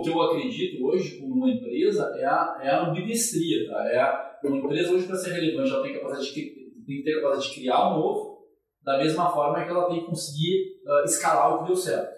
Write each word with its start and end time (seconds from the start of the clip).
O 0.00 0.04
que 0.04 0.10
eu 0.10 0.22
acredito 0.22 0.84
hoje 0.86 1.18
como 1.18 1.34
uma 1.34 1.50
empresa 1.50 2.14
é 2.18 2.24
a, 2.24 2.60
é 2.62 2.70
a 2.70 2.88
ambidestria. 2.88 3.68
Tá? 3.68 3.88
É 3.90 3.98
a, 3.98 4.38
uma 4.44 4.58
empresa 4.58 4.92
hoje, 4.92 5.06
para 5.06 5.16
ser 5.16 5.32
relevante, 5.32 5.70
ela 5.72 5.82
tem, 5.82 5.94
capacidade 5.94 6.34
de, 6.34 6.34
tem 6.86 6.96
que 6.98 7.02
ter 7.02 7.20
capacidade 7.20 7.48
de 7.48 7.60
criar 7.60 7.88
um 7.88 7.98
novo, 7.98 8.38
da 8.84 8.98
mesma 8.98 9.30
forma 9.30 9.64
que 9.64 9.70
ela 9.70 9.88
tem 9.88 10.00
que 10.00 10.06
conseguir 10.06 10.80
uh, 10.86 11.04
escalar 11.04 11.54
o 11.54 11.58
que 11.60 11.66
deu 11.66 11.76
certo. 11.76 12.17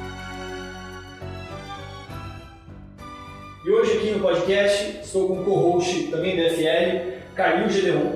E 3.63 3.69
hoje 3.69 3.97
aqui 3.97 4.09
no 4.09 4.21
podcast 4.21 5.01
estou 5.03 5.27
com 5.27 5.41
o 5.41 5.45
co-host 5.45 6.07
também 6.07 6.35
da 6.35 6.49
FL, 6.49 7.11
Calil 7.35 7.69
Gedeon, 7.69 8.15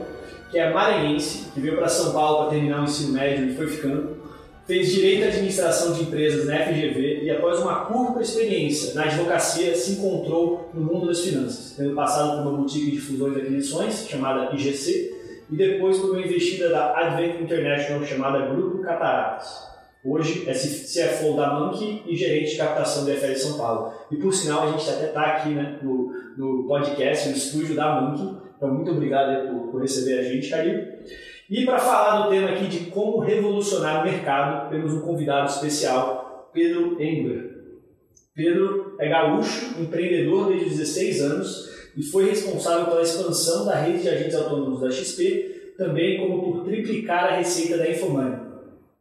que 0.49 0.58
é 0.58 0.73
maranhense, 0.73 1.51
que 1.54 1.60
veio 1.60 1.77
para 1.77 1.88
São 1.88 2.13
Paulo 2.13 2.40
para 2.40 2.49
terminar 2.55 2.82
o 2.82 2.85
ensino 2.85 3.13
médio 3.13 3.51
e 3.51 3.55
foi 3.55 3.68
ficando. 3.68 4.26
Fez 4.66 4.91
Direito 4.91 5.21
e 5.21 5.27
Administração 5.27 5.93
de 5.93 6.01
Empresas 6.01 6.48
na 6.48 6.57
FGV 6.62 7.21
e 7.21 7.29
após 7.29 7.60
uma 7.60 7.85
curta 7.85 8.23
experiência 8.23 8.96
na 8.96 9.04
advocacia 9.04 9.76
se 9.76 9.91
encontrou 9.91 10.71
no 10.73 10.82
mundo 10.82 11.05
das 11.05 11.20
finanças, 11.20 11.76
tendo 11.77 11.93
passado 11.93 12.38
por 12.38 12.49
uma 12.49 12.57
boutique 12.57 12.90
de 12.90 12.99
fusões 12.99 13.38
e 13.38 13.41
aquisições 13.41 14.07
chamada 14.10 14.51
IGC 14.51 15.13
e 15.51 15.55
depois 15.55 15.99
por 15.99 16.10
uma 16.10 16.21
investida 16.21 16.70
da 16.70 16.98
Advent 16.98 17.40
International 17.40 18.04
chamada 18.04 18.48
Grupo 18.48 18.79
Cataratas. 18.79 19.74
Hoje 20.05 20.48
é 20.48 20.53
CFO 20.53 21.35
da 21.35 21.59
Monkey 21.59 22.03
e 22.05 22.15
gerente 22.15 22.51
de 22.51 22.57
captação 22.57 23.05
da 23.05 23.13
EFL 23.13 23.34
São 23.34 23.57
Paulo. 23.57 23.91
E 24.11 24.15
por 24.17 24.31
sinal, 24.31 24.67
a 24.67 24.71
gente 24.71 24.87
até 24.87 25.07
está 25.07 25.21
aqui 25.23 25.49
né, 25.49 25.79
no, 25.81 26.13
no 26.37 26.67
podcast, 26.67 27.29
no 27.29 27.35
estúdio 27.35 27.75
da 27.75 27.99
Monkey. 27.99 28.37
Então, 28.55 28.71
muito 28.71 28.91
obrigado 28.91 29.49
por, 29.49 29.71
por 29.71 29.81
receber 29.81 30.20
a 30.20 30.23
gente, 30.23 30.48
Caio. 30.48 30.87
E 31.49 31.65
para 31.65 31.79
falar 31.79 32.21
do 32.21 32.29
tema 32.29 32.49
aqui 32.49 32.67
de 32.67 32.91
como 32.91 33.20
revolucionar 33.20 34.01
o 34.01 34.05
mercado, 34.05 34.70
temos 34.70 34.93
um 34.93 35.01
convidado 35.01 35.49
especial, 35.49 36.51
Pedro 36.53 37.01
Engler. 37.01 37.55
Pedro 38.35 38.95
é 38.99 39.09
gaúcho, 39.09 39.81
empreendedor 39.81 40.49
desde 40.49 40.70
16 40.70 41.21
anos 41.23 41.76
e 41.98 42.03
foi 42.03 42.29
responsável 42.29 42.85
pela 42.85 43.01
expansão 43.01 43.65
da 43.65 43.76
rede 43.76 44.03
de 44.03 44.09
agentes 44.09 44.35
autônomos 44.35 44.81
da 44.81 44.91
XP, 44.91 45.73
também 45.77 46.20
como 46.20 46.43
por 46.43 46.63
triplicar 46.63 47.26
a 47.26 47.37
receita 47.37 47.77
da 47.77 47.89
Infomoney. 47.89 48.45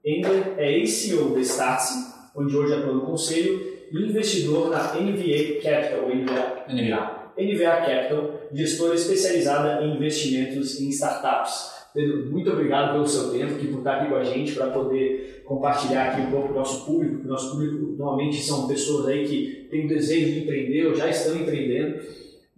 Engler 0.05 0.55
é 0.59 0.71
ex-CEO 0.79 1.31
da 1.31 1.41
Startse, 1.41 2.13
onde 2.37 2.55
hoje 2.55 2.75
atua 2.75 2.93
no 2.93 3.07
conselho, 3.07 3.75
e 3.91 3.97
investidor 3.97 4.71
na 4.71 4.95
NVA 4.95 5.61
Capital, 5.63 6.09
NVA, 6.09 6.65
NVA. 6.69 7.25
NVA 7.39 7.77
Capital, 7.87 8.41
gestora 8.53 8.95
especializada 8.95 9.85
em 9.85 9.97
investimentos 9.97 10.81
em 10.81 10.89
startups. 10.91 11.73
Pedro, 11.95 12.31
muito 12.31 12.51
obrigado 12.51 12.93
pelo 12.93 13.07
seu 13.07 13.31
tempo, 13.31 13.55
aqui, 13.55 13.69
por 13.69 13.79
estar 13.79 14.01
aqui 14.01 14.11
com 14.11 14.17
a 14.17 14.25
gente, 14.25 14.53
para 14.53 14.67
poder 14.67 15.43
compartilhar 15.45 16.11
aqui 16.11 16.23
um 16.23 16.31
pouco 16.31 16.49
com 16.49 16.55
o 16.55 16.57
nosso 16.57 16.85
público. 16.85 17.25
O 17.25 17.29
nosso 17.29 17.53
público 17.53 17.95
normalmente 17.97 18.43
são 18.43 18.67
pessoas 18.67 19.07
aí 19.07 19.25
que 19.27 19.69
têm 19.71 19.87
o 19.87 19.89
desejo 19.89 20.33
de 20.33 20.41
empreender 20.41 20.87
ou 20.87 20.95
já 20.95 21.09
estão 21.09 21.37
empreendendo. 21.37 22.01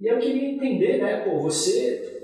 E 0.00 0.06
eu 0.06 0.18
queria 0.18 0.50
entender, 0.50 0.98
né, 0.98 1.16
pô, 1.18 1.38
você 1.38 2.16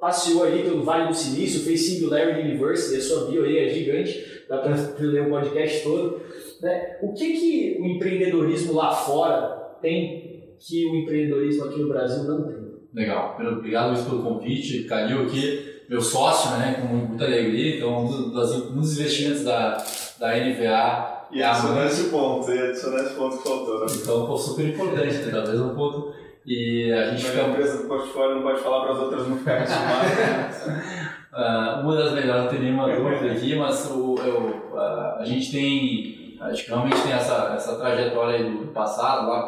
passeou 0.00 0.44
aí 0.44 0.62
pelo 0.62 0.82
Vale 0.82 1.08
do 1.08 1.14
Silício, 1.14 1.60
fez 1.60 1.86
Singularity 1.86 2.40
University, 2.40 2.96
a 2.96 3.00
sua 3.00 3.30
bio 3.30 3.44
aí 3.44 3.58
é 3.58 3.68
gigante, 3.68 4.35
dá 4.48 4.58
para 4.58 4.74
ler 4.98 5.26
o 5.26 5.30
podcast 5.30 5.82
todo. 5.82 6.20
Né? 6.62 6.96
O 7.02 7.12
que, 7.12 7.32
que 7.32 7.78
o 7.80 7.86
empreendedorismo 7.86 8.74
lá 8.74 8.90
fora 8.90 9.76
tem 9.80 10.56
que 10.58 10.86
o 10.86 10.96
empreendedorismo 10.96 11.64
aqui 11.64 11.80
no 11.80 11.88
Brasil 11.88 12.24
não 12.24 12.44
tem? 12.44 12.66
Legal, 12.94 13.36
obrigado 13.38 13.88
Luiz 13.88 14.02
pelo 14.02 14.22
convite, 14.22 14.84
Calil 14.84 15.22
aqui, 15.22 15.82
meu 15.88 16.00
sócio, 16.00 16.58
né, 16.58 16.80
com 16.80 16.96
muita 16.96 17.26
alegria, 17.26 17.76
então 17.76 18.04
um 18.04 18.30
dos, 18.30 18.70
um 18.70 18.80
dos 18.80 18.98
investimentos 18.98 19.44
da, 19.44 19.76
da 20.18 20.34
NVA 20.34 21.28
e 21.30 21.42
adicionar 21.42 21.86
esse 21.86 22.08
ponto, 22.08 22.50
e 22.50 22.58
adicionar 22.58 23.02
esse 23.02 23.14
ponto 23.14 23.36
que 23.36 23.48
faltou. 23.48 23.80
Né? 23.80 23.86
Então, 24.00 24.26
pô, 24.26 24.36
super 24.36 24.66
importante, 24.66 25.14
né? 25.14 25.30
talvez 25.30 25.60
um 25.60 25.74
ponto. 25.74 26.14
E 26.46 26.92
a 26.92 27.10
gente 27.10 27.24
fica... 27.24 27.44
A 27.44 27.48
empresa 27.48 27.82
do 27.82 27.88
portfólio 27.88 28.36
não 28.36 28.42
pode 28.42 28.60
falar 28.60 28.84
para 28.84 28.92
as 28.92 28.98
outras 29.00 29.28
não 29.28 29.36
ficarem. 29.36 29.66
uh, 31.36 31.80
uma 31.82 31.94
das 31.94 32.12
melhores, 32.12 32.44
não 32.44 32.50
tem 32.50 32.60
nenhuma 32.60 32.88
dúvida 32.88 33.32
aqui, 33.32 33.54
mas 33.54 33.90
o, 33.90 34.16
eu, 34.18 34.40
uh, 34.72 35.18
a 35.18 35.24
gente 35.24 35.52
tem, 35.52 36.38
acho 36.40 36.64
que 36.64 36.70
realmente 36.70 37.00
tem 37.02 37.12
essa, 37.12 37.52
essa 37.54 37.76
trajetória 37.76 38.44
do 38.44 38.68
passado 38.68 39.28
lá. 39.28 39.38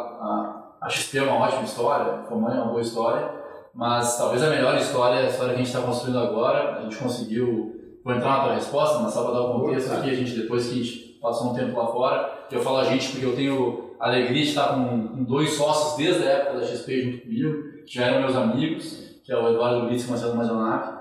A, 0.80 0.86
a 0.86 0.88
XP 0.88 1.18
é 1.18 1.22
uma 1.22 1.44
ótima 1.44 1.64
história, 1.64 2.12
a 2.12 2.22
Fomani 2.24 2.58
é 2.58 2.60
uma 2.60 2.70
boa 2.70 2.82
história, 2.82 3.30
mas 3.74 4.16
talvez 4.18 4.42
a 4.42 4.50
melhor 4.50 4.76
história 4.76 5.20
é 5.20 5.26
a 5.26 5.28
história 5.28 5.54
que 5.54 5.60
a 5.60 5.64
gente 5.64 5.74
está 5.74 5.80
construindo 5.80 6.18
agora. 6.18 6.78
A 6.78 6.82
gente 6.82 6.96
conseguiu, 6.96 7.98
vou 8.04 8.14
entrar 8.14 8.38
na 8.38 8.44
tua 8.44 8.54
resposta, 8.54 8.98
mas 9.00 9.12
só 9.12 9.24
para 9.24 9.32
dar 9.32 9.40
o 9.40 9.56
um 9.56 9.60
contexto 9.60 9.92
aqui, 9.92 10.10
a 10.10 10.14
gente, 10.14 10.32
depois 10.32 10.66
que 10.66 10.72
a 10.72 10.84
gente 10.84 11.18
passou 11.20 11.50
um 11.50 11.54
tempo 11.54 11.76
lá 11.76 11.86
fora, 11.86 12.46
eu 12.50 12.60
falo 12.60 12.78
a 12.78 12.84
gente 12.84 13.10
porque 13.10 13.26
eu 13.26 13.34
tenho 13.34 13.94
a 13.98 14.06
alegria 14.06 14.42
de 14.42 14.48
estar 14.48 14.74
com, 14.74 15.08
com 15.08 15.24
dois 15.24 15.50
sócios 15.54 15.96
desde 15.96 16.22
a 16.22 16.30
época 16.30 16.60
da 16.60 16.66
XP 16.66 17.02
junto 17.02 17.22
comigo, 17.22 17.84
que 17.84 17.94
já 17.94 18.04
eram 18.04 18.20
meus 18.20 18.36
amigos, 18.36 19.20
que 19.24 19.32
é 19.32 19.36
o 19.36 19.48
Eduardo 19.48 19.86
Luiz 19.86 20.02
e 20.02 20.06
o 20.06 20.10
Marcelo 20.10 20.36
Mazonac. 20.36 20.97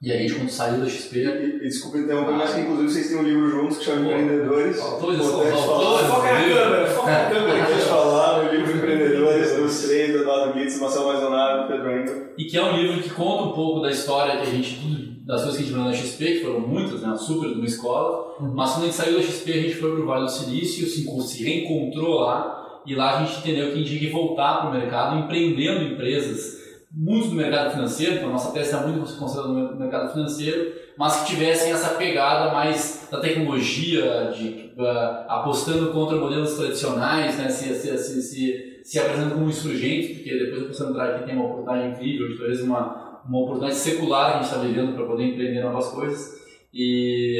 E 0.00 0.12
a 0.12 0.16
gente, 0.16 0.34
quando 0.34 0.48
saiu 0.48 0.80
da 0.80 0.88
XP. 0.88 1.18
E, 1.18 1.56
e 1.56 1.68
desculpa 1.68 1.98
interromper, 1.98 2.34
mas 2.34 2.54
que 2.54 2.60
inclusive 2.60 2.88
vocês 2.88 3.08
têm 3.08 3.18
um 3.18 3.22
livro 3.24 3.50
juntos 3.50 3.78
que 3.78 3.84
chama 3.84 4.06
Empreendedores. 4.06 4.80
Todos 5.00 5.26
Foca 5.26 6.32
na 6.32 6.38
câmera, 6.38 6.86
foca 6.86 7.10
na 7.10 7.30
câmera. 7.30 7.54
Que 7.66 7.72
a 7.72 7.74
gente 7.74 7.88
falar 7.88 8.44
no 8.44 8.52
livro 8.52 8.76
Empreendedores 8.76 9.56
dos 9.56 9.82
três, 9.82 10.12
do 10.12 10.18
Eduardo 10.18 10.54
Guides, 10.54 10.80
Marcelo 10.80 11.06
Mazonac 11.06 11.64
e 11.64 11.68
Pedro 11.72 11.90
Endo. 11.90 12.28
E 12.38 12.44
que 12.44 12.56
é 12.56 12.62
um 12.62 12.76
livro 12.76 13.02
que 13.02 13.10
conta 13.10 13.42
um 13.42 13.52
pouco 13.52 13.80
da 13.80 13.90
história 13.90 14.36
que 14.36 14.42
a 14.42 14.50
gente, 14.50 14.78
das 15.26 15.42
coisas 15.42 15.56
que 15.56 15.64
a 15.64 15.66
gente 15.66 15.74
viu 15.74 15.84
na 15.84 15.92
XP, 15.92 16.24
que 16.24 16.40
foram 16.44 16.60
muitas, 16.60 17.02
né, 17.02 17.16
super 17.16 17.48
de 17.48 17.54
uma 17.54 17.66
escola. 17.66 18.36
Uhum. 18.38 18.52
Mas 18.54 18.70
quando 18.70 18.82
a 18.84 18.86
gente 18.86 18.96
saiu 18.96 19.16
da 19.16 19.22
XP, 19.22 19.50
a 19.52 19.62
gente 19.62 19.74
foi 19.74 19.90
para 19.90 20.00
o 20.00 20.06
Vale 20.06 20.26
do 20.26 20.30
Silício, 20.30 20.86
se, 20.86 21.26
se 21.26 21.42
reencontrou 21.42 22.20
lá. 22.20 22.82
E 22.86 22.94
lá 22.94 23.18
a 23.18 23.24
gente 23.24 23.40
entendeu 23.40 23.66
que 23.66 23.72
a 23.72 23.76
gente 23.78 23.88
tinha 23.88 24.00
que 24.00 24.10
voltar 24.10 24.58
para 24.58 24.70
o 24.70 24.72
mercado, 24.72 25.18
empreendendo 25.18 25.92
empresas 25.92 26.57
muito 26.90 27.28
do 27.28 27.34
mercado 27.34 27.72
financeiro, 27.72 28.26
a 28.26 28.30
nossa 28.30 28.52
tese 28.52 28.70
está 28.70 28.86
muito 28.86 29.00
concentrada 29.16 29.48
no 29.48 29.78
mercado 29.78 30.12
financeiro, 30.12 30.72
mas 30.96 31.20
que 31.20 31.34
tivessem 31.34 31.70
essa 31.70 31.94
pegada 31.94 32.52
mais 32.52 33.06
da 33.10 33.20
tecnologia, 33.20 34.32
de, 34.34 34.72
uh, 34.76 35.28
apostando 35.28 35.92
contra 35.92 36.16
modelos 36.16 36.54
tradicionais, 36.54 37.36
né, 37.38 37.48
se, 37.50 37.74
se, 37.74 37.96
se, 37.98 38.22
se, 38.22 38.80
se 38.82 38.98
apresentando 38.98 39.34
como 39.34 39.48
insurgente, 39.48 40.14
porque 40.14 40.38
depois 40.38 40.62
eu 40.62 40.68
posso 40.68 40.84
entrar 40.84 41.14
aqui 41.14 41.26
tem 41.26 41.36
uma 41.36 41.44
oportunidade 41.44 41.88
incrível, 41.92 42.36
talvez 42.38 42.62
uma, 42.62 43.20
uma 43.28 43.38
oportunidade 43.38 43.76
secular 43.76 44.30
que 44.30 44.38
a 44.38 44.42
gente 44.42 44.52
está 44.52 44.58
vivendo 44.58 44.94
para 44.94 45.06
poder 45.06 45.24
empreender 45.24 45.62
novas 45.62 45.88
coisas. 45.88 46.38
E, 46.72 47.38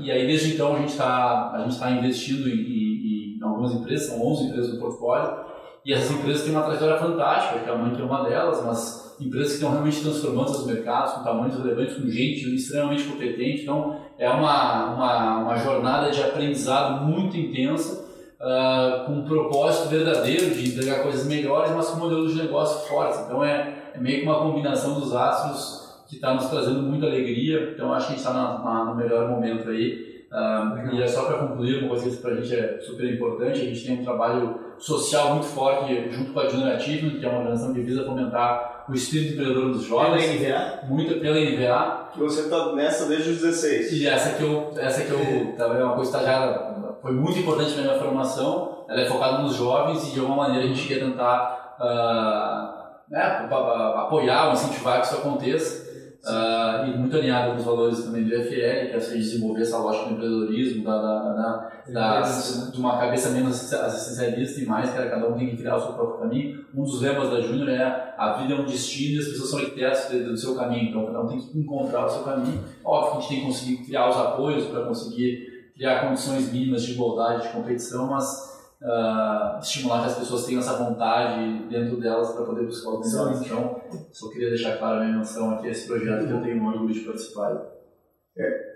e 0.00 0.10
aí 0.10 0.26
desde 0.26 0.54
então 0.54 0.74
a 0.74 0.78
gente 0.78 0.90
está 0.90 1.50
tá 1.50 1.90
investindo 1.90 2.48
em, 2.48 2.54
em, 2.54 3.38
em 3.38 3.42
algumas 3.42 3.72
empresas, 3.72 4.08
são 4.08 4.26
11 4.26 4.44
empresas 4.44 4.72
do 4.72 4.80
portfólio, 4.80 5.49
e 5.84 5.92
essas 5.92 6.10
empresas 6.10 6.42
têm 6.42 6.52
uma 6.52 6.62
trajetória 6.62 6.98
fantástica, 6.98 7.60
que 7.60 7.70
a 7.70 7.76
Mank 7.76 8.00
é 8.00 8.04
uma 8.04 8.28
delas, 8.28 8.64
mas 8.64 9.16
empresas 9.20 9.48
que 9.48 9.54
estão 9.54 9.70
realmente 9.70 10.00
transformando 10.00 10.50
seus 10.50 10.66
mercados 10.66 11.12
com 11.14 11.24
tamanhos 11.24 11.56
relevantes, 11.56 11.96
com 11.96 12.08
gente 12.08 12.54
extremamente 12.54 13.04
competente. 13.04 13.62
Então, 13.62 13.96
é 14.18 14.28
uma, 14.28 14.94
uma, 14.94 15.38
uma 15.38 15.56
jornada 15.56 16.10
de 16.10 16.22
aprendizado 16.22 17.04
muito 17.04 17.36
intensa, 17.36 18.04
uh, 18.40 19.04
com 19.06 19.12
um 19.12 19.24
propósito 19.24 19.88
verdadeiro 19.88 20.54
de 20.54 20.68
entregar 20.70 21.02
coisas 21.02 21.26
melhores, 21.26 21.70
mas 21.72 21.88
com 21.88 21.98
modelos 21.98 22.34
de 22.34 22.42
negócio 22.42 22.88
fortes. 22.88 23.20
Então, 23.20 23.44
é, 23.44 23.92
é 23.94 23.98
meio 23.98 24.20
que 24.20 24.26
uma 24.26 24.40
combinação 24.40 24.98
dos 24.98 25.14
astros 25.14 25.80
que 26.08 26.16
está 26.16 26.34
nos 26.34 26.46
trazendo 26.46 26.82
muita 26.82 27.06
alegria. 27.06 27.72
Então, 27.74 27.92
acho 27.92 28.08
que 28.08 28.14
a 28.14 28.16
gente 28.16 28.26
está 28.26 28.84
no 28.84 28.94
melhor 28.94 29.28
momento 29.28 29.68
aí. 29.68 30.09
E 30.92 31.02
é 31.02 31.06
só 31.08 31.24
para 31.24 31.38
concluir, 31.38 31.80
uma 31.80 31.88
coisa 31.88 32.08
que 32.08 32.22
para 32.22 32.32
a 32.32 32.40
gente 32.40 32.54
é 32.54 32.78
super 32.80 33.12
importante, 33.12 33.60
a 33.60 33.64
gente 33.64 33.84
tem 33.84 34.00
um 34.00 34.04
trabalho 34.04 34.60
social 34.78 35.34
muito 35.34 35.46
forte 35.46 36.08
junto 36.10 36.32
com 36.32 36.40
a 36.40 36.44
Achievement, 36.44 37.18
que 37.18 37.26
é 37.26 37.28
uma 37.28 37.38
organização 37.38 37.74
que 37.74 37.80
visa 37.80 38.04
fomentar 38.04 38.84
o 38.88 38.94
espírito 38.94 39.34
empreendedor 39.34 39.72
dos 39.72 39.84
jovens. 39.84 40.24
Pela 40.24 40.34
NVA? 40.34 40.86
Muito 40.88 41.20
pela 41.20 41.36
NVA. 41.36 42.10
Que 42.12 42.20
você 42.20 42.42
está 42.42 42.72
nessa 42.74 43.06
desde 43.06 43.30
os 43.30 43.40
16. 43.40 43.92
E 43.92 44.06
essa 44.06 44.36
que 44.36 44.42
eu, 44.42 44.72
essa 44.76 45.02
que 45.02 45.10
eu, 45.10 45.54
também 45.56 45.80
é 45.80 45.84
uma 45.84 45.94
coisa 45.94 46.10
estagiária, 46.10 46.70
foi 47.02 47.12
muito 47.12 47.38
importante 47.38 47.74
na 47.76 47.82
minha 47.82 47.98
formação, 47.98 48.84
ela 48.88 49.00
é 49.00 49.06
focada 49.06 49.38
nos 49.38 49.56
jovens 49.56 50.08
e 50.08 50.12
de 50.12 50.20
alguma 50.20 50.48
maneira 50.48 50.64
a 50.64 50.68
gente 50.68 50.86
quer 50.86 51.00
tentar 51.00 51.76
uh, 51.80 53.12
né, 53.12 53.48
apoiar 53.96 54.48
ou 54.48 54.52
incentivar 54.52 55.00
que 55.00 55.06
isso 55.06 55.16
aconteça. 55.16 55.79
Uh, 56.22 56.86
e 56.86 56.98
muito 56.98 57.16
alinhado 57.16 57.52
com 57.52 57.56
os 57.56 57.64
valores 57.64 58.04
também 58.04 58.24
do 58.24 58.34
IFL, 58.34 58.50
que 58.50 58.60
é 58.60 58.96
assim, 58.96 59.18
desenvolver 59.18 59.62
essa 59.62 59.78
lógica 59.78 60.10
do 60.10 60.14
empreendedorismo, 60.14 60.84
da, 60.84 61.00
da, 61.00 61.32
da, 61.32 62.20
da 62.20 62.20
de 62.70 62.78
uma 62.78 62.98
cabeça 62.98 63.30
menos 63.30 63.72
assistencialista 63.72 64.60
e 64.60 64.66
mais, 64.66 64.90
que 64.90 64.96
cada 64.96 65.28
um 65.28 65.32
tem 65.32 65.48
que 65.48 65.56
criar 65.56 65.76
o 65.76 65.80
seu 65.80 65.94
próprio 65.94 66.18
caminho. 66.18 66.62
Um 66.74 66.82
dos 66.82 67.00
lemas 67.00 67.30
da 67.30 67.40
Júnior 67.40 67.70
é 67.70 68.14
a 68.18 68.34
vida 68.34 68.52
é 68.52 68.56
um 68.56 68.66
destino 68.66 69.16
e 69.16 69.18
as 69.18 69.28
pessoas 69.28 69.50
são 69.50 69.58
arquitetos 69.60 70.10
do 70.10 70.36
seu 70.36 70.54
caminho, 70.54 70.90
então 70.90 71.06
cada 71.06 71.22
um 71.22 71.26
tem 71.26 71.40
que 71.40 71.58
encontrar 71.58 72.04
o 72.04 72.10
seu 72.10 72.22
caminho. 72.22 72.62
Óbvio 72.84 73.12
que 73.12 73.16
a 73.16 73.20
gente 73.20 73.28
tem 73.28 73.40
que 73.40 73.46
conseguir 73.46 73.76
criar 73.86 74.10
os 74.10 74.16
apoios 74.16 74.66
para 74.66 74.84
conseguir 74.84 75.72
criar 75.74 76.06
condições 76.06 76.52
mínimas 76.52 76.82
de 76.82 76.92
igualdade, 76.92 77.44
de 77.44 77.48
competição, 77.48 78.06
mas 78.08 78.49
uh, 78.82 79.58
estimular 79.60 80.00
que 80.00 80.06
as 80.06 80.18
pessoas 80.18 80.46
tenham 80.46 80.60
essa 80.60 80.76
vontade 80.76 81.68
dentro 81.68 82.00
delas 82.00 82.32
para 82.32 82.44
poder 82.44 82.66
buscar 82.66 82.90
os 82.90 83.12
melhores. 83.12 83.40
Então, 83.42 83.80
só 84.12 84.30
queria 84.30 84.50
deixar 84.50 84.78
clara 84.78 85.00
a 85.00 85.04
minha 85.04 85.18
menção 85.18 85.50
aqui 85.54 85.68
a 85.68 85.70
esse 85.70 85.86
projeto 85.86 86.26
que 86.26 86.32
eu 86.32 86.42
tenho 86.42 86.64
orgulho 86.66 86.92
de 86.92 87.00
participar. 87.00 87.62
É. 88.38 88.70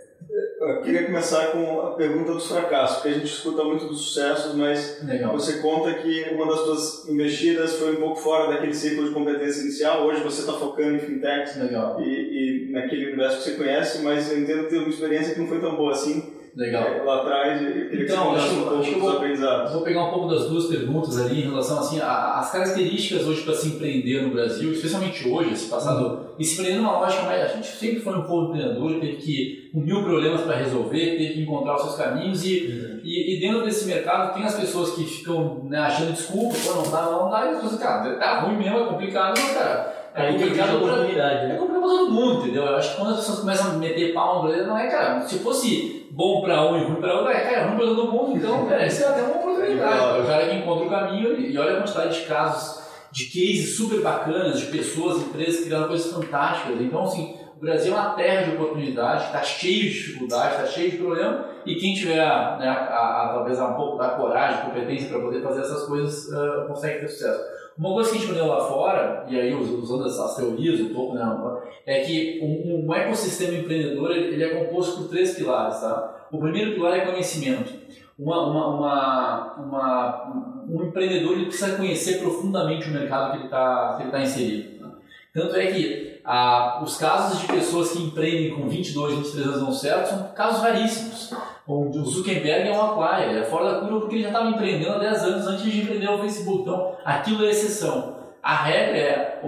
Eu 0.60 0.80
queria 0.80 1.04
começar 1.04 1.48
com 1.52 1.80
a 1.82 1.94
pergunta 1.94 2.32
dos 2.32 2.46
fracassos, 2.46 2.96
porque 2.96 3.08
a 3.10 3.18
gente 3.18 3.26
escuta 3.26 3.62
muito 3.62 3.86
dos 3.86 4.00
sucessos, 4.00 4.54
mas 4.54 5.02
Legal. 5.04 5.32
você 5.32 5.58
conta 5.58 5.92
que 5.94 6.30
uma 6.32 6.46
das 6.46 6.60
suas 6.60 7.08
investidas 7.08 7.74
foi 7.74 7.96
um 7.96 8.00
pouco 8.00 8.16
fora 8.16 8.50
daquele 8.50 8.72
ciclo 8.72 9.06
de 9.06 9.12
competência 9.12 9.60
inicial. 9.60 10.06
Hoje 10.06 10.22
você 10.22 10.40
está 10.40 10.54
focando 10.54 10.96
em 10.96 11.00
fintechs 11.00 11.56
e, 11.56 11.60
e, 12.00 12.72
naquele 12.72 13.08
universo 13.08 13.38
que 13.38 13.50
você 13.50 13.56
conhece, 13.56 14.02
mas 14.02 14.30
eu 14.32 14.40
entendo 14.40 14.68
ter 14.68 14.78
uma 14.78 14.88
experiência 14.88 15.34
que 15.34 15.40
não 15.40 15.48
foi 15.48 15.60
tão 15.60 15.76
boa 15.76 15.92
assim. 15.92 16.33
Legal. 16.56 17.04
Lá 17.04 17.22
atrás, 17.22 17.58
queria 17.58 18.04
então, 18.04 18.32
que 18.32 18.40
você 18.40 18.94
um 18.94 19.00
vou, 19.00 19.10
aprendizados. 19.10 19.72
Vou 19.72 19.82
pegar 19.82 20.04
um 20.04 20.10
pouco 20.10 20.28
das 20.28 20.48
duas 20.48 20.66
perguntas 20.66 21.20
ali 21.20 21.40
em 21.40 21.44
relação 21.44 21.80
assim, 21.80 22.00
às 22.00 22.52
características 22.52 23.26
hoje 23.26 23.42
para 23.42 23.54
se 23.54 23.68
empreender 23.68 24.22
no 24.22 24.30
Brasil, 24.30 24.72
especialmente 24.72 25.28
hoje, 25.28 25.52
esse 25.52 25.68
passado, 25.68 26.06
uhum. 26.06 26.24
e 26.38 26.44
se 26.44 26.54
empreender 26.54 26.80
numa 26.80 27.00
lógica 27.00 27.24
mais, 27.24 27.42
a 27.42 27.48
gente 27.48 27.66
sempre 27.66 28.00
foi 28.00 28.16
um 28.16 28.22
povo 28.22 28.54
empreendedor, 28.54 29.00
teve 29.00 29.16
que, 29.16 29.70
mil 29.74 30.04
problemas 30.04 30.42
para 30.42 30.56
resolver, 30.56 31.16
teve 31.16 31.34
que 31.34 31.42
encontrar 31.42 31.74
os 31.74 31.82
seus 31.82 31.96
caminhos 31.96 32.44
e, 32.44 32.66
uhum. 32.66 33.00
e, 33.02 33.36
e, 33.36 33.40
dentro 33.40 33.64
desse 33.64 33.86
mercado 33.86 34.34
tem 34.34 34.44
as 34.44 34.54
pessoas 34.54 34.92
que 34.92 35.02
ficam 35.02 35.64
né, 35.64 35.78
achando 35.78 36.12
desculpa, 36.12 36.54
pô, 36.64 36.74
não 36.74 36.90
dá, 36.90 37.02
não 37.02 37.30
dá, 37.30 37.46
e 37.46 37.48
as 37.48 37.62
pessoas, 37.62 37.80
cara, 37.80 38.14
tá 38.14 38.40
ruim 38.40 38.58
mesmo, 38.58 38.78
é 38.78 38.86
complicado, 38.86 39.34
mas 39.40 39.54
cara 39.54 40.04
é 40.14 40.32
complicado 40.32 40.76
oportunidade, 40.76 41.48
né? 41.48 41.54
é 41.54 41.58
complicado 41.58 41.88
todo 41.88 42.12
mundo, 42.12 42.42
entendeu? 42.42 42.62
Eu 42.62 42.76
acho 42.76 42.92
que 42.92 42.96
quando 42.98 43.10
as 43.10 43.16
pessoas 43.16 43.40
começam 43.40 43.70
a 43.72 43.74
meter 43.74 44.14
pau 44.14 44.44
no 44.44 44.64
não 44.64 44.78
é, 44.78 44.86
cara, 44.86 45.20
se 45.22 45.40
fosse 45.40 46.03
bom 46.14 46.42
para 46.42 46.70
um 46.70 46.78
e 46.78 46.84
ruim 46.84 47.00
para 47.00 47.14
outro, 47.14 47.30
é, 47.30 47.40
cara, 47.40 47.66
ruim 47.66 47.76
para 47.76 47.86
todo 47.86 48.12
mundo, 48.12 48.36
então, 48.36 48.66
cara, 48.68 48.86
isso 48.86 49.02
é 49.02 49.08
até 49.08 49.22
uma 49.22 49.36
oportunidade. 49.36 50.20
O 50.20 50.26
cara 50.26 50.48
que 50.48 50.56
encontra 50.56 50.86
o 50.86 50.90
caminho 50.90 51.40
e 51.40 51.58
olha 51.58 51.74
a 51.74 51.82
quantidade 51.82 52.20
de 52.20 52.26
casos, 52.26 52.84
de 53.10 53.24
cases 53.26 53.76
super 53.76 54.00
bacanas, 54.00 54.60
de 54.60 54.66
pessoas, 54.66 55.22
empresas 55.22 55.64
criando 55.64 55.88
coisas 55.88 56.12
fantásticas. 56.12 56.80
Então, 56.80 57.02
assim, 57.02 57.36
o 57.56 57.60
Brasil 57.60 57.92
é 57.92 57.98
uma 57.98 58.10
terra 58.10 58.42
de 58.42 58.56
oportunidade, 58.56 59.24
está 59.24 59.42
cheio 59.42 59.82
de 59.82 59.90
dificuldade, 59.90 60.54
está 60.54 60.66
cheio 60.66 60.90
de 60.92 60.96
problema, 60.98 61.46
e 61.66 61.74
quem 61.76 61.94
tiver 61.94 62.16
né, 62.16 62.68
a, 62.68 63.22
a, 63.26 63.32
talvez 63.34 63.58
um 63.58 63.74
pouco 63.74 63.98
da 63.98 64.10
coragem, 64.10 64.66
competência 64.66 65.08
para 65.08 65.20
poder 65.20 65.42
fazer 65.42 65.60
essas 65.60 65.84
coisas, 65.84 66.28
uh, 66.28 66.66
consegue 66.68 67.00
ter 67.00 67.08
sucesso. 67.08 67.42
Uma 67.76 67.92
coisa 67.92 68.10
que 68.10 68.16
a 68.16 68.20
gente 68.20 68.30
aprendeu 68.30 68.52
lá 68.52 68.64
fora, 68.64 69.26
e 69.28 69.38
aí 69.38 69.52
usando 69.52 70.04
as 70.04 70.36
teorias 70.36 70.80
um 70.80 70.94
pouco, 70.94 71.14
né, 71.14 71.60
é 71.84 72.00
que 72.00 72.40
um, 72.40 72.86
um 72.86 72.94
ecossistema 72.94 73.58
empreendedor 73.58 74.12
ele, 74.12 74.34
ele, 74.34 74.44
é 74.44 74.64
composto 74.64 75.02
por 75.02 75.08
três 75.08 75.34
pilares. 75.34 75.80
Tá? 75.80 76.28
O 76.30 76.38
primeiro 76.38 76.74
pilar 76.74 76.96
é 76.96 77.06
conhecimento. 77.06 77.72
Uma, 78.16 78.46
uma, 78.46 79.54
uma 79.56 80.64
um 80.68 80.84
empreendedor 80.84 81.32
ele 81.32 81.46
precisa 81.46 81.76
conhecer 81.76 82.20
profundamente 82.20 82.88
o 82.88 82.92
mercado 82.92 83.32
que 83.32 83.36
ele 83.38 83.44
está 83.46 83.98
tá 84.10 84.20
inserido. 84.20 84.78
Tá? 84.78 84.90
Tanto 85.32 85.56
é 85.56 85.66
que 85.66 86.03
ah, 86.24 86.80
os 86.82 86.96
casos 86.96 87.40
de 87.40 87.46
pessoas 87.46 87.92
que 87.92 88.02
empreendem 88.02 88.54
com 88.54 88.68
22, 88.68 89.14
23 89.16 89.46
anos 89.46 89.60
não 89.60 89.72
certo 89.72 90.08
são 90.08 90.28
casos 90.34 90.62
raríssimos. 90.62 91.34
O 91.66 91.90
Zuckerberg 92.04 92.68
é 92.68 92.72
um 92.72 92.82
aquário, 92.82 93.38
é 93.38 93.44
fora 93.44 93.72
da 93.72 93.80
curva 93.80 94.00
porque 94.00 94.16
ele 94.16 94.22
já 94.22 94.28
estava 94.28 94.50
empreendendo 94.50 94.92
há 94.92 94.98
10 94.98 95.22
anos 95.22 95.46
antes 95.46 95.64
de 95.64 95.80
empreender 95.80 96.08
o 96.08 96.18
Facebook. 96.18 96.62
Então, 96.62 96.96
aquilo 97.04 97.44
é 97.44 97.50
exceção. 97.50 98.16
A 98.42 98.64
regra 98.64 98.98
é, 98.98 99.40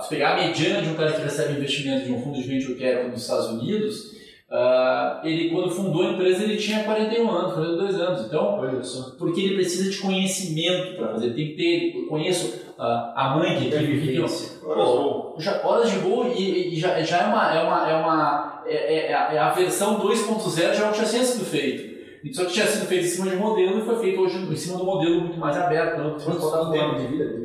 se 0.00 0.08
pegar 0.08 0.32
a 0.32 0.36
mediana 0.36 0.82
de 0.82 0.88
um 0.88 0.94
cara 0.94 1.12
que 1.12 1.22
recebe 1.22 1.54
investimento 1.54 2.04
de 2.04 2.12
um 2.12 2.20
fundo 2.20 2.40
de 2.40 2.46
venture 2.46 2.74
capital 2.74 3.08
nos 3.08 3.22
Estados 3.22 3.46
Unidos, 3.46 4.12
uh, 4.50 5.24
ele 5.24 5.50
quando 5.50 5.70
fundou 5.70 6.02
a 6.02 6.12
empresa 6.12 6.42
ele 6.42 6.56
tinha 6.56 6.84
41 6.84 7.30
anos, 7.30 7.54
42 7.54 8.00
anos. 8.00 8.26
Então, 8.26 8.60
porque 9.18 9.40
ele 9.40 9.54
precisa 9.54 9.90
de 9.90 9.98
conhecimento 9.98 10.96
para 10.96 11.08
fazer, 11.12 11.32
tem 11.34 11.48
que 11.48 11.54
ter, 11.54 11.96
eu 11.96 12.06
conheço 12.06 12.61
a 12.78 13.34
mãe 13.36 13.58
que, 13.58 13.70
que 13.70 13.78
vive 13.78 14.20
horas 15.64 15.90
de 15.90 15.98
voo 15.98 16.32
e, 16.34 16.74
e 16.74 16.80
já, 16.80 17.00
já 17.02 17.18
é 17.18 17.26
uma, 17.26 17.54
é 17.54 17.62
uma, 17.62 17.90
é 17.90 17.96
uma 17.96 18.62
é, 18.66 18.74
é, 18.74 19.10
é, 19.10 19.14
a, 19.14 19.32
é 19.34 19.38
a 19.38 19.50
versão 19.50 20.00
2.0 20.00 20.74
já 20.74 20.92
tinha 20.92 21.24
sido 21.24 21.44
feito. 21.44 21.92
Só 22.32 22.44
que 22.44 22.52
tinha 22.52 22.66
sido 22.66 22.86
feito 22.86 23.04
em 23.04 23.08
cima 23.08 23.30
de 23.30 23.36
um 23.36 23.40
modelo 23.40 23.78
e 23.78 23.82
foi 23.82 23.96
feito 23.96 24.20
hoje 24.20 24.38
em 24.38 24.56
cima 24.56 24.76
de 24.76 24.82
um 24.82 24.86
modelo 24.86 25.20
muito 25.22 25.38
mais 25.38 25.56
aberto. 25.56 25.98
Não, 25.98 26.16
Quanto 26.18 26.70
tempo 26.70 26.94
de 26.96 27.06
vida 27.08 27.42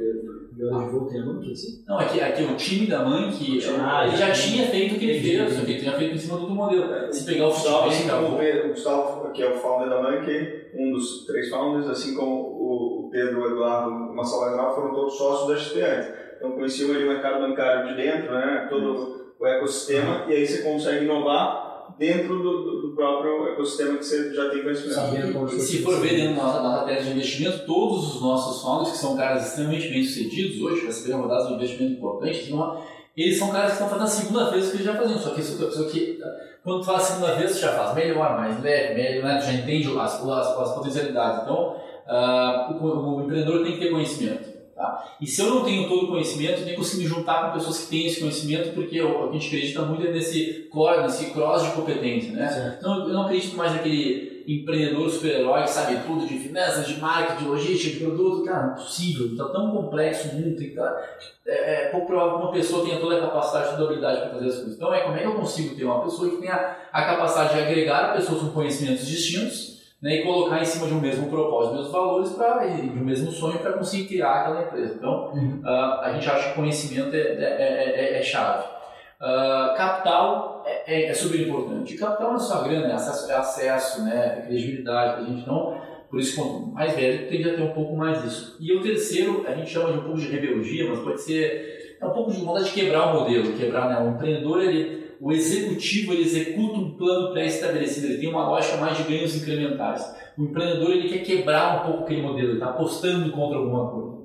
de 0.54 0.66
horas 0.66 0.86
de 0.86 0.92
voo 0.92 1.08
tem 1.08 1.22
a 1.22 1.26
Monkey? 1.26 1.52
Assim? 1.52 1.84
Não, 1.88 2.00
aqui, 2.00 2.22
aqui 2.22 2.44
o 2.44 2.56
time 2.56 2.88
da 2.88 3.04
Monkey, 3.04 3.60
ah, 3.80 4.08
ele 4.08 4.18
já 4.18 4.32
tinha 4.32 4.68
feito 4.68 4.96
o 4.96 5.00
que 5.00 5.06
ele 5.06 5.20
fez, 5.20 5.54
só 5.54 5.66
que 5.66 5.72
ele 5.72 5.80
tinha 5.80 5.94
feito 5.94 6.16
em 6.16 6.18
cima 6.18 6.38
do 6.38 6.50
modelo. 6.50 7.12
Se 7.12 7.26
pegar 7.26 7.46
o 7.46 7.50
Gustavo, 7.50 7.90
assim 7.90 8.08
como 8.08 8.38
o 8.38 8.70
Gustavo, 8.70 9.32
que 9.32 9.42
é 9.42 9.50
o 9.50 9.56
founder 9.56 9.90
da 9.90 10.02
Monkey, 10.02 10.68
um 10.76 10.92
dos 10.92 11.26
três 11.26 11.50
founders, 11.50 11.88
assim 11.90 12.16
como 12.16 12.34
o 12.34 12.97
Pedro, 13.10 13.42
o 13.42 13.48
Eduardo, 13.48 13.90
o 13.90 14.16
Marcelo 14.16 14.76
foram 14.76 14.94
todos 14.94 15.18
sócios 15.18 15.50
da 15.50 15.58
XP 15.58 15.82
antes. 15.82 16.10
Então 16.38 16.52
conheciam 16.52 16.92
ali 16.92 17.04
o 17.04 17.08
mercado 17.08 17.40
bancário 17.40 17.88
de 17.88 17.96
dentro, 17.96 18.32
né? 18.32 18.68
Todo 18.70 19.34
o 19.40 19.46
ecossistema 19.46 20.26
e 20.28 20.34
aí 20.34 20.46
você 20.46 20.64
consegue 20.64 21.06
inovar 21.06 21.68
dentro 21.98 22.38
do, 22.42 22.64
do, 22.64 22.82
do 22.82 22.96
próprio 22.96 23.48
ecossistema 23.50 23.98
que 23.98 24.06
você 24.06 24.34
já 24.34 24.50
tem 24.50 24.64
conhecimento. 24.64 25.56
E 25.56 25.60
se 25.60 25.84
for 25.84 26.00
ver 26.00 26.16
dentro 26.16 26.36
da 26.36 26.62
nossa 26.62 26.86
tese 26.86 27.06
de 27.06 27.12
investimento, 27.12 27.66
todos 27.66 28.16
os 28.16 28.22
nossos 28.22 28.62
founders, 28.62 28.92
que 28.92 28.98
são 28.98 29.16
caras 29.16 29.48
extremamente 29.48 29.90
bem 29.90 30.04
sucedidos 30.04 30.62
hoje, 30.62 30.86
receberam 30.86 31.22
rodadas 31.22 31.48
de 31.48 31.54
investimento 31.54 31.94
importantes, 31.94 32.50
eles 33.16 33.40
são 33.40 33.52
caras 33.52 33.70
que 33.70 33.74
estão 33.74 33.90
fazendo 33.90 34.06
a 34.06 34.08
segunda 34.08 34.52
vez 34.52 34.70
que 34.70 34.76
eles 34.76 34.86
já 34.86 34.96
faziam, 34.96 35.18
só 35.18 35.32
que, 35.32 35.42
só 35.42 35.84
que 35.86 36.20
quando 36.64 36.82
tu 36.82 36.86
faz 36.86 37.02
a 37.02 37.06
segunda 37.06 37.34
vez, 37.34 37.52
tu 37.54 37.60
já 37.60 37.74
faz 37.74 37.96
melhor, 37.96 38.38
mais 38.38 38.62
leve, 38.62 38.94
melhor, 38.94 39.24
né? 39.24 39.40
tu 39.40 39.46
já 39.46 39.54
entende 39.54 39.88
as, 39.98 40.22
as, 40.22 40.60
as 40.60 40.76
potencialidades. 40.76 41.44
Então, 41.44 41.76
uh, 42.08 42.74
o, 42.74 43.18
o 43.18 43.24
empreendedor 43.24 43.64
tem 43.64 43.74
que 43.74 43.80
ter 43.80 43.92
conhecimento. 43.92 44.58
Tá? 44.78 45.16
E 45.20 45.26
se 45.26 45.42
eu 45.42 45.50
não 45.50 45.64
tenho 45.64 45.90
todo 45.90 46.04
o 46.04 46.08
conhecimento, 46.10 46.60
eu 46.60 46.66
nem 46.68 46.76
consigo 46.76 47.02
me 47.02 47.08
juntar 47.08 47.48
com 47.48 47.58
pessoas 47.58 47.80
que 47.80 47.90
têm 47.90 48.06
esse 48.06 48.20
conhecimento, 48.20 48.76
porque 48.76 49.00
a 49.00 49.34
gente 49.34 49.48
acredita 49.48 49.82
muito 49.82 50.04
nesse 50.04 50.68
core, 50.72 51.02
nesse 51.02 51.32
cross 51.32 51.64
de 51.64 51.72
competência. 51.72 52.32
Né? 52.32 52.78
Então, 52.78 53.08
eu 53.08 53.14
não 53.14 53.24
acredito 53.24 53.58
mais 53.58 53.74
naquele 53.74 54.44
empreendedor 54.48 55.10
super-herói 55.10 55.64
que 55.64 55.72
sabe 55.72 55.98
tudo 56.06 56.28
de 56.28 56.38
finanças, 56.38 56.88
de 56.88 57.02
marketing, 57.02 57.44
de 57.44 57.50
logística, 57.50 57.98
de 57.98 58.06
produto. 58.06 58.46
Cara, 58.46 58.68
não 58.68 58.76
é 58.76 59.32
está 59.32 59.46
tão 59.50 59.72
complexo 59.72 60.28
o 60.30 60.34
mundo. 60.36 60.56
Tem 60.56 60.70
que 60.70 60.76
tá, 60.76 61.04
é, 61.48 61.88
é 61.88 61.90
pouco 61.90 62.06
provável 62.06 62.38
que 62.38 62.44
uma 62.44 62.52
pessoa 62.52 62.86
tenha 62.86 63.00
toda 63.00 63.18
a 63.18 63.22
capacidade, 63.22 63.72
toda 63.72 63.82
a 63.82 63.86
habilidade 63.88 64.22
para 64.22 64.30
fazer 64.30 64.46
as 64.46 64.56
coisas. 64.58 64.76
Então, 64.76 64.94
é 64.94 65.02
como 65.02 65.16
é 65.16 65.22
que 65.22 65.26
eu 65.28 65.36
consigo 65.36 65.76
ter 65.76 65.86
uma 65.86 66.04
pessoa 66.04 66.30
que 66.30 66.38
tenha 66.38 66.78
a 66.94 67.04
capacidade 67.04 67.56
de 67.56 67.62
agregar 67.62 68.14
pessoas 68.16 68.42
com 68.42 68.52
conhecimentos 68.52 69.08
distintos 69.08 69.77
né, 70.02 70.18
e 70.18 70.24
colocar 70.24 70.62
em 70.62 70.66
cima 70.66 70.88
de 70.88 70.94
um 70.94 71.02
mesmo 71.02 71.30
propósito, 71.30 71.76
mesmos 71.76 71.92
valores 71.92 72.32
pra, 72.32 72.68
e 72.68 72.90
de 72.90 73.00
um 73.00 73.04
mesmo 73.04 73.32
sonho 73.32 73.60
para 73.60 73.74
conseguir 73.74 74.08
criar 74.08 74.42
aquela 74.42 74.64
empresa. 74.64 74.96
Então, 74.96 75.32
uhum. 75.34 75.62
uh, 75.64 76.02
a 76.02 76.12
gente 76.14 76.30
acha 76.30 76.50
que 76.50 76.56
conhecimento 76.56 77.16
é, 77.16 77.20
é, 77.20 78.16
é, 78.16 78.20
é 78.20 78.22
chave. 78.22 78.66
Uh, 79.20 79.76
capital 79.76 80.64
é, 80.86 81.12
super 81.14 81.40
importante. 81.40 81.96
E 81.96 81.98
capital 81.98 82.30
não 82.30 82.36
é 82.36 82.40
só 82.40 82.64
grana, 82.64 82.88
é 82.88 82.94
acesso, 82.94 83.32
é 83.32 83.36
acesso 83.36 84.04
né, 84.04 84.38
é 84.38 84.42
credibilidade 84.42 85.14
para 85.14 85.24
a 85.24 85.26
gente. 85.26 85.42
Então, 85.42 85.82
por 86.10 86.20
isso, 86.20 86.36
quanto 86.36 86.68
mais 86.68 86.96
velho, 86.96 87.28
tende 87.28 87.50
a 87.50 87.56
ter 87.56 87.62
um 87.64 87.74
pouco 87.74 87.96
mais 87.96 88.22
disso. 88.22 88.58
E 88.60 88.74
o 88.74 88.82
terceiro, 88.82 89.44
a 89.48 89.54
gente 89.54 89.70
chama 89.70 89.92
de 89.92 90.00
um 90.00 90.04
pouco 90.04 90.20
de 90.20 90.28
rebeldia, 90.28 90.90
mas 90.90 91.00
pode 91.00 91.22
ser 91.22 91.78
é 92.00 92.06
um 92.06 92.12
pouco 92.12 92.32
de 92.32 92.40
vontade 92.40 92.66
de 92.66 92.72
quebrar 92.72 93.08
o 93.08 93.22
modelo. 93.22 93.54
Quebrar, 93.58 93.90
né? 93.90 94.00
O 94.00 94.12
empreendedor, 94.12 94.62
ele 94.62 95.07
o 95.20 95.32
executivo 95.32 96.14
ele 96.14 96.24
executa 96.24 96.78
um 96.78 96.92
plano 96.92 97.32
pré-estabelecido, 97.32 98.08
ele 98.08 98.18
tem 98.20 98.30
uma 98.30 98.48
lógica 98.48 98.78
mais 98.78 98.98
de 98.98 99.04
ganhos 99.04 99.36
incrementais. 99.36 100.16
O 100.38 100.44
empreendedor 100.44 100.92
ele 100.92 101.10
quer 101.10 101.24
quebrar 101.24 101.82
um 101.82 101.88
pouco 101.88 102.04
aquele 102.04 102.22
modelo, 102.22 102.50
ele 102.50 102.54
está 102.54 102.70
apostando 102.70 103.32
contra 103.32 103.58
alguma 103.58 103.90
coisa. 103.90 104.18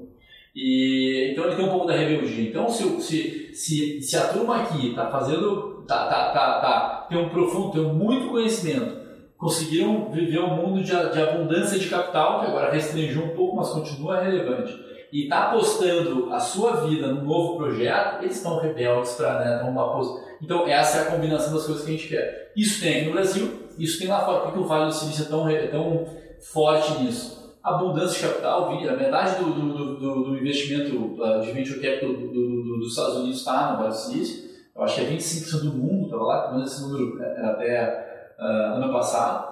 E, 0.55 1.31
então 1.33 1.45
ele 1.45 1.57
tem 1.57 1.65
um 1.65 1.71
pouco 1.71 1.87
da 1.87 1.97
rebeldia. 1.97 2.49
Então 2.49 2.69
se, 2.69 2.85
se, 3.01 3.55
se, 3.55 4.03
se 4.03 4.17
a 4.17 4.29
turma 4.29 4.63
aqui 4.63 4.91
está 4.91 5.11
fazendo, 5.11 5.85
tá, 5.87 6.07
tá, 6.07 6.31
tá, 6.31 6.61
tá, 6.61 7.07
tem 7.09 7.19
um 7.19 7.31
profundo, 7.31 7.73
tem 7.73 7.83
muito 7.83 8.29
conhecimento, 8.29 9.01
conseguiram 9.39 10.11
viver 10.11 10.41
um 10.41 10.57
mundo 10.57 10.83
de, 10.83 10.91
de 10.91 11.21
abundância 11.21 11.79
de 11.79 11.89
capital, 11.89 12.41
que 12.41 12.47
agora 12.47 12.71
restringiu 12.71 13.25
um 13.25 13.31
pouco, 13.31 13.57
mas 13.57 13.71
continua 13.71 14.21
relevante 14.21 14.92
e 15.13 15.25
está 15.25 15.51
apostando 15.51 16.33
a 16.33 16.41
sua 16.41 16.87
vida 16.87 17.09
num 17.09 17.23
novo 17.23 17.59
projeto, 17.59 18.23
eles 18.23 18.37
estão 18.37 18.59
rebeldes 18.59 19.13
para 19.13 19.41
né, 19.41 19.63
uma 19.63 20.01
Então, 20.41 20.67
essa 20.67 20.99
é 20.99 21.03
a 21.03 21.11
combinação 21.11 21.53
das 21.53 21.67
coisas 21.67 21.85
que 21.85 21.91
a 21.91 21.95
gente 21.95 22.09
quer. 22.09 22.51
Isso 22.57 22.81
tem 22.81 22.97
aqui 22.97 23.05
no 23.07 23.13
Brasil, 23.13 23.53
isso 23.79 23.99
tem 23.99 24.09
lá 24.09 24.25
fora. 24.25 24.41
Por 24.41 24.55
que 24.55 24.59
o 24.59 24.65
Vale 24.65 24.87
do 24.87 24.93
Silício 24.93 25.27
é 25.27 25.29
tão, 25.29 25.49
é 25.51 25.67
tão 25.67 26.07
forte 26.41 27.03
nisso? 27.03 27.55
Abundância 27.63 28.19
de 28.19 28.27
capital, 28.27 28.71
a 28.71 28.97
metade 28.97 29.45
do, 29.45 29.53
do, 29.53 29.99
do, 29.99 30.25
do 30.25 30.39
investimento 30.39 30.97
uh, 31.23 31.43
de 31.43 31.53
venture 31.53 31.79
capital 31.79 32.15
do, 32.15 32.79
dos 32.79 32.89
Estados 32.89 33.17
Unidos 33.17 33.39
está 33.41 33.73
no 33.73 33.79
Vale 33.79 33.91
do 33.91 33.95
Silício. 33.95 34.51
eu 34.75 34.83
acho 34.83 34.95
que 34.95 35.01
é 35.03 35.11
25% 35.11 35.61
do 35.61 35.75
mundo, 35.75 36.07
estava 36.07 36.23
lá, 36.23 36.41
pelo 36.45 36.55
menos 36.55 36.73
esse 36.73 36.83
número 36.83 37.23
era 37.23 37.51
até 37.51 38.35
uh, 38.41 38.77
ano 38.77 38.91
passado. 38.91 39.52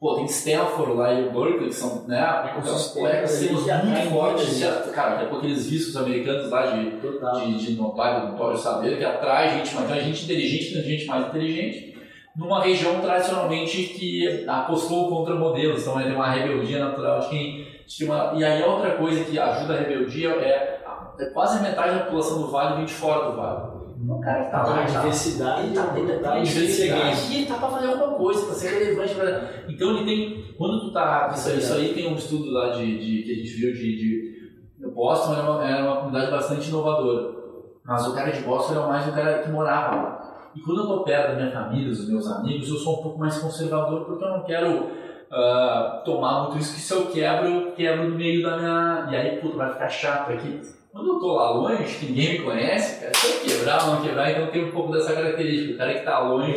Pô, 0.00 0.14
tem 0.14 0.24
Stanford 0.24 0.94
lá 0.94 1.12
e 1.12 1.28
Berkeley, 1.28 1.68
que 1.68 1.74
são, 1.74 2.06
né, 2.06 2.52
ecossistemas 2.56 3.38
muito 3.84 4.10
fortes. 4.10 4.58
Já, 4.58 4.72
cara, 4.94 5.10
daqui 5.10 5.24
a 5.24 5.28
pouco 5.28 5.44
aqueles 5.44 5.68
vistos 5.68 5.94
americanos 5.94 6.50
lá 6.50 6.66
de, 6.68 6.90
de, 6.98 7.66
de 7.66 7.72
notório, 7.72 8.30
notório 8.30 8.56
saber, 8.56 8.96
que 8.96 9.04
atrai 9.04 9.58
gente, 9.58 9.74
mas 9.74 9.90
tem 9.90 10.00
gente 10.04 10.24
inteligente, 10.24 10.72
tem 10.72 10.82
gente 10.82 11.04
mais 11.04 11.26
inteligente, 11.28 11.98
numa 12.34 12.62
região 12.62 12.98
tradicionalmente 13.02 13.84
que 13.88 14.46
apostou 14.48 15.10
contra 15.10 15.34
modelos, 15.34 15.82
então 15.82 16.00
tem 16.00 16.14
uma 16.14 16.30
rebeldia 16.30 16.82
natural 16.82 17.20
de 17.20 17.28
quem 17.28 17.70
uma... 18.02 18.32
E 18.36 18.42
aí 18.42 18.62
outra 18.62 18.92
coisa 18.92 19.22
que 19.24 19.38
ajuda 19.38 19.74
a 19.74 19.78
rebeldia 19.80 20.30
é, 20.30 20.80
é 21.18 21.24
quase 21.26 21.62
metade 21.62 21.98
da 21.98 22.04
população 22.04 22.40
do 22.40 22.50
vale 22.50 22.76
vem 22.76 22.86
de 22.86 22.94
fora 22.94 23.30
do 23.30 23.36
vale. 23.36 23.69
O 24.08 24.18
cara 24.18 24.44
que 24.44 24.50
tá 24.50 24.62
lá, 24.62 24.80
a 24.80 24.84
diversidade, 24.84 25.66
ele 25.66 25.74
tá, 25.74 25.82
tá, 26.22 26.38
diversidade, 26.38 27.34
ele 27.34 27.46
tá 27.46 27.54
para 27.56 27.68
fazer 27.68 27.86
alguma 27.88 28.16
coisa, 28.16 28.46
para 28.46 28.54
ser 28.54 28.78
relevante. 28.78 29.14
Pra... 29.14 29.48
Então 29.68 29.90
ele 29.90 30.04
tem, 30.06 30.54
quando 30.56 30.80
tu 30.80 30.92
tá, 30.92 31.30
isso, 31.34 31.50
isso 31.50 31.72
aí 31.74 31.92
tem 31.92 32.10
um 32.10 32.16
estudo 32.16 32.50
lá 32.50 32.70
de, 32.70 32.98
de 32.98 33.22
que 33.22 33.32
a 33.32 33.34
gente 33.34 33.50
viu 33.50 33.72
de, 33.74 33.96
de 33.96 34.90
Boston 34.94 35.34
era 35.34 35.42
uma, 35.42 35.68
era 35.68 35.82
uma 35.84 35.96
comunidade 35.96 36.30
bastante 36.30 36.68
inovadora, 36.68 37.36
mas 37.84 38.06
o 38.06 38.14
cara 38.14 38.30
de 38.30 38.40
Boston 38.40 38.74
era 38.74 38.86
mais 38.86 39.06
o 39.06 39.12
cara 39.12 39.42
que 39.42 39.50
morava 39.50 39.96
lá. 39.96 40.50
E 40.56 40.60
quando 40.60 40.80
eu 40.80 40.86
tô 40.86 41.04
perto 41.04 41.32
da 41.32 41.36
minha 41.36 41.52
família, 41.52 41.90
dos 41.90 42.08
meus 42.08 42.26
amigos, 42.26 42.68
eu 42.70 42.76
sou 42.76 43.00
um 43.00 43.02
pouco 43.02 43.18
mais 43.18 43.38
conservador 43.38 44.06
porque 44.06 44.24
eu 44.24 44.30
não 44.30 44.42
quero 44.44 44.70
uh, 44.78 46.04
tomar 46.04 46.44
muito 46.44 46.58
isso 46.58 46.74
que 46.74 46.80
se 46.80 46.92
eu 46.92 47.06
quebro, 47.06 47.46
eu 47.46 47.72
quebro 47.72 48.08
no 48.08 48.16
meio 48.16 48.42
da 48.42 48.56
minha. 48.56 49.08
E 49.10 49.16
aí, 49.16 49.36
puta, 49.40 49.58
vai 49.58 49.72
ficar 49.72 49.88
chato 49.90 50.32
aqui 50.32 50.79
quando 50.92 51.14
eu 51.14 51.18
tô 51.20 51.34
lá 51.34 51.50
longe, 51.50 51.98
que 51.98 52.06
ninguém 52.06 52.32
me 52.32 52.44
conhece, 52.44 53.00
cara, 53.00 53.14
se 53.14 53.26
eu 53.26 53.40
quebrar 53.40 53.84
ou 53.84 53.94
não 53.94 54.02
quebrar, 54.02 54.30
então 54.30 54.48
tem 54.48 54.64
um 54.64 54.72
pouco 54.72 54.92
dessa 54.92 55.12
característica. 55.12 55.74
O 55.74 55.78
cara 55.78 55.94
que 55.94 56.04
tá 56.04 56.18
longe, 56.20 56.52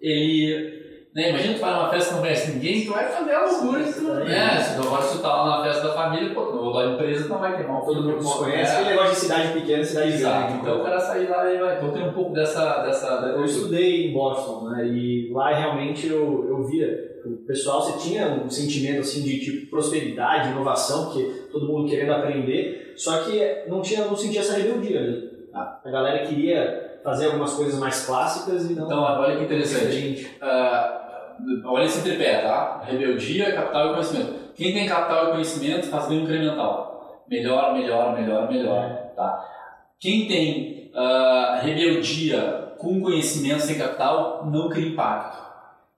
ele. 0.00 0.78
Né, 1.14 1.30
imagina 1.30 1.54
tu 1.54 1.60
vai 1.60 1.72
numa 1.72 1.88
festa 1.88 2.10
que 2.10 2.14
não 2.14 2.20
conhece 2.20 2.52
ninguém, 2.52 2.84
tu 2.84 2.92
vai 2.92 3.08
fazer 3.08 3.32
a 3.32 3.44
loucura. 3.46 3.82
Tu, 3.82 4.00
né? 4.02 4.60
Se 4.60 4.78
agora 4.78 5.02
se 5.02 5.16
tu 5.16 5.22
tá 5.22 5.28
lá 5.42 5.58
na 5.58 5.64
festa 5.64 5.88
da 5.88 5.94
família, 5.94 6.34
pô, 6.34 6.42
tu 6.42 6.80
empresa, 6.82 7.24
tu 7.24 7.30
não 7.30 7.38
vai 7.38 7.56
queimar 7.56 7.80
Todo 7.80 8.02
mundo 8.02 8.22
se 8.22 8.38
conhece, 8.38 8.72
aquele 8.72 8.90
negócio 8.90 9.14
de 9.14 9.20
cidade 9.20 9.52
pequena, 9.52 9.84
cidade 9.84 10.08
Exato. 10.12 10.38
grande. 10.38 10.60
Então 10.60 10.80
o 10.80 10.84
cara 10.84 11.00
sair 11.00 11.28
lá 11.28 11.52
e 11.52 11.58
vai. 11.58 11.76
Então 11.76 11.90
tem 11.90 12.08
um 12.08 12.12
pouco 12.12 12.32
dessa. 12.34 12.82
dessa 12.82 13.06
eu 13.34 13.44
estudei 13.44 14.06
em 14.06 14.12
Boston, 14.12 14.68
né? 14.68 14.86
E 14.86 15.32
lá 15.32 15.54
realmente 15.54 16.06
eu, 16.06 16.46
eu 16.48 16.64
via 16.64 16.86
o 17.34 17.46
pessoal, 17.46 17.82
você 17.82 18.08
tinha 18.08 18.26
um 18.28 18.50
sentimento 18.50 19.00
assim 19.00 19.22
de 19.22 19.38
tipo 19.38 19.70
prosperidade, 19.70 20.50
inovação, 20.50 21.06
porque 21.06 21.24
todo 21.52 21.66
mundo 21.66 21.88
querendo 21.88 22.12
aprender, 22.12 22.94
só 22.96 23.22
que 23.22 23.64
não 23.68 23.82
tinha, 23.82 24.04
não 24.04 24.16
sentia 24.16 24.40
essa 24.40 24.56
rebeldia. 24.56 25.30
Ah. 25.54 25.80
A 25.84 25.90
galera 25.90 26.26
queria 26.26 27.00
fazer 27.02 27.26
algumas 27.26 27.54
coisas 27.54 27.78
mais 27.78 28.04
clássicas 28.04 28.70
e 28.70 28.74
não. 28.74 28.86
Então, 28.86 29.00
olha 29.00 29.36
que 29.36 29.44
interessante. 29.44 30.30
Uh, 30.42 31.68
olha 31.68 31.84
esse 31.84 32.02
tripé, 32.02 32.42
tá? 32.42 32.82
Rebeldia, 32.84 33.52
capital 33.52 33.86
e 33.86 33.92
conhecimento. 33.92 34.34
Quem 34.54 34.72
tem 34.72 34.88
capital 34.88 35.28
e 35.28 35.30
conhecimento 35.32 35.86
faz 35.86 36.08
ganho 36.08 36.22
incremental. 36.22 37.24
Melhor, 37.28 37.74
melhor, 37.74 38.18
melhor, 38.18 38.50
melhor. 38.50 38.84
É. 38.84 39.12
Tá? 39.14 39.44
Quem 40.00 40.26
tem 40.26 40.90
uh, 40.94 41.64
rebeldia 41.64 42.74
com 42.78 43.00
conhecimento 43.00 43.60
sem 43.60 43.78
capital 43.78 44.46
não 44.50 44.68
cria 44.68 44.88
impacto. 44.88 45.47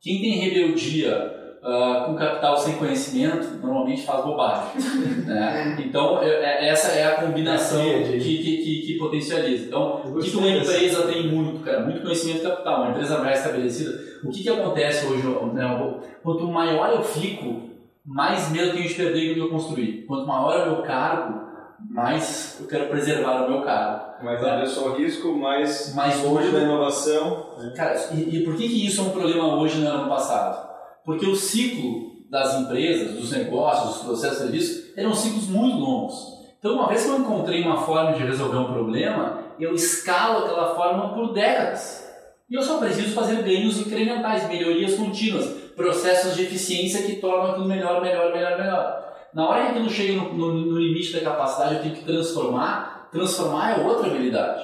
Quem 0.00 0.20
tem 0.20 0.38
rebeldia 0.38 1.40
uh, 1.62 2.06
com 2.06 2.14
capital 2.14 2.56
sem 2.56 2.74
conhecimento 2.76 3.58
normalmente 3.62 4.02
faz 4.02 4.24
bobagem. 4.24 4.80
né? 5.26 5.76
Então, 5.78 6.22
é, 6.22 6.68
essa 6.68 6.92
é 6.92 7.04
a 7.04 7.22
combinação 7.22 7.82
que, 7.82 8.18
que, 8.18 8.56
que, 8.56 8.82
que 8.86 8.98
potencializa. 8.98 9.66
Então, 9.66 10.02
o 10.06 10.18
que 10.18 10.36
uma 10.36 10.48
empresa 10.48 11.06
tem 11.06 11.28
muito, 11.28 11.62
cara? 11.64 11.80
Muito 11.80 12.02
conhecimento 12.02 12.42
capital, 12.42 12.82
uma 12.82 12.90
empresa 12.90 13.18
mais 13.18 13.38
estabelecida. 13.38 13.98
O 14.24 14.30
que, 14.30 14.42
que 14.42 14.48
acontece 14.48 15.06
hoje? 15.06 15.22
Né? 15.52 15.98
Quanto 16.22 16.46
maior 16.46 16.92
eu 16.92 17.02
fico, 17.02 17.68
mais 18.04 18.50
medo 18.50 18.72
tenho 18.72 18.88
de 18.88 18.94
perder 18.94 19.28
do 19.28 19.34
que 19.34 19.40
eu 19.40 19.50
construir. 19.50 20.04
Quanto 20.06 20.26
maior 20.26 20.58
é 20.58 20.62
o 20.62 20.72
meu 20.72 20.82
cargo, 20.82 21.49
mais 21.88 22.58
eu 22.60 22.66
quero 22.66 22.88
preservar 22.88 23.44
o 23.44 23.50
meu 23.50 23.62
cargo. 23.62 24.24
Mais 24.24 24.44
avesso 24.44 24.80
ao 24.80 24.96
risco, 24.96 25.32
mais, 25.32 25.94
mais 25.94 26.22
longe 26.22 26.50
da 26.50 26.60
inovação. 26.60 27.54
Cara, 27.74 27.98
e, 28.12 28.36
e, 28.36 28.44
por 28.44 28.56
que, 28.56 28.68
que 28.68 28.86
isso 28.86 29.00
é 29.00 29.04
um 29.04 29.10
problema 29.10 29.56
hoje 29.56 29.78
no 29.78 29.88
ano 29.88 30.08
passado? 30.08 30.68
Porque 31.04 31.26
o 31.26 31.34
ciclo 31.34 32.10
das 32.30 32.54
empresas, 32.60 33.14
dos 33.14 33.32
negócios, 33.32 33.94
dos 33.94 34.02
processos 34.04 34.38
de 34.38 34.44
serviço, 34.44 34.92
eram 34.96 35.14
ciclos 35.14 35.48
muito 35.48 35.78
longos. 35.78 36.14
Então, 36.58 36.74
uma 36.74 36.88
vez 36.88 37.04
que 37.04 37.08
eu 37.08 37.18
encontrei 37.18 37.62
uma 37.62 37.78
forma 37.78 38.12
de 38.12 38.22
resolver 38.22 38.58
um 38.58 38.72
problema, 38.72 39.38
eu 39.58 39.74
escalo 39.74 40.44
aquela 40.44 40.74
forma 40.74 41.14
por 41.14 41.32
décadas. 41.32 42.06
E 42.48 42.54
eu 42.54 42.62
só 42.62 42.78
preciso 42.78 43.14
fazer 43.14 43.42
ganhos 43.42 43.78
incrementais, 43.78 44.46
melhorias 44.48 44.94
contínuas, 44.94 45.46
processos 45.74 46.36
de 46.36 46.42
eficiência 46.42 47.06
que 47.06 47.16
tornam 47.16 47.52
aquilo 47.52 47.66
melhor, 47.66 48.02
melhor, 48.02 48.32
melhor, 48.32 48.58
melhor. 48.58 49.09
Na 49.32 49.48
hora 49.48 49.62
que 49.62 49.70
aquilo 49.70 49.90
chega 49.90 50.14
no, 50.14 50.34
no, 50.34 50.52
no 50.52 50.78
limite 50.78 51.12
da 51.12 51.20
capacidade, 51.20 51.76
eu 51.76 51.82
tenho 51.82 51.94
que 51.94 52.04
transformar. 52.04 53.08
Transformar 53.12 53.78
é 53.78 53.86
outra 53.86 54.08
habilidade. 54.08 54.62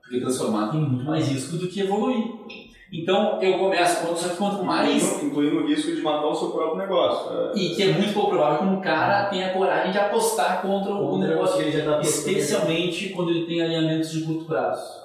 Porque 0.00 0.20
transformar 0.20 0.70
tem 0.70 0.80
muito 0.80 1.04
mais 1.04 1.28
risco 1.28 1.56
do 1.56 1.68
que 1.68 1.80
evoluir. 1.80 2.24
Então 2.92 3.42
eu 3.42 3.58
começo, 3.58 4.06
quanto, 4.06 4.36
quanto 4.36 4.64
mais. 4.64 5.22
Incluindo 5.22 5.58
o 5.58 5.66
risco 5.66 5.94
de 5.94 6.00
matar 6.00 6.26
o 6.26 6.34
seu 6.34 6.50
próprio 6.50 6.78
negócio. 6.78 7.30
É... 7.32 7.58
E 7.58 7.74
que 7.74 7.82
é 7.82 7.92
muito 7.92 8.14
pouco 8.14 8.30
provável 8.30 8.58
que 8.58 8.64
um 8.64 8.80
cara 8.80 9.26
tenha 9.26 9.52
coragem 9.52 9.92
de 9.92 9.98
apostar 9.98 10.62
contra 10.62 10.94
o 10.94 11.18
negócio, 11.18 11.56
que 11.56 11.64
ele 11.64 11.72
já 11.72 11.84
tá 11.84 12.00
especialmente 12.00 13.10
quando 13.10 13.30
ele 13.30 13.46
tem 13.46 13.60
alinhamentos 13.60 14.10
de 14.10 14.22
curto 14.22 14.44
prazo. 14.44 15.04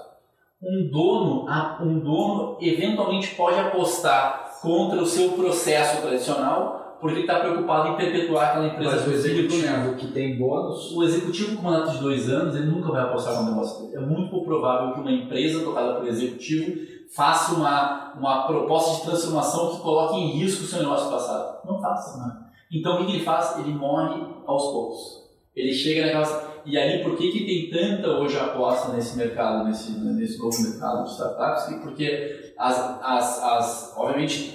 Um 0.62 0.90
dono, 0.92 1.48
um 1.82 2.00
dono 2.00 2.58
eventualmente 2.62 3.34
pode 3.34 3.60
apostar 3.60 4.60
contra 4.62 5.02
o 5.02 5.06
seu 5.08 5.30
processo 5.30 6.02
tradicional 6.02 6.81
porque 7.02 7.16
ele 7.16 7.22
está 7.22 7.40
preocupado 7.40 7.90
em 7.90 7.96
perpetuar 7.96 8.50
aquela 8.50 8.68
empresa. 8.68 8.96
Mas 8.98 9.08
o 9.08 9.12
executivo 9.12 9.96
que 9.96 10.08
tem 10.12 10.38
bônus. 10.38 10.92
O 10.96 11.04
executivo 11.04 11.58
com 11.58 11.64
mandato 11.64 11.94
de 11.94 11.98
dois 11.98 12.30
anos, 12.30 12.56
ele 12.56 12.68
nunca 12.68 12.92
vai 12.92 13.02
apostar 13.02 13.42
no 13.42 13.50
negócio 13.50 13.88
dele. 13.88 13.98
É 13.98 14.00
muito 14.00 14.40
provável 14.44 14.94
que 14.94 15.00
uma 15.02 15.12
empresa 15.12 15.64
tocada 15.64 15.96
por 15.96 16.08
executivo 16.08 16.80
faça 17.16 17.56
uma, 17.56 18.14
uma 18.14 18.46
proposta 18.46 18.98
de 18.98 19.10
transformação 19.10 19.72
que 19.72 19.82
coloque 19.82 20.16
em 20.16 20.28
risco 20.38 20.64
o 20.64 20.68
seu 20.68 20.80
negócio 20.80 21.10
passado. 21.10 21.66
Não 21.66 21.82
faça, 21.82 22.20
né? 22.20 22.38
Então 22.72 23.02
o 23.02 23.06
que 23.06 23.14
ele 23.14 23.24
faz? 23.24 23.58
Ele 23.58 23.74
morre 23.74 24.24
aos 24.46 24.64
poucos. 24.72 25.22
Ele 25.56 25.74
chega 25.74 26.06
naquela. 26.06 26.52
E 26.64 26.78
aí, 26.78 27.04
por 27.04 27.18
que, 27.18 27.32
que 27.32 27.46
tem 27.46 27.70
tanta 27.72 28.08
hoje 28.10 28.38
aposta 28.38 28.94
nesse 28.94 29.18
mercado, 29.18 29.66
nesse, 29.66 29.92
nesse 30.00 30.38
novo 30.38 30.62
mercado 30.62 31.04
de 31.06 31.10
startups? 31.10 31.76
Porque, 31.82 32.54
as, 32.58 32.78
as, 33.02 33.44
as, 33.44 33.94
obviamente, 33.98 34.52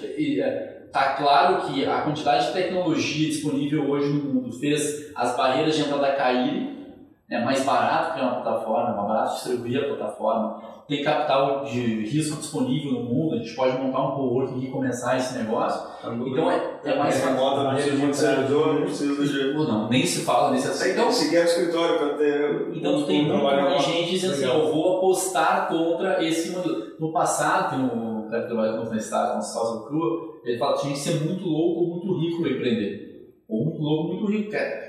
é, 0.97 1.01
Está 1.01 1.13
claro 1.13 1.63
que 1.63 1.85
a 1.85 2.01
quantidade 2.01 2.47
de 2.47 2.53
tecnologia 2.53 3.29
disponível 3.29 3.91
hoje 3.91 4.13
no 4.13 4.35
mundo 4.35 4.53
fez 4.59 5.13
as 5.15 5.37
barreiras 5.37 5.77
de 5.77 5.83
entrada 5.83 6.13
caírem, 6.15 6.75
é 7.29 7.45
mais 7.45 7.65
barato 7.65 8.15
criar 8.15 8.27
uma 8.27 8.41
plataforma, 8.41 8.95
mais 8.95 9.09
barato 9.09 9.35
distribuir 9.35 9.85
a 9.85 9.89
plataforma, 9.89 10.63
tem 10.89 11.03
capital 11.03 11.65
de 11.65 12.05
risco 12.05 12.37
disponível 12.37 12.93
no 12.93 13.03
mundo, 13.03 13.35
a 13.35 13.39
gente 13.39 13.55
pode 13.57 13.77
montar 13.77 14.05
um 14.05 14.11
coworking 14.13 14.61
e 14.61 14.71
começar 14.71 15.17
esse 15.17 15.37
negócio. 15.37 15.83
Tá 16.01 16.15
então 16.15 16.51
é, 16.51 16.81
é 16.85 16.97
mais 16.97 17.17
fácil. 17.17 17.35
Remota, 17.35 17.63
não 17.65 17.75
precisa 17.75 18.07
de 18.07 18.17
servidor, 18.17 18.75
não 18.75 18.83
precisa 18.83 19.27
de. 19.27 19.55
não, 19.55 19.89
nem 19.89 20.07
se 20.07 20.25
fala 20.25 20.53
nesse 20.53 20.69
aspecto. 20.69 20.93
Então, 20.93 21.11
se 21.11 21.29
quer 21.29 21.45
escritório 21.45 21.99
para 21.99 22.15
ter. 22.15 22.69
Então 22.73 23.03
tem 23.03 23.27
muito 23.27 23.43
mais 23.43 23.85
gente 23.85 24.11
dizendo 24.11 24.35
assim: 24.35 24.45
eu 24.45 24.73
vou 24.73 24.99
apostar 24.99 25.69
contra 25.69 26.25
esse 26.25 26.51
modelo. 26.51 26.87
No 27.01 27.13
passado, 27.13 27.77
cara 28.31 28.43
que 28.43 28.49
trabalha 28.49 28.77
com 28.77 28.91
o 28.91 28.97
Estado, 28.97 29.35
com 29.35 29.43
Salsa 29.43 29.87
Crua, 29.87 30.41
ele 30.45 30.59
fala 30.59 30.75
que 30.75 30.83
tinha 30.83 30.93
que 30.93 30.99
ser 30.99 31.25
muito 31.25 31.45
louco 31.45 31.81
ou 31.81 31.97
muito 31.97 32.19
rico 32.21 32.43
para 32.43 32.51
empreender. 32.51 33.35
Ou 33.49 33.65
muito 33.65 33.81
louco 33.81 34.03
ou 34.03 34.15
muito 34.15 34.33
rico. 34.33 34.51
Cara, 34.51 34.87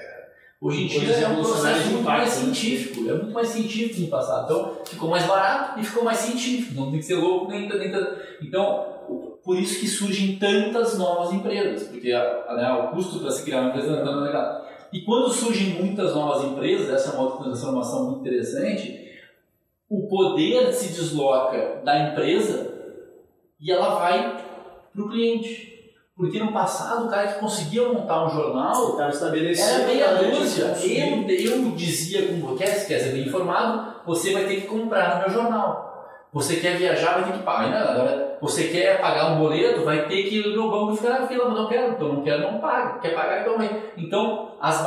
Hoje 0.59 0.85
em 0.85 0.87
dia 0.87 1.13
é 1.17 1.27
um 1.27 1.35
processo 1.35 1.89
muito 1.91 2.03
mais 2.03 2.23
né? 2.23 2.51
científico, 2.53 3.07
é 3.07 3.13
muito 3.13 3.31
mais 3.31 3.47
científico 3.49 4.01
no 4.01 4.07
passado. 4.07 4.45
Então 4.45 4.77
ficou 4.85 5.07
mais 5.07 5.23
barato 5.27 5.79
e 5.79 5.83
ficou 5.83 6.03
mais 6.03 6.17
científico, 6.17 6.73
não 6.79 6.89
tem 6.89 6.99
que 6.99 7.05
ser 7.05 7.15
louco 7.15 7.51
nem, 7.51 7.69
nem 7.69 7.91
Então, 8.41 9.37
por 9.43 9.55
isso 9.55 9.79
que 9.79 9.87
surgem 9.87 10.39
tantas 10.39 10.97
novas 10.97 11.31
empresas, 11.31 11.87
porque 11.87 12.11
a, 12.11 12.55
né, 12.55 12.71
o 12.71 12.95
custo 12.95 13.19
para 13.19 13.29
se 13.29 13.43
criar 13.43 13.61
uma 13.61 13.69
empresa 13.69 14.03
não 14.03 14.23
é 14.23 14.27
legal. 14.27 14.67
E 14.91 15.01
quando 15.01 15.29
surgem 15.29 15.75
muitas 15.75 16.15
novas 16.15 16.43
empresas, 16.43 16.89
essa 16.89 17.11
é 17.11 17.13
uma 17.13 17.29
outra 17.29 17.43
transformação 17.45 18.05
muito 18.05 18.21
interessante, 18.21 19.11
o 19.87 20.07
poder 20.07 20.73
se 20.73 20.91
desloca 20.91 21.81
da 21.85 22.09
empresa 22.09 22.76
e 23.59 23.71
ela 23.71 23.95
vai 23.95 24.43
para 24.93 25.01
o 25.01 25.09
cliente. 25.09 25.77
Porque 26.15 26.39
no 26.39 26.51
passado 26.51 27.05
o 27.05 27.09
cara 27.09 27.27
que 27.27 27.39
conseguia 27.39 27.87
montar 27.87 28.25
um 28.25 28.29
jornal 28.29 28.73
era 28.99 29.85
meia 29.85 30.15
dúzia. 30.31 30.65
Eu, 30.83 31.29
eu 31.29 31.71
dizia 31.71 32.27
com 32.27 32.39
você, 32.39 32.63
quer, 32.63 32.87
quer 32.87 32.99
ser 32.99 33.11
bem 33.11 33.27
informado, 33.27 34.01
você 34.03 34.33
vai 34.33 34.45
ter 34.45 34.61
que 34.61 34.67
comprar 34.67 35.15
no 35.15 35.21
meu 35.21 35.29
jornal. 35.29 35.87
Você 36.33 36.57
quer 36.57 36.77
viajar, 36.77 37.19
vai 37.19 37.31
ter 37.31 37.37
que 37.37 37.43
pagar. 37.43 37.89
Agora, 37.89 38.37
você 38.41 38.67
quer 38.67 38.99
pagar 38.99 39.31
um 39.31 39.39
boleto, 39.39 39.83
vai 39.83 40.07
ter 40.07 40.23
que 40.23 40.39
ir 40.39 40.55
no 40.55 40.69
banco 40.69 40.93
e 40.93 40.97
ficar 40.97 41.21
na 41.21 41.27
fila, 41.27 41.45
mas 41.45 41.57
não 41.57 41.69
quero, 41.69 41.93
então 41.93 42.13
não 42.13 42.23
quero, 42.23 42.51
não 42.51 42.59
paga. 42.59 42.99
Quer 42.99 43.15
pagar, 43.15 43.41
então 43.41 43.57
vai. 43.57 43.91
Então, 43.95 44.55
as, 44.59 44.83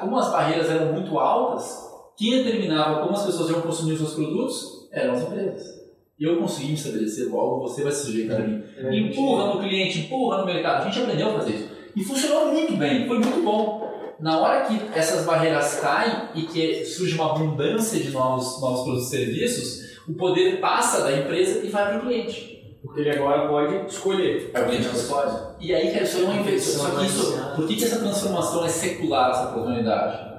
como 0.00 0.18
as 0.18 0.30
barreiras 0.30 0.68
eram 0.68 0.92
muito 0.92 1.18
altas, 1.18 1.90
quem 2.16 2.42
determinava 2.42 3.00
como 3.00 3.12
as 3.12 3.24
pessoas 3.24 3.50
iam 3.50 3.62
consumir 3.62 3.92
os 3.92 3.98
seus 3.98 4.14
produtos 4.14 4.88
eram 4.92 5.14
as 5.14 5.22
empresas. 5.22 5.81
Eu 6.24 6.36
consegui 6.38 6.68
me 6.68 6.74
estabelecer 6.74 7.28
logo, 7.28 7.60
você 7.60 7.82
vai 7.82 7.92
se 7.92 8.06
sujeitar 8.06 8.40
a 8.40 8.44
mim. 8.44 8.62
É, 8.76 8.96
empurra 8.96 9.54
no 9.54 9.60
cliente, 9.60 10.00
empurra 10.00 10.38
no 10.38 10.46
mercado. 10.46 10.82
A 10.82 10.90
gente 10.90 11.02
aprendeu 11.02 11.30
a 11.30 11.34
fazer 11.34 11.52
isso. 11.52 11.68
E 11.96 12.04
funcionou 12.04 12.52
muito 12.52 12.76
bem, 12.76 13.06
foi 13.06 13.18
muito 13.18 13.42
bom. 13.42 13.90
Na 14.20 14.38
hora 14.38 14.66
que 14.66 14.80
essas 14.94 15.26
barreiras 15.26 15.80
caem 15.80 16.28
e 16.34 16.42
que 16.42 16.84
surge 16.84 17.14
uma 17.14 17.32
abundância 17.32 17.98
de 17.98 18.10
novos, 18.10 18.60
novos 18.60 18.82
produtos 18.82 19.08
e 19.08 19.10
serviços, 19.10 19.98
o 20.08 20.14
poder 20.14 20.60
passa 20.60 21.02
da 21.02 21.16
empresa 21.16 21.64
e 21.64 21.68
vai 21.68 21.88
para 21.88 21.98
o 21.98 22.02
cliente. 22.02 22.52
Porque 22.82 23.00
ele 23.00 23.10
agora 23.10 23.48
pode 23.48 23.86
escolher. 23.86 24.50
É 24.52 24.60
o 24.60 24.66
cliente 24.66 24.88
que 24.88 24.96
escolhe. 24.96 25.32
E 25.60 25.74
aí, 25.74 25.92
cara, 25.92 26.04
isso 26.04 26.18
é 26.18 26.24
uma 26.24 26.36
invenção. 26.36 26.84
Só 26.84 26.98
que 26.98 27.06
isso, 27.06 27.54
por 27.56 27.66
que, 27.66 27.76
que 27.76 27.84
essa 27.84 27.98
transformação 27.98 28.64
é 28.64 28.68
secular, 28.68 29.30
essa 29.30 29.50
oportunidade? 29.50 30.32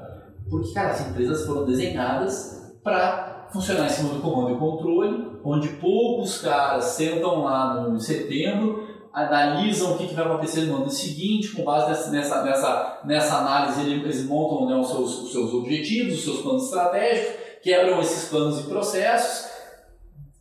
Porque, 0.49 0.73
cara, 0.73 0.91
as 0.91 1.09
empresas 1.09 1.45
foram 1.45 1.65
desenhadas 1.65 2.73
para 2.83 3.42
funcionar 3.53 3.85
em 3.85 3.89
cima 3.89 4.09
do 4.09 4.19
comando 4.19 4.55
e 4.55 4.57
controle, 4.57 5.39
onde 5.43 5.69
poucos 5.73 6.39
caras 6.39 6.85
sentam 6.85 7.43
lá 7.43 7.87
no 7.87 7.99
setembro, 7.99 8.87
analisam 9.13 9.93
o 9.93 9.97
que, 9.97 10.07
que 10.07 10.15
vai 10.15 10.25
acontecer 10.25 10.61
no 10.61 10.77
ano 10.77 10.89
seguinte, 10.89 11.51
com 11.51 11.63
base 11.63 12.09
nessa, 12.09 12.43
nessa, 12.43 13.01
nessa 13.05 13.37
análise 13.37 13.87
eles 13.87 14.25
montam 14.25 14.67
né, 14.67 14.75
os, 14.75 14.87
seus, 14.87 15.19
os 15.21 15.31
seus 15.31 15.53
objetivos, 15.53 16.15
os 16.15 16.23
seus 16.23 16.41
planos 16.41 16.63
estratégicos, 16.65 17.35
quebram 17.61 18.01
esses 18.01 18.27
planos 18.27 18.59
e 18.59 18.63
processos, 18.63 19.51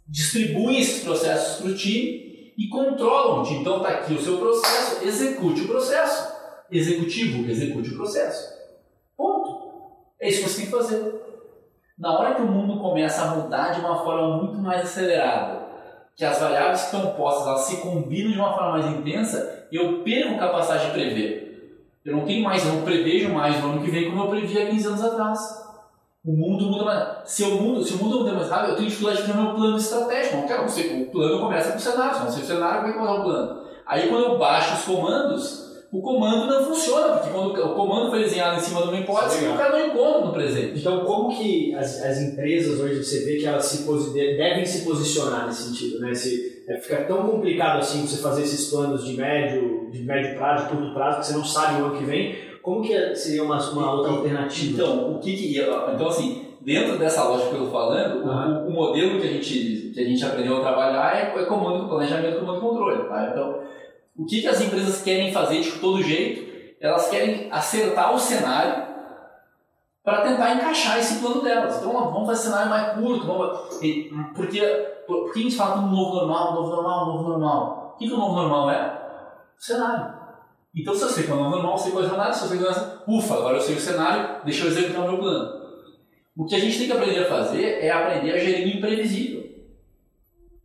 distribuem 0.08 0.80
esses 0.80 1.04
processos 1.04 1.60
para 1.60 1.70
o 1.70 1.74
time 1.74 2.54
e 2.56 2.68
controlam 2.70 3.42
o 3.42 3.44
time. 3.44 3.60
Então 3.60 3.76
está 3.76 3.90
aqui 3.90 4.14
o 4.14 4.22
seu 4.22 4.38
processo, 4.38 5.04
execute 5.04 5.60
o 5.60 5.68
processo. 5.68 6.32
Executivo, 6.70 7.50
execute 7.50 7.90
o 7.90 7.96
processo. 7.96 8.54
Ponto. 9.14 10.06
É 10.18 10.30
isso 10.30 10.42
que 10.42 10.48
você 10.48 10.56
tem 10.56 10.64
que 10.64 10.70
fazer. 10.70 11.31
Na 12.02 12.18
hora 12.18 12.34
que 12.34 12.42
o 12.42 12.46
mundo 12.46 12.80
começa 12.80 13.22
a 13.22 13.36
mudar 13.36 13.70
de 13.70 13.78
uma 13.78 14.02
forma 14.02 14.38
muito 14.38 14.58
mais 14.58 14.82
acelerada, 14.82 15.62
que 16.16 16.24
as 16.24 16.40
variáveis 16.40 16.80
que 16.80 16.96
estão 16.96 17.12
postas 17.12 17.46
elas 17.46 17.60
se 17.60 17.76
combinam 17.76 18.32
de 18.32 18.38
uma 18.38 18.52
forma 18.52 18.72
mais 18.72 18.86
intensa, 18.86 19.68
eu 19.70 20.02
perco 20.02 20.36
capacidade 20.36 20.86
de 20.86 20.90
prever. 20.90 21.94
Eu 22.04 22.16
não 22.16 22.24
tenho 22.24 22.42
mais, 22.42 22.66
eu 22.66 22.72
não 22.72 22.82
prevejo 22.82 23.32
mais 23.32 23.62
no 23.62 23.70
ano 23.70 23.84
que 23.84 23.90
vem 23.92 24.10
como 24.10 24.24
eu 24.24 24.30
previa 24.30 24.66
15 24.66 24.86
anos 24.88 25.04
atrás. 25.04 25.38
O 26.24 26.32
mundo 26.32 26.72
muda 26.72 26.84
mais. 26.84 27.30
Se 27.30 27.44
o 27.44 27.62
mundo, 27.62 27.84
se 27.84 27.94
o 27.94 27.98
mundo 27.98 28.18
muda 28.18 28.32
mais 28.32 28.50
rápido, 28.50 28.70
eu 28.70 28.76
tenho 28.78 28.88
dificuldade 28.88 29.22
de 29.22 29.28
fazer 29.28 29.40
meu 29.40 29.54
plano 29.54 29.76
estratégico. 29.76 30.36
Não 30.38 30.48
quero, 30.48 30.64
o 30.64 31.06
plano 31.12 31.40
começa 31.40 31.70
com 31.70 31.78
o 31.78 31.80
cenário, 31.80 32.14
se 32.16 32.24
não 32.24 32.30
sei 32.32 32.42
o 32.42 32.46
cenário, 32.46 32.80
como 32.80 32.88
é 32.88 32.92
que 32.94 32.98
vai 32.98 33.16
o 33.16 33.22
plano? 33.22 33.62
Aí 33.86 34.08
quando 34.08 34.24
eu 34.24 34.38
baixo 34.38 34.74
os 34.74 34.84
comandos, 34.84 35.61
o 35.92 36.00
comando 36.00 36.46
não 36.46 36.64
funciona, 36.64 37.18
porque 37.18 37.28
quando 37.28 37.50
o 37.50 37.74
comando 37.74 38.08
foi 38.08 38.20
desenhado 38.20 38.56
em 38.56 38.60
cima 38.60 38.80
de 38.80 38.88
uma 38.88 38.98
hipótese, 38.98 39.46
o 39.46 39.54
cara 39.54 39.78
não 39.78 39.86
encontra 39.88 40.24
no 40.24 40.32
presente. 40.32 40.80
Então, 40.80 41.04
como 41.04 41.36
que 41.36 41.74
as, 41.74 42.02
as 42.02 42.18
empresas 42.18 42.80
hoje 42.80 43.04
você 43.04 43.26
vê 43.26 43.36
que 43.36 43.44
elas 43.44 43.66
se 43.66 43.84
devem 44.14 44.64
se 44.64 44.86
posicionar 44.86 45.44
nesse 45.44 45.64
sentido? 45.64 46.00
Né? 46.00 46.14
Se, 46.14 46.64
é, 46.66 46.78
fica 46.78 47.04
tão 47.04 47.28
complicado 47.28 47.80
assim 47.80 48.06
você 48.06 48.22
fazer 48.22 48.42
esses 48.42 48.70
planos 48.70 49.04
de 49.04 49.14
médio, 49.18 49.90
de 49.90 50.02
médio 50.02 50.34
prazo, 50.38 50.64
de 50.64 50.70
curto 50.70 50.94
prazo, 50.94 51.18
que 51.18 51.26
você 51.26 51.32
não 51.34 51.44
sabe 51.44 51.82
o 51.82 51.84
ano 51.84 51.98
que 51.98 52.04
vem. 52.04 52.36
Como 52.62 52.80
que 52.80 53.14
seria 53.14 53.44
uma, 53.44 53.60
uma 53.72 53.92
outra 53.92 54.12
alternativa? 54.12 54.72
Então, 54.72 55.12
o 55.12 55.18
que, 55.18 55.36
que 55.36 55.60
então 55.60 56.08
assim, 56.08 56.46
dentro 56.62 56.96
dessa 56.96 57.24
lógica 57.24 57.50
que 57.50 57.56
eu 57.56 57.64
estou 57.64 57.72
falando, 57.72 58.24
uhum. 58.24 58.64
o, 58.64 58.68
o, 58.68 58.72
modelo 58.72 59.20
que 59.20 59.26
a 59.26 59.30
gente 59.30 59.90
que 59.92 60.00
a 60.00 60.04
gente 60.04 60.24
aprendeu 60.24 60.56
a 60.56 60.60
trabalhar 60.60 61.14
é, 61.14 61.38
é 61.38 61.44
comando, 61.44 61.86
planejamento, 61.86 62.40
comando 62.40 62.58
e 62.58 62.60
controle. 62.62 63.08
Tá? 63.08 63.28
Então 63.30 63.61
o 64.16 64.26
que, 64.26 64.40
que 64.40 64.48
as 64.48 64.60
empresas 64.60 65.02
querem 65.02 65.32
fazer 65.32 65.60
de 65.60 65.72
todo 65.72 66.02
jeito? 66.02 66.52
Elas 66.80 67.08
querem 67.08 67.48
acertar 67.50 68.14
o 68.14 68.18
cenário 68.18 68.92
para 70.04 70.22
tentar 70.22 70.54
encaixar 70.54 70.98
esse 70.98 71.20
plano 71.20 71.42
delas. 71.42 71.78
Então, 71.78 71.92
vamos 71.92 72.26
fazer 72.26 72.44
cenário 72.44 72.70
mais 72.70 72.94
curto. 72.94 73.26
Vamos... 73.26 73.78
Porque, 74.34 74.62
porque 75.06 75.38
a 75.38 75.42
gente 75.42 75.56
fala 75.56 75.76
do 75.76 75.88
novo 75.88 76.16
normal, 76.16 76.54
novo 76.54 76.70
normal, 76.70 77.06
novo 77.06 77.28
normal. 77.28 77.94
O 77.94 77.98
que, 77.98 78.08
que 78.08 78.14
o 78.14 78.18
novo 78.18 78.34
normal 78.34 78.70
é? 78.70 79.02
O 79.58 79.62
cenário. 79.64 80.14
Então, 80.74 80.94
se 80.94 81.02
eu 81.02 81.08
sei 81.08 81.24
que 81.24 81.30
é 81.30 81.34
o 81.34 81.36
novo 81.36 81.50
normal, 81.50 81.72
eu 81.72 81.78
sei 81.78 81.92
qual 81.92 82.02
é 82.02 82.06
o 82.06 82.10
cenário, 82.10 82.34
se 82.34 82.42
eu 82.42 82.48
sei 82.48 82.58
qual 82.58 82.70
é 82.70 82.98
ufa, 83.06 83.34
agora 83.34 83.56
eu 83.56 83.60
sei 83.60 83.76
o 83.76 83.80
cenário, 83.80 84.44
deixa 84.44 84.64
eu 84.64 84.68
executar 84.68 85.04
o 85.04 85.12
meu 85.12 85.18
plano. 85.18 85.62
O 86.36 86.46
que 86.46 86.54
a 86.54 86.58
gente 86.58 86.78
tem 86.78 86.86
que 86.86 86.92
aprender 86.92 87.24
a 87.24 87.28
fazer 87.28 87.84
é 87.84 87.90
aprender 87.90 88.32
a 88.32 88.38
gerir 88.38 88.74
o 88.74 88.78
imprevisível. 88.78 89.41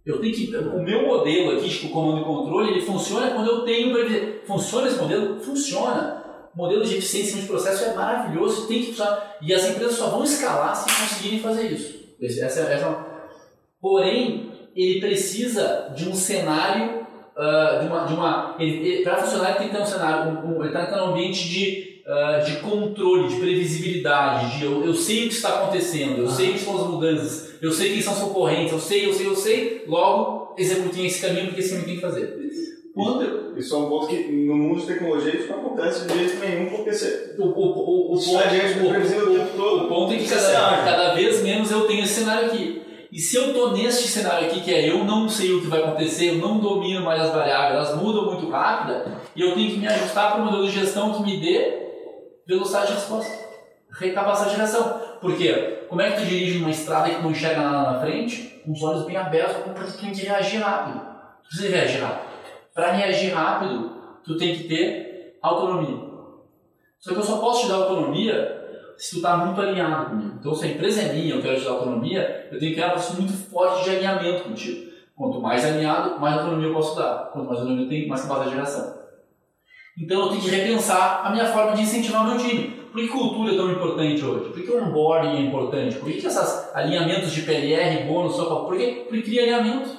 Eu 0.07 0.21
tenho 0.21 0.33
que. 0.33 0.55
O 0.55 0.81
meu 0.81 1.05
modelo 1.05 1.57
aqui, 1.57 1.69
tipo 1.69 1.89
comando 1.89 2.21
e 2.21 2.23
controle, 2.23 2.71
ele 2.71 2.81
funciona 2.81 3.31
quando 3.31 3.47
eu 3.47 3.61
tenho 3.65 3.91
previsão. 3.91 4.29
Funciona 4.45 4.87
esse 4.87 4.97
modelo? 4.97 5.39
Funciona. 5.41 6.23
O 6.55 6.57
modelo 6.57 6.85
de 6.85 6.95
eficiência 6.95 7.41
de 7.41 7.45
processo 7.45 7.83
é 7.83 7.93
maravilhoso, 7.93 8.67
tem 8.67 8.79
que 8.79 8.87
funcionar. 8.87 9.35
E 9.41 9.53
as 9.53 9.69
empresas 9.69 9.95
só 9.95 10.07
vão 10.07 10.23
escalar 10.23 10.73
se 10.75 10.85
conseguirem 10.85 11.39
fazer 11.39 11.71
isso. 11.71 11.97
Essa, 12.21 12.45
essa 12.45 12.61
é 12.61 12.87
uma... 12.87 13.05
Porém, 13.79 14.49
ele 14.73 15.01
precisa 15.01 15.93
de 15.95 16.07
um 16.07 16.15
cenário, 16.15 17.01
uh, 17.35 17.81
de 17.81 17.87
uma. 17.87 18.05
De 18.05 18.13
uma 18.13 18.57
Para 19.03 19.17
funcionar, 19.17 19.49
ele 19.49 19.59
tem 19.59 19.67
que 19.67 19.75
ter 19.75 19.81
um 19.81 19.85
cenário, 19.85 20.31
um, 20.31 20.57
um, 20.57 20.63
ele 20.63 20.73
está 20.73 20.97
em 20.97 21.01
um 21.01 21.07
ambiente 21.07 21.47
de 21.49 21.97
uh, 22.07 22.45
de 22.45 22.57
controle, 22.57 23.27
de 23.27 23.35
previsibilidade, 23.35 24.57
de 24.57 24.65
eu, 24.65 24.85
eu 24.85 24.93
sei 24.93 25.25
o 25.25 25.29
que 25.29 25.35
está 25.35 25.49
acontecendo, 25.49 26.19
eu 26.19 26.27
ah. 26.27 26.31
sei 26.31 26.51
o 26.51 26.53
que 26.53 26.59
são 26.59 26.77
as 26.77 26.87
mudanças, 26.87 27.46
eu 27.61 27.71
sei 27.71 27.93
quem 27.93 28.01
são 28.01 28.13
os 28.13 28.19
concorrentes, 28.19 28.71
eu 28.71 28.79
sei, 28.79 29.05
eu 29.05 29.13
sei, 29.13 29.27
eu 29.27 29.35
sei, 29.35 29.83
logo 29.87 30.53
executei 30.57 31.05
esse 31.05 31.21
caminho 31.21 31.47
porque 31.47 31.61
esse 31.61 31.69
caminho 31.69 31.87
tem 31.87 31.95
que 31.95 32.01
fazer. 32.01 32.37
Quando... 32.93 33.47
Isso 33.57 33.73
é 33.73 33.77
um 33.79 33.89
ponto 33.89 34.07
que 34.07 34.31
no 34.31 34.55
mundo 34.55 34.79
de 34.79 34.85
tecnologia 34.85 35.35
isso 35.35 35.47
não 35.49 35.59
acontece 35.59 36.05
de 36.05 36.13
jeito 36.13 36.39
nenhum, 36.39 36.69
porque 36.69 36.93
você. 36.93 37.35
O, 37.39 37.43
o, 37.43 37.47
o, 37.47 38.13
o, 38.13 38.19
ponto, 38.19 39.61
o, 39.61 39.83
o 39.83 39.87
ponto 39.87 40.13
é 40.13 40.17
que 40.17 40.29
cada, 40.29 40.83
cada 40.83 41.13
vez 41.15 41.41
menos 41.41 41.71
eu 41.71 41.87
tenho 41.87 42.03
esse 42.03 42.21
cenário 42.21 42.47
aqui. 42.47 42.81
E 43.11 43.19
se 43.19 43.35
eu 43.35 43.47
estou 43.47 43.71
neste 43.71 44.07
cenário 44.07 44.47
aqui, 44.47 44.61
que 44.61 44.73
é 44.73 44.89
eu 44.89 45.03
não 45.03 45.27
sei 45.27 45.53
o 45.53 45.61
que 45.61 45.67
vai 45.67 45.81
acontecer, 45.81 46.29
eu 46.29 46.35
não 46.35 46.59
domino 46.59 47.03
mais 47.03 47.21
as 47.21 47.31
variáveis, 47.31 47.73
elas 47.73 48.01
mudam 48.01 48.25
muito 48.25 48.49
rápido, 48.49 49.11
e 49.35 49.41
eu 49.41 49.55
tenho 49.55 49.71
que 49.71 49.77
me 49.77 49.87
ajustar 49.87 50.33
para 50.33 50.41
um 50.41 50.45
modelo 50.45 50.67
de 50.67 50.73
gestão 50.73 51.13
que 51.13 51.23
me 51.23 51.39
dê 51.39 51.87
velocidade 52.45 52.87
de 52.87 52.93
resposta, 52.93 53.31
capacidade 54.13 54.51
de 54.51 54.57
reação. 54.57 55.01
Por 55.19 55.35
quê? 55.35 55.76
Como 55.89 56.01
é 56.01 56.11
que 56.11 56.21
tu 56.21 56.25
dirige 56.25 56.59
uma 56.59 56.69
estrada 56.69 57.09
que 57.09 57.21
não 57.21 57.31
enxerga 57.31 57.61
nada 57.61 57.91
na 57.91 57.99
frente, 58.01 58.61
com 58.65 58.71
os 58.71 58.83
olhos 58.83 59.05
bem 59.05 59.15
abertos, 59.15 59.57
porque 59.57 59.83
tu 59.83 59.97
tem 59.99 60.11
que 60.11 60.25
reagir 60.25 60.61
rápido. 60.61 60.99
Tu 61.43 61.49
precisa 61.49 61.75
reagir 61.75 62.01
rápido. 62.01 62.27
Para 62.73 62.91
reagir 62.91 63.33
rápido, 63.33 63.91
tu 64.23 64.37
tem 64.37 64.55
que 64.55 64.63
ter 64.65 65.37
autonomia. 65.41 66.07
Só 66.99 67.11
que 67.11 67.19
eu 67.19 67.23
só 67.23 67.37
posso 67.37 67.61
te 67.61 67.69
dar 67.69 67.75
autonomia 67.75 68.57
se 68.97 69.11
tu 69.11 69.15
está 69.17 69.37
muito 69.37 69.61
alinhado 69.61 70.09
comigo. 70.09 70.37
Então, 70.39 70.53
se 70.53 70.65
a 70.65 70.69
empresa 70.69 71.01
é 71.01 71.13
minha, 71.13 71.35
eu 71.35 71.41
quero 71.41 71.57
te 71.57 71.63
dar 71.65 71.71
autonomia, 71.71 72.47
eu 72.51 72.59
tenho 72.59 72.71
que 72.71 72.81
criar 72.81 72.95
um 72.95 73.13
muito 73.15 73.33
forte 73.33 73.83
de 73.83 73.91
alinhamento 73.91 74.43
contigo. 74.43 74.91
Quanto 75.15 75.41
mais 75.41 75.63
alinhado, 75.63 76.19
mais 76.19 76.35
autonomia 76.35 76.67
eu 76.67 76.73
posso 76.73 76.95
dar. 76.95 77.29
Quanto 77.31 77.47
mais 77.47 77.59
autonomia 77.59 77.85
eu 77.85 77.89
tenho, 77.89 78.09
mais 78.09 78.21
capacidade 78.21 78.49
de 78.49 78.55
geração. 78.55 78.97
Então 79.99 80.19
eu 80.21 80.29
tenho 80.29 80.41
que 80.41 80.49
repensar 80.49 81.25
a 81.25 81.31
minha 81.31 81.45
forma 81.45 81.73
de 81.73 81.81
incentivar 81.81 82.23
o 82.23 82.29
meu 82.29 82.37
time. 82.37 82.86
Por 82.97 83.03
que 83.03 83.09
cultura 83.09 83.53
é 83.53 83.55
tão 83.55 83.71
importante 83.71 84.25
hoje? 84.25 84.49
Por 84.49 84.63
que 84.63 84.71
onboarding 84.71 85.37
é 85.37 85.41
importante? 85.41 85.97
Por 85.97 86.11
que, 86.11 86.19
que 86.19 86.25
esses 86.25 86.69
alinhamentos 86.73 87.31
de 87.31 87.43
PLR, 87.43 88.05
bônus, 88.05 88.35
só 88.35 88.65
Por 88.65 88.75
quê? 88.75 89.05
Porque 89.07 89.21
cria 89.21 89.43
alinhamento. 89.43 89.89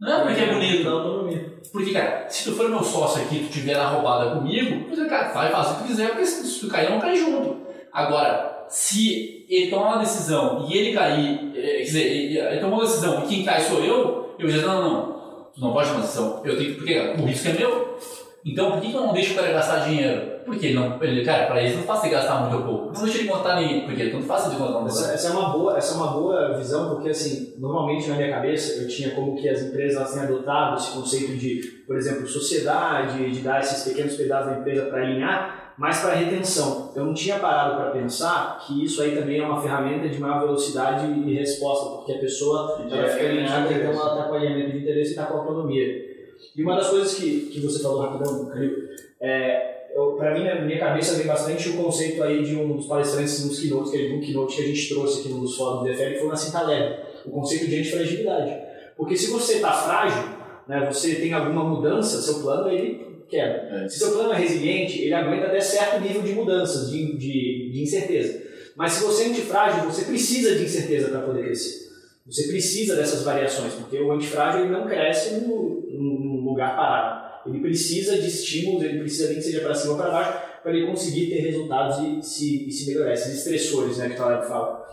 Não 0.00 0.10
é 0.10 0.22
porque 0.22 0.40
é 0.40 0.54
bonito. 0.54 0.84
Não, 0.84 1.28
porque, 1.70 1.92
cara, 1.92 2.24
se 2.30 2.44
tu 2.44 2.56
for 2.56 2.70
meu 2.70 2.82
sócio 2.82 3.22
aqui 3.22 3.36
e 3.36 3.40
tu 3.40 3.52
tiver 3.52 3.76
na 3.76 3.88
roubada 3.88 4.36
comigo, 4.36 4.88
você, 4.88 5.04
cara, 5.04 5.34
vai 5.34 5.52
fazer 5.52 5.72
o 5.72 5.74
que 5.74 5.82
tu 5.82 5.86
quiser, 5.86 6.08
porque 6.12 6.24
se 6.24 6.60
tu 6.60 6.68
cair, 6.68 6.88
não 6.88 6.98
cai 6.98 7.14
junto. 7.14 7.58
Agora, 7.92 8.64
se 8.70 9.44
ele 9.46 9.68
tomar 9.68 9.88
uma 9.88 9.98
decisão 9.98 10.66
e 10.66 10.78
ele 10.78 10.94
cair, 10.94 11.52
eh, 11.54 11.76
quer 11.76 11.82
dizer, 11.82 12.06
ele 12.06 12.60
tomou 12.60 12.78
uma 12.78 12.86
decisão 12.86 13.22
e 13.22 13.28
quem 13.28 13.44
cai 13.44 13.60
sou 13.60 13.84
eu, 13.84 14.34
eu 14.38 14.48
já 14.48 14.62
não, 14.62 14.82
não, 14.82 14.90
não, 14.90 15.12
tu 15.52 15.60
não 15.60 15.74
pode 15.74 15.90
tomar 15.90 16.00
decisão. 16.00 16.40
Eu 16.42 16.56
tenho 16.56 16.70
que, 16.70 16.76
porque 16.76 16.98
o 17.20 17.26
risco 17.26 17.48
é 17.48 17.52
meu. 17.52 17.98
Então, 18.46 18.72
por 18.72 18.80
que, 18.80 18.94
eu 18.94 19.00
não 19.02 19.12
deixo 19.12 19.34
o 19.34 19.36
cara 19.36 19.52
gastar 19.52 19.80
dinheiro? 19.80 20.33
Porque 20.44 20.66
ele 20.66 20.74
não, 20.74 21.02
ele, 21.02 21.24
cara, 21.24 21.46
para 21.46 21.62
ele 21.62 21.76
não 21.76 21.82
faz 21.82 22.04
ele 22.04 22.12
gastar 22.12 22.40
muito 22.40 22.56
ou 22.56 22.62
pouco. 22.62 22.92
Não 22.92 23.02
deixa 23.04 23.18
ele 23.18 23.28
contar 23.28 23.60
ninguém, 23.60 23.84
porque 23.84 24.10
tanto 24.10 24.26
faz 24.26 24.50
de 24.50 24.56
contar 24.56 24.78
um 24.80 24.86
essa, 24.86 25.12
essa, 25.12 25.28
é 25.28 25.30
uma 25.30 25.50
boa, 25.50 25.76
essa 25.76 25.94
é 25.94 25.96
uma 25.96 26.06
boa 26.08 26.56
visão, 26.58 26.94
porque 26.94 27.08
assim, 27.08 27.54
normalmente 27.58 28.08
na 28.08 28.16
minha 28.16 28.30
cabeça 28.30 28.82
eu 28.82 28.88
tinha 28.88 29.10
como 29.14 29.36
que 29.36 29.48
as 29.48 29.62
empresas 29.62 29.96
elas 29.96 30.12
têm 30.12 30.22
adotado 30.22 30.76
esse 30.76 30.92
conceito 30.92 31.36
de, 31.36 31.82
por 31.86 31.96
exemplo, 31.96 32.26
sociedade, 32.26 33.30
de 33.30 33.40
dar 33.40 33.60
esses 33.60 33.84
pequenos 33.84 34.14
pedaços 34.16 34.52
da 34.52 34.58
empresa 34.58 34.86
para 34.86 35.02
alinhar, 35.02 35.74
mas 35.76 36.00
para 36.00 36.14
retenção. 36.14 36.92
Eu 36.94 37.04
não 37.04 37.14
tinha 37.14 37.38
parado 37.38 37.76
para 37.76 37.90
pensar 37.90 38.58
que 38.64 38.84
isso 38.84 39.02
aí 39.02 39.16
também 39.16 39.40
é 39.40 39.46
uma 39.46 39.60
ferramenta 39.60 40.08
de 40.08 40.20
maior 40.20 40.40
velocidade 40.40 41.06
e 41.06 41.34
resposta, 41.34 41.96
porque 41.96 42.12
a 42.12 42.18
pessoa 42.18 42.78
ela 42.90 43.08
fica 43.08 43.28
alinhada, 43.28 43.72
então 43.72 43.90
ela 43.90 44.14
está 44.14 44.28
com 44.28 44.34
alinhamento 44.34 44.72
de 44.72 44.78
interesse 44.78 45.10
e 45.10 45.14
está 45.14 45.26
com 45.26 45.38
autonomia. 45.38 46.14
E 46.56 46.62
uma 46.62 46.76
das 46.76 46.88
coisas 46.88 47.14
que, 47.14 47.46
que 47.52 47.60
você 47.60 47.82
falou 47.82 48.00
rapidão, 48.00 48.46
Calil, 48.46 48.88
é, 49.20 49.83
para 50.16 50.34
mim, 50.34 50.44
na 50.44 50.60
minha 50.62 50.78
cabeça 50.78 51.16
vem 51.16 51.26
bastante 51.26 51.68
o 51.68 51.76
conceito 51.76 52.22
aí 52.22 52.42
de 52.42 52.56
um 52.56 52.76
dos 52.76 52.86
palestrantes 52.86 53.44
nos 53.44 53.60
keynotes, 53.60 53.92
que 53.92 53.98
é 53.98 54.14
um 54.14 54.20
keynote 54.20 54.56
que 54.56 54.62
a 54.62 54.66
gente 54.66 54.88
trouxe 54.88 55.20
aqui 55.20 55.28
nos 55.28 55.56
fóruns 55.56 55.80
do 55.80 55.84
DFL, 55.86 56.14
que 56.14 56.18
foi 56.20 56.52
na 56.52 56.62
Leve, 56.62 56.96
o 57.26 57.30
conceito 57.30 57.68
de 57.68 57.78
antifragilidade. 57.78 58.56
Porque 58.96 59.16
se 59.16 59.30
você 59.30 59.54
está 59.54 59.72
frágil, 59.72 60.22
né, 60.68 60.88
você 60.90 61.16
tem 61.16 61.32
alguma 61.32 61.64
mudança, 61.64 62.20
seu 62.20 62.40
plano 62.40 62.70
ele 62.70 63.24
quebra. 63.28 63.84
É. 63.84 63.88
Se 63.88 63.98
seu 63.98 64.12
plano 64.12 64.32
é 64.32 64.36
resiliente, 64.36 65.00
ele 65.02 65.14
aguenta 65.14 65.46
até 65.46 65.60
certo 65.60 66.00
nível 66.00 66.22
de 66.22 66.32
mudanças, 66.32 66.90
de, 66.90 67.16
de, 67.16 67.70
de 67.72 67.82
incerteza. 67.82 68.42
Mas 68.76 68.92
se 68.92 69.04
você 69.04 69.24
é 69.24 69.26
antifrágil, 69.28 69.84
você 69.84 70.04
precisa 70.04 70.56
de 70.56 70.64
incerteza 70.64 71.08
para 71.08 71.20
poder 71.20 71.44
crescer. 71.44 71.84
Você 72.26 72.48
precisa 72.48 72.96
dessas 72.96 73.22
variações, 73.22 73.74
porque 73.74 73.98
o 73.98 74.10
antifrágil 74.10 74.62
ele 74.62 74.70
não 74.70 74.86
cresce 74.86 75.34
num 75.40 76.42
lugar 76.44 76.74
parado. 76.74 77.33
Ele 77.46 77.60
precisa 77.60 78.18
de 78.18 78.26
estímulos, 78.26 78.82
ele 78.82 78.98
precisa 79.00 79.28
nem 79.28 79.36
que 79.36 79.42
seja 79.42 79.60
para 79.60 79.74
cima 79.74 79.92
ou 79.92 79.98
para 79.98 80.10
baixo, 80.10 80.62
para 80.62 80.72
ele 80.72 80.86
conseguir 80.86 81.28
ter 81.28 81.40
resultados 81.40 81.98
e 81.98 82.22
se, 82.22 82.68
e 82.68 82.70
se 82.70 82.88
melhorar. 82.88 83.12
Esses 83.12 83.38
estressores 83.38 83.98
né, 83.98 84.08
que 84.08 84.14
o 84.14 84.18
Taleb 84.18 84.46
fala. 84.46 84.84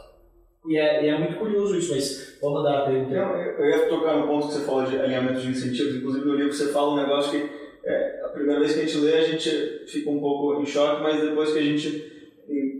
E 0.67 0.77
é, 0.77 1.05
e 1.05 1.09
é, 1.09 1.17
muito 1.17 1.37
curioso 1.37 1.75
isso, 1.77 1.93
mas 1.93 2.37
vou 2.41 2.53
mandar 2.53 2.79
a 2.79 2.85
pergunta. 2.85 3.15
Não, 3.15 3.35
eu 3.35 3.69
ia 3.69 3.87
tocar 3.87 4.17
no 4.17 4.27
ponto 4.27 4.47
que 4.47 4.53
você 4.53 4.65
falou 4.65 4.85
de 4.85 4.99
alinhamento 4.99 5.39
de 5.39 5.47
incentivos. 5.47 5.95
Inclusive, 5.95 6.25
no 6.25 6.35
livro 6.35 6.53
você 6.53 6.71
fala 6.71 6.93
um 6.93 6.97
negócio 6.97 7.31
que 7.31 7.49
é, 7.83 8.21
a 8.25 8.29
primeira 8.29 8.59
vez 8.59 8.73
que 8.73 8.81
a 8.81 8.85
gente 8.85 8.97
lê, 8.97 9.13
a 9.13 9.23
gente 9.23 9.85
fica 9.87 10.09
um 10.09 10.19
pouco 10.19 10.61
em 10.61 10.65
choque, 10.65 11.01
mas 11.01 11.21
depois 11.21 11.51
que 11.51 11.59
a 11.59 11.63
gente 11.63 12.11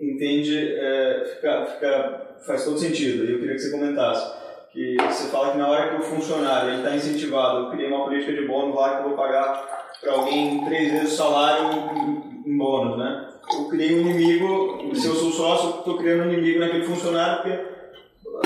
entende, 0.01 0.57
é, 0.57 1.23
fica, 1.35 1.65
fica, 1.65 2.37
faz 2.45 2.65
todo 2.65 2.77
sentido. 2.77 3.25
E 3.25 3.33
eu 3.33 3.39
queria 3.39 3.55
que 3.55 3.61
você 3.61 3.71
comentasse 3.71 4.40
que 4.71 4.95
você 4.95 5.29
fala 5.29 5.51
que 5.51 5.57
na 5.57 5.67
hora 5.67 5.89
que 5.89 6.01
o 6.01 6.03
funcionário 6.03 6.75
está 6.75 6.95
incentivado, 6.95 7.65
eu 7.65 7.71
criei 7.71 7.89
uma 7.89 8.05
política 8.05 8.33
de 8.33 8.47
bônus 8.47 8.75
lá 8.75 8.95
que 8.95 9.03
eu 9.03 9.09
vou 9.09 9.17
pagar 9.17 9.91
para 10.01 10.13
alguém 10.13 10.63
três 10.65 10.91
vezes 10.91 11.13
o 11.13 11.17
salário 11.17 11.91
em, 12.45 12.57
bônus, 12.57 12.97
né? 12.97 13.27
Eu 13.53 13.65
criei 13.65 13.99
um 13.99 14.09
inimigo, 14.09 14.95
se 14.95 15.07
eu 15.07 15.15
sou 15.15 15.31
sócio, 15.31 15.79
estou 15.79 15.97
criando 15.97 16.29
um 16.29 16.33
inimigo 16.33 16.59
naquele 16.59 16.85
funcionário 16.85 17.41
porque 17.41 17.71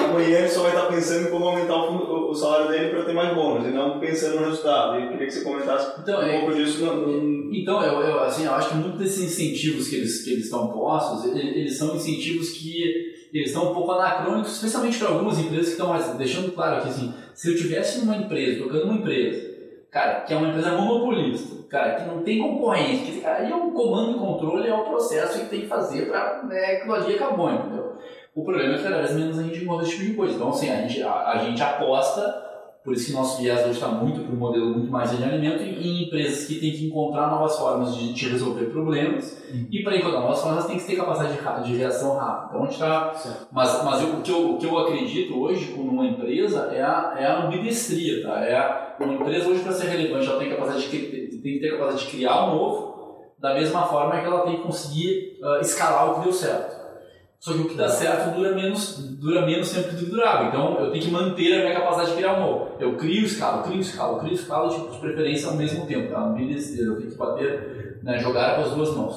amanhã 0.01 0.39
ele 0.39 0.49
só 0.49 0.63
vai 0.63 0.71
estar 0.71 0.87
pensando 0.87 1.27
em 1.27 1.31
como 1.31 1.45
aumentar 1.45 1.75
o, 1.75 2.31
o 2.31 2.35
salário 2.35 2.69
dele 2.69 2.89
para 2.89 3.03
ter 3.03 3.13
mais 3.13 3.33
bônus 3.35 3.67
e 3.67 3.71
não 3.71 3.99
pensando 3.99 4.39
no 4.39 4.45
resultado. 4.47 4.99
Eu 4.99 5.09
queria 5.09 5.27
que 5.27 5.33
você 5.33 5.43
comentasse 5.43 5.99
então, 6.01 6.19
um 6.19 6.23
é, 6.23 6.39
pouco 6.39 6.55
disso. 6.55 6.83
No. 6.83 7.53
Então, 7.53 7.83
eu, 7.83 8.01
eu, 8.01 8.19
assim, 8.21 8.45
eu 8.45 8.53
acho 8.53 8.69
que 8.69 8.75
muitos 8.75 8.99
desses 8.99 9.23
incentivos 9.23 9.87
que 9.87 9.97
eles, 9.97 10.23
que 10.23 10.31
eles 10.31 10.45
estão 10.45 10.69
postos, 10.69 11.25
eles, 11.25 11.55
eles 11.55 11.77
são 11.77 11.95
incentivos 11.95 12.49
que 12.51 13.14
eles 13.33 13.49
estão 13.49 13.71
um 13.71 13.73
pouco 13.73 13.91
anacrônicos, 13.91 14.53
especialmente 14.53 14.97
para 14.97 15.09
algumas 15.09 15.39
empresas 15.39 15.65
que 15.67 15.71
estão 15.71 15.89
mais, 15.89 16.07
deixando 16.15 16.51
claro 16.53 16.81
que 16.81 16.89
assim, 16.89 17.13
se 17.33 17.51
eu 17.51 17.57
tivesse 17.57 17.99
numa 17.99 18.15
empresa, 18.15 18.63
tocando 18.63 18.85
uma 18.85 18.95
empresa, 18.95 19.55
cara, 19.91 20.21
que 20.21 20.33
é 20.33 20.37
uma 20.37 20.49
empresa 20.49 20.71
monopolista, 20.71 21.63
cara, 21.69 21.95
que 21.95 22.05
não 22.05 22.23
tem 22.23 22.39
concorrência, 22.39 23.13
que 23.13 23.25
aí 23.25 23.51
é 23.51 23.55
o 23.55 23.71
comando 23.71 24.11
e 24.11 24.19
controle 24.19 24.67
é 24.67 24.73
o 24.73 24.85
processo 24.85 25.39
que 25.39 25.49
tem 25.49 25.61
que 25.61 25.67
fazer 25.67 26.07
para 26.07 26.43
né, 26.43 26.75
que 26.77 26.89
o 26.89 27.01
dia 27.01 27.15
acabou, 27.15 27.51
entendeu? 27.51 27.95
O 28.33 28.43
problema 28.43 28.73
é 28.73 28.77
que 28.77 28.83
cada 28.83 28.97
vez 28.97 29.13
menos 29.13 29.39
a 29.39 29.43
gente 29.43 29.63
encontra 29.63 29.85
esse 29.85 29.95
tipo 29.95 30.11
de 30.11 30.13
coisa. 30.13 30.35
Então, 30.35 30.49
assim, 30.49 30.69
a 30.69 30.81
gente, 30.81 31.01
a, 31.01 31.31
a 31.31 31.37
gente 31.37 31.61
aposta 31.63 32.45
por 32.85 32.93
isso 32.93 33.07
que 33.07 33.13
nosso 33.13 33.41
viés 33.41 33.61
hoje 33.61 33.71
está 33.71 33.87
muito 33.87 34.21
para 34.21 34.31
um 34.31 34.37
modelo 34.37 34.69
muito 34.69 34.91
mais 34.91 35.09
de 35.09 35.23
alinhamento 35.23 35.63
em 35.63 36.03
empresas 36.03 36.45
que 36.45 36.59
têm 36.59 36.71
que 36.71 36.85
encontrar 36.85 37.31
novas 37.31 37.57
formas 37.57 37.95
de, 37.95 38.13
de 38.13 38.29
resolver 38.29 38.65
problemas 38.65 39.43
uhum. 39.51 39.65
e 39.71 39.83
para 39.83 39.97
encontrar 39.97 40.19
novas 40.19 40.39
formas 40.39 40.67
tem 40.67 40.77
que 40.77 40.85
ter 40.85 40.95
capacidade 40.95 41.65
de, 41.65 41.75
reação 41.75 42.15
rápida. 42.15 42.45
Então 42.49 42.61
a 42.61 42.65
gente 42.65 42.73
está, 42.73 43.47
mas, 43.51 43.83
mas 43.83 44.01
eu, 44.03 44.09
o, 44.09 44.21
que 44.21 44.31
eu, 44.31 44.51
o 44.51 44.57
que 44.59 44.65
eu 44.67 44.77
acredito 44.77 45.35
hoje 45.35 45.73
com 45.73 45.81
uma 45.81 46.05
empresa 46.05 46.69
é 46.71 46.83
a, 46.83 47.15
é 47.17 47.25
a 47.25 47.47
ambidestria, 47.47 48.21
tá? 48.21 48.45
É 48.45 48.55
a, 48.55 48.95
uma 48.99 49.15
empresa 49.15 49.49
hoje 49.49 49.63
para 49.63 49.71
ser 49.71 49.87
relevante 49.87 50.27
ela 50.27 50.37
tem 50.37 50.51
capacidade 50.51 50.87
de, 50.87 51.39
tem 51.41 51.53
que 51.53 51.59
ter 51.59 51.71
capacidade 51.71 52.05
de 52.05 52.11
criar 52.11 52.45
um 52.45 52.55
novo 52.55 52.95
da 53.39 53.55
mesma 53.55 53.83
forma 53.87 54.19
que 54.19 54.27
ela 54.27 54.41
tem 54.41 54.57
que 54.57 54.63
conseguir 54.63 55.39
uh, 55.41 55.59
escalar 55.59 56.11
o 56.11 56.15
que 56.15 56.21
deu 56.21 56.33
certo. 56.33 56.74
Só 57.39 57.53
que 57.53 57.59
o 57.59 57.67
que 57.69 57.75
dá 57.75 57.87
certo 57.87 58.35
dura 58.35 58.55
menos, 58.55 58.97
dura 59.19 59.45
menos 59.45 59.71
tempo 59.71 59.91
do 59.91 59.97
que 59.97 60.09
durava. 60.09 60.47
Então 60.47 60.79
eu 60.79 60.91
tenho 60.91 61.03
que 61.03 61.11
manter 61.11 61.53
a 61.53 61.63
minha 61.63 61.75
capacidade 61.75 62.09
de 62.09 62.15
criar 62.15 62.37
um 62.37 62.39
novo. 62.39 62.75
Eu 62.79 62.97
crio 62.97 63.25
escala, 63.25 63.63
crio 63.63 63.79
escala, 63.79 64.19
crio 64.19 64.33
escala, 64.33 64.69
tipo, 64.69 64.91
de 64.91 64.97
preferência 64.97 65.49
ao 65.49 65.55
mesmo 65.55 65.85
tempo. 65.85 66.11
Tá? 66.11 66.21
Eu 66.27 66.97
tenho 66.97 67.11
que 67.11 67.17
bater, 67.17 67.99
né, 68.03 68.17
jogar 68.19 68.55
com 68.55 68.61
as 68.63 68.71
duas 68.71 68.95
mãos. 68.95 69.15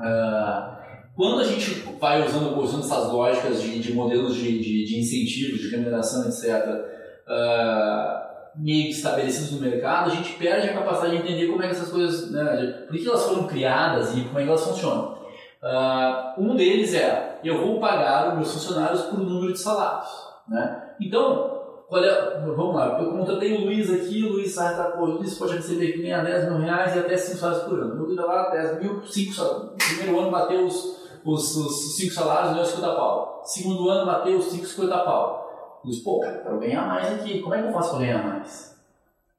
Uh, 0.00 0.74
quando 1.14 1.40
a 1.40 1.44
gente 1.44 1.70
vai 2.00 2.26
usando, 2.26 2.58
usando 2.58 2.82
essas 2.82 3.12
lógicas 3.12 3.62
de, 3.62 3.78
de 3.78 3.92
modelos 3.92 4.34
de, 4.34 4.58
de, 4.58 4.84
de, 4.84 4.98
incentivos, 4.98 5.60
de 5.60 5.70
remuneração, 5.70 6.26
etc., 6.26 6.66
uh, 6.66 7.30
ah, 7.30 8.50
meio 8.56 8.90
estabelecidos 8.90 9.52
no 9.52 9.60
mercado, 9.60 10.10
a 10.10 10.14
gente 10.14 10.32
perde 10.32 10.68
a 10.68 10.74
capacidade 10.74 11.16
de 11.16 11.22
entender 11.22 11.46
como 11.46 11.62
é 11.62 11.66
que 11.66 11.72
essas 11.72 11.90
coisas, 11.90 12.32
né, 12.32 12.84
por 12.88 12.96
que 12.96 13.06
elas 13.06 13.24
foram 13.24 13.46
criadas 13.46 14.16
e 14.16 14.22
como 14.22 14.40
é 14.40 14.42
que 14.42 14.48
elas 14.48 14.64
funcionam. 14.64 15.23
Uh, 15.64 16.42
um 16.42 16.54
deles 16.54 16.92
é, 16.92 17.40
eu 17.42 17.58
vou 17.58 17.80
pagar 17.80 18.28
os 18.28 18.34
meus 18.34 18.52
funcionários 18.52 19.00
por 19.04 19.18
número 19.18 19.50
de 19.50 19.58
salários. 19.58 20.10
Né? 20.46 20.94
Então, 21.00 21.86
olha, 21.88 22.38
vamos 22.44 22.74
lá, 22.74 23.00
eu 23.00 23.10
contratei 23.12 23.56
o 23.56 23.64
Luiz 23.64 23.90
aqui, 23.90 24.22
o 24.24 24.32
Luiz 24.32 24.58
ah, 24.58 24.74
tá, 24.74 24.84
pô, 24.90 25.04
o 25.04 25.10
Luiz 25.12 25.38
pode 25.38 25.56
receber 25.56 25.96
nem 25.96 26.12
a 26.12 26.22
10 26.22 26.50
mil 26.50 26.58
reais 26.58 26.94
e 26.94 26.98
até 26.98 27.16
5 27.16 27.38
salários 27.38 27.64
por 27.64 27.80
ano. 27.80 27.94
Eu 27.94 28.04
Luiz 28.04 28.16
lá, 28.18 28.50
10 28.50 28.82
mil, 28.82 29.06
5 29.06 29.32
salários. 29.32 29.70
Primeiro 29.78 30.20
ano 30.20 30.30
bateu 30.30 30.66
os, 30.66 31.08
os, 31.24 31.56
os 31.56 31.96
5 31.96 32.12
salários, 32.12 32.54
deu 32.56 32.64
50 32.66 32.94
pau. 32.94 33.42
Segundo 33.44 33.88
ano 33.88 34.04
bateu 34.04 34.36
os 34.36 34.44
5, 34.44 34.66
50 34.66 34.98
pau. 34.98 35.80
Luiz, 35.82 36.00
pô, 36.00 36.20
cara, 36.20 36.40
quero 36.40 36.60
ganhar 36.60 36.86
mais 36.86 37.10
aqui. 37.10 37.40
Como 37.40 37.54
é 37.54 37.62
que 37.62 37.68
eu 37.68 37.72
faço 37.72 37.90
para 37.92 38.00
ganhar 38.00 38.22
mais? 38.22 38.78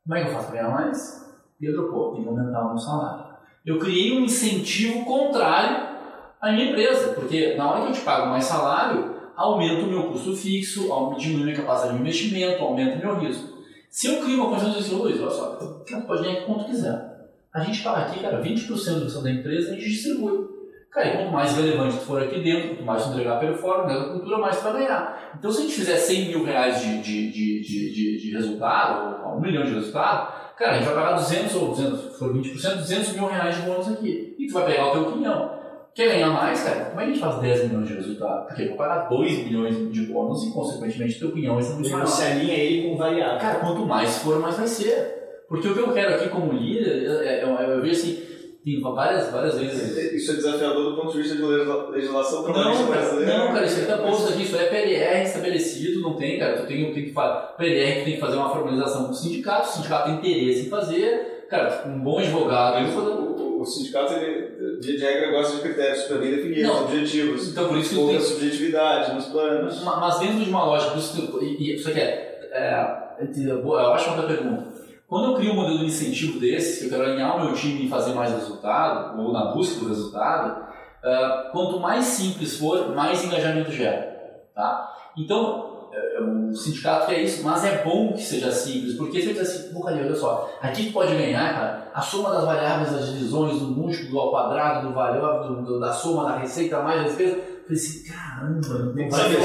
Como 0.04 0.16
é 0.16 0.24
que 0.24 0.30
eu 0.30 0.34
faço 0.34 0.48
para 0.48 0.56
ganhar 0.56 0.74
mais? 0.74 1.26
Pedro, 1.60 1.92
pô, 1.92 2.14
tem 2.14 2.24
que 2.24 2.30
aumentar 2.30 2.62
o 2.62 2.70
meu 2.70 2.78
salário. 2.80 3.26
Eu 3.64 3.78
criei 3.78 4.18
um 4.18 4.22
incentivo 4.22 5.06
contrário 5.06 5.95
a 6.42 6.52
minha 6.52 6.72
empresa, 6.72 7.14
porque 7.14 7.56
na 7.56 7.70
hora 7.70 7.82
que 7.82 7.88
eu 7.88 7.94
te 7.94 8.02
pago 8.02 8.28
mais 8.28 8.46
salário, 8.46 9.16
aumenta 9.36 9.84
o 9.84 9.88
meu 9.88 10.04
custo 10.04 10.36
fixo, 10.36 10.88
diminui 11.18 11.46
minha 11.46 11.56
capacidade 11.56 11.96
de 11.96 12.02
investimento, 12.02 12.64
aumenta 12.64 12.96
o 12.96 13.00
meu 13.00 13.20
risco. 13.20 13.56
Se 13.90 14.08
eu 14.08 14.22
crio 14.22 14.36
uma 14.36 14.50
condição 14.50 14.82
de 14.82 14.94
Luiz, 14.94 15.22
olha 15.22 15.32
só, 15.32 15.58
você 15.58 16.02
pode 16.02 16.24
ganhar 16.24 16.46
quanto 16.46 16.66
quiser. 16.66 17.16
A 17.54 17.62
gente 17.62 17.82
paga 17.82 18.08
aqui, 18.08 18.20
cara, 18.20 18.44
20% 18.44 19.00
do 19.00 19.24
da 19.24 19.32
empresa 19.32 19.72
a 19.72 19.76
gente 19.76 19.90
distribui. 19.90 20.56
Cara, 20.92 21.08
e 21.08 21.18
quanto 21.18 21.32
mais 21.32 21.56
relevante 21.56 21.98
tu 21.98 22.04
for 22.04 22.22
aqui 22.22 22.42
dentro, 22.42 22.70
quanto 22.70 22.84
mais 22.84 23.04
tu 23.04 23.12
entregar 23.12 23.40
performance, 23.40 23.98
a 23.98 24.10
cultura, 24.12 24.38
mais 24.38 24.58
tu 24.58 24.64
vai 24.64 24.74
ganhar. 24.74 25.34
Então, 25.38 25.52
se 25.52 25.60
a 25.60 25.62
gente 25.62 25.74
fizer 25.74 25.96
100 25.96 26.28
mil 26.28 26.44
reais 26.44 26.82
de, 26.82 27.02
de, 27.02 27.32
de, 27.32 27.62
de, 27.62 28.18
de 28.22 28.32
resultado, 28.32 29.26
ou 29.26 29.38
um 29.38 29.42
milhão 29.42 29.64
de 29.64 29.74
resultado, 29.74 30.56
cara, 30.58 30.72
a 30.72 30.76
gente 30.76 30.86
vai 30.86 30.96
pagar 30.96 31.14
200 31.14 31.56
ou 31.56 31.68
200, 31.70 32.00
se 32.00 32.20
for 32.20 32.34
20%, 32.34 32.76
200 32.76 33.14
mil 33.14 33.28
reais 33.28 33.56
de 33.56 33.62
bônus 33.62 33.90
aqui. 33.90 34.36
E 34.38 34.48
tu 34.48 34.54
vai 34.54 34.66
pegar 34.66 34.88
o 34.88 34.92
teu 34.92 35.12
quinhão. 35.14 35.65
Quer 35.96 36.10
ganhar 36.10 36.30
mais, 36.30 36.62
cara? 36.62 36.86
Como 36.90 37.00
é 37.00 37.06
que 37.06 37.12
a 37.12 37.14
gente 37.14 37.24
faz 37.24 37.40
10 37.40 37.70
milhões 37.70 37.88
de 37.88 37.94
resultado? 37.94 38.48
Porque 38.48 38.64
eu 38.64 38.68
vou 38.68 38.78
pagar 38.78 39.08
2 39.08 39.46
milhões 39.46 39.94
de 39.94 40.02
bônus 40.08 40.44
e, 40.44 40.52
consequentemente, 40.52 41.18
teu 41.18 41.32
pinhão 41.32 41.56
vai 41.56 41.64
ser 41.64 41.74
muito 41.76 41.90
maior. 41.90 42.06
Você 42.06 42.26
alinha 42.26 42.54
ele 42.54 42.90
com 42.90 42.98
variável. 42.98 43.40
Cara, 43.40 43.60
quanto 43.60 43.86
mais 43.86 44.18
for, 44.18 44.38
mais 44.42 44.58
vai 44.58 44.68
ser. 44.68 45.46
Porque 45.48 45.70
o 45.70 45.74
que 45.74 45.80
eu 45.80 45.94
quero 45.94 46.16
aqui 46.16 46.28
como 46.28 46.52
líder, 46.52 47.06
é, 47.26 47.44
eu, 47.44 47.48
eu, 47.48 47.70
eu 47.76 47.82
vejo 47.82 47.94
assim, 47.94 48.22
tem 48.66 48.82
várias, 48.82 49.32
várias 49.32 49.58
vezes. 49.58 49.96
Isso 50.12 50.32
é 50.32 50.36
desafiador 50.36 50.92
do 50.92 51.00
ponto 51.00 51.14
de 51.14 51.20
vista 51.20 51.38
de 51.38 51.44
legislação 51.44 52.42
não, 52.42 52.88
brasileira. 52.88 53.38
Não, 53.38 53.54
cara, 53.54 53.66
isso 53.66 53.80
aí 53.80 53.86
tá 53.86 53.98
posto 54.00 54.34
aqui, 54.34 54.44
isso 54.44 54.58
é 54.58 54.66
PLR 54.66 55.24
estabelecido, 55.24 56.02
não 56.02 56.16
tem, 56.16 56.38
cara. 56.38 56.58
Tu 56.58 56.68
tem, 56.68 56.94
tem 56.94 57.06
que 57.06 57.14
PLR 57.58 58.04
tem 58.04 58.16
que 58.16 58.20
fazer 58.20 58.36
uma 58.36 58.50
formalização 58.50 59.06
com 59.06 59.12
o 59.12 59.14
sindicato, 59.14 59.70
o 59.70 59.72
sindicato 59.72 60.06
tem 60.06 60.16
interesse 60.16 60.66
em 60.66 60.70
fazer, 60.70 61.46
cara, 61.50 61.84
um 61.88 62.00
bom 62.00 62.20
advogado. 62.20 62.84
O, 63.00 63.62
o 63.62 63.66
sindicato, 63.66 64.14
ele, 64.14 64.45
de 64.80 64.98
regra, 64.98 65.32
gosta 65.32 65.58
de 65.58 65.62
critérios 65.62 66.00
super 66.04 66.20
bem 66.20 66.32
definidos, 66.32 66.64
não, 66.64 66.84
objetivos. 66.84 67.50
Então, 67.50 67.68
por 67.68 67.78
isso 67.78 67.96
que 67.96 68.08
tem... 68.08 68.22
subjetividade 68.22 69.14
nos 69.14 69.26
planos. 69.26 69.82
Mas 69.84 70.20
dentro 70.20 70.44
de 70.44 70.50
uma 70.50 70.66
lógica, 70.66 70.98
isso, 70.98 71.40
isso 71.60 71.90
aqui 71.90 72.00
é, 72.00 72.48
é, 72.52 73.06
eu 73.48 73.94
acho 73.94 74.10
uma 74.12 74.24
pergunta. 74.24 74.76
Quando 75.08 75.32
eu 75.32 75.36
crio 75.36 75.52
um 75.52 75.56
modelo 75.56 75.80
de 75.80 75.86
incentivo 75.86 76.40
desse, 76.40 76.80
que 76.80 76.86
eu 76.86 76.98
quero 76.98 77.12
alinhar 77.12 77.38
o 77.38 77.46
meu 77.46 77.54
time 77.54 77.86
e 77.86 77.90
fazer 77.90 78.14
mais 78.14 78.32
resultado, 78.32 79.22
ou 79.22 79.32
na 79.32 79.52
busca 79.54 79.80
do 79.80 79.90
resultado, 79.90 80.62
uh, 81.04 81.52
quanto 81.52 81.80
mais 81.80 82.06
simples 82.06 82.58
for, 82.58 82.94
mais 82.96 83.24
engajamento 83.24 83.72
gera. 83.72 84.42
Tá? 84.56 84.94
Então, 85.16 85.76
o 86.20 86.56
sindicato 86.56 87.08
quer 87.08 87.22
isso, 87.22 87.44
mas 87.44 87.64
é 87.64 87.84
bom 87.84 88.14
que 88.14 88.22
seja 88.22 88.52
simples, 88.52 88.96
porque 88.96 89.22
se 89.22 89.30
eu 89.30 89.34
disser 89.34 89.64
assim, 89.64 89.74
pô, 89.74 89.86
olha 89.86 90.16
só, 90.16 90.50
aqui 90.62 90.88
tu 90.88 90.94
pode 90.94 91.16
ganhar, 91.16 91.54
cara, 91.54 91.85
a 91.96 92.02
soma 92.02 92.30
das 92.30 92.44
variáveis, 92.44 92.92
das 92.92 93.08
divisões, 93.08 93.58
do 93.58 93.68
múltiplo, 93.68 94.20
ao 94.20 94.30
quadrado, 94.30 94.90
do 94.90 94.94
valor, 94.94 95.48
do, 95.48 95.62
do, 95.62 95.80
da 95.80 95.94
soma 95.94 96.26
da 96.26 96.36
receita 96.40 96.82
mais 96.82 97.00
a 97.00 97.04
despesa, 97.04 97.38
eu 97.38 97.64
falei 97.64 97.78
assim, 97.78 98.04
caramba, 98.04 98.94
não 98.94 99.10
vai 99.10 99.30
ter 99.30 99.38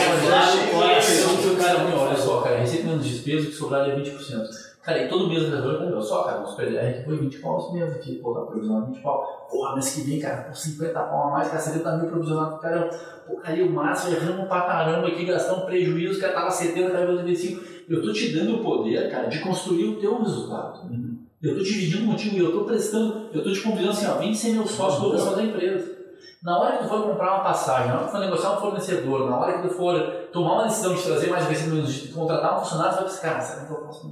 Olha 1.96 2.16
só, 2.16 2.40
cara, 2.40 2.58
receita 2.58 2.88
menos 2.88 3.06
despesa, 3.06 3.46
o 3.46 3.50
que 3.50 3.56
sobrar 3.56 3.88
é 3.88 3.94
20%. 3.94 4.48
Cara, 4.82 5.04
e 5.04 5.08
todo 5.08 5.28
mês 5.28 5.42
o 5.42 5.50
vendedor 5.50 5.80
olha 5.80 6.00
só, 6.00 6.24
cara, 6.24 6.40
nosso 6.40 6.56
PDR 6.56 6.98
que 6.98 7.04
foi 7.04 7.18
20 7.18 7.38
pau 7.38 7.58
esse 7.58 7.72
mês 7.72 7.92
aqui, 7.94 8.16
pô, 8.16 8.34
tá 8.34 8.40
provisionado 8.40 8.86
20 8.86 9.00
pau. 9.00 9.46
Porra, 9.48 9.74
mês 9.74 9.94
que 9.94 10.00
vem, 10.00 10.18
cara, 10.18 10.42
por 10.42 10.56
50 10.56 11.00
pau 11.00 11.28
a 11.28 11.30
mais, 11.30 11.46
cara, 11.46 11.60
70 11.60 11.96
mil 11.98 12.10
provisionado, 12.10 12.58
cara, 12.58 12.90
pô, 13.28 13.36
caiu 13.36 13.66
o 13.66 13.70
máximo, 13.70 14.16
erramos 14.16 14.48
pra 14.48 14.62
caramba 14.62 15.06
aqui, 15.06 15.24
gastamos 15.24 15.66
prejuízo, 15.66 16.20
cara, 16.20 16.32
tava 16.32 16.50
70, 16.50 16.90
caiu 16.90 17.10
85. 17.10 17.62
Eu 17.88 18.02
tô 18.02 18.12
te 18.12 18.34
dando 18.34 18.56
o 18.56 18.64
poder, 18.64 19.08
cara, 19.08 19.28
de 19.28 19.38
construir 19.38 19.84
o 19.84 20.00
teu 20.00 20.18
resultado. 20.18 20.90
Uhum. 20.90 21.19
Eu 21.42 21.56
tô 21.56 21.62
dividindo 21.62 22.06
contigo 22.06 22.36
e 22.36 22.38
eu 22.40 22.52
tô 22.52 22.64
prestando, 22.64 23.30
eu 23.32 23.42
tô 23.42 23.50
te 23.50 23.60
convidando 23.60 23.92
assim, 23.92 24.06
ó, 24.06 24.14
vem 24.18 24.34
ser 24.34 24.52
meu 24.52 24.66
sócio 24.66 25.00
do 25.00 25.16
uhum. 25.16 25.36
da 25.36 25.42
empresa. 25.42 26.00
Na 26.42 26.58
hora 26.58 26.76
que 26.76 26.84
tu 26.84 26.88
for 26.88 27.02
comprar 27.02 27.34
uma 27.34 27.44
passagem, 27.44 27.88
na 27.88 27.94
hora 27.94 28.04
que 28.04 28.10
tu 28.10 28.12
for 28.12 28.20
negociar 28.20 28.52
um 28.52 28.60
fornecedor, 28.60 29.28
na 29.28 29.38
hora 29.38 29.60
que 29.60 29.68
tu 29.68 29.74
for 29.74 30.00
tomar 30.32 30.54
uma 30.54 30.64
decisão 30.64 30.94
de 30.94 31.02
trazer 31.02 31.28
mais 31.28 31.44
investimentos, 31.44 31.92
de 31.94 32.08
contratar 32.08 32.56
um 32.56 32.60
funcionário, 32.62 32.92
você 32.92 32.98
vai 32.98 33.10
pensar, 33.10 33.20
cara, 33.20 33.40
será 33.40 33.66
que 33.66 33.72
eu 33.72 33.76
posso 33.78 34.10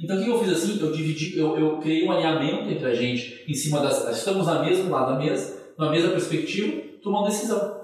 Então 0.00 0.16
o 0.16 0.24
que 0.24 0.30
eu 0.30 0.38
fiz 0.40 0.52
assim? 0.52 0.80
Eu 0.80 0.92
dividi, 0.92 1.38
eu, 1.38 1.58
eu 1.58 1.78
criei 1.78 2.06
um 2.06 2.12
alinhamento 2.12 2.70
entre 2.70 2.86
a 2.86 2.94
gente 2.94 3.44
em 3.46 3.54
cima 3.54 3.80
das. 3.80 4.16
Estamos 4.16 4.46
na 4.46 4.62
mesma, 4.62 4.90
lado 4.90 5.12
da 5.12 5.18
mesa, 5.18 5.58
na 5.78 5.90
mesma 5.90 6.10
perspectiva, 6.10 6.82
tomando 7.02 7.26
decisão. 7.26 7.80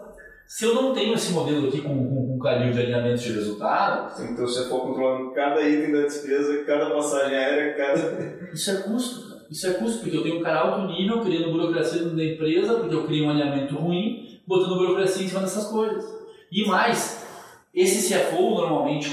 Se 0.46 0.64
eu 0.64 0.74
não 0.74 0.94
tenho 0.94 1.12
esse 1.12 1.32
modelo 1.32 1.68
aqui 1.68 1.82
com, 1.82 1.94
com, 1.94 2.27
um 2.38 2.40
canil 2.40 2.72
de 2.72 2.80
alinhamento 2.80 3.20
de 3.20 3.32
resultado. 3.32 4.22
Então 4.22 4.46
você 4.46 4.68
for 4.68 4.80
controlando 4.82 5.32
cada 5.32 5.60
item 5.60 5.92
da 5.92 6.02
despesa, 6.02 6.64
cada 6.64 6.90
passagem 6.90 7.36
aérea, 7.36 7.74
cada. 7.74 8.48
Isso 8.54 8.70
é 8.70 8.76
custo, 8.76 9.28
cara. 9.28 9.42
Isso 9.50 9.66
é 9.66 9.72
custo, 9.74 10.00
porque 10.00 10.16
eu 10.16 10.22
tenho 10.22 10.38
um 10.38 10.42
cara 10.42 10.60
alto 10.60 10.86
nível 10.92 11.20
criando 11.20 11.50
burocracia 11.50 12.00
dentro 12.00 12.16
da 12.16 12.24
empresa, 12.24 12.74
porque 12.74 12.94
eu 12.94 13.06
crio 13.06 13.26
um 13.26 13.30
alinhamento 13.30 13.74
ruim, 13.74 14.40
botando 14.46 14.76
burocracia 14.76 15.24
em 15.24 15.28
cima 15.28 15.40
dessas 15.40 15.66
coisas. 15.66 16.04
E 16.52 16.66
mais, 16.66 17.26
esse 17.74 18.12
CFO 18.12 18.54
normalmente, 18.54 19.10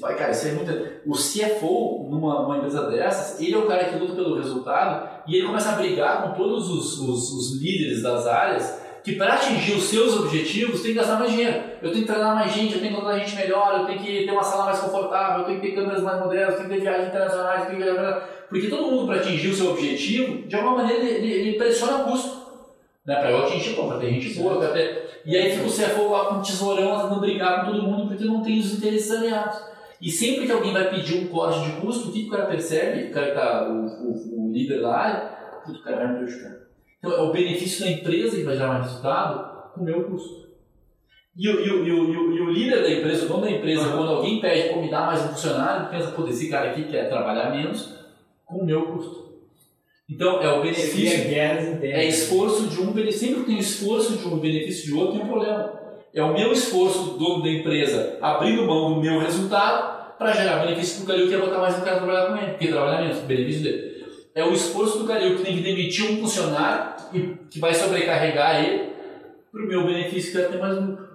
cara, 0.00 0.30
isso 0.30 0.48
é 0.48 0.52
muito. 0.52 0.72
O 1.06 1.12
CFO 1.12 2.08
numa, 2.10 2.42
numa 2.42 2.58
empresa 2.58 2.88
dessas, 2.90 3.40
ele 3.40 3.54
é 3.54 3.58
o 3.58 3.66
cara 3.66 3.86
que 3.86 3.98
luta 3.98 4.14
pelo 4.14 4.36
resultado 4.36 5.22
e 5.26 5.36
ele 5.36 5.46
começa 5.46 5.70
a 5.70 5.76
brigar 5.76 6.22
com 6.22 6.42
todos 6.42 6.68
os, 6.70 6.98
os, 7.00 7.32
os 7.32 7.62
líderes 7.62 8.02
das 8.02 8.26
áreas 8.26 8.87
que 9.08 9.16
para 9.16 9.34
atingir 9.34 9.72
os 9.72 9.84
seus 9.84 10.18
objetivos 10.18 10.82
tem 10.82 10.92
que 10.92 10.98
gastar 10.98 11.18
mais 11.18 11.30
dinheiro. 11.30 11.62
Eu 11.80 11.90
tenho 11.90 12.04
que 12.04 12.12
treinar 12.12 12.34
mais 12.34 12.52
gente, 12.52 12.74
eu 12.74 12.80
tenho 12.80 12.92
que 12.92 13.00
contratar 13.00 13.20
gente 13.20 13.36
melhor, 13.36 13.80
eu 13.80 13.86
tenho 13.86 13.98
que 14.00 14.26
ter 14.26 14.30
uma 14.30 14.42
sala 14.42 14.66
mais 14.66 14.78
confortável, 14.80 15.40
eu 15.40 15.44
tenho 15.46 15.60
que 15.60 15.66
ter 15.66 15.74
câmeras 15.74 16.02
mais 16.02 16.20
modernas, 16.20 16.50
eu 16.50 16.56
tenho 16.56 16.68
que 16.68 16.74
ter 16.74 16.80
viagens 16.82 17.08
internacionais, 17.08 17.60
eu 17.62 17.78
tenho 17.78 17.96
que... 17.96 18.22
porque 18.50 18.68
todo 18.68 18.90
mundo 18.90 19.06
para 19.06 19.16
atingir 19.16 19.48
o 19.48 19.54
seu 19.54 19.70
objetivo, 19.70 20.46
de 20.46 20.54
alguma 20.54 20.82
maneira 20.82 21.02
ele, 21.02 21.32
ele 21.32 21.56
pressiona 21.56 22.04
custo. 22.04 22.36
Né? 23.06 23.16
Para 23.16 23.30
eu 23.30 23.46
atingir, 23.46 23.74
pô, 23.74 23.88
para 23.88 23.98
ter 23.98 24.10
gente 24.10 24.38
boa, 24.38 24.58
para 24.58 24.68
ter... 24.68 25.22
E 25.24 25.34
aí 25.34 25.52
fica 25.52 25.66
o 25.66 25.72
CFO 25.72 26.10
lá 26.10 26.26
com 26.26 26.34
um 26.34 26.42
tesourão 26.42 27.00
tentando 27.00 27.20
brigar 27.20 27.64
com 27.64 27.72
todo 27.72 27.82
mundo 27.82 28.08
porque 28.08 28.24
não 28.24 28.42
tem 28.42 28.58
os 28.58 28.74
interesses 28.74 29.10
alinhados. 29.10 29.58
E 30.02 30.10
sempre 30.10 30.44
que 30.44 30.52
alguém 30.52 30.72
vai 30.72 30.90
pedir 30.90 31.18
um 31.18 31.28
corte 31.28 31.60
de 31.60 31.80
custo, 31.80 32.08
o 32.08 32.12
que 32.12 32.26
o 32.26 32.30
cara 32.30 32.44
percebe, 32.44 33.08
o 33.08 33.12
cara 33.12 33.26
que 33.28 33.34
tá, 33.34 33.68
o, 33.68 33.86
o, 33.86 34.48
o 34.48 34.52
líder 34.52 34.82
da 34.82 34.94
área, 34.94 35.38
o 35.66 35.82
cara 35.82 35.96
vai 35.96 36.08
me 36.08 36.18
prejudicar. 36.18 36.57
Então, 36.98 37.12
é 37.12 37.20
o 37.20 37.32
benefício 37.32 37.84
da 37.84 37.90
empresa 37.90 38.36
que 38.36 38.42
vai 38.42 38.56
gerar 38.56 38.68
mais 38.68 38.86
resultado 38.86 39.72
com 39.72 39.80
o 39.80 39.84
meu 39.84 40.04
custo. 40.04 40.48
E 41.36 41.48
o, 41.48 41.60
e, 41.60 41.70
o, 41.70 41.86
e, 41.86 41.92
o, 41.92 42.32
e 42.32 42.40
o 42.40 42.50
líder 42.50 42.82
da 42.82 42.90
empresa, 42.90 43.24
o 43.24 43.28
dono 43.28 43.42
da 43.42 43.50
empresa, 43.50 43.92
quando 43.92 44.10
alguém 44.10 44.40
pede 44.40 44.70
para 44.70 44.82
me 44.82 44.90
dar 44.90 45.06
mais 45.06 45.24
um 45.24 45.28
funcionário, 45.28 45.88
pensa, 45.88 46.10
pô, 46.10 46.26
esse 46.26 46.50
cara 46.50 46.70
aqui 46.70 46.84
quer 46.84 47.08
trabalhar 47.08 47.50
menos 47.50 47.94
com 48.44 48.58
o 48.58 48.66
meu 48.66 48.86
custo. 48.86 49.28
Então, 50.10 50.42
é 50.42 50.50
o 50.50 50.62
benefício. 50.62 51.28
É 51.82 52.04
esforço 52.06 52.66
de 52.66 52.80
um 52.80 52.92
benefício. 52.92 53.28
Sempre 53.28 53.44
que 53.44 53.50
tem 53.50 53.58
esforço 53.58 54.16
de 54.16 54.26
um 54.26 54.38
benefício 54.38 54.86
de 54.86 54.94
outro, 54.94 55.12
tem 55.12 55.22
um 55.22 55.28
problema. 55.28 55.78
É 56.12 56.22
o 56.22 56.32
meu 56.32 56.50
esforço 56.52 57.10
do 57.10 57.18
dono 57.18 57.44
da 57.44 57.50
empresa 57.50 58.18
abrindo 58.20 58.66
mão 58.66 58.94
do 58.94 59.00
meu 59.00 59.20
resultado 59.20 60.16
para 60.18 60.32
gerar 60.32 60.64
benefício 60.64 60.96
para 60.96 61.04
o 61.04 61.16
cara 61.16 61.28
que 61.28 61.32
ia 61.32 61.38
botar 61.38 61.58
mais 61.60 61.78
um 61.78 61.82
cara 61.82 61.98
trabalhar 61.98 62.26
com 62.26 62.36
ele, 62.36 62.50
porque 62.52 62.66
trabalhar 62.66 63.02
menos, 63.02 63.18
benefício 63.18 63.62
dele 63.62 63.87
é 64.38 64.44
o 64.44 64.52
esforço 64.52 65.00
do 65.00 65.04
Calil 65.04 65.36
que 65.36 65.42
tem 65.42 65.56
que 65.56 65.62
demitir 65.64 66.12
um 66.12 66.20
funcionário 66.20 66.94
que 67.50 67.58
vai 67.58 67.74
sobrecarregar 67.74 68.64
ele 68.64 68.92
para 69.50 69.64
o 69.64 69.66
meu 69.66 69.84
benefício 69.84 70.30
que 70.30 70.38
vai 70.38 70.48
ter 70.48 70.58
mais 70.58 70.78
lucro. 70.78 71.08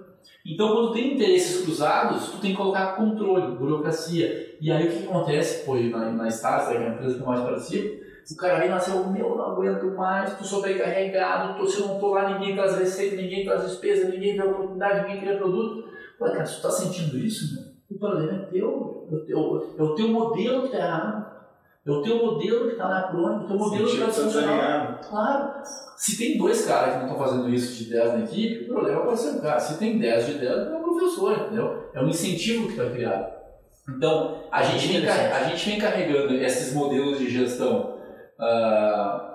Então, 0.45 0.73
quando 0.73 0.91
tem 0.91 1.13
interesses 1.13 1.63
cruzados, 1.63 2.27
tu 2.27 2.41
tem 2.41 2.51
que 2.51 2.57
colocar 2.57 2.97
controle, 2.97 3.55
burocracia. 3.55 4.57
E 4.59 4.69
aí 4.69 4.87
o 4.87 4.91
que 4.91 5.07
acontece? 5.07 5.63
Pô, 5.65 5.75
na, 5.75 6.11
na 6.11 6.27
Stars, 6.27 6.67
que 6.67 6.73
é 6.75 6.89
empresa 6.89 7.15
que 7.15 7.21
eu 7.21 7.25
mais 7.25 7.39
participo, 7.39 8.03
o 8.29 8.35
cara 8.35 8.59
vem 8.59 8.69
nascer 8.69 8.91
o 8.91 9.09
meu, 9.09 9.37
não 9.37 9.51
aguento 9.51 9.85
mais, 9.95 10.37
tô 10.37 10.43
sobrecarregado, 10.43 11.57
tô, 11.57 11.65
se 11.65 11.79
eu 11.79 11.87
não 11.87 11.99
tô 11.99 12.13
lá, 12.13 12.37
ninguém 12.37 12.55
traz 12.55 12.77
receita, 12.77 13.15
ninguém 13.15 13.45
traz 13.45 13.63
despesa, 13.63 14.09
ninguém 14.09 14.35
vê 14.35 14.43
oportunidade, 14.43 15.03
ninguém 15.03 15.21
cria 15.21 15.37
produto. 15.37 15.89
Pô, 16.19 16.25
cara, 16.25 16.43
tu 16.43 16.61
tá 16.61 16.69
sentindo 16.69 17.17
isso, 17.17 17.55
meu, 17.55 17.73
o 17.89 17.99
problema 17.99 18.43
é 18.43 18.45
teu, 18.47 19.07
é 19.29 19.35
o, 19.35 19.75
é 19.77 19.83
o 19.83 19.95
teu 19.95 20.09
modelo 20.09 20.63
que 20.63 20.69
tá 20.69 20.77
errado. 20.77 21.32
É 21.85 21.91
o 21.91 22.01
teu 22.01 22.25
modelo 22.25 22.67
que 22.67 22.71
está 22.73 22.87
na 22.87 23.03
crônica, 23.03 23.43
o 23.43 23.47
teu 23.47 23.57
modelo 23.57 23.85
que 23.85 23.93
está 23.93 24.07
funcionando. 24.07 24.99
Claro. 24.99 25.53
Se 25.97 26.17
tem 26.17 26.37
dois 26.37 26.65
caras 26.65 26.93
que 26.93 26.99
não 26.99 27.11
estão 27.11 27.25
fazendo 27.25 27.49
isso 27.49 27.83
de 27.83 27.89
10 27.89 28.13
na 28.13 28.19
equipe, 28.21 28.63
o 28.63 28.73
problema 28.73 29.01
pode 29.01 29.19
ser 29.19 29.29
um 29.31 29.41
cara. 29.41 29.59
Se 29.59 29.77
tem 29.77 29.99
10 29.99 30.25
de 30.25 30.33
10, 30.35 30.51
é 30.51 30.75
um 30.75 30.81
professor, 30.81 31.33
entendeu? 31.33 31.89
É 31.93 32.01
um 32.01 32.07
incentivo 32.07 32.67
que 32.67 32.73
está 32.73 32.89
criado. 32.89 33.33
Então, 33.89 34.43
a 34.49 34.63
gente, 34.63 34.87
vem, 34.87 35.09
a 35.09 35.43
gente 35.43 35.69
vem 35.69 35.79
carregando 35.79 36.33
esses 36.35 36.73
modelos 36.73 37.19
de 37.19 37.29
gestão. 37.29 37.97
Uh, 38.39 39.33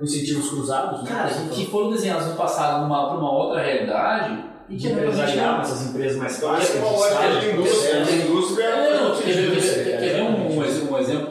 com 0.00 0.04
incentivos 0.04 0.48
cruzados? 0.48 1.02
Né? 1.02 1.10
Cara, 1.10 1.28
que 1.28 1.66
foram 1.66 1.90
desenhados 1.90 2.26
no 2.28 2.34
passado 2.34 2.88
para 2.88 3.16
uma 3.16 3.32
outra 3.32 3.62
realidade 3.62 4.44
e 4.68 4.76
que 4.76 4.88
empresarial, 4.88 5.60
essas 5.60 5.90
empresas 5.90 6.16
mais 6.16 6.38
clássicas. 6.38 6.76
É 6.76 7.40
de 7.40 7.50
indústria. 7.50 8.04
De 8.04 8.14
indústria 8.26 8.66
quer 8.70 8.76
ver 8.76 9.02
um, 9.02 9.12
um, 9.12 9.56
exemplo, 9.56 9.89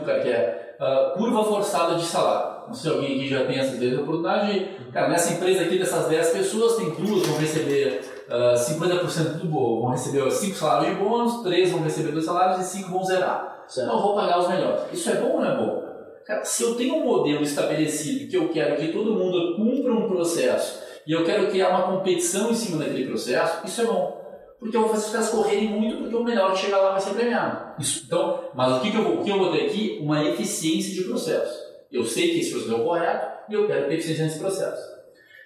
cara, 0.09 0.21
que 0.21 0.29
é 0.29 0.75
uh, 0.79 1.17
curva 1.17 1.43
forçada 1.43 1.95
de 1.95 2.05
salário. 2.05 2.67
Não 2.67 2.73
sei 2.73 2.91
se 2.91 2.97
alguém 2.97 3.15
aqui 3.15 3.29
já 3.29 3.45
tem 3.45 3.59
essa 3.59 4.01
oportunidade. 4.01 4.67
Cara, 4.91 5.09
nessa 5.09 5.33
empresa 5.33 5.63
aqui, 5.63 5.77
dessas 5.77 6.07
10 6.07 6.29
pessoas, 6.29 6.75
tem 6.75 6.89
duas 6.91 7.25
vão 7.25 7.37
receber 7.37 8.01
uh, 8.27 8.53
50% 8.53 9.37
do 9.37 9.47
bom, 9.47 9.81
vão 9.81 9.91
receber 9.91 10.29
5 10.29 10.55
salários 10.55 10.97
de 10.97 11.03
bônus, 11.03 11.43
3 11.43 11.71
vão 11.71 11.81
receber 11.81 12.11
2 12.11 12.25
salários 12.25 12.61
e 12.61 12.77
5 12.77 12.91
vão 12.91 13.03
zerar. 13.03 13.65
Certo. 13.67 13.87
Então 13.87 13.99
eu 13.99 14.03
vou 14.03 14.15
pagar 14.15 14.39
os 14.39 14.47
melhores. 14.47 14.81
Isso 14.91 15.09
é 15.09 15.15
bom 15.15 15.33
ou 15.33 15.41
não 15.41 15.51
é 15.51 15.57
bom? 15.57 15.89
Cara, 16.25 16.45
se 16.45 16.63
eu 16.63 16.75
tenho 16.75 16.95
um 16.95 17.05
modelo 17.05 17.41
estabelecido 17.41 18.29
que 18.29 18.37
eu 18.37 18.49
quero 18.49 18.77
que 18.77 18.93
todo 18.93 19.15
mundo 19.15 19.55
cumpra 19.55 19.93
um 19.93 20.07
processo 20.07 20.79
e 21.05 21.11
eu 21.11 21.25
quero 21.25 21.47
criar 21.47 21.69
uma 21.69 21.97
competição 21.97 22.51
em 22.51 22.53
cima 22.53 22.77
daquele 22.77 23.07
processo, 23.07 23.65
isso 23.65 23.81
é 23.81 23.85
bom. 23.85 24.18
Porque 24.59 24.75
eu 24.75 24.81
vou 24.81 24.89
fazer 24.89 25.05
os 25.05 25.11
caras 25.11 25.29
correrem 25.29 25.69
muito, 25.69 25.97
porque 25.97 26.15
o 26.15 26.23
melhor 26.23 26.51
que 26.51 26.59
chegar 26.59 26.79
lá 26.79 26.91
vai 26.91 26.99
ser 27.01 27.13
premiado. 27.13 27.75
Isso. 27.79 28.03
Então, 28.05 28.49
mas 28.53 28.73
o 28.73 28.81
que, 28.81 28.91
que, 28.91 28.97
eu, 28.97 29.03
vou, 29.03 29.21
o 29.21 29.23
que 29.23 29.29
eu 29.29 29.37
vou 29.37 29.51
ter 29.51 29.65
aqui? 29.67 29.99
Uma 30.01 30.23
eficiência 30.25 30.93
de 30.93 31.03
processo. 31.03 31.57
Eu 31.91 32.03
sei 32.03 32.31
que 32.31 32.39
esse 32.39 32.51
processo 32.51 32.73
é 32.73 32.77
o 32.77 32.83
correto 32.83 33.27
e 33.49 33.53
eu 33.53 33.67
quero 33.67 33.87
ter 33.87 33.95
eficiência 33.95 34.25
nesse 34.25 34.39
processo. 34.39 34.99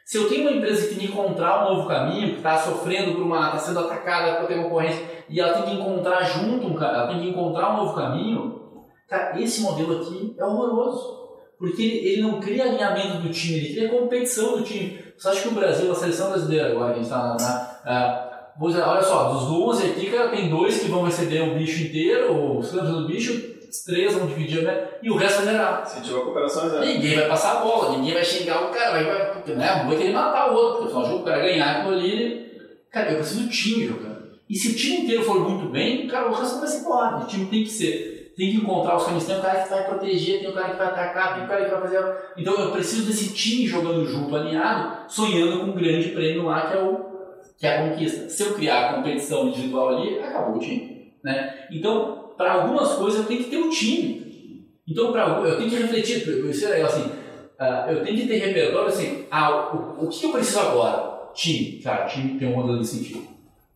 Se 0.03 0.17
eu 0.17 0.27
tenho 0.27 0.41
uma 0.41 0.57
empresa 0.57 0.87
que 0.87 0.95
tem 0.95 1.07
que 1.07 1.13
encontrar 1.13 1.65
um 1.65 1.75
novo 1.75 1.87
caminho, 1.87 2.31
que 2.31 2.37
está 2.37 2.57
sofrendo 2.57 3.13
por 3.13 3.21
uma. 3.21 3.47
está 3.47 3.59
sendo 3.59 3.79
atacada 3.79 4.39
por 4.39 4.47
ter 4.47 4.61
concorrência, 4.61 5.01
e 5.29 5.39
ela 5.39 5.53
tem 5.53 5.63
que 5.63 5.81
encontrar 5.81 6.23
junto 6.23 6.67
um 6.67 6.83
ela 6.83 7.07
tem 7.07 7.21
que 7.21 7.29
encontrar 7.29 7.73
um 7.73 7.85
novo 7.85 7.95
caminho, 7.95 8.85
cara, 9.07 9.39
esse 9.39 9.61
modelo 9.61 10.01
aqui 10.01 10.35
é 10.37 10.43
horroroso. 10.43 11.23
Porque 11.57 11.81
ele, 11.81 12.07
ele 12.09 12.21
não 12.23 12.41
cria 12.41 12.65
alinhamento 12.65 13.19
do 13.19 13.29
time, 13.29 13.59
ele 13.59 13.73
cria 13.73 13.89
competição 13.89 14.57
do 14.57 14.63
time. 14.63 15.01
Você 15.17 15.29
acha 15.29 15.41
que 15.43 15.47
o 15.47 15.51
Brasil, 15.51 15.89
a 15.89 15.95
seleção 15.95 16.29
brasileira 16.29 16.71
agora, 16.71 16.93
que 16.93 16.99
a 16.99 17.03
gente 17.03 17.05
está 17.05 17.37
na, 17.39 17.81
na 17.85 18.29
uh, 18.29 18.32
olha 18.61 19.01
só, 19.01 19.33
dos 19.33 19.43
11 19.43 19.91
aqui, 19.91 20.11
cara, 20.11 20.29
tem 20.29 20.49
dois 20.49 20.79
que 20.79 20.89
vão 20.89 21.03
receber 21.03 21.41
o 21.41 21.55
bicho 21.55 21.83
inteiro, 21.83 22.57
os 22.57 22.71
caras 22.71 22.89
do 22.89 23.07
bicho, 23.07 23.53
três 23.85 24.13
vão 24.13 24.27
dividir, 24.27 24.63
né? 24.63 24.87
E 25.01 25.09
o 25.09 25.15
resto 25.15 25.43
vai 25.43 25.53
gerar. 25.53 25.85
Se 25.85 26.01
tiver 26.01 26.21
cooperação, 26.21 26.69
já. 26.69 26.79
Ninguém 26.79 27.15
vai 27.15 27.27
passar 27.27 27.57
a 27.57 27.63
bola, 27.63 27.97
ninguém 27.97 28.13
vai 28.13 28.23
xingar 28.23 28.69
o 28.69 28.73
cara, 28.73 28.91
vai, 28.91 29.03
vai, 29.03 29.55
né? 29.55 29.85
vai 29.87 29.97
querer 29.97 30.13
matar 30.13 30.51
o 30.51 30.55
outro, 30.55 30.83
porque 30.83 30.97
afinal 30.97 31.17
o 31.17 31.23
cara 31.23 31.41
ganhar 31.41 31.77
aquilo 31.77 31.93
ali, 31.93 32.51
cara, 32.91 33.11
eu 33.11 33.17
preciso 33.17 33.43
do 33.43 33.49
time 33.49 33.87
jogando. 33.87 34.23
E 34.49 34.55
se 34.55 34.69
o 34.69 34.75
time 34.75 34.97
inteiro 35.03 35.23
for 35.23 35.39
muito 35.39 35.71
bem, 35.71 36.07
cara, 36.07 36.29
o 36.29 36.33
resto 36.33 36.53
não 36.53 36.61
vai 36.61 36.69
ser 36.69 36.83
porrada. 36.83 37.23
O 37.23 37.27
time 37.27 37.45
tem 37.47 37.63
que 37.63 37.69
ser 37.69 38.13
tem 38.35 38.51
que 38.51 38.57
encontrar 38.57 38.95
os 38.95 39.03
caminhos. 39.03 39.25
Tem 39.25 39.37
o 39.37 39.41
cara 39.41 39.63
que 39.63 39.69
vai 39.69 39.85
proteger, 39.85 40.39
tem 40.39 40.49
o 40.49 40.53
cara 40.53 40.69
que 40.69 40.77
vai 40.77 40.87
atacar, 40.87 41.35
tem 41.35 41.43
o 41.45 41.47
cara 41.47 41.65
que 41.65 41.71
vai 41.71 41.81
fazer. 41.81 42.15
Então 42.37 42.53
eu 42.55 42.71
preciso 42.71 43.05
desse 43.05 43.33
time 43.33 43.67
jogando 43.67 44.05
junto, 44.05 44.35
alinhado, 44.35 45.09
sonhando 45.11 45.59
com 45.59 45.65
um 45.65 45.75
grande 45.75 46.09
prêmio 46.09 46.45
lá 46.45 46.67
que 46.67 46.77
é, 46.77 46.81
o, 46.81 47.12
que 47.57 47.67
é 47.67 47.77
a 47.77 47.89
conquista. 47.89 48.29
Se 48.29 48.43
eu 48.43 48.53
criar 48.53 48.89
a 48.89 48.93
competição 48.95 49.47
individual 49.47 49.89
ali, 49.89 50.19
acabou 50.19 50.57
o 50.57 50.59
time. 50.59 51.13
Né? 51.23 51.67
Então, 51.71 52.33
para 52.37 52.53
algumas 52.53 52.93
coisas 52.93 53.21
eu 53.21 53.25
tenho 53.25 53.43
que 53.43 53.49
ter 53.49 53.57
o 53.57 53.67
um 53.67 53.69
time. 53.69 54.67
Então, 54.87 55.11
pra, 55.11 55.27
eu 55.45 55.57
tenho 55.57 55.69
que 55.69 55.77
refletir. 55.77 56.27
Isso 56.49 56.67
é 56.67 56.81
assim, 56.81 57.03
uh, 57.03 57.89
eu 57.89 58.03
tenho 58.03 58.17
que 58.17 58.27
ter 58.27 58.37
repertório 58.37 58.87
assim, 58.87 59.25
ah, 59.31 59.73
o, 59.73 60.05
o 60.05 60.09
que 60.09 60.25
eu 60.25 60.31
preciso 60.31 60.59
agora? 60.59 61.31
Time. 61.33 61.79
Cara, 61.83 62.05
time 62.05 62.37
tem 62.37 62.49
um 62.49 62.55
modelo 62.55 62.81
de 62.81 62.87
sentido. 62.87 63.33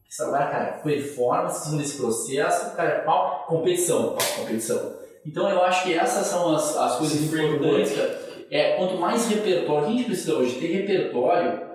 Você 0.08 0.24
trabalha, 0.24 0.52
cara, 0.52 0.66
performance 0.84 1.60
em 1.60 1.64
cima 1.70 1.82
desse 1.82 1.98
processo, 1.98 2.76
cara, 2.76 3.00
pau, 3.00 3.46
competição, 3.48 4.16
pau, 4.16 4.28
competição. 4.40 4.94
Então 5.26 5.50
eu 5.50 5.62
acho 5.64 5.84
que 5.84 5.94
essas 5.94 6.28
são 6.28 6.56
as, 6.56 6.78
as 6.78 6.96
coisas 6.98 7.22
importantes, 7.22 7.94
cara. 7.94 8.28
É, 8.50 8.78
quanto 8.78 8.96
mais 8.96 9.28
repertório, 9.28 9.88
a 9.88 9.92
gente 9.92 10.06
precisa 10.06 10.36
hoje 10.36 10.56
ter 10.56 10.68
repertório 10.68 11.67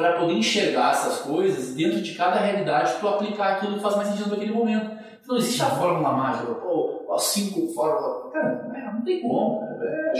para 0.00 0.18
poder 0.18 0.32
enxergar 0.32 0.92
essas 0.92 1.18
coisas 1.18 1.74
dentro 1.74 2.00
de 2.00 2.14
cada 2.14 2.40
realidade, 2.40 2.94
tu 2.98 3.06
aplicar 3.06 3.56
aquilo 3.56 3.74
que 3.74 3.82
faz 3.82 3.96
mais 3.96 4.08
sentido 4.08 4.30
naquele 4.30 4.52
momento. 4.52 4.98
Não 5.28 5.36
existe 5.36 5.62
a 5.62 5.66
fórmula 5.66 6.12
mágica, 6.12 6.54
pô, 6.54 7.06
as 7.14 7.22
cinco 7.24 7.68
fórmulas. 7.72 8.32
Cara, 8.32 8.92
não 8.94 9.04
tem 9.04 9.20
como, 9.20 9.60
cara. 9.60 9.78
É, 9.84 10.12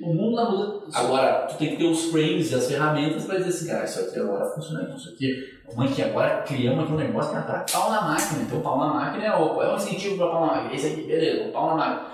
o 0.00 0.12
mundo 0.12 0.36
na 0.36 0.50
muda. 0.50 0.80
Agora, 0.92 1.46
tu 1.48 1.56
tem 1.56 1.70
que 1.70 1.76
ter 1.76 1.84
os 1.84 2.04
frames 2.10 2.50
e 2.50 2.54
as 2.54 2.68
ferramentas 2.68 3.24
para 3.24 3.38
dizer 3.38 3.48
assim, 3.48 3.66
cara, 3.68 3.84
isso 3.84 4.00
aqui 4.00 4.18
agora 4.18 4.44
funciona, 4.44 4.82
então 4.82 4.96
isso 4.96 5.10
aqui. 5.10 5.54
Mãe, 5.74 5.88
que 5.88 6.02
agora 6.02 6.42
criamos 6.42 6.84
aqui 6.84 6.92
um 6.92 6.96
negócio 6.96 7.30
que 7.32 7.38
agora 7.38 7.64
pau 7.72 7.90
na 7.90 8.02
máquina. 8.02 8.42
Então, 8.42 8.60
pau 8.60 8.78
na 8.78 8.94
máquina 8.94 9.24
é 9.24 9.36
o, 9.36 9.62
é 9.62 9.72
o 9.72 9.76
incentivo 9.76 10.18
para 10.18 10.26
pau 10.28 10.46
na 10.46 10.52
máquina. 10.52 10.74
Esse 10.74 10.86
aqui, 10.88 11.02
beleza, 11.02 11.50
pau 11.50 11.68
na 11.70 11.74
máquina. 11.74 12.08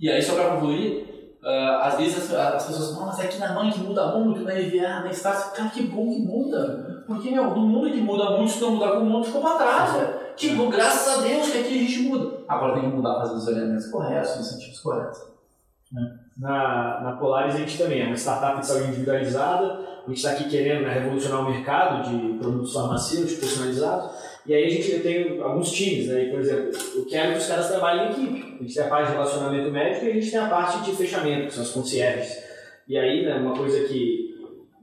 E 0.00 0.10
aí, 0.10 0.20
só 0.20 0.34
para 0.34 0.50
concluir, 0.50 1.07
uh, 1.42 1.82
às 1.82 1.96
vezes 1.96 2.30
as, 2.30 2.54
as 2.54 2.66
pessoas 2.66 2.92
falam, 2.92 3.06
mas 3.06 3.20
é 3.20 3.24
aqui 3.24 3.38
na 3.38 3.52
mãe 3.52 3.70
que 3.70 3.80
muda 3.80 4.06
muito, 4.16 4.42
na 4.42 4.58
EVA, 4.58 5.00
na 5.00 5.10
Estácio. 5.10 5.52
Cara, 5.52 5.70
que 5.70 5.82
bom 5.82 6.08
que 6.10 6.20
muda. 6.20 7.04
Porque, 7.06 7.30
meu, 7.30 7.50
no 7.50 7.62
mundo 7.62 7.90
que 7.90 8.00
muda 8.00 8.36
muito, 8.36 8.52
se 8.52 8.60
não 8.60 8.72
mudar 8.72 8.92
com 8.92 8.98
o 8.98 9.06
mundo, 9.06 9.24
ficou 9.24 9.40
para 9.40 9.56
trás. 9.56 9.92
Velho. 9.94 10.28
Que 10.36 10.54
bom, 10.54 10.70
graças 10.70 11.18
a 11.18 11.22
Deus 11.22 11.50
que 11.50 11.58
aqui 11.58 11.78
a 11.78 11.82
gente 11.82 12.02
muda. 12.02 12.38
Agora 12.46 12.74
tem 12.74 12.90
que 12.90 12.96
mudar, 12.96 13.20
fazer 13.20 13.34
os 13.34 13.48
elementos 13.48 13.86
corretos, 13.86 14.30
os 14.36 14.40
incentivos 14.40 14.80
corretos. 14.80 15.18
Na, 16.36 17.00
na 17.00 17.12
Polaris 17.12 17.54
a 17.54 17.58
gente 17.58 17.78
também 17.78 18.02
é 18.02 18.06
uma 18.06 18.16
startup 18.16 18.60
de 18.60 18.66
saúde 18.66 18.88
individualizada, 18.88 19.80
a 20.04 20.08
gente 20.08 20.18
está 20.18 20.30
aqui 20.30 20.48
querendo 20.48 20.84
né, 20.84 20.92
revolucionar 20.92 21.40
o 21.40 21.50
mercado 21.50 22.08
de 22.08 22.38
produtos 22.38 22.72
farmacêuticos 22.72 23.40
personalizados 23.40 24.10
E 24.48 24.54
aí 24.54 24.64
a 24.64 24.70
gente 24.70 24.90
eu 24.90 25.02
tenho 25.02 25.44
alguns 25.44 25.70
times, 25.70 26.08
né? 26.08 26.24
E, 26.24 26.30
por 26.30 26.40
exemplo, 26.40 26.70
eu 26.96 27.04
quero 27.04 27.32
que 27.32 27.38
os 27.38 27.46
caras 27.46 27.68
trabalhem 27.68 28.06
em 28.06 28.12
equipe. 28.12 28.56
A 28.58 28.62
gente 28.62 28.74
tem 28.74 28.82
a 28.82 28.88
parte 28.88 29.06
de 29.08 29.12
relacionamento 29.12 29.70
médico 29.70 30.06
e 30.06 30.10
a 30.10 30.14
gente 30.14 30.30
tem 30.30 30.40
a 30.40 30.48
parte 30.48 30.90
de 30.90 30.96
fechamento, 30.96 31.48
que 31.48 31.52
são 31.52 31.62
as 31.62 31.70
concierges. 31.70 32.42
E 32.88 32.96
aí, 32.96 33.26
né, 33.26 33.34
uma 33.34 33.54
coisa 33.54 33.86
que, 33.86 34.34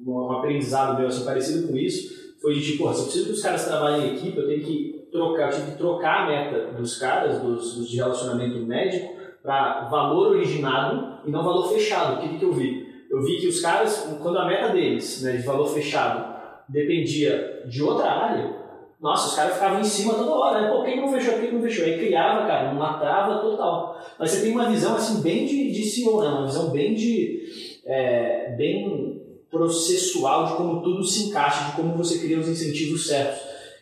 um 0.06 0.32
aprendizado 0.34 1.00
meu 1.00 1.08
assim, 1.08 1.26
parecido 1.26 1.68
com 1.68 1.76
isso, 1.76 2.36
foi 2.40 2.54
de 2.54 2.62
tipo, 2.62 2.94
se 2.94 3.00
eu 3.00 3.04
preciso 3.06 3.26
que 3.26 3.32
os 3.32 3.42
caras 3.42 3.66
trabalhem 3.66 4.10
em 4.12 4.16
equipe, 4.16 4.38
eu 4.38 4.48
tenho 4.48 4.64
que 4.64 5.08
trocar, 5.12 5.52
eu 5.52 5.56
tive 5.56 5.72
que 5.72 5.78
trocar 5.80 6.22
a 6.22 6.28
meta 6.28 6.68
dos 6.78 7.00
caras, 7.00 7.42
dos, 7.42 7.74
dos 7.74 7.90
de 7.90 7.98
relacionamento 7.98 8.60
médico, 8.60 9.16
para 9.42 9.86
valor 9.86 10.36
originado 10.36 11.28
e 11.28 11.32
não 11.32 11.44
valor 11.44 11.74
fechado. 11.74 12.18
O 12.18 12.22
que, 12.22 12.38
que 12.38 12.46
eu 12.46 12.54
vi? 12.54 12.86
Eu 13.10 13.24
vi 13.24 13.38
que 13.38 13.48
os 13.48 13.62
caras, 13.62 14.16
quando 14.22 14.38
a 14.38 14.46
meta 14.46 14.70
deles, 14.70 15.24
né, 15.24 15.38
de 15.38 15.44
valor 15.44 15.66
fechado, 15.68 16.36
dependia 16.70 17.64
de 17.66 17.82
outra 17.82 18.12
área, 18.12 18.65
nossa, 19.06 19.28
os 19.28 19.36
caras 19.36 19.54
ficavam 19.54 19.82
em 19.82 19.84
cima 19.84 20.16
toda 20.16 20.32
hora, 20.32 20.62
né? 20.62 20.68
Pô, 20.68 20.82
quem 20.82 21.00
não 21.00 21.12
fechou, 21.12 21.36
quem 21.36 21.54
não 21.54 21.62
fechou? 21.62 21.86
Aí 21.86 22.00
criava, 22.00 22.48
cara, 22.48 22.72
uma 22.72 22.98
trava 22.98 23.38
total. 23.40 24.04
Mas 24.18 24.32
você 24.32 24.42
tem 24.42 24.52
uma 24.52 24.68
visão, 24.68 24.96
assim, 24.96 25.22
bem 25.22 25.46
de, 25.46 25.72
de 25.72 25.84
CEO, 25.84 26.22
né? 26.22 26.28
Uma 26.28 26.48
visão 26.48 26.72
bem 26.72 26.96
de... 26.96 27.44
É, 27.86 28.56
bem 28.58 29.22
processual 29.52 30.48
de 30.48 30.54
como 30.56 30.82
tudo 30.82 31.04
se 31.04 31.28
encaixa, 31.28 31.66
de 31.66 31.76
como 31.76 31.96
você 31.96 32.18
cria 32.18 32.40
os 32.40 32.50
incentivos 32.50 33.08
certos. 33.08 33.42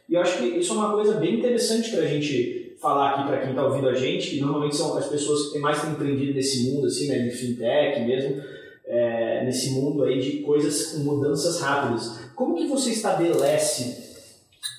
E 0.09 0.13
eu 0.13 0.19
acho 0.19 0.39
que 0.39 0.43
isso 0.43 0.73
é 0.73 0.75
uma 0.75 0.91
coisa 0.91 1.13
bem 1.13 1.35
interessante 1.35 1.89
para 1.91 2.01
a 2.01 2.07
gente 2.07 2.75
falar 2.81 3.11
aqui 3.11 3.25
para 3.25 3.37
quem 3.39 3.51
está 3.51 3.65
ouvindo 3.65 3.87
a 3.87 3.95
gente, 3.95 4.31
que 4.31 4.41
normalmente 4.41 4.75
são 4.75 4.97
as 4.97 5.07
pessoas 5.07 5.45
que 5.45 5.53
têm 5.53 5.61
mais 5.61 5.81
empreendido 5.87 6.33
nesse 6.33 6.69
mundo, 6.69 6.87
assim, 6.87 7.07
né, 7.07 7.19
de 7.19 7.31
fintech 7.31 8.01
mesmo, 8.01 8.43
é, 8.85 9.45
nesse 9.45 9.71
mundo 9.71 10.03
aí 10.03 10.19
de 10.19 10.39
coisas 10.39 10.91
com 10.91 10.97
mudanças 10.97 11.61
rápidas. 11.61 12.19
Como 12.35 12.57
que 12.57 12.67
você 12.67 12.89
estabelece 12.89 14.02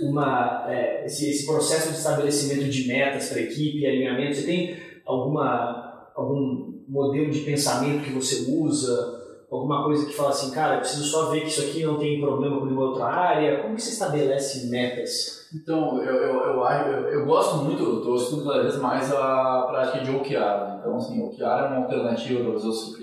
uma, 0.00 0.66
é, 0.68 1.04
esse, 1.04 1.30
esse, 1.30 1.46
processo 1.46 1.90
de 1.90 1.98
estabelecimento 1.98 2.68
de 2.68 2.88
metas 2.88 3.28
para 3.28 3.38
a 3.38 3.42
equipe, 3.42 3.87
alinhamento? 3.87 4.37
Você 4.37 4.46
tem 4.46 4.76
alguma, 5.04 6.09
algum 6.14 6.74
modelo 6.88 7.30
de 7.30 7.40
pensamento 7.40 8.04
que 8.04 8.12
você 8.12 8.50
usa? 8.50 9.22
Alguma 9.50 9.85
coisa 9.85 10.07
que 10.07 10.12
fala 10.12 10.30
assim, 10.30 10.50
cara, 10.50 10.78
preciso 10.78 11.04
só 11.04 11.30
ver 11.30 11.42
que 11.42 11.46
isso 11.46 11.61
aqui 11.61 11.85
não 11.85 11.96
tem 11.96 12.20
problema 12.20 12.59
com 12.59 12.64
nenhuma 12.64 12.88
outra 12.88 13.04
área? 13.04 13.62
Como 13.62 13.76
que 13.76 13.83
você 13.83 13.90
estabelece 13.90 14.66
metas? 14.68 15.48
Então, 15.54 16.02
eu, 16.02 16.12
eu, 16.12 16.40
eu, 16.40 16.64
eu, 16.64 17.09
eu 17.11 17.26
gosto 17.26 17.59
muito, 17.59 17.98
estou 17.98 18.16
estudando 18.16 18.48
cada 18.48 18.62
vez 18.62 18.76
mais 18.78 19.12
a 19.12 19.66
prática 19.70 20.04
de 20.04 20.11
OKR. 20.11 20.78
Então, 20.80 20.96
assim, 20.96 21.22
OKR 21.22 21.42
é 21.42 21.68
uma 21.68 21.76
alternativa 21.85 22.40
para 22.40 22.57
os 22.57 22.64
outros 22.64 22.96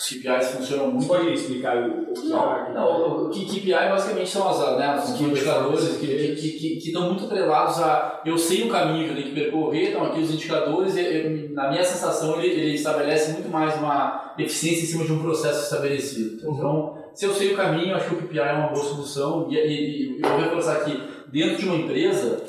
os 0.00 0.08
KPIs 0.08 0.48
funcionam 0.52 0.92
muito. 0.92 1.06
Pode 1.06 1.30
explicar 1.30 1.76
o, 1.76 2.06
que 2.14 2.28
não, 2.28 2.72
não, 2.72 3.26
o 3.26 3.28
KPI 3.28 3.70
basicamente 3.70 4.30
são 4.30 4.48
as, 4.48 4.78
né, 4.78 4.98
os 4.98 5.20
indicadores 5.20 5.98
que, 5.98 6.06
que, 6.06 6.34
que, 6.34 6.76
que, 6.76 6.86
estão 6.86 7.08
muito 7.08 7.24
atrelados 7.24 7.78
a 7.80 8.22
eu 8.24 8.38
sei 8.38 8.62
o 8.62 8.70
caminho 8.70 9.04
que 9.04 9.10
eu 9.10 9.16
tenho 9.16 9.28
que 9.28 9.40
percorrer, 9.40 9.90
então 9.90 10.04
aqui 10.04 10.20
os 10.20 10.32
indicadores, 10.32 10.96
eu, 10.96 11.50
na 11.50 11.68
minha 11.68 11.84
sensação, 11.84 12.40
ele, 12.40 12.48
ele, 12.48 12.74
estabelece 12.74 13.32
muito 13.32 13.50
mais 13.50 13.76
uma 13.76 14.34
eficiência 14.38 14.84
em 14.84 14.86
cima 14.86 15.04
de 15.04 15.12
um 15.12 15.20
processo 15.20 15.64
estabelecido. 15.64 16.48
Uhum. 16.48 16.54
Então, 16.54 16.98
se 17.14 17.26
eu 17.26 17.34
sei 17.34 17.52
o 17.52 17.56
caminho, 17.56 17.94
acho 17.94 18.08
que 18.08 18.14
o 18.14 18.18
KPI 18.26 18.38
é 18.38 18.52
uma 18.52 18.68
boa 18.68 18.82
solução 18.82 19.48
e, 19.50 19.54
e, 19.54 20.18
e 20.18 20.22
eu 20.22 20.28
vou 20.30 20.40
reforçar 20.40 20.76
aqui, 20.78 20.98
dentro 21.30 21.58
de 21.58 21.66
uma 21.66 21.76
empresa, 21.76 22.42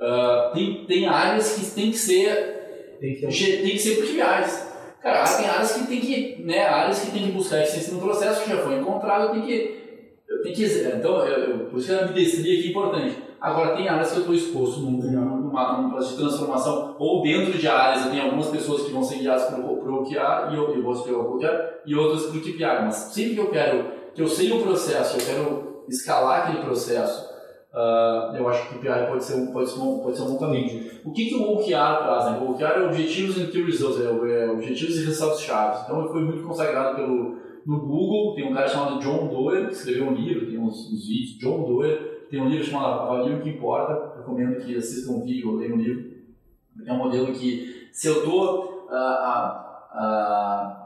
uh, 0.00 0.52
tem, 0.52 0.84
tem 0.84 1.06
áreas 1.06 1.54
que 1.54 1.64
tem 1.70 1.92
que 1.92 1.96
ser 1.96 2.58
tem 3.00 3.14
que, 3.14 3.20
ter... 3.20 3.62
tem 3.62 3.70
que 3.70 3.78
ser 3.78 3.96
por 3.96 4.06
KPIs. 4.06 4.67
Cara, 5.12 5.36
tem 5.36 5.48
áreas 5.48 5.72
que 5.72 5.86
tem 5.86 6.00
que, 6.00 6.42
né, 6.44 6.66
áreas 6.66 7.00
que 7.00 7.10
tem 7.10 7.24
que 7.24 7.32
buscar 7.32 7.62
eficiência 7.62 7.94
no 7.94 8.00
processo 8.00 8.44
que 8.44 8.50
já 8.50 8.58
foi 8.58 8.76
encontrado, 8.76 9.32
tem 9.32 9.42
que, 9.42 10.12
eu 10.28 10.42
tenho 10.42 10.54
que, 10.54 10.64
então, 10.64 11.26
eu, 11.26 11.38
eu, 11.38 11.58
por 11.66 11.78
isso 11.78 11.88
que 11.88 11.94
a 11.94 12.04
ambidestria 12.04 12.58
aqui 12.58 12.68
é 12.68 12.70
importante. 12.70 13.16
Agora, 13.40 13.76
tem 13.76 13.88
áreas 13.88 14.10
que 14.10 14.16
eu 14.16 14.20
estou 14.20 14.34
exposto 14.34 14.80
num, 14.80 14.90
numa, 14.90 15.80
num 15.80 15.90
processo 15.90 16.16
de 16.16 16.22
transformação, 16.22 16.96
ou 16.98 17.22
dentro 17.22 17.56
de 17.56 17.66
áreas, 17.66 18.04
eu 18.04 18.10
tenho 18.10 18.24
algumas 18.24 18.48
pessoas 18.48 18.82
que 18.82 18.92
vão 18.92 19.02
ser 19.02 19.18
guiadas 19.18 19.44
para 19.44 19.60
o 19.60 20.02
OKR, 20.02 20.52
e 20.52 20.56
eu, 20.56 20.74
eu 20.74 20.82
vou 20.82 20.94
ser 20.94 21.12
o 21.12 21.36
OKR, 21.36 21.46
e 21.86 21.94
outras 21.94 22.26
para 22.26 22.36
o 22.36 22.40
KPI, 22.40 22.84
mas 22.84 22.94
sempre 22.94 23.34
que 23.34 23.40
eu 23.40 23.50
quero, 23.50 23.86
que 24.14 24.20
eu 24.20 24.28
sei 24.28 24.52
o 24.52 24.62
processo, 24.62 25.16
eu 25.16 25.24
quero 25.24 25.84
escalar 25.88 26.42
aquele 26.42 26.64
processo, 26.64 27.27
Uh, 27.72 28.34
eu 28.34 28.48
acho 28.48 28.66
que 28.66 28.76
o 28.76 28.78
KPI 28.78 29.06
pode 29.08 29.24
ser 29.24 29.34
um, 29.34 29.52
pode 29.52 29.70
ser 29.70 29.78
um, 29.78 29.98
pode 29.98 30.16
ser 30.16 30.22
um 30.22 30.32
bom 30.32 30.38
caminho. 30.38 30.90
O 31.04 31.12
que, 31.12 31.26
que 31.26 31.34
o 31.34 31.52
OKR 31.52 31.68
traz? 31.68 32.24
Né? 32.24 32.38
O 32.40 32.52
OKR 32.52 32.64
é 32.64 32.86
Objetivos 32.86 33.38
and 33.38 33.50
Key 33.50 33.62
Results, 33.62 34.00
é, 34.00 34.50
Objetivos 34.50 34.96
e 34.96 35.04
Resultados 35.04 35.40
Chaves. 35.40 35.82
Então, 35.84 36.00
ele 36.00 36.08
foi 36.08 36.22
muito 36.22 36.42
consagrado 36.44 36.96
pelo, 36.96 37.36
no 37.66 37.80
Google. 37.80 38.34
Tem 38.34 38.50
um 38.50 38.54
cara 38.54 38.66
chamado 38.66 38.98
John 39.00 39.28
Doerr, 39.28 39.66
que 39.66 39.74
escreveu 39.74 40.06
um 40.06 40.14
livro, 40.14 40.46
tem 40.46 40.58
uns, 40.58 40.90
uns 40.90 41.06
vídeos. 41.06 41.38
John 41.38 41.62
Doerr 41.64 42.26
tem 42.30 42.40
um 42.40 42.48
livro 42.48 42.64
chamado 42.64 43.02
Avalie 43.02 43.34
o 43.34 43.42
que 43.42 43.50
Importa. 43.50 44.16
Recomendo 44.16 44.64
que 44.64 44.74
assistam 44.74 45.12
um 45.12 45.24
vídeo 45.24 45.50
ou 45.50 45.56
leiam 45.56 45.76
um 45.76 45.80
livro. 45.80 46.18
É 46.86 46.92
um 46.92 46.98
modelo 46.98 47.32
que, 47.32 47.88
se 47.92 48.08
eu 48.08 48.20
estou. 48.20 48.88
Uh, 48.88 49.94
uh, 49.94 50.78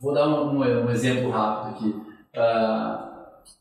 vou 0.00 0.12
dar 0.12 0.26
um, 0.26 0.50
um, 0.50 0.58
um 0.58 0.90
exemplo 0.90 1.30
rápido 1.30 1.76
aqui. 1.76 1.94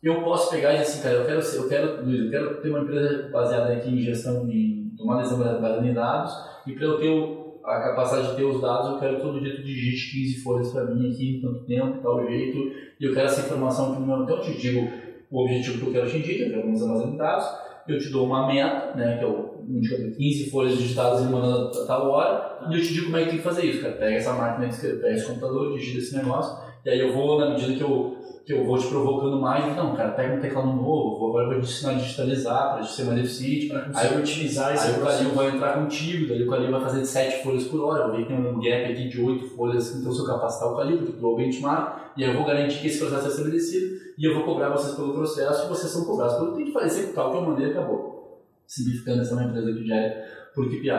Eu 0.01 0.21
posso 0.21 0.51
pegar 0.51 0.73
e 0.73 0.79
dizer 0.79 0.91
assim, 0.91 1.03
cara, 1.03 1.15
eu 1.15 1.25
quero, 1.25 1.39
eu 1.39 1.69
quero, 1.69 2.05
Luiz, 2.05 2.25
eu 2.25 2.29
quero 2.29 2.61
ter 2.61 2.69
uma 2.69 2.79
empresa 2.79 3.29
baseada 3.29 3.73
aqui 3.73 3.89
em 3.89 4.01
gestão 4.01 4.45
de 4.45 4.91
tomar 4.97 5.17
decisão 5.17 5.39
baseada 5.39 5.87
em 5.87 5.93
dados 5.93 6.33
e 6.67 6.73
para 6.73 6.85
eu 6.85 6.97
ter 6.97 7.43
a 7.63 7.79
capacidade 7.79 8.31
de 8.31 8.35
ter 8.35 8.43
os 8.43 8.61
dados, 8.61 8.91
eu 8.91 8.99
quero 8.99 9.15
que 9.15 9.21
todo 9.21 9.39
dia 9.39 9.55
tu 9.55 9.63
digite 9.63 10.11
15 10.11 10.43
folhas 10.43 10.71
para 10.71 10.85
mim 10.85 11.09
aqui 11.09 11.37
em 11.37 11.41
tanto 11.41 11.65
tempo, 11.65 12.01
tal 12.01 12.25
jeito, 12.27 12.57
e 12.99 13.05
eu 13.05 13.13
quero 13.13 13.27
essa 13.27 13.41
informação 13.41 13.95
que 13.95 14.01
no 14.01 14.23
Então 14.23 14.37
eu 14.37 14.41
te 14.41 14.57
digo 14.57 14.89
o 15.31 15.43
objetivo 15.43 15.79
que 15.79 15.87
eu 15.87 15.91
quero 15.93 16.07
atingir, 16.07 16.35
que 16.35 16.43
eu 16.43 16.49
quero 16.49 16.61
armazém 16.61 17.11
de 17.11 17.17
dados, 17.17 17.45
eu 17.87 17.97
te 17.97 18.09
dou 18.09 18.25
uma 18.25 18.47
meta, 18.47 18.95
né, 18.95 19.17
que 19.17 19.23
é 19.23 19.27
o 19.27 19.63
indicador 19.67 20.11
15 20.11 20.49
folhas 20.49 20.77
digitadas 20.77 21.21
em 21.21 21.27
uma 21.27 21.71
tal 21.87 22.09
hora, 22.09 22.59
e 22.69 22.75
eu 22.75 22.81
te 22.81 22.93
digo 22.93 23.05
como 23.05 23.17
é 23.17 23.23
que 23.23 23.29
tem 23.29 23.37
que 23.37 23.43
fazer 23.43 23.65
isso, 23.65 23.81
cara. 23.81 23.95
Pega 23.95 24.15
essa 24.15 24.33
máquina 24.33 24.67
de 24.67 24.77
pega 24.77 25.13
esse 25.13 25.25
computador, 25.25 25.77
digita 25.77 25.97
esse 25.99 26.15
negócio, 26.15 26.62
e 26.85 26.89
aí 26.89 26.99
eu 26.99 27.13
vou, 27.13 27.39
na 27.39 27.51
medida 27.51 27.73
que 27.73 27.81
eu 27.81 28.17
que 28.45 28.51
eu 28.51 28.65
vou 28.65 28.77
te 28.77 28.87
provocando 28.87 29.39
mais, 29.39 29.73
não, 29.75 29.95
cara, 29.95 30.11
pega 30.11 30.35
um 30.35 30.41
teclado 30.41 30.67
novo, 30.67 31.27
agora 31.27 31.45
eu 31.45 31.51
vou 31.51 31.61
te 31.61 31.69
ensinar 31.69 31.91
a 31.91 31.93
digitalizar 31.93 32.73
para 32.73 32.83
ser 32.83 33.05
mais 33.05 33.19
eficiente, 33.19 33.71
aí 33.93 34.11
eu 34.11 34.19
otimizar 34.19 34.73
esse 34.73 34.87
Aí 34.87 34.99
o 34.99 35.05
Calil 35.05 35.29
vai 35.29 35.55
entrar 35.55 35.73
contigo, 35.75 36.27
daí 36.27 36.43
o 36.43 36.49
Calil 36.49 36.71
vai 36.71 36.81
fazer 36.81 37.01
de 37.01 37.07
7 37.07 37.41
folhas 37.41 37.63
por 37.65 37.81
hora, 37.85 38.03
eu 38.03 38.11
vejo 38.11 38.23
que 38.23 38.33
tem 38.33 38.45
um 38.45 38.59
gap 38.59 38.91
aqui 38.91 39.07
de 39.07 39.21
8 39.21 39.47
folhas, 39.55 39.95
então 39.95 40.11
se 40.11 40.19
eu 40.19 40.25
capacitar 40.25 40.73
o 40.73 40.75
Calil, 40.75 40.97
porque 40.97 41.23
é 41.23 41.25
o 41.25 41.35
benchmark, 41.37 41.99
e 42.17 42.23
aí 42.25 42.31
eu 42.31 42.35
vou 42.35 42.45
garantir 42.45 42.81
que 42.81 42.87
esse 42.87 42.99
processo 42.99 43.27
é 43.27 43.29
estabelecido, 43.29 43.95
e 44.17 44.25
eu 44.25 44.35
vou 44.35 44.43
cobrar 44.43 44.69
vocês 44.71 44.93
pelo 44.93 45.13
processo, 45.13 45.65
e 45.65 45.69
vocês 45.69 45.89
são 45.89 46.03
cobrados 46.03 46.35
pelo 46.35 46.51
que 46.51 46.57
tem 46.57 46.65
que 46.65 46.73
fazer, 46.73 46.85
executar 46.87 47.27
o 47.27 47.31
que 47.31 47.37
eu 47.37 47.41
mandei 47.43 47.67
e 47.67 47.71
acabou. 47.71 48.43
Simplificando, 48.67 49.21
essa 49.21 49.31
é 49.31 49.37
uma 49.37 49.43
empresa 49.45 49.73
que 49.73 49.87
já 49.87 49.95
é 49.95 50.27
por 50.53 50.65
KPI. 50.65 50.89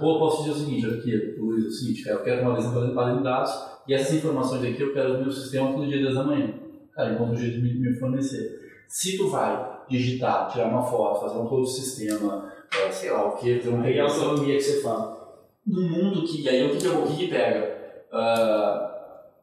Ou 0.00 0.14
eu 0.14 0.18
posso 0.18 0.44
dizer 0.44 0.54
o 0.54 0.58
seguinte, 0.64 0.86
aqui, 0.86 1.36
Luiz, 1.38 1.64
é 1.64 1.68
o 1.68 1.70
seguinte, 1.70 2.04
cara, 2.04 2.16
eu 2.16 2.22
quero 2.22 2.42
uma 2.42 3.14
de 3.14 3.22
dados, 3.22 3.71
e 3.86 3.94
essas 3.94 4.14
informações 4.14 4.62
aqui 4.64 4.80
eu 4.80 4.92
quero 4.92 5.14
no 5.14 5.20
meu 5.22 5.30
sistema 5.30 5.72
todo 5.72 5.86
dia 5.86 6.02
10 6.02 6.14
da 6.14 6.24
manhã 6.24 6.62
cara, 6.94 7.12
encontra 7.12 7.34
um 7.34 7.36
jeito 7.36 7.60
de 7.60 7.78
me 7.78 7.94
fornecer. 7.94 8.60
Se 8.88 9.16
tu 9.16 9.28
vai 9.28 9.80
digitar, 9.88 10.50
tirar 10.50 10.68
uma 10.68 10.82
foto, 10.82 11.20
fazer 11.20 11.38
um 11.38 11.46
todo 11.46 11.66
sistema, 11.66 12.52
é, 12.74 12.90
sei 12.90 13.10
lá 13.10 13.26
o 13.26 13.36
que, 13.36 13.58
ter 13.58 13.68
uma 13.68 13.88
é 13.88 14.00
autonomia 14.00 14.56
que 14.56 14.62
você 14.62 14.82
fala. 14.82 15.20
No 15.66 15.82
mundo 15.82 16.24
que, 16.24 16.42
e 16.42 16.48
aí 16.48 16.66
o 16.66 16.76
que, 16.76 16.86
o 16.86 17.06
que, 17.06 17.16
que 17.16 17.28
pega? 17.28 18.04
Uh, 18.08 18.92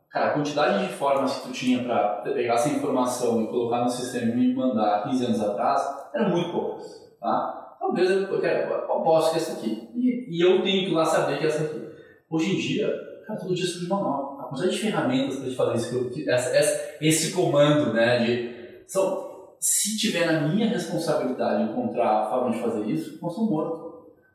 cara, 0.10 0.28
a 0.28 0.34
quantidade 0.34 0.88
de 0.88 0.94
formas 0.94 1.36
que 1.36 1.48
tu 1.48 1.54
tinha 1.54 1.84
para 1.84 2.22
pegar 2.22 2.56
essa 2.56 2.70
informação 2.70 3.42
e 3.42 3.48
colocar 3.48 3.84
no 3.84 3.90
sistema 3.90 4.32
e 4.32 4.36
me 4.36 4.54
mandar 4.54 5.04
15 5.10 5.26
anos 5.26 5.42
atrás, 5.42 5.82
eram 6.14 6.32
muito 6.32 6.52
poucas, 6.52 6.86
tá? 7.20 7.78
Talvez 7.80 8.10
eu, 8.12 8.22
eu, 8.24 8.42
quero, 8.42 8.72
eu 8.72 9.02
posso 9.02 9.32
que 9.32 9.38
é 9.38 9.42
essa 9.42 9.54
aqui. 9.54 9.90
E, 9.96 10.38
e, 10.38 10.42
eu 10.42 10.62
tenho 10.62 10.88
que 10.88 10.94
lá 10.94 11.06
saber 11.06 11.40
que 11.40 11.46
é 11.46 11.48
essa 11.48 11.64
aqui. 11.64 11.82
Hoje 12.30 12.54
em 12.54 12.60
dia, 12.60 12.94
cara, 13.26 13.40
todo 13.40 13.56
dia 13.56 13.66
surge 13.66 13.88
uma 13.88 14.02
nova 14.02 14.29
quantidade 14.50 14.76
de 14.76 14.82
ferramentas 14.82 15.36
para 15.38 15.50
te 15.50 15.56
fazer 15.56 15.76
isso, 15.76 16.30
essa, 16.30 16.50
essa, 16.56 16.96
esse 17.00 17.32
comando, 17.32 17.94
né, 17.94 18.26
de, 18.26 18.84
são, 18.88 19.30
se 19.60 19.98
tiver 19.98 20.26
na 20.26 20.48
minha 20.48 20.68
responsabilidade 20.68 21.72
encontrar 21.72 22.24
a 22.24 22.30
forma 22.30 22.52
de 22.52 22.60
fazer 22.60 22.86
isso, 22.88 23.20
nós 23.22 23.32
estamos 23.32 23.50
mortos. 23.50 23.90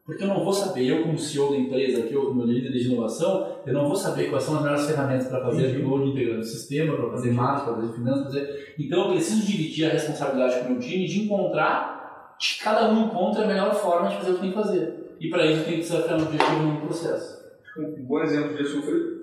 Porque 0.06 0.22
eu 0.22 0.28
não 0.28 0.44
vou 0.44 0.52
saber, 0.52 0.86
eu 0.86 1.02
como 1.02 1.18
CEO 1.18 1.50
da 1.50 1.56
empresa, 1.56 2.00
aqui, 2.00 2.12
eu 2.12 2.26
como 2.26 2.44
líder 2.44 2.70
de 2.70 2.86
inovação, 2.86 3.56
eu 3.66 3.72
não 3.72 3.86
vou 3.86 3.96
saber 3.96 4.28
quais 4.28 4.44
são 4.44 4.56
as 4.56 4.62
melhores 4.62 4.86
ferramentas 4.86 5.28
para 5.28 5.42
fazer 5.42 5.78
upload 5.78 6.10
integrando 6.10 6.40
o 6.40 6.44
sistema, 6.44 6.94
para 6.94 7.10
fazer 7.10 7.32
marketing, 7.32 7.64
para 7.64 7.80
fazer 7.80 7.94
finanças, 7.94 8.24
fazer... 8.24 8.74
Então 8.78 9.04
eu 9.04 9.12
preciso 9.12 9.46
dividir 9.46 9.86
a 9.86 9.92
responsabilidade 9.92 10.60
com 10.60 10.66
o 10.66 10.70
meu 10.72 10.80
time 10.80 11.06
de 11.06 11.22
encontrar, 11.22 12.36
de 12.38 12.58
cada 12.62 12.90
um 12.90 13.06
encontra 13.06 13.44
a 13.44 13.46
melhor 13.46 13.74
forma 13.74 14.10
de 14.10 14.16
fazer 14.16 14.30
o 14.32 14.34
que 14.34 14.40
tem 14.42 14.50
que 14.50 14.56
fazer. 14.56 15.16
E 15.18 15.30
para 15.30 15.46
isso 15.46 15.64
tem 15.64 15.74
que 15.74 15.80
desafiar 15.80 16.20
um 16.20 16.24
objetivo 16.24 16.62
no 16.62 16.80
processo. 16.82 17.42
Um 17.78 18.04
bom 18.04 18.20
exemplo 18.20 18.54
disso 18.58 18.82
foi 18.82 19.13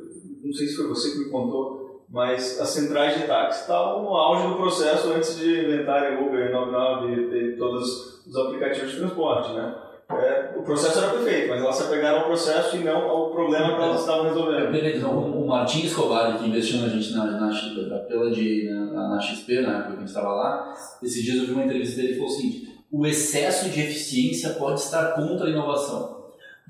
não 0.52 0.58
sei 0.58 0.68
se 0.68 0.76
foi 0.76 0.88
você 0.88 1.12
que 1.12 1.20
me 1.20 1.30
contou, 1.30 2.04
mas 2.10 2.60
as 2.60 2.68
centrais 2.68 3.18
de 3.18 3.26
táxi 3.26 3.62
estavam 3.62 4.04
no 4.04 4.10
auge 4.10 4.50
do 4.50 4.56
processo 4.56 5.14
antes 5.14 5.40
de 5.40 5.64
inventarem 5.64 6.28
Uber, 6.28 6.52
99 6.52 7.38
e 7.38 7.58
todos 7.58 8.26
os 8.28 8.36
aplicativos 8.36 8.92
de 8.92 8.98
transporte, 8.98 9.54
né? 9.54 9.74
É, 10.10 10.52
o 10.58 10.64
processo 10.64 11.00
era 11.00 11.14
perfeito, 11.14 11.48
mas 11.48 11.62
elas 11.62 11.76
se 11.78 11.84
apegaram 11.84 12.20
ao 12.20 12.26
processo 12.26 12.76
e 12.76 12.80
não 12.84 13.10
ao 13.10 13.32
problema 13.32 13.78
que 13.78 13.82
elas 13.82 14.02
estavam 14.02 14.26
resolvendo. 14.26 14.70
Beleza, 14.70 14.98
então, 14.98 15.18
o 15.18 15.48
Martin 15.48 15.86
Escobar, 15.86 16.38
que 16.38 16.50
investiu 16.50 16.82
na 16.82 16.90
gente 16.90 17.14
na, 17.14 17.26
na, 17.28 18.00
pela 18.00 18.30
de, 18.30 18.70
na, 18.70 19.08
na 19.08 19.22
XP, 19.22 19.62
na 19.62 19.78
época 19.78 19.92
que 19.92 19.96
a 19.96 20.00
gente 20.00 20.08
estava 20.10 20.34
lá, 20.34 20.74
esses 21.02 21.24
dias 21.24 21.38
eu 21.38 21.46
vi 21.46 21.54
uma 21.54 21.64
entrevista 21.64 22.02
dele 22.02 22.12
e 22.12 22.16
falou 22.16 22.30
o 22.30 22.34
seguinte, 22.34 22.84
o 22.92 23.08
excesso 23.08 23.70
de 23.70 23.80
eficiência 23.80 24.50
pode 24.56 24.82
estar 24.82 25.14
contra 25.14 25.48
a 25.48 25.50
inovação. 25.50 26.21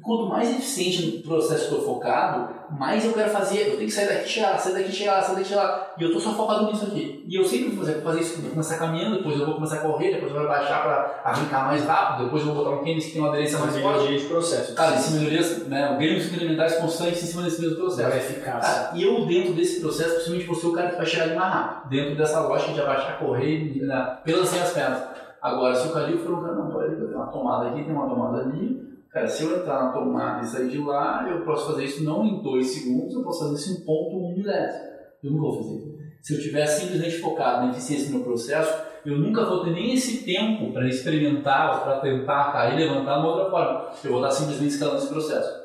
Quanto 0.01 0.27
mais 0.27 0.49
eficiente 0.49 1.17
no 1.17 1.23
processo 1.23 1.65
eu 1.65 1.77
estou 1.77 1.81
focado, 1.81 2.49
mais 2.71 3.05
eu 3.05 3.13
quero 3.13 3.29
fazer. 3.29 3.67
Eu 3.67 3.77
tenho 3.77 3.85
que 3.85 3.91
sair 3.91 4.07
daqui, 4.07 4.39
lá, 4.39 4.57
sair 4.57 4.73
daqui, 4.73 4.91
chegar 4.91 5.13
lá, 5.13 5.21
sair 5.21 5.35
daqui, 5.35 5.53
lá. 5.53 5.93
E 5.97 6.01
eu 6.01 6.07
estou 6.07 6.21
só 6.21 6.33
focado 6.33 6.65
nisso 6.65 6.85
aqui. 6.85 7.23
E 7.27 7.35
eu 7.35 7.45
sempre 7.45 7.69
vou 7.69 7.85
fazer, 7.85 7.93
vou 7.95 8.03
fazer 8.03 8.19
isso. 8.21 8.41
Vou 8.41 8.51
começar 8.51 8.77
caminhando, 8.77 9.17
depois 9.17 9.39
eu 9.39 9.45
vou 9.45 9.55
começar 9.55 9.75
a 9.75 9.79
correr, 9.79 10.13
depois 10.13 10.31
eu 10.31 10.39
vou 10.39 10.47
baixar 10.47 10.81
para 10.81 11.21
arrancar 11.23 11.67
mais 11.67 11.85
rápido, 11.85 12.25
depois 12.25 12.41
eu 12.45 12.53
vou 12.53 12.63
botar 12.63 12.77
um 12.77 12.83
tênis 12.83 13.05
que 13.05 13.11
tem 13.11 13.21
uma 13.21 13.29
aderência 13.29 13.59
mais 13.59 13.77
forte. 13.77 14.17
de 14.17 14.25
processo. 14.25 14.73
Cara, 14.73 14.95
esse 14.95 15.13
melhorias, 15.13 15.67
né, 15.67 15.95
ganhos 15.99 16.25
incrementais 16.25 16.75
constantes 16.77 17.23
em 17.23 17.27
cima 17.27 17.43
desse 17.43 17.61
mesmo 17.61 17.77
processo. 17.77 18.11
É 18.11 18.17
eficaz. 18.17 18.89
E 18.95 19.03
eu, 19.03 19.25
dentro 19.25 19.53
desse 19.53 19.79
processo, 19.81 20.15
principalmente 20.15 20.47
você, 20.47 20.67
o 20.67 20.73
cara 20.73 20.89
que 20.89 20.97
vai 20.97 21.05
chegar 21.05 21.23
ali 21.25 21.35
mais 21.35 21.53
rápido. 21.53 21.89
Dentro 21.89 22.15
dessa 22.15 22.39
lógica 22.39 22.73
de 22.73 22.81
abaixar, 22.81 23.19
correr, 23.19 23.75
né, 23.81 24.17
pelas 24.23 24.51
as 24.53 24.71
pernas. 24.71 25.03
Agora, 25.41 25.75
se 25.75 25.87
o 25.87 25.91
Calil 25.91 26.19
for 26.19 26.33
um 26.33 26.41
cara, 26.41 26.53
não, 26.53 26.71
peraí, 26.71 26.95
tem 26.95 27.15
uma 27.15 27.27
tomada 27.27 27.69
aqui, 27.69 27.83
tem 27.83 27.93
uma 27.93 28.07
tomada 28.07 28.41
ali 28.43 28.90
Cara, 29.11 29.27
se 29.27 29.43
eu 29.43 29.57
entrar 29.57 29.83
na 29.83 29.91
tomada 29.91 30.41
e 30.41 30.47
sair 30.47 30.69
de 30.69 30.77
lá, 30.77 31.27
eu 31.29 31.43
posso 31.43 31.67
fazer 31.67 31.83
isso 31.83 32.03
não 32.03 32.25
em 32.25 32.41
dois 32.41 32.67
segundos, 32.67 33.13
eu 33.13 33.23
posso 33.23 33.39
fazer 33.39 33.55
isso 33.55 33.81
em 33.81 33.85
ponto 33.85 34.17
um 34.17 34.33
milésimo. 34.33 34.89
Eu 35.21 35.31
não 35.31 35.39
vou 35.39 35.57
fazer. 35.57 35.91
Se 36.21 36.33
eu 36.33 36.39
estiver 36.39 36.65
simplesmente 36.65 37.17
focado 37.17 37.65
na 37.65 37.71
eficiência 37.71 38.07
do 38.07 38.15
meu 38.15 38.23
processo, 38.23 38.73
eu 39.05 39.17
nunca 39.17 39.43
vou 39.43 39.63
ter 39.63 39.71
nem 39.71 39.93
esse 39.93 40.23
tempo 40.23 40.71
para 40.71 40.87
experimentar 40.87 41.83
para 41.83 41.99
tentar 41.99 42.53
cair 42.53 42.77
levantar 42.77 43.15
de 43.15 43.19
uma 43.19 43.35
outra 43.35 43.49
forma. 43.49 43.91
Eu 44.03 44.11
vou 44.11 44.23
estar 44.23 44.31
simplesmente 44.31 44.73
escalando 44.73 44.99
esse 44.99 45.09
processo. 45.09 45.61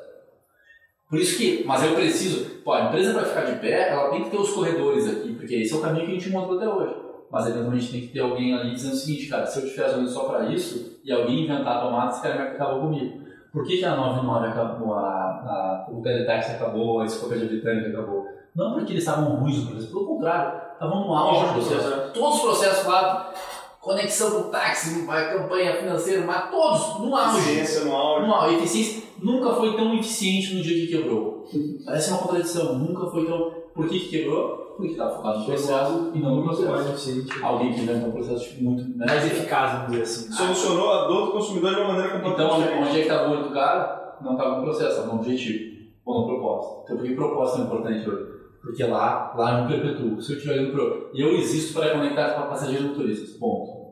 Por 1.09 1.21
isso 1.21 1.39
que, 1.39 1.63
mas 1.65 1.85
eu 1.85 1.95
preciso, 1.95 2.63
pô, 2.65 2.73
a 2.73 2.87
empresa 2.87 3.13
para 3.13 3.27
ficar 3.27 3.43
de 3.43 3.61
pé, 3.61 3.91
ela 3.91 4.11
tem 4.11 4.25
que 4.25 4.31
ter 4.31 4.39
os 4.39 4.51
corredores 4.51 5.09
aqui, 5.09 5.35
porque 5.35 5.55
esse 5.55 5.73
é 5.73 5.77
o 5.77 5.81
caminho 5.81 6.07
que 6.07 6.13
a 6.13 6.15
gente 6.15 6.31
montou 6.31 6.57
até 6.57 6.69
hoje. 6.69 6.97
Mas 7.31 7.47
eventualmente 7.47 7.93
tem 7.93 8.01
que 8.01 8.09
ter 8.09 8.21
alguém 8.21 8.55
ali 8.55 8.73
dizendo 8.73 8.95
o 8.95 8.97
seguinte, 8.97 9.29
cara, 9.29 9.47
se 9.47 9.61
eu 9.61 9.67
estiver 9.67 9.89
fazendo 9.89 10.09
só 10.09 10.25
para 10.25 10.47
isso 10.53 11.01
e 11.05 11.13
alguém 11.13 11.45
inventar 11.45 11.77
a 11.77 11.81
tomada, 11.83 12.11
esse 12.11 12.23
cara 12.23 12.37
vai 12.37 12.49
acabar 12.49 12.81
comigo. 12.81 13.26
Por 13.57 13.65
que, 13.65 13.79
que 13.79 13.85
a 13.87 13.97
99 13.97 14.49
acabou, 14.49 14.93
a, 14.93 15.01
a, 15.01 15.87
o 15.91 16.03
Teletex 16.03 16.51
acabou, 16.51 17.01
a 17.01 17.07
Enciclopédia 17.07 17.49
Britânica 17.49 17.89
acabou? 17.89 18.27
Não 18.55 18.75
porque 18.75 18.93
eles 18.93 19.03
estavam 19.03 19.35
ruins 19.37 19.65
no 19.65 19.71
processo, 19.71 19.93
pelo 19.95 20.07
contrário, 20.09 20.61
estavam 20.75 21.07
no 21.07 21.15
auge 21.15 21.47
do 21.47 21.53
processo. 21.55 22.13
Todos 22.13 22.35
os 22.35 22.43
processos 22.43 22.87
lá, 22.87 23.33
conexão 23.81 24.31
com 24.31 24.49
o 24.49 24.51
táxi, 24.51 25.09
a 25.09 25.33
campanha 25.33 25.75
financeira, 25.75 26.27
mas 26.27 26.51
todos 26.51 27.01
no 27.01 27.17
auge. 27.17 27.39
Eficiência 27.39 27.85
no 27.87 27.97
auge. 27.97 28.27
No 28.27 28.35
auge. 28.35 28.57
Eficiência 28.57 29.03
nunca 29.23 29.55
foi 29.55 29.75
tão 29.75 29.95
eficiente 29.95 30.55
no 30.55 30.63
dia 30.63 30.87
que 30.87 30.93
quebrou. 30.93 31.47
Parece 31.87 32.11
uma 32.11 32.19
contradição, 32.19 32.79
nunca 32.79 33.11
foi 33.11 33.25
tão. 33.25 33.55
Por 33.77 33.89
que, 33.89 34.01
que 34.01 34.09
quebrou? 34.09 34.57
Porque 34.77 34.93
estava 34.93 35.17
focado 35.17 35.39
no 35.41 35.45
processo 35.45 36.11
e 36.15 36.19
não 36.19 36.37
no 36.37 36.43
processo. 36.43 37.27
Alguém 37.45 37.73
que 37.73 37.81
inventou 37.83 38.09
um 38.09 38.13
processo 38.13 38.45
tipo, 38.49 38.65
muito 38.65 38.99
mais 38.99 39.27
eficaz, 39.27 39.73
vamos 39.73 39.91
dizer 39.91 40.03
assim. 40.03 40.33
Solucionou 40.33 40.91
a 40.91 41.07
dor 41.07 41.27
do 41.27 41.33
consumidor 41.33 41.75
de 41.75 41.81
uma 41.81 41.89
maneira 41.93 42.11
completamente 42.15 42.47
Então, 42.47 42.59
diferente. 42.59 42.89
onde 42.89 42.91
é 42.91 43.03
que 43.03 43.09
estava 43.09 43.29
o 43.29 43.33
olho 43.33 43.45
do 43.45 43.55
cara? 43.55 44.17
Não 44.23 44.33
estava 44.33 44.57
no 44.57 44.63
processo, 44.65 44.91
estava 44.91 45.07
no 45.09 45.15
objetivo 45.21 45.77
ou 46.05 46.21
no 46.21 46.27
propósito. 46.27 46.83
Então, 46.85 46.97
por 46.97 47.07
que 47.07 47.15
propósito 47.15 47.61
é 47.61 47.65
importante 47.65 48.11
hoje? 48.11 48.37
Porque 48.63 48.85
lá, 48.85 49.35
lá 49.37 49.59
eu 49.61 49.65
me 49.65 49.69
perpetuo. 49.69 50.21
Se 50.21 50.33
eu 50.33 50.37
estiver 50.39 50.63
indo 50.63 50.73
pro. 50.73 51.11
Eu 51.15 51.37
existo 51.37 51.79
para 51.79 51.93
conectar 51.93 52.35
com 52.35 52.49
passageiros 52.49 52.87
e 52.87 52.89
motoristas. 52.89 53.31
Ponto. 53.39 53.87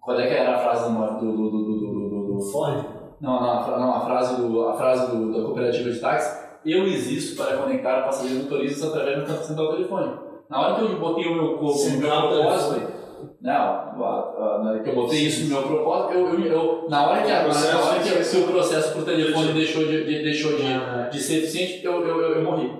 Qual 0.00 0.18
é 0.18 0.26
que 0.26 0.34
era 0.34 0.56
a 0.56 0.58
frase 0.58 0.90
do. 0.92 0.98
do, 0.98 1.32
do, 1.32 1.50
do, 1.50 1.78
do, 1.78 2.08
do, 2.08 2.34
do... 2.34 2.40
Ford? 2.50 2.84
Não, 3.20 3.40
não, 3.40 3.50
a, 3.50 3.78
não, 3.78 3.94
a 3.94 4.00
frase, 4.00 4.40
do, 4.40 4.68
a 4.68 4.74
frase 4.74 5.10
do, 5.16 5.32
da 5.32 5.42
cooperativa 5.44 5.90
de 5.90 6.00
táxi. 6.00 6.47
Eu 6.64 6.86
existo 6.86 7.36
para 7.36 7.56
conectar 7.56 8.02
passageiros 8.02 8.44
motoristas 8.44 8.88
através 8.88 9.26
do 9.28 9.44
central 9.44 9.74
telefônico. 9.76 10.24
Na 10.50 10.60
hora 10.60 10.74
que 10.76 10.80
eu 10.92 10.98
botei 10.98 11.26
o 11.26 11.34
meu 11.34 11.58
corpo 11.58 11.84
no 11.84 11.98
meu 11.98 12.10
propósito, 12.10 12.98
não, 13.40 13.98
na 13.98 14.70
hora 14.70 14.80
que 14.82 14.90
eu 14.90 14.94
botei 14.94 15.20
isso 15.20 15.44
no 15.44 15.48
meu 15.60 15.62
propósito, 15.68 16.14
eu, 16.14 16.28
eu, 16.40 16.44
eu- 16.46 16.86
na 16.88 17.06
hora 17.08 17.22
que, 17.22 17.30
a, 17.30 17.44
Processo 17.44 17.72
na 17.74 17.84
hora 17.84 18.00
que 18.02 18.08
de- 18.10 18.18
o 18.18 18.24
seu 18.24 18.46
processo 18.46 18.92
por 18.94 19.04
telefone 19.04 19.52
deixou 19.52 19.84
de, 19.84 20.04
de- 20.04 20.22
deixou 20.22 20.52
de, 20.56 21.10
de 21.10 21.20
ser 21.20 21.38
eficiente, 21.38 21.84
eu, 21.84 21.92
eu, 22.06 22.20
eu, 22.20 22.32
eu 22.36 22.42
morri. 22.44 22.72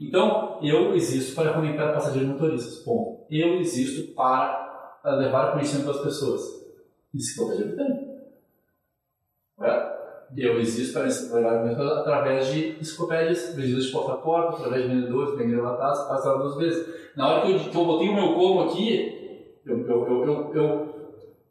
Então, 0.00 0.58
eu 0.62 0.94
existo 0.94 1.34
para 1.34 1.52
conectar 1.52 1.92
passageiros 1.92 2.28
motoristas. 2.30 2.76
Ponto. 2.84 3.24
Eu 3.30 3.60
existo 3.60 4.12
para 4.14 4.98
eh, 5.04 5.10
levar 5.12 5.52
conhecimento 5.52 5.86
das 5.86 6.02
pessoas. 6.02 6.42
Enciclopédia 7.14 7.66
britânica. 7.66 8.12
Correto? 9.56 9.91
Eu 10.36 10.58
existo 10.60 10.94
para 10.94 11.02
levar 11.02 11.60
conhecimento 11.60 11.82
através 11.82 12.46
de 12.46 12.76
enciclopédias 12.80 13.54
vendidas 13.54 13.84
de 13.84 13.92
porta 13.92 14.12
a 14.12 14.16
porta, 14.16 14.56
através 14.56 14.82
de 14.82 14.94
vendedores, 14.94 15.36
bem 15.36 15.50
gravatados, 15.50 16.08
passaram 16.08 16.38
duas 16.38 16.56
vezes. 16.56 16.86
Na 17.16 17.28
hora 17.28 17.42
que 17.42 17.52
eu, 17.52 17.58
que 17.58 17.76
eu 17.76 17.84
botei 17.84 18.08
o 18.08 18.14
meu 18.14 18.34
como 18.34 18.62
aqui, 18.62 19.58
eu, 19.66 19.78
eu, 19.86 20.08
eu, 20.08 20.52
eu, 20.54 20.94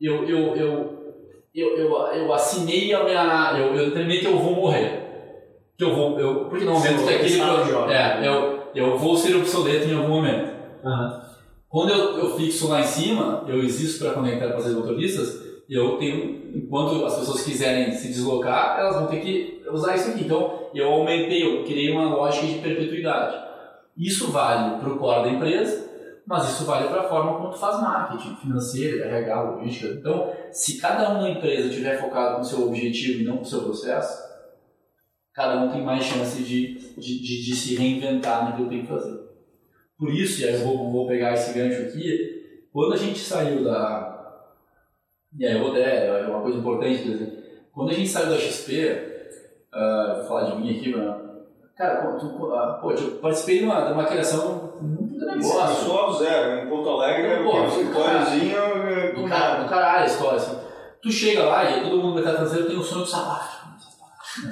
eu, 0.01 0.27
eu, 0.27 0.55
eu, 1.53 1.77
eu, 1.77 1.97
eu, 2.13 2.33
assinei 2.33 2.93
a 2.93 3.03
minha. 3.03 3.59
Eu, 3.59 3.75
eu 3.75 3.85
determinei 3.85 4.19
que 4.19 4.27
eu 4.27 4.39
vou 4.39 4.55
morrer. 4.55 5.01
Que 5.77 5.83
eu 5.83 5.95
vou. 5.95 6.19
Eu, 6.19 6.45
porque 6.45 6.65
no 6.65 6.73
momento 6.73 7.03
que 7.03 7.13
aquele. 7.13 7.29
de. 7.29 7.93
É, 7.93 8.27
eu, 8.27 8.61
eu 8.73 8.97
vou 8.97 9.15
ser 9.15 9.35
obsoleto 9.35 9.87
em 9.87 9.95
algum 9.95 10.15
momento. 10.15 10.51
Aham. 10.83 11.21
Quando 11.69 11.89
eu, 11.91 12.17
eu 12.17 12.35
fixo 12.35 12.67
lá 12.67 12.81
em 12.81 12.85
cima, 12.85 13.45
eu 13.47 13.59
existo 13.59 14.03
para 14.03 14.13
conectar 14.13 14.51
com 14.51 14.57
as 14.57 14.73
motoristas, 14.73 15.50
eu 15.73 15.97
tenho, 15.97 16.51
enquanto 16.53 17.05
as 17.05 17.17
pessoas 17.17 17.43
quiserem 17.43 17.93
se 17.93 18.09
deslocar, 18.09 18.77
elas 18.77 18.95
vão 18.97 19.07
ter 19.07 19.21
que 19.21 19.63
usar 19.71 19.95
isso 19.95 20.09
aqui. 20.09 20.25
Então, 20.25 20.69
eu 20.73 20.91
aumentei, 20.91 21.43
eu 21.43 21.63
criei 21.63 21.91
uma 21.91 22.13
lógica 22.13 22.45
de 22.45 22.59
perpetuidade. 22.59 23.37
Isso 23.97 24.31
vale 24.31 24.81
para 24.81 24.89
o 24.89 24.97
core 24.97 25.29
da 25.29 25.35
empresa, 25.35 25.89
mas 26.27 26.49
isso 26.49 26.65
vale 26.65 26.89
para 26.89 27.01
a 27.01 27.09
forma 27.09 27.37
como 27.37 27.51
tu 27.51 27.57
faz 27.57 27.79
marketing, 27.79 28.35
financeiro, 28.35 29.01
RH, 29.01 29.41
logística. 29.43 29.93
Então, 29.93 30.33
se 30.51 30.77
cada 30.77 31.09
um 31.11 31.21
na 31.21 31.29
empresa 31.29 31.69
estiver 31.69 32.01
focado 32.01 32.39
no 32.39 32.43
seu 32.43 32.67
objetivo 32.67 33.21
e 33.21 33.23
não 33.23 33.37
no 33.37 33.45
seu 33.45 33.61
processo, 33.61 34.21
cada 35.33 35.63
um 35.63 35.71
tem 35.71 35.81
mais 35.81 36.03
chance 36.03 36.41
de, 36.43 36.79
de, 36.97 37.21
de, 37.21 37.45
de 37.45 37.55
se 37.55 37.75
reinventar 37.75 38.43
naquilo 38.43 38.67
que 38.67 38.75
tem 38.75 38.81
que 38.81 38.91
fazer. 38.91 39.19
Por 39.97 40.13
isso, 40.13 40.41
e 40.41 40.45
aí 40.45 40.55
eu 40.55 40.65
vou, 40.65 40.91
vou 40.91 41.07
pegar 41.07 41.33
esse 41.33 41.53
gancho 41.53 41.81
aqui, 41.83 42.67
quando 42.73 42.93
a 42.93 42.97
gente 42.97 43.19
saiu 43.19 43.63
da. 43.63 44.10
E 45.37 45.45
aí 45.45 45.53
eu 45.53 45.59
vou 45.59 45.71
até, 45.71 46.07
é 46.07 46.27
uma 46.27 46.41
coisa 46.41 46.57
importante 46.57 47.03
dizer. 47.03 47.69
Quando 47.73 47.91
a 47.91 47.93
gente 47.93 48.09
saiu 48.09 48.29
da 48.29 48.37
XP, 48.37 49.11
ah, 49.73 50.15
vou 50.17 50.27
falar 50.27 50.51
de 50.51 50.57
mim 50.57 50.77
aqui, 50.77 50.95
mas. 50.95 51.31
Cara, 51.77 52.01
pô, 52.01 52.17
tu, 52.17 52.53
ah, 52.53 52.79
pô, 52.81 52.91
eu 52.91 53.11
participei 53.21 53.59
de 53.59 53.65
uma, 53.65 53.87
de 53.87 53.93
uma 53.93 54.05
criação 54.05 54.73
muito 54.81 55.17
do 55.17 55.25
negócio. 55.25 55.85
Começou 55.85 56.07
do 56.07 56.19
zero. 56.19 56.65
Em 56.65 56.69
Porto 56.69 56.89
Alegre, 56.89 57.27
Então, 57.27 57.31
era 57.31 57.43
pô, 57.43 57.57
um 57.57 57.67
escritóriozinho. 57.67 59.15
Do, 59.15 59.29
cara, 59.29 59.63
do 59.63 59.69
caralho 59.69 60.03
a 60.03 60.05
história, 60.05 60.37
assim. 60.37 60.57
Tu 61.01 61.11
chega 61.11 61.43
lá 61.43 61.77
e 61.77 61.83
todo 61.83 61.97
mundo 61.97 62.13
vai 62.13 62.23
estar 62.23 62.35
trazendo, 62.35 62.67
tem 62.67 62.77
um 62.77 62.83
sonho 62.83 63.01
do 63.01 63.07
sabático. 63.07 63.61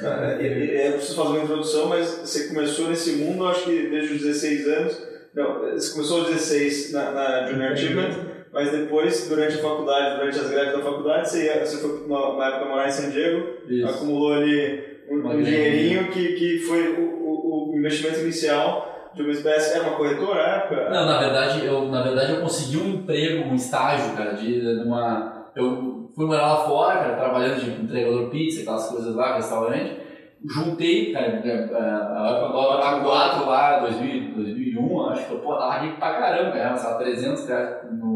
Cara, 0.02 0.42
é, 0.42 0.46
é, 0.46 0.88
eu 0.90 0.94
preciso 0.94 1.16
fazer 1.16 1.30
uma 1.30 1.44
introdução, 1.44 1.88
mas 1.88 2.10
você 2.10 2.48
começou 2.48 2.90
nesse 2.90 3.18
mundo, 3.18 3.48
acho 3.48 3.66
que 3.66 3.90
desde 3.90 4.16
os 4.16 4.22
16 4.22 4.68
anos. 4.68 5.10
Não, 5.34 5.60
você 5.72 5.94
começou 5.94 6.20
aos 6.22 6.28
16 6.30 6.92
na, 6.92 7.12
na 7.12 7.48
Junior 7.48 7.72
Achievement, 7.72 8.29
mas 8.52 8.72
depois, 8.72 9.28
durante 9.30 9.56
a 9.56 9.62
faculdade, 9.62 10.18
durante 10.18 10.40
as 10.40 10.50
greves 10.50 10.74
da 10.74 10.82
faculdade, 10.82 11.30
você, 11.30 11.46
ia, 11.46 11.66
você 11.66 11.78
foi 11.78 12.06
uma, 12.06 12.30
uma 12.30 12.48
época 12.48 12.66
morar 12.66 12.88
em 12.88 12.92
San 12.92 13.10
Diego, 13.10 13.48
Isso. 13.68 13.88
acumulou 13.88 14.34
ali 14.34 15.00
um, 15.10 15.20
Uma 15.20 15.34
um 15.34 15.42
dinheirinho 15.42 16.12
que, 16.12 16.34
que 16.34 16.60
foi 16.60 16.94
o, 16.94 17.02
o, 17.02 17.72
o 17.72 17.78
investimento 17.78 18.20
inicial 18.20 19.12
de 19.14 19.22
uma 19.22 19.32
espécie. 19.32 19.76
Era 19.76 19.88
uma 19.88 19.98
corretora 19.98 20.42
à 20.42 20.56
época? 20.58 20.90
Não, 20.90 21.06
na 21.06 21.20
verdade, 21.20 21.66
eu, 21.66 21.86
na 21.86 22.02
verdade 22.02 22.34
eu 22.34 22.42
consegui 22.42 22.78
um 22.78 22.90
emprego, 22.96 23.50
um 23.50 23.56
estágio, 23.56 24.16
cara, 24.16 24.34
de 24.34 24.62
numa. 24.84 25.52
Eu 25.56 26.12
fui 26.16 26.26
morar 26.26 26.54
lá 26.54 26.58
fora, 26.66 27.00
cara, 27.00 27.16
trabalhando 27.16 27.60
de 27.62 27.84
entregador 27.84 28.30
pizza, 28.30 28.62
aquelas 28.62 28.88
coisas 28.88 29.16
lá, 29.16 29.36
restaurante. 29.36 29.98
Juntei, 30.46 31.12
cara, 31.12 31.28
a 31.38 32.48
do 32.48 32.54
dólar 32.54 33.04
4 33.04 33.46
lá, 33.46 33.80
2000, 33.80 34.36
2001, 34.36 35.10
acho 35.10 35.26
que 35.26 35.34
eu, 35.34 35.40
pô, 35.40 35.70
rico 35.82 35.98
pra 35.98 36.14
caramba, 36.14 36.52
ganhava, 36.52 36.82
lá, 36.82 36.98
300 36.98 37.46
reais 37.46 37.78
no, 37.92 38.09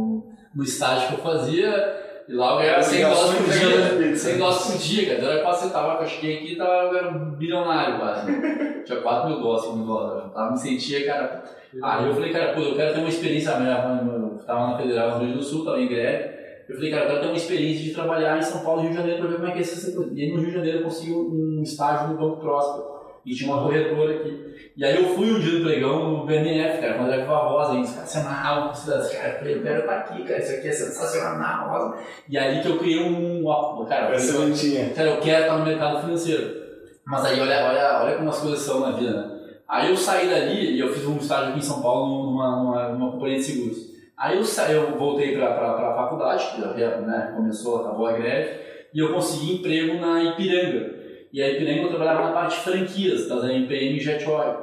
no 0.56 0.64
estágio 0.64 1.08
que 1.10 1.14
eu 1.16 1.20
fazia. 1.20 2.02
E 2.28 2.34
lá 2.34 2.54
eu 2.54 2.58
ganhava 2.60 2.82
100 2.84 3.02
dólares 3.02 3.42
por 3.42 3.50
dia, 3.50 4.16
100 4.16 4.38
dólares 4.38 4.66
por 4.66 4.78
dia, 4.78 5.16
cara. 5.16 5.32
Era 5.32 5.44
quase 5.44 5.64
você 5.64 5.74
tava, 5.74 6.02
eu 6.02 6.08
cheguei 6.08 6.38
aqui 6.38 6.54
e 6.54 6.56
tava, 6.56 6.72
eu 6.72 6.98
era 6.98 7.10
um 7.10 7.32
bilionário 7.32 8.00
quase. 8.00 8.32
né? 8.32 8.82
Tinha 8.88 9.02
4 9.02 9.30
mil 9.30 9.42
dólares, 9.42 9.66
5 9.66 9.76
mil 9.76 9.86
dólares. 9.86 10.24
Eu 10.24 10.30
tava, 10.30 10.52
me 10.52 10.58
sentia, 10.58 11.06
cara, 11.06 11.44
Aí 11.82 12.08
eu 12.08 12.14
falei, 12.14 12.32
cara, 12.32 12.54
pô, 12.54 12.62
eu 12.62 12.76
quero 12.76 12.94
ter 12.94 13.00
uma 13.00 13.10
experiência, 13.10 13.50
eu 13.50 14.38
estava 14.38 14.68
na 14.68 14.78
Federal 14.78 15.08
no 15.08 15.14
Rio 15.16 15.20
Grande 15.28 15.38
do 15.38 15.44
Sul, 15.44 15.60
estava 15.60 15.82
em 15.82 15.88
greve. 15.88 16.34
Eu 16.70 16.76
falei, 16.76 16.92
cara, 16.92 17.04
eu 17.04 17.08
quero 17.08 17.22
ter 17.22 17.28
uma 17.28 17.38
experiência 17.38 17.84
de 17.84 17.94
trabalhar 17.94 18.38
em 18.38 18.42
São 18.42 18.64
Paulo 18.64 18.82
e 18.82 18.84
Rio 18.84 18.92
de 18.92 18.98
Janeiro 18.98 19.20
para 19.20 19.30
ver 19.30 19.36
como 19.36 19.48
é 19.48 19.52
que 19.52 19.60
é 19.60 19.62
essa 19.62 19.92
coisa. 19.92 20.12
E 20.14 20.22
aí 20.22 20.32
no 20.32 20.38
Rio 20.38 20.48
de 20.50 20.54
Janeiro 20.54 20.78
eu 20.80 20.84
consegui 20.84 21.14
um 21.14 21.62
estágio 21.64 22.10
no 22.10 22.18
Banco 22.18 22.42
Próspero. 22.42 22.94
E 23.26 23.34
tinha 23.34 23.52
uma 23.52 23.64
corretora 23.64 24.16
aqui. 24.16 24.53
E 24.76 24.84
aí 24.84 24.96
eu 24.96 25.14
fui 25.16 25.32
um 25.32 25.40
dia 25.40 25.60
no 25.60 25.66
pregão 25.66 26.10
no 26.12 26.26
BNF, 26.26 26.82
cara, 26.82 26.96
quando 26.96 27.14
era 27.14 27.26
Voz 27.26 27.70
ainda. 27.70 27.84
Os 27.88 27.94
caras 27.94 28.10
se 28.10 28.18
amarravam 28.18 28.64
com 28.68 28.74
os 28.74 28.80
cidadãos. 28.80 29.12
Cara, 29.14 29.30
eu 29.34 29.38
falei, 29.40 29.56
eu 29.56 29.62
quero 29.64 29.80
estar 29.82 29.96
aqui, 29.98 30.24
cara, 30.24 30.40
isso 30.40 30.52
aqui 30.54 30.68
é 30.68 30.72
sensacional. 30.72 31.70
rosa. 31.70 31.98
E 32.28 32.38
aí 32.38 32.62
que 32.62 32.68
eu 32.70 32.80
criei 32.80 33.04
um. 33.04 33.46
ó, 33.46 33.86
Cara, 33.86 34.10
eu 34.10 34.14
Essa 34.16 34.52
tinha. 34.52 34.90
Cara, 34.90 35.10
eu 35.10 35.20
quero 35.22 35.42
estar 35.44 35.58
no 35.58 35.66
mercado 35.66 36.02
financeiro. 36.02 36.64
Mas 37.06 37.26
aí, 37.26 37.40
olha, 37.40 37.66
olha, 37.70 38.02
olha 38.04 38.16
como 38.18 38.30
as 38.30 38.40
coisas 38.40 38.60
são 38.62 38.80
na 38.80 38.92
vida, 38.98 39.12
né? 39.12 39.30
Aí 39.68 39.90
eu 39.90 39.98
saí 39.98 40.30
dali 40.30 40.72
e 40.76 40.80
eu 40.80 40.92
fiz 40.94 41.06
um 41.06 41.18
estágio 41.18 41.50
aqui 41.50 41.60
em 41.60 41.62
São 41.62 41.82
Paulo 41.82 42.32
numa, 42.32 42.56
numa, 42.58 42.90
numa 42.90 43.12
companhia 43.12 43.38
de 43.38 43.44
seguros. 43.44 43.78
Aí 44.18 44.38
eu, 44.38 44.44
sa- 44.46 44.72
eu 44.72 44.98
voltei 44.98 45.36
para 45.36 45.50
a 45.54 45.96
faculdade, 45.96 46.46
que 46.56 46.62
já 46.80 46.98
né, 47.02 47.34
começou, 47.36 47.82
acabou 47.82 48.06
a 48.08 48.14
greve, 48.14 48.60
e 48.94 49.00
eu 49.00 49.14
consegui 49.14 49.56
emprego 49.56 50.00
na 50.00 50.24
Ipiranga. 50.24 51.03
E 51.34 51.42
a 51.42 51.50
Ipiranga 51.50 51.82
eu 51.82 51.90
trabalhava 51.90 52.28
na 52.28 52.32
parte 52.32 52.58
de 52.58 52.62
franquias, 52.62 53.28
das 53.28 53.44
MPM 53.44 53.98
e 53.98 54.00
Jet 54.00 54.24
Oil. 54.30 54.56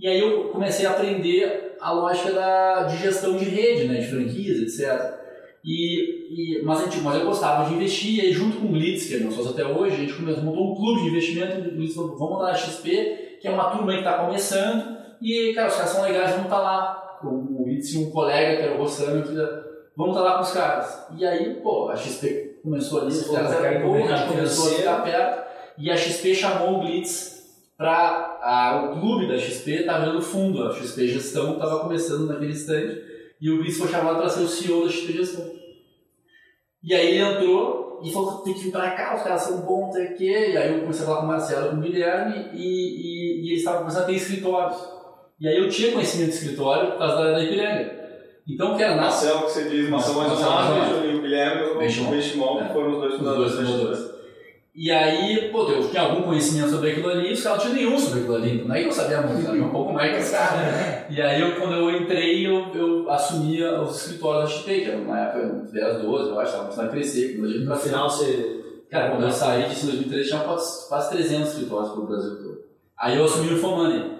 E 0.00 0.08
aí 0.08 0.18
eu 0.18 0.44
comecei 0.44 0.86
a 0.86 0.92
aprender 0.92 1.76
a 1.78 1.92
lógica 1.92 2.32
da, 2.32 2.84
de 2.84 2.96
gestão 2.96 3.36
de 3.36 3.44
rede, 3.44 3.86
né, 3.86 4.00
de 4.00 4.06
franquias, 4.06 4.58
etc. 4.58 5.18
E, 5.62 6.60
e, 6.60 6.62
mas, 6.64 6.80
a 6.80 6.84
gente, 6.84 7.00
mas 7.00 7.18
eu 7.18 7.26
gostava 7.26 7.68
de 7.68 7.74
investir, 7.74 8.16
e 8.16 8.20
aí 8.22 8.32
junto 8.32 8.56
com 8.56 8.66
o 8.66 8.70
Glitz, 8.70 9.06
que 9.06 9.16
é 9.16 9.18
meu 9.18 9.30
sócio 9.30 9.50
até 9.50 9.66
hoje, 9.66 9.96
a 9.96 9.98
gente 9.98 10.14
começou, 10.14 10.44
montou 10.44 10.72
um 10.72 10.74
clube 10.74 11.02
de 11.02 11.08
investimento, 11.08 11.58
o 11.58 11.74
Glitz 11.74 11.94
falou, 11.94 12.16
vamos 12.16 12.38
lá 12.38 12.52
na 12.52 12.54
XP, 12.54 13.38
que 13.40 13.46
é 13.46 13.50
uma 13.50 13.70
turma 13.70 13.92
que 13.92 13.98
está 13.98 14.24
começando, 14.24 14.96
e, 15.20 15.52
cara, 15.54 15.68
os 15.68 15.74
caras 15.74 15.90
são 15.90 16.02
legais, 16.02 16.30
vamos 16.30 16.44
estar 16.44 16.60
lá. 16.60 17.18
O, 17.22 17.28
o 17.28 17.64
Glitz 17.64 17.90
tinha 17.90 18.06
um 18.06 18.10
colega, 18.10 18.56
que 18.56 18.62
era 18.62 18.74
o 18.74 18.78
Rossano, 18.78 19.22
que 19.22 19.34
vamos 19.96 20.16
estar 20.16 20.26
lá 20.26 20.36
com 20.36 20.42
os 20.42 20.52
caras. 20.52 21.06
E 21.18 21.26
aí, 21.26 21.54
pô, 21.56 21.90
a 21.90 21.96
XP 21.96 22.60
começou 22.62 23.02
ali, 23.02 23.08
os 23.08 23.28
caras 23.28 23.82
bons, 23.82 24.10
a 24.10 24.16
gente 24.16 24.28
começou 24.28 24.68
a 24.68 24.74
ficar 24.74 25.02
perto, 25.02 25.47
e 25.78 25.90
a 25.90 25.96
XP 25.96 26.34
chamou 26.34 26.76
o 26.76 26.80
Glitz 26.80 27.38
para 27.76 28.90
o 28.92 29.00
clube 29.00 29.28
da 29.28 29.38
XP 29.38 29.70
estava 29.70 30.06
vendo 30.06 30.20
fundo, 30.20 30.64
a 30.64 30.72
XP 30.74 31.06
Gestão 31.08 31.54
estava 31.54 31.80
começando 31.80 32.26
naquele 32.26 32.52
instante 32.52 33.00
e 33.40 33.50
o 33.50 33.58
Glitz 33.58 33.78
foi 33.78 33.88
chamado 33.88 34.18
para 34.18 34.28
ser 34.28 34.40
o 34.40 34.48
CEO 34.48 34.84
da 34.84 34.90
XP 34.90 35.12
Gestão. 35.12 35.44
E 36.82 36.94
aí 36.94 37.08
ele 37.08 37.18
entrou 37.18 38.00
e 38.02 38.12
falou: 38.12 38.38
tem 38.38 38.54
que 38.54 38.64
vir 38.64 38.72
para 38.72 38.90
cá, 38.92 39.16
os 39.16 39.22
caras 39.22 39.42
são 39.42 39.58
bons, 39.60 39.94
o 39.94 40.14
quê. 40.16 40.50
E 40.52 40.56
aí 40.56 40.72
eu 40.74 40.80
comecei 40.80 41.02
a 41.04 41.06
falar 41.06 41.18
com 41.20 41.24
o 41.24 41.28
Marcelo 41.28 41.66
e 41.66 41.70
com 41.70 41.76
o 41.76 41.80
Guilherme 41.80 42.50
e, 42.54 42.58
e, 42.58 43.46
e 43.46 43.50
eles 43.50 43.58
estavam 43.60 43.80
começando 43.80 44.02
a 44.02 44.06
ter 44.06 44.14
escritórios. 44.14 44.76
E 45.40 45.46
aí 45.46 45.56
eu 45.56 45.68
tinha 45.68 45.92
conhecimento 45.92 46.30
de 46.30 46.36
escritório 46.36 46.92
por 46.92 46.98
causa 46.98 47.14
da 47.14 47.20
área 47.22 47.32
da 47.34 47.44
Ipiranga. 47.44 47.98
Então, 48.48 48.76
que 48.76 48.82
era 48.82 48.96
na 48.96 49.02
Marcelo, 49.02 49.42
que 49.42 49.50
você 49.50 49.68
diz, 49.68 49.88
Marcelo 49.90 50.16
mais 50.16 50.32
Marcelo 50.32 50.50
um 50.50 50.78
mais 50.78 51.04
e 51.04 51.16
o 51.16 51.22
Guilherme, 51.22 51.62
o 51.62 51.78
É. 52.60 52.66
que 52.66 52.72
foram 52.72 52.92
os 52.92 52.98
dois 52.98 53.14
fundadores. 53.14 54.07
E 54.80 54.92
aí, 54.92 55.48
pô, 55.50 55.68
eu 55.68 55.90
tinha 55.90 56.02
algum 56.02 56.22
conhecimento 56.22 56.70
sobre 56.70 56.92
aquilo 56.92 57.08
ali, 57.08 57.32
os 57.32 57.42
caras 57.42 57.64
não 57.64 57.74
tinham 57.74 57.90
nenhum 57.90 57.98
sobre 57.98 58.20
aquilo 58.20 58.36
ali, 58.36 58.54
então 58.54 58.68
não 58.68 58.76
é 58.76 58.82
que 58.82 58.86
eu 58.86 58.92
sabia 58.92 59.22
muito, 59.22 59.44
sabia 59.44 59.64
um 59.64 59.70
pouco 59.70 59.92
mais 59.92 60.14
que 60.14 60.22
os 60.22 60.30
caras. 60.30 61.10
E 61.10 61.20
aí, 61.20 61.40
eu, 61.40 61.56
quando 61.56 61.74
eu 61.74 61.90
entrei, 61.90 62.46
eu, 62.46 62.72
eu 62.72 63.10
assumia 63.10 63.80
os 63.80 63.96
escritórios 63.96 64.44
da 64.44 64.56
XP, 64.56 64.80
que 64.82 64.88
era 64.88 64.98
uma 64.98 65.18
época, 65.18 65.46
uns 65.64 65.72
10, 65.72 66.02
12, 66.02 66.30
eu 66.30 66.38
acho, 66.38 66.44
estava 66.44 66.62
começando 66.62 66.86
a 66.86 66.90
crescer, 66.90 67.34
quando 67.34 67.48
a 67.48 67.52
gente 67.54 67.64
No 67.64 67.76
final 67.76 68.08
você. 68.08 68.60
Cara, 68.88 69.10
quando 69.10 69.24
eu 69.24 69.32
saí 69.32 69.68
disso 69.68 69.86
em 69.86 69.88
2013, 69.88 70.28
tinha 70.28 70.40
quase, 70.42 70.88
quase 70.88 71.10
300 71.10 71.48
escritórios 71.48 71.90
pelo 71.90 72.06
Brasil 72.06 72.36
todo. 72.36 72.58
Aí 72.96 73.18
eu 73.18 73.24
assumi 73.24 73.54
o 73.54 73.58
Fomani. 73.58 74.12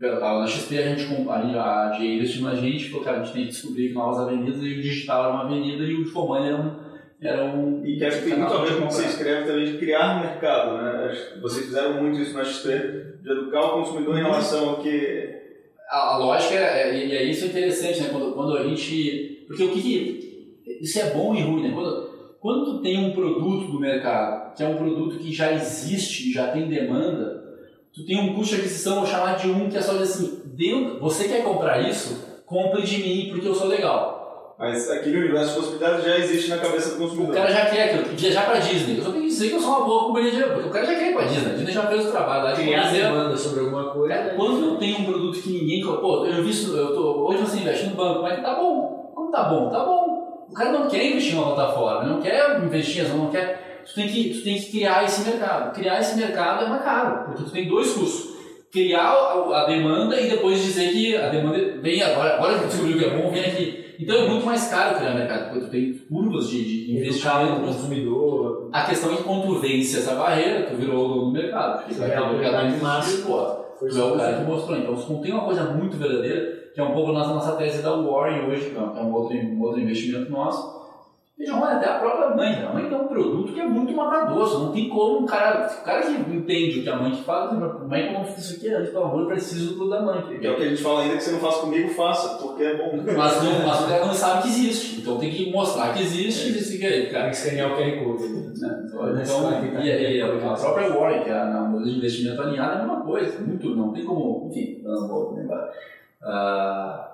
Eu 0.00 0.20
tava 0.20 0.40
na 0.40 0.46
XP, 0.46 0.78
a 0.78 0.94
gente, 0.94 1.28
aí 1.28 1.58
a 1.58 1.92
GE 1.98 2.06
investiu 2.06 2.42
na 2.42 2.54
gente, 2.54 2.88
falou, 2.88 3.04
cara, 3.04 3.20
a 3.20 3.24
gente 3.24 3.34
tem 3.34 3.42
que 3.42 3.48
descobrir 3.48 3.92
novas 3.92 4.20
avenidas, 4.20 4.62
e 4.62 4.78
o 4.78 4.80
digital 4.80 5.24
era 5.24 5.34
uma 5.34 5.44
avenida 5.44 5.82
e 5.82 6.00
o 6.00 6.06
Fomani 6.06 6.48
era 6.48 6.56
um... 6.56 6.91
Era 7.22 7.44
um 7.44 7.84
E 7.86 7.96
que 7.98 8.04
acho 8.04 8.18
que 8.22 8.30
tem 8.30 8.38
muito 8.38 8.52
a 8.52 8.64
ver 8.64 8.78
com 8.78 8.84
o 8.84 8.88
que 8.88 8.94
você 8.94 9.06
escreve 9.06 9.46
também 9.46 9.64
de 9.66 9.78
criar 9.78 10.20
mercado, 10.20 10.76
né? 10.76 11.16
Vocês 11.40 11.66
fizeram 11.66 12.02
muito 12.02 12.20
isso 12.20 12.34
na 12.34 12.44
XP, 12.44 12.68
de 13.22 13.30
educar 13.30 13.60
o 13.64 13.80
consumidor 13.84 14.18
em 14.18 14.22
relação 14.22 14.70
ao 14.70 14.76
que 14.82 15.28
a, 15.88 16.14
a 16.14 16.18
lógica 16.18 16.54
é, 16.54 16.90
é- 16.90 17.06
e 17.06 17.12
é 17.16 17.22
isso 17.24 17.44
é 17.44 17.48
interessante, 17.48 18.00
né? 18.00 18.08
Quando, 18.10 18.32
quando 18.32 18.56
a 18.56 18.64
gente. 18.64 19.44
Porque 19.46 19.62
o 19.64 19.70
que, 19.70 19.82
que. 19.82 20.32
Isso 20.80 20.98
é 20.98 21.10
bom 21.10 21.34
e 21.34 21.42
ruim, 21.42 21.62
né? 21.62 21.70
Quando, 21.74 22.10
quando 22.40 22.64
tu 22.64 22.82
tem 22.82 22.98
um 22.98 23.12
produto 23.12 23.72
no 23.72 23.78
mercado, 23.80 24.54
que 24.56 24.62
é 24.62 24.66
um 24.66 24.76
produto 24.76 25.18
que 25.18 25.32
já 25.32 25.52
existe, 25.52 26.32
já 26.32 26.48
tem 26.48 26.68
demanda, 26.68 27.40
tu 27.94 28.04
tem 28.04 28.18
um 28.18 28.34
custo 28.34 28.56
de 28.56 28.62
aquisição, 28.62 28.96
vou 28.96 29.06
chamar 29.06 29.36
de 29.36 29.48
um, 29.48 29.68
que 29.70 29.76
é 29.76 29.80
só 29.80 29.92
dizer 29.92 30.04
assim, 30.04 30.42
dentro, 30.46 30.98
você 30.98 31.28
quer 31.28 31.44
comprar 31.44 31.88
isso? 31.88 32.42
Compre 32.46 32.82
de 32.82 32.98
mim 32.98 33.28
porque 33.30 33.46
eu 33.46 33.54
sou 33.54 33.68
legal. 33.68 34.21
Mas 34.62 34.88
aquele 34.88 35.18
universo 35.18 35.48
de 35.48 35.56
possibilidades 35.56 36.04
já 36.04 36.18
existe 36.18 36.50
na 36.50 36.58
cabeça 36.58 36.90
do 36.90 36.94
O 36.94 37.08
consumidor. 37.08 37.34
cara 37.34 37.50
já 37.50 37.66
quer 37.66 37.82
aquilo, 37.82 38.16
viajar 38.16 38.46
pra 38.46 38.60
Disney. 38.60 38.98
Eu 38.98 39.02
só 39.02 39.10
tenho 39.10 39.22
que 39.24 39.28
dizer 39.28 39.48
que 39.48 39.54
eu 39.56 39.60
sou 39.60 39.70
uma 39.70 39.84
boa 39.84 40.04
companhia 40.04 40.30
de 40.30 40.42
O 40.44 40.70
cara 40.70 40.86
já 40.86 40.94
quer 40.94 41.10
ir 41.10 41.14
pra 41.14 41.24
Disney. 41.24 41.50
A 41.50 41.54
Disney 41.54 41.72
já 41.72 41.86
fez 41.88 42.06
o 42.06 42.10
trabalho 42.12 42.44
lá 42.44 42.52
de 42.52 42.62
Criar 42.62 42.92
demanda 42.92 43.36
sobre 43.36 43.58
alguma 43.58 43.90
coisa. 43.90 44.14
Cara, 44.14 44.34
quando 44.36 44.64
eu 44.64 44.76
tenho 44.76 45.00
um 45.00 45.04
produto 45.04 45.42
que 45.42 45.50
ninguém. 45.50 45.82
Pô, 45.82 46.24
eu 46.26 46.44
vi 46.44 46.50
isso, 46.50 46.76
eu 46.76 46.94
tô, 46.94 47.28
hoje 47.28 47.38
você 47.38 47.56
investe 47.58 47.86
no 47.86 47.96
banco, 47.96 48.22
mas 48.22 48.40
tá 48.40 48.54
bom. 48.54 49.10
Como 49.12 49.32
tá 49.32 49.42
bom? 49.42 49.68
Tá 49.68 49.84
bom. 49.84 50.46
O 50.48 50.54
cara 50.54 50.70
não 50.70 50.88
quer 50.88 51.06
investir 51.06 51.34
numa 51.34 51.56
plataforma, 51.56 52.04
não 52.04 52.22
quer 52.22 52.62
investir, 52.62 53.08
não 53.08 53.30
quer. 53.30 53.82
Tu 53.84 53.94
tem, 53.96 54.06
que, 54.06 54.30
tu 54.32 54.44
tem 54.44 54.60
que 54.60 54.70
criar 54.70 55.04
esse 55.04 55.28
mercado. 55.28 55.74
Criar 55.74 55.98
esse 55.98 56.16
mercado 56.16 56.66
é 56.66 56.68
mais 56.68 56.84
caro, 56.84 57.24
porque 57.24 57.42
tu 57.42 57.50
tem 57.50 57.66
dois 57.66 57.92
custos. 57.94 58.30
Criar 58.70 59.08
a, 59.10 59.62
a 59.62 59.66
demanda 59.66 60.20
e 60.20 60.30
depois 60.30 60.62
dizer 60.62 60.92
que 60.92 61.16
a 61.16 61.30
demanda 61.30 61.58
vem 61.82 62.00
agora, 62.00 62.34
agora 62.34 62.54
que 62.54 62.60
tu 62.60 62.66
descobriu 62.68 62.96
que 62.96 63.04
é 63.06 63.10
bom, 63.10 63.28
vem 63.28 63.44
aqui. 63.44 63.81
Então 63.98 64.16
é 64.16 64.28
muito 64.28 64.44
mais 64.46 64.68
caro 64.68 64.96
criar 64.96 65.14
mercado, 65.14 65.50
porque 65.50 65.66
tu 65.66 65.70
tem 65.70 65.94
curvas 66.08 66.48
de, 66.48 66.86
de 66.86 66.96
investimento. 66.96 67.60
consumidor. 67.60 68.70
A 68.72 68.84
questão 68.84 69.12
é 69.12 69.16
que 69.16 69.22
quando 69.22 69.46
tu 69.46 69.58
vence 69.60 69.98
essa 69.98 70.14
barreira, 70.14 70.66
tu 70.66 70.76
virou 70.76 71.04
o 71.04 71.08
dono 71.08 71.24
do 71.26 71.32
mercado. 71.32 71.78
Porque 71.78 71.94
Você 71.94 72.00
vai 72.00 72.10
é 72.10 72.12
ter 72.12 72.18
a 72.18 72.28
pô, 73.22 73.62
Tu 73.78 73.98
é 73.98 74.04
o 74.04 74.16
cara 74.16 74.38
que 74.38 74.44
mostrou. 74.44 74.78
Então, 74.78 74.96
se 74.96 75.22
tem 75.22 75.32
uma 75.32 75.44
coisa 75.44 75.64
muito 75.64 75.96
verdadeira, 75.96 76.70
que 76.72 76.80
é 76.80 76.84
um 76.84 76.92
pouco 76.92 77.12
nossa, 77.12 77.34
nossa 77.34 77.52
tese 77.56 77.82
da 77.82 77.94
Warren 77.94 78.48
hoje, 78.48 78.70
que 78.70 78.76
é 78.76 78.80
um 78.80 79.12
outro, 79.12 79.36
um 79.36 79.60
outro 79.62 79.80
investimento 79.80 80.30
nosso. 80.30 80.81
Vejam, 81.42 81.60
olha, 81.60 81.72
até 81.76 81.88
a 81.88 81.98
própria 81.98 82.36
mãe. 82.36 82.52
né? 82.52 82.66
A 82.68 82.72
mãe 82.72 82.88
tem 82.88 82.96
um 82.96 83.08
produto 83.08 83.52
que 83.52 83.58
é 83.60 83.66
muito 83.66 83.92
matador. 83.92 84.60
Não 84.60 84.72
tem 84.72 84.88
como 84.88 85.18
um 85.22 85.26
cara. 85.26 85.68
O 85.68 85.84
cara 85.84 86.02
que 86.02 86.12
entende 86.12 86.78
o 86.78 86.82
que 86.84 86.88
a 86.88 86.94
mãe 86.96 87.10
que 87.10 87.24
fala, 87.24 87.52
mãe, 87.52 88.12
como 88.12 88.24
isso 88.24 88.54
aqui 88.56 88.72
antes, 88.72 88.90
pelo 88.90 89.06
amor, 89.06 89.22
eu 89.22 89.26
preciso 89.26 89.70
do 89.70 89.76
produto 89.76 89.90
da 89.90 90.02
mãe. 90.02 90.38
Que 90.38 90.46
é 90.46 90.52
o 90.52 90.56
que 90.56 90.62
a 90.62 90.68
gente 90.68 90.80
fala 90.80 91.02
ainda 91.02 91.16
que 91.16 91.24
você 91.24 91.32
não 91.32 91.40
faz 91.40 91.56
comigo, 91.56 91.88
faça, 91.88 92.38
porque 92.38 92.62
é 92.62 92.76
bom. 92.76 92.96
Mas, 92.96 93.42
não, 93.42 93.66
mas 93.66 93.80
o 93.80 93.88
cara 93.88 94.06
não 94.06 94.14
sabe 94.14 94.42
que 94.42 94.48
existe. 94.50 95.00
Então 95.00 95.18
tem 95.18 95.32
que 95.32 95.50
mostrar 95.50 95.92
que 95.94 96.02
existe 96.02 96.50
e 96.50 96.52
dizer 96.52 96.78
que 96.78 96.86
aí, 96.86 97.06
cara. 97.10 97.22
Tem 97.24 97.30
que 97.30 97.36
escanear 97.38 97.72
o 97.72 97.76
QR 97.76 98.04
Code. 98.04 98.32
né? 98.60 98.90
Olha, 98.94 99.10
Então, 99.10 99.22
esse 99.22 99.32
cara 99.42 99.66
e, 99.66 99.70
tá 99.72 99.84
e 99.84 100.22
a 100.22 100.54
própria 100.54 100.90
Warren, 100.92 101.24
que 101.24 101.30
é 101.30 101.40
a 101.40 101.60
modelo 101.62 101.90
de 101.90 101.98
investimento 101.98 102.40
alinhada, 102.40 102.72
é 102.72 102.76
a 102.76 102.78
mesma 102.86 103.00
coisa. 103.04 103.40
Muito, 103.40 103.74
não 103.74 103.92
tem 103.92 104.04
como, 104.04 104.48
enfim, 104.48 104.80
dando 104.84 105.08
boa 105.08 105.34
lembrar. 105.34 105.70
Ah, 106.22 107.08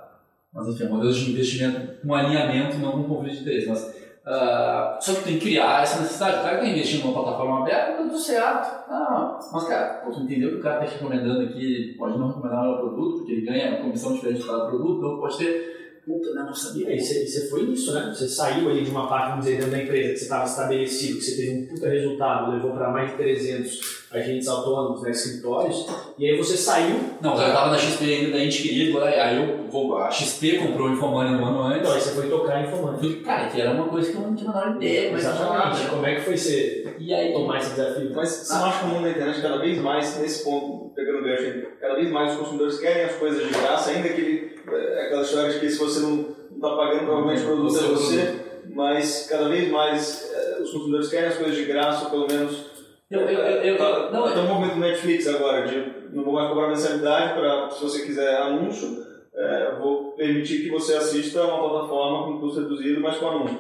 mas 0.52 0.68
enfim, 0.68 0.84
é 0.84 0.88
modelos 0.88 1.16
de 1.16 1.30
investimento 1.30 2.06
com 2.06 2.14
alinhamento, 2.14 2.76
não 2.76 2.92
com 2.92 3.04
conflito 3.04 3.36
de 3.36 3.40
interesse. 3.40 3.68
Mas, 3.68 3.97
ah, 4.30 4.98
só 5.00 5.14
que 5.14 5.24
tem 5.24 5.34
que 5.38 5.46
criar 5.46 5.82
essa 5.82 6.02
necessidade. 6.02 6.40
O 6.40 6.42
cara 6.42 6.58
que 6.58 6.64
está 6.64 6.76
investindo 6.76 7.06
numa 7.06 7.22
plataforma 7.22 7.60
aberta, 7.60 8.02
tudo 8.02 8.18
certo. 8.18 8.84
Ah, 8.90 9.38
mas 9.50 9.64
cara, 9.64 10.02
tu 10.04 10.20
entendeu 10.20 10.50
que 10.50 10.56
o 10.56 10.62
cara 10.62 10.84
está 10.84 10.86
te 10.86 11.02
recomendando 11.02 11.46
aqui, 11.46 11.94
pode 11.98 12.18
não 12.18 12.28
recomendar 12.28 12.68
o 12.68 12.78
produto, 12.78 13.18
porque 13.18 13.32
ele 13.32 13.46
ganha 13.46 13.80
comissão 13.80 14.12
diferente 14.12 14.42
de 14.42 14.46
cada 14.46 14.66
produto, 14.66 14.98
então 14.98 15.18
pode 15.18 15.38
ter. 15.38 15.77
Puta, 16.08 16.32
né, 16.32 16.42
não 16.46 16.54
sabia. 16.54 16.88
E 16.88 16.92
aí 16.92 17.00
você, 17.00 17.48
foi 17.50 17.66
nisso, 17.66 17.92
né? 17.92 18.10
Você 18.14 18.26
saiu 18.26 18.70
ali 18.70 18.82
de 18.82 18.90
uma 18.90 19.06
parte, 19.06 19.28
vamos 19.30 19.44
dizer, 19.44 19.56
dentro 19.58 19.70
da 19.72 19.82
empresa 19.82 20.08
que 20.12 20.16
você 20.16 20.24
estava 20.24 20.44
estabelecido, 20.44 21.18
que 21.18 21.24
você 21.24 21.36
teve 21.36 21.50
um 21.50 21.66
puta 21.66 21.88
resultado, 21.88 22.52
levou 22.52 22.70
para 22.72 22.90
mais 22.90 23.10
de 23.10 23.16
300 23.18 23.98
agentes 24.10 24.48
autônomos, 24.48 25.02
né, 25.02 25.10
escritórios, 25.10 25.86
e 26.18 26.26
aí 26.26 26.36
você 26.38 26.56
saiu, 26.56 26.98
Não, 27.20 27.32
eu 27.32 27.52
tava 27.52 27.70
na 27.72 27.78
XP 27.78 28.04
ainda, 28.04 28.30
daí 28.30 28.40
a 28.40 28.44
gente 28.44 28.62
queria, 28.62 28.88
agora, 28.88 29.22
aí 29.22 29.36
eu, 29.36 29.66
vou- 29.70 29.98
a 29.98 30.10
XP 30.10 30.56
comprou 30.58 30.88
o 30.88 30.92
Infomani 30.94 31.36
no 31.36 31.44
ano 31.44 31.62
antes. 31.64 31.80
então 31.80 31.92
aí 31.92 32.00
você 32.00 32.10
foi 32.12 32.28
tocar 32.30 32.58
falei, 32.70 33.20
cara, 33.20 33.48
que 33.48 33.60
era 33.60 33.70
uma 33.72 33.86
coisa 33.88 34.10
que 34.10 34.16
eu 34.16 34.22
não 34.22 34.34
tinha 34.34 34.50
a 34.50 34.54
menor 34.70 34.76
ideia, 34.82 35.12
mas 35.12 35.24
Exatamente. 35.24 35.90
Como 35.90 36.06
é 36.06 36.14
que 36.14 36.20
foi 36.22 36.36
você 36.36 36.94
E 36.98 37.14
aí, 37.14 37.32
tomar 37.32 37.58
esse 37.58 37.70
desafio? 37.70 38.12
Mas 38.14 38.28
você 38.30 38.54
não 38.54 38.64
acha 38.64 38.78
que 38.78 38.84
o 38.84 38.88
mundo 38.88 39.02
da 39.04 39.10
internet 39.10 39.42
cada 39.42 39.58
vez 39.58 39.78
mais, 39.78 40.18
nesse 40.18 40.44
ponto, 40.44 40.90
pegando 40.94 41.18
o 41.18 41.22
gancho 41.24 41.42
aí, 41.42 41.66
cada 41.80 41.94
vez 41.94 42.10
mais 42.10 42.32
os 42.32 42.38
consumidores 42.38 42.78
querem 42.80 43.04
as 43.04 43.12
coisas 43.16 43.46
de 43.46 43.52
graça, 43.52 43.90
ainda 43.90 44.08
que 44.08 44.20
ele, 44.20 44.47
é 44.74 45.06
aquela 45.06 45.22
história 45.22 45.52
de 45.52 45.60
que 45.60 45.70
se 45.70 45.78
você 45.78 46.00
não 46.00 46.26
está 46.54 46.76
pagando, 46.76 47.04
provavelmente 47.04 47.42
o 47.42 47.46
produto 47.46 47.76
é 47.76 47.80
o 47.86 47.90
você, 47.96 48.40
mas 48.74 49.26
cada 49.28 49.48
vez 49.48 49.70
mais 49.70 50.30
é, 50.32 50.62
os 50.62 50.70
consumidores 50.72 51.08
querem 51.08 51.28
as 51.28 51.36
coisas 51.36 51.56
de 51.56 51.64
graça, 51.64 52.04
ou 52.04 52.10
pelo 52.10 52.26
menos 52.26 52.64
eu, 53.10 53.20
eu, 53.20 53.40
eu, 53.40 53.78
Tá- 53.78 54.10
não, 54.12 54.30
Tem 54.30 54.42
um 54.42 54.48
movimento 54.48 54.74
do 54.74 54.80
Netflix 54.80 55.26
agora 55.28 55.66
de 55.66 55.98
não 56.14 56.24
vou 56.24 56.34
mais 56.34 56.48
cobrar 56.48 56.68
mensalidade 56.68 57.34
para, 57.34 57.70
se 57.70 57.82
você 57.82 58.04
quiser 58.04 58.36
anúncio, 58.36 59.06
é, 59.34 59.76
vou 59.78 60.12
permitir 60.12 60.62
que 60.62 60.70
você 60.70 60.94
assista 60.94 61.40
a 61.40 61.46
uma 61.46 61.68
plataforma 61.70 62.26
com 62.26 62.40
custo 62.40 62.60
reduzido, 62.60 63.00
mas 63.00 63.16
com 63.16 63.28
anúncio. 63.28 63.58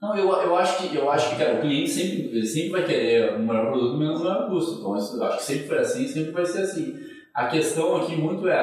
não 0.00 0.16
eu, 0.16 0.28
eu 0.28 0.56
acho 0.56 0.78
que, 0.78 0.96
eu 0.96 1.10
acho 1.10 1.30
que 1.30 1.36
cara, 1.36 1.56
o 1.56 1.60
cliente 1.60 1.90
sempre, 1.90 2.46
sempre 2.46 2.70
vai 2.70 2.84
querer 2.84 3.34
um 3.34 3.46
melhor 3.46 3.70
produto 3.70 3.98
menos 3.98 4.20
o 4.20 4.24
menor 4.24 4.48
custo. 4.48 4.78
Então, 4.78 5.18
eu 5.18 5.24
acho 5.24 5.38
que 5.38 5.44
sempre 5.44 5.66
foi 5.66 5.78
assim, 5.78 6.08
sempre 6.08 6.32
vai 6.32 6.46
ser 6.46 6.62
assim. 6.62 6.96
A 7.34 7.48
questão 7.48 7.96
aqui 7.96 8.14
muito 8.16 8.48
é, 8.48 8.54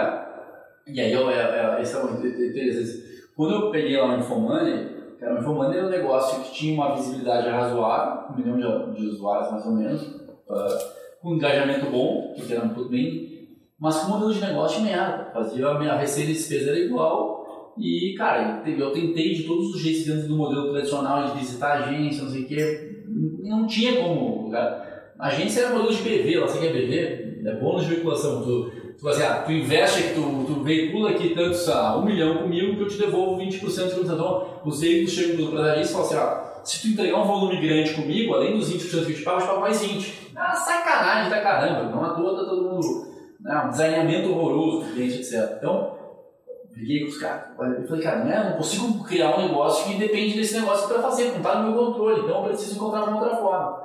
e 0.88 1.00
aí 1.00 1.12
eu, 1.12 1.30
é, 1.30 1.78
é, 1.78 1.82
esse 1.82 1.96
é 1.96 2.04
o 2.04 2.26
interessante. 2.26 3.12
Quando 3.36 3.54
eu 3.54 3.72
peguei 3.72 3.98
lá 3.98 4.16
no 4.16 4.24
Infomani, 4.24 4.90
cara, 5.20 5.36
o 5.36 5.40
Infomani 5.40 5.78
era 5.78 5.88
um 5.88 5.92
negócio 5.92 6.44
que 6.44 6.54
tinha 6.54 6.74
uma 6.74 6.96
visibilidade 6.96 7.50
razoável, 7.50 8.34
um 8.34 8.38
milhão 8.38 8.92
de, 8.92 9.02
de 9.02 9.08
usuários 9.08 9.52
mais 9.52 9.66
ou 9.66 9.74
menos, 9.74 10.22
ah, 10.50 10.78
com 11.22 11.30
um 11.32 11.36
engajamento 11.36 11.90
bom, 11.90 12.34
que 12.36 12.54
era 12.54 12.68
tudo 12.70 12.90
bem, 12.90 13.48
mas 13.80 14.00
com 14.00 14.12
modelo 14.12 14.34
de 14.34 14.42
negócio 14.42 14.82
merda. 14.82 15.32
Fazia 15.34 15.68
a 15.68 15.80
minha 15.80 15.96
receita 15.96 16.32
e 16.32 16.34
despesa 16.34 16.72
era 16.72 16.80
igual. 16.80 17.74
E, 17.78 18.14
cara, 18.18 18.62
eu 18.68 18.92
tentei 18.92 19.34
de 19.34 19.44
todos 19.44 19.74
os 19.74 19.82
jeitos 19.82 20.06
dentro 20.06 20.28
do 20.28 20.36
modelo 20.36 20.72
tradicional 20.72 21.26
de 21.26 21.40
visitar 21.40 21.70
a 21.70 21.80
agência, 21.86 22.24
não 22.24 22.32
sei 22.32 22.42
o 22.44 22.48
quê, 22.48 23.04
não 23.08 23.66
tinha 23.66 24.02
como. 24.02 24.52
Cara. 24.52 25.14
A 25.18 25.28
agência 25.28 25.62
era 25.62 25.76
modelo 25.76 25.94
de 25.94 26.02
BV, 26.02 26.40
lá, 26.40 26.48
você 26.48 26.60
quer 26.60 26.74
BV? 26.74 27.48
É 27.48 27.56
bônus 27.60 27.84
de 27.84 27.96
veiculação. 27.96 28.44
Tipo 29.02 29.10
assim, 29.10 29.24
ah, 29.24 29.42
tu 29.44 29.52
investe 29.52 30.14
tu, 30.14 30.44
tu 30.46 30.62
veicula 30.62 31.10
aqui 31.10 31.34
tanto, 31.34 31.56
sei 31.56 31.74
um 31.74 32.06
milhão 32.06 32.38
comigo 32.38 32.76
que 32.76 32.82
eu 32.84 32.88
te 32.88 33.00
devolvo 33.00 33.42
20% 33.42 33.50
de 33.50 33.60
comissão. 33.60 34.00
Então, 34.00 34.48
os 34.64 34.80
veículos 34.80 35.12
chegam 35.12 35.58
a 35.58 35.72
agência 35.72 35.90
e 35.90 35.94
falam 35.94 36.06
assim, 36.06 36.18
ah, 36.18 36.62
se 36.64 36.82
tu 36.82 36.88
entregar 36.90 37.18
um 37.18 37.26
volume 37.26 37.60
grande 37.60 37.96
comigo, 37.96 38.36
além 38.36 38.60
dos 38.60 38.72
20% 38.72 39.06
que 39.06 39.12
eu 39.12 39.16
te 39.16 39.24
pago, 39.24 39.38
eu 39.38 39.42
te 39.42 39.48
pago 39.48 39.62
mais 39.62 39.84
20%. 39.84 40.14
Ah, 40.36 40.54
sacanagem 40.54 41.32
da 41.32 41.42
caramba, 41.42 41.90
não 41.90 42.06
à 42.06 42.10
toa 42.14 42.38
tá 42.38 42.46
todo 42.48 42.62
mundo, 42.62 43.08
né, 43.40 43.64
um 43.66 43.70
desalinhamento 43.72 44.30
horroroso 44.30 44.86
do 44.86 44.94
cliente, 44.94 45.18
etc. 45.18 45.56
Então, 45.58 45.98
briguei 46.72 47.00
com 47.00 47.08
os 47.08 47.18
caras. 47.18 47.46
Eu 47.58 47.88
falei, 47.88 48.04
cara, 48.04 48.24
não, 48.24 48.32
é, 48.32 48.50
não 48.52 48.58
consigo 48.58 49.04
criar 49.04 49.36
um 49.36 49.48
negócio 49.48 49.92
que 49.92 49.98
depende 49.98 50.36
desse 50.36 50.60
negócio 50.60 50.88
para 50.88 51.02
fazer, 51.02 51.32
não 51.32 51.38
está 51.38 51.56
no 51.56 51.72
meu 51.72 51.86
controle, 51.86 52.22
então 52.22 52.44
eu 52.44 52.50
preciso 52.50 52.76
encontrar 52.76 53.06
uma 53.06 53.20
outra 53.20 53.36
forma. 53.36 53.82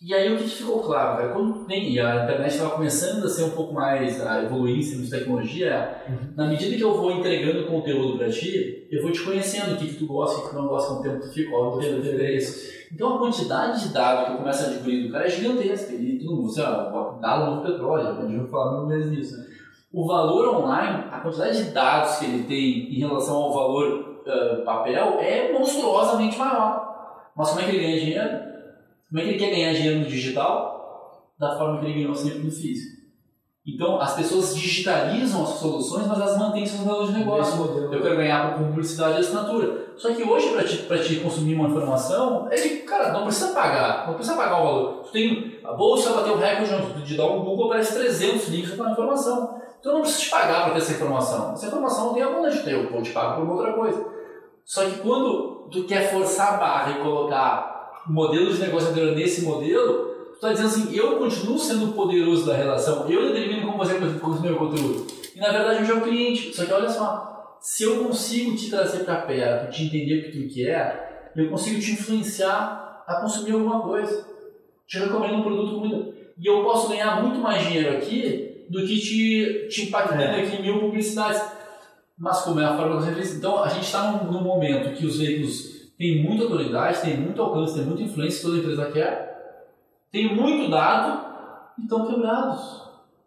E 0.00 0.12
aí 0.12 0.32
o 0.32 0.36
que, 0.36 0.44
ficou 0.44 0.80
claro, 0.80 1.16
cara? 1.16 1.32
Quando 1.32 1.66
tem, 1.66 1.98
a 1.98 2.24
internet 2.24 2.52
estava 2.52 2.74
começando 2.74 3.24
a 3.24 3.28
ser 3.28 3.44
um 3.44 3.50
pouco 3.50 3.72
mais, 3.72 4.24
a 4.24 4.42
evoluir 4.42 4.76
em 4.76 4.86
termos 4.86 5.06
de 5.06 5.10
tecnologia, 5.10 6.02
uhum. 6.08 6.34
na 6.36 6.46
medida 6.46 6.76
que 6.76 6.82
eu 6.82 6.94
vou 6.94 7.10
entregando 7.10 7.66
conteúdo 7.66 8.18
para 8.18 8.30
ti, 8.30 8.86
eu 8.90 9.02
vou 9.02 9.10
te 9.10 9.22
conhecendo 9.22 9.74
o 9.74 9.76
que, 9.78 9.88
que 9.88 9.96
tu 9.96 10.06
gosta, 10.06 10.36
o 10.36 10.40
que, 10.42 10.48
que 10.48 10.54
tu 10.54 10.60
não 10.60 10.68
gosta, 10.68 10.94
com 10.94 11.00
o 11.00 11.02
tempo 11.02 11.20
tu 11.20 11.32
fica, 11.32 11.50
qual 11.50 11.80
é 11.80 11.88
interesse. 11.88 12.86
Então 12.92 13.14
a 13.14 13.18
quantidade 13.18 13.80
de 13.80 13.94
dados 13.94 14.26
que 14.26 14.32
eu 14.32 14.36
começo 14.36 14.62
a 14.62 14.66
adquirir 14.66 15.06
do 15.06 15.12
cara 15.12 15.26
é 15.26 15.30
gigantesca. 15.30 15.94
E 15.94 16.14
mundo, 16.24 16.50
sei 16.50 16.62
lá, 16.62 17.18
dado 17.20 17.56
no 17.56 17.62
petróleo, 17.62 18.08
a 18.08 18.22
gente 18.22 18.36
vai 18.36 18.48
falar 18.48 18.80
mil 18.80 18.88
vezes 18.88 19.10
nisso, 19.10 19.38
né? 19.38 19.46
O 19.92 20.06
valor 20.06 20.56
online, 20.56 21.04
a 21.10 21.20
quantidade 21.20 21.64
de 21.64 21.70
dados 21.70 22.16
que 22.16 22.24
ele 22.24 22.44
tem 22.44 22.94
em 22.94 22.98
relação 22.98 23.36
ao 23.36 23.54
valor 23.54 24.22
uh, 24.26 24.64
papel 24.64 25.18
é 25.20 25.52
monstruosamente 25.52 26.36
maior. 26.36 27.30
Mas 27.36 27.48
como 27.48 27.60
é 27.60 27.64
que 27.64 27.70
ele 27.70 27.84
ganha 27.84 28.00
dinheiro? 28.00 28.53
Como 29.14 29.22
é 29.22 29.28
que 29.28 29.34
ele 29.34 29.44
quer 29.44 29.54
ganhar 29.54 29.72
dinheiro 29.74 30.00
no 30.00 30.06
digital? 30.06 31.30
Da 31.38 31.56
forma 31.56 31.78
que 31.78 31.86
ele 31.86 32.00
ganhou 32.00 32.16
sempre 32.16 32.40
no 32.40 32.50
físico. 32.50 33.04
Então, 33.64 34.00
as 34.00 34.16
pessoas 34.16 34.56
digitalizam 34.56 35.44
as 35.44 35.50
soluções, 35.50 36.08
mas 36.08 36.18
elas 36.18 36.36
mantêm 36.36 36.66
seus 36.66 36.80
modelos 36.80 37.12
de 37.12 37.20
negócio. 37.20 37.64
Eu 37.64 38.02
quero 38.02 38.16
ganhar 38.16 38.58
com 38.58 38.64
publicidade 38.64 39.18
e 39.18 39.20
assinatura. 39.20 39.92
Só 39.96 40.12
que 40.12 40.24
hoje, 40.24 40.48
para 40.48 40.64
te, 40.64 40.78
pra 40.78 40.98
te 40.98 41.20
consumir 41.20 41.54
uma 41.54 41.68
informação, 41.68 42.48
é 42.50 42.56
que, 42.56 42.78
cara, 42.78 43.12
não 43.12 43.22
precisa 43.22 43.54
pagar. 43.54 44.08
Não 44.08 44.14
precisa 44.14 44.36
pagar 44.36 44.60
o 44.60 44.64
valor. 44.64 45.02
Tu 45.04 45.12
tem, 45.12 45.60
a 45.62 45.72
bolsa 45.74 46.12
bateu 46.12 46.34
o 46.34 46.38
recorde 46.38 47.02
de 47.04 47.16
dar 47.16 47.26
um 47.26 47.44
Google, 47.44 47.66
aparece 47.66 47.94
300 47.94 48.48
links 48.48 48.72
para 48.72 48.90
informação. 48.90 49.60
Então, 49.78 49.92
não 49.92 50.00
precisa 50.00 50.22
te 50.22 50.30
pagar 50.30 50.64
para 50.64 50.72
ter 50.72 50.78
essa 50.80 50.92
informação. 50.92 51.52
Essa 51.52 51.68
informação 51.68 52.06
não 52.06 52.14
tem 52.14 52.22
a 52.24 52.48
de 52.48 52.64
ter, 52.64 52.72
eu 52.72 53.00
te 53.00 53.12
pago 53.12 53.46
por 53.46 53.58
outra 53.58 53.74
coisa. 53.74 54.04
Só 54.64 54.84
que 54.84 54.98
quando 54.98 55.68
tu 55.70 55.84
quer 55.84 56.10
forçar 56.10 56.54
a 56.54 56.56
barra 56.56 56.98
e 56.98 57.00
colocar 57.00 57.74
modelo 58.06 58.52
de 58.52 58.60
negócio 58.60 58.90
anterior 58.90 59.14
nesse 59.14 59.42
modelo, 59.42 60.14
tu 60.30 60.34
está 60.34 60.52
dizendo 60.52 60.68
assim, 60.68 60.96
eu 60.96 61.16
continuo 61.16 61.58
sendo 61.58 61.92
poderoso 61.92 62.46
da 62.46 62.56
relação, 62.56 63.08
eu 63.08 63.32
determino 63.32 63.66
como 63.66 63.78
você 63.78 63.94
consumir 64.18 64.52
o 64.52 64.56
conteúdo. 64.56 65.06
E 65.34 65.40
na 65.40 65.50
verdade 65.50 65.80
eu 65.80 65.84
já 65.86 65.94
é 65.94 65.96
o 65.96 66.02
cliente. 66.02 66.54
Só 66.54 66.64
que 66.64 66.72
olha 66.72 66.88
só, 66.88 67.58
se 67.60 67.82
eu 67.82 68.04
consigo 68.04 68.54
te 68.56 68.70
trazer 68.70 69.04
para 69.04 69.22
perto, 69.22 69.72
te 69.72 69.84
entender 69.84 70.20
o 70.20 70.24
que 70.24 70.38
tu 70.38 70.54
quer, 70.54 71.32
eu 71.34 71.48
consigo 71.48 71.80
te 71.80 71.92
influenciar 71.92 73.02
a 73.06 73.20
consumir 73.20 73.52
alguma 73.52 73.80
coisa. 73.80 74.26
Te 74.86 74.98
recomendo 74.98 75.36
um 75.36 75.42
produto 75.42 75.78
muito. 75.78 76.14
E 76.38 76.46
eu 76.46 76.62
posso 76.62 76.88
ganhar 76.88 77.22
muito 77.22 77.38
mais 77.40 77.66
dinheiro 77.66 77.96
aqui 77.96 78.66
do 78.68 78.80
que 78.86 78.98
te, 78.98 79.68
te 79.68 79.82
impactando 79.86 80.22
é. 80.22 80.42
aqui 80.42 80.56
em 80.56 80.62
mil 80.62 80.80
publicidades. 80.80 81.42
Mas 82.16 82.42
como 82.42 82.60
é 82.60 82.64
a 82.64 82.76
forma 82.76 82.98
que 82.98 83.04
você 83.04 83.14
fez? 83.14 83.34
Então 83.34 83.62
a 83.62 83.68
gente 83.68 83.84
está 83.84 84.12
num, 84.12 84.30
num 84.30 84.42
momento 84.42 84.94
que 84.96 85.04
os 85.04 85.18
veículos 85.18 85.73
tem 85.98 86.22
muita 86.22 86.44
autoridade, 86.44 87.02
tem 87.02 87.16
muito 87.16 87.40
alcance, 87.40 87.74
tem 87.74 87.84
muita 87.84 88.02
influência, 88.02 88.42
toda 88.42 88.58
empresa 88.58 88.90
quer, 88.90 89.34
tem 90.10 90.34
muito 90.34 90.70
dado 90.70 91.74
e 91.78 91.82
estão 91.82 92.06
quebrados. 92.06 92.84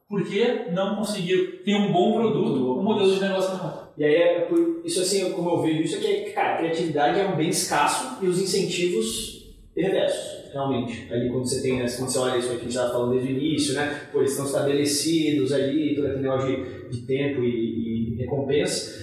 Porque 0.09 0.70
não 0.72 0.95
conseguiram 0.95 1.57
ter 1.65 1.76
um 1.76 1.91
bom 1.91 2.13
produto, 2.13 2.80
um 2.80 2.84
modelo 2.84 3.13
de 3.13 3.20
negócio 3.20 3.57
não. 3.57 3.88
E 3.97 4.05
aí, 4.05 4.15
é 4.15 4.47
isso 4.86 5.01
assim, 5.01 5.32
como 5.32 5.49
eu 5.49 5.61
vejo, 5.61 5.82
isso 5.82 6.05
é, 6.05 6.30
cara, 6.30 6.53
a 6.53 6.57
criatividade 6.59 7.20
é 7.20 7.28
um 7.28 7.36
bem 7.36 7.49
escasso 7.49 8.24
e 8.24 8.28
os 8.28 8.39
incentivos 8.39 9.38
reversos, 9.76 10.51
realmente. 10.53 11.11
Ali 11.11 11.30
quando 11.30 11.45
você 11.45 11.61
tem, 11.61 11.78
né, 11.78 11.86
quando 11.97 12.09
você 12.09 12.20
olha 12.20 12.38
isso 12.38 12.47
aqui, 12.47 12.57
a 12.57 12.63
gente 12.63 12.70
estava 12.70 12.91
falando 12.91 13.11
desde 13.11 13.34
o 13.34 13.38
início, 13.38 13.74
né, 13.74 14.07
pô, 14.11 14.20
eles 14.20 14.32
estão 14.32 14.45
estabelecidos 14.45 15.51
ali, 15.51 15.95
todo 15.95 16.05
aquele 16.05 16.22
negócio 16.22 16.47
de, 16.47 16.89
de 16.89 17.05
tempo 17.05 17.43
e, 17.43 18.13
e 18.13 18.15
recompensa, 18.15 18.96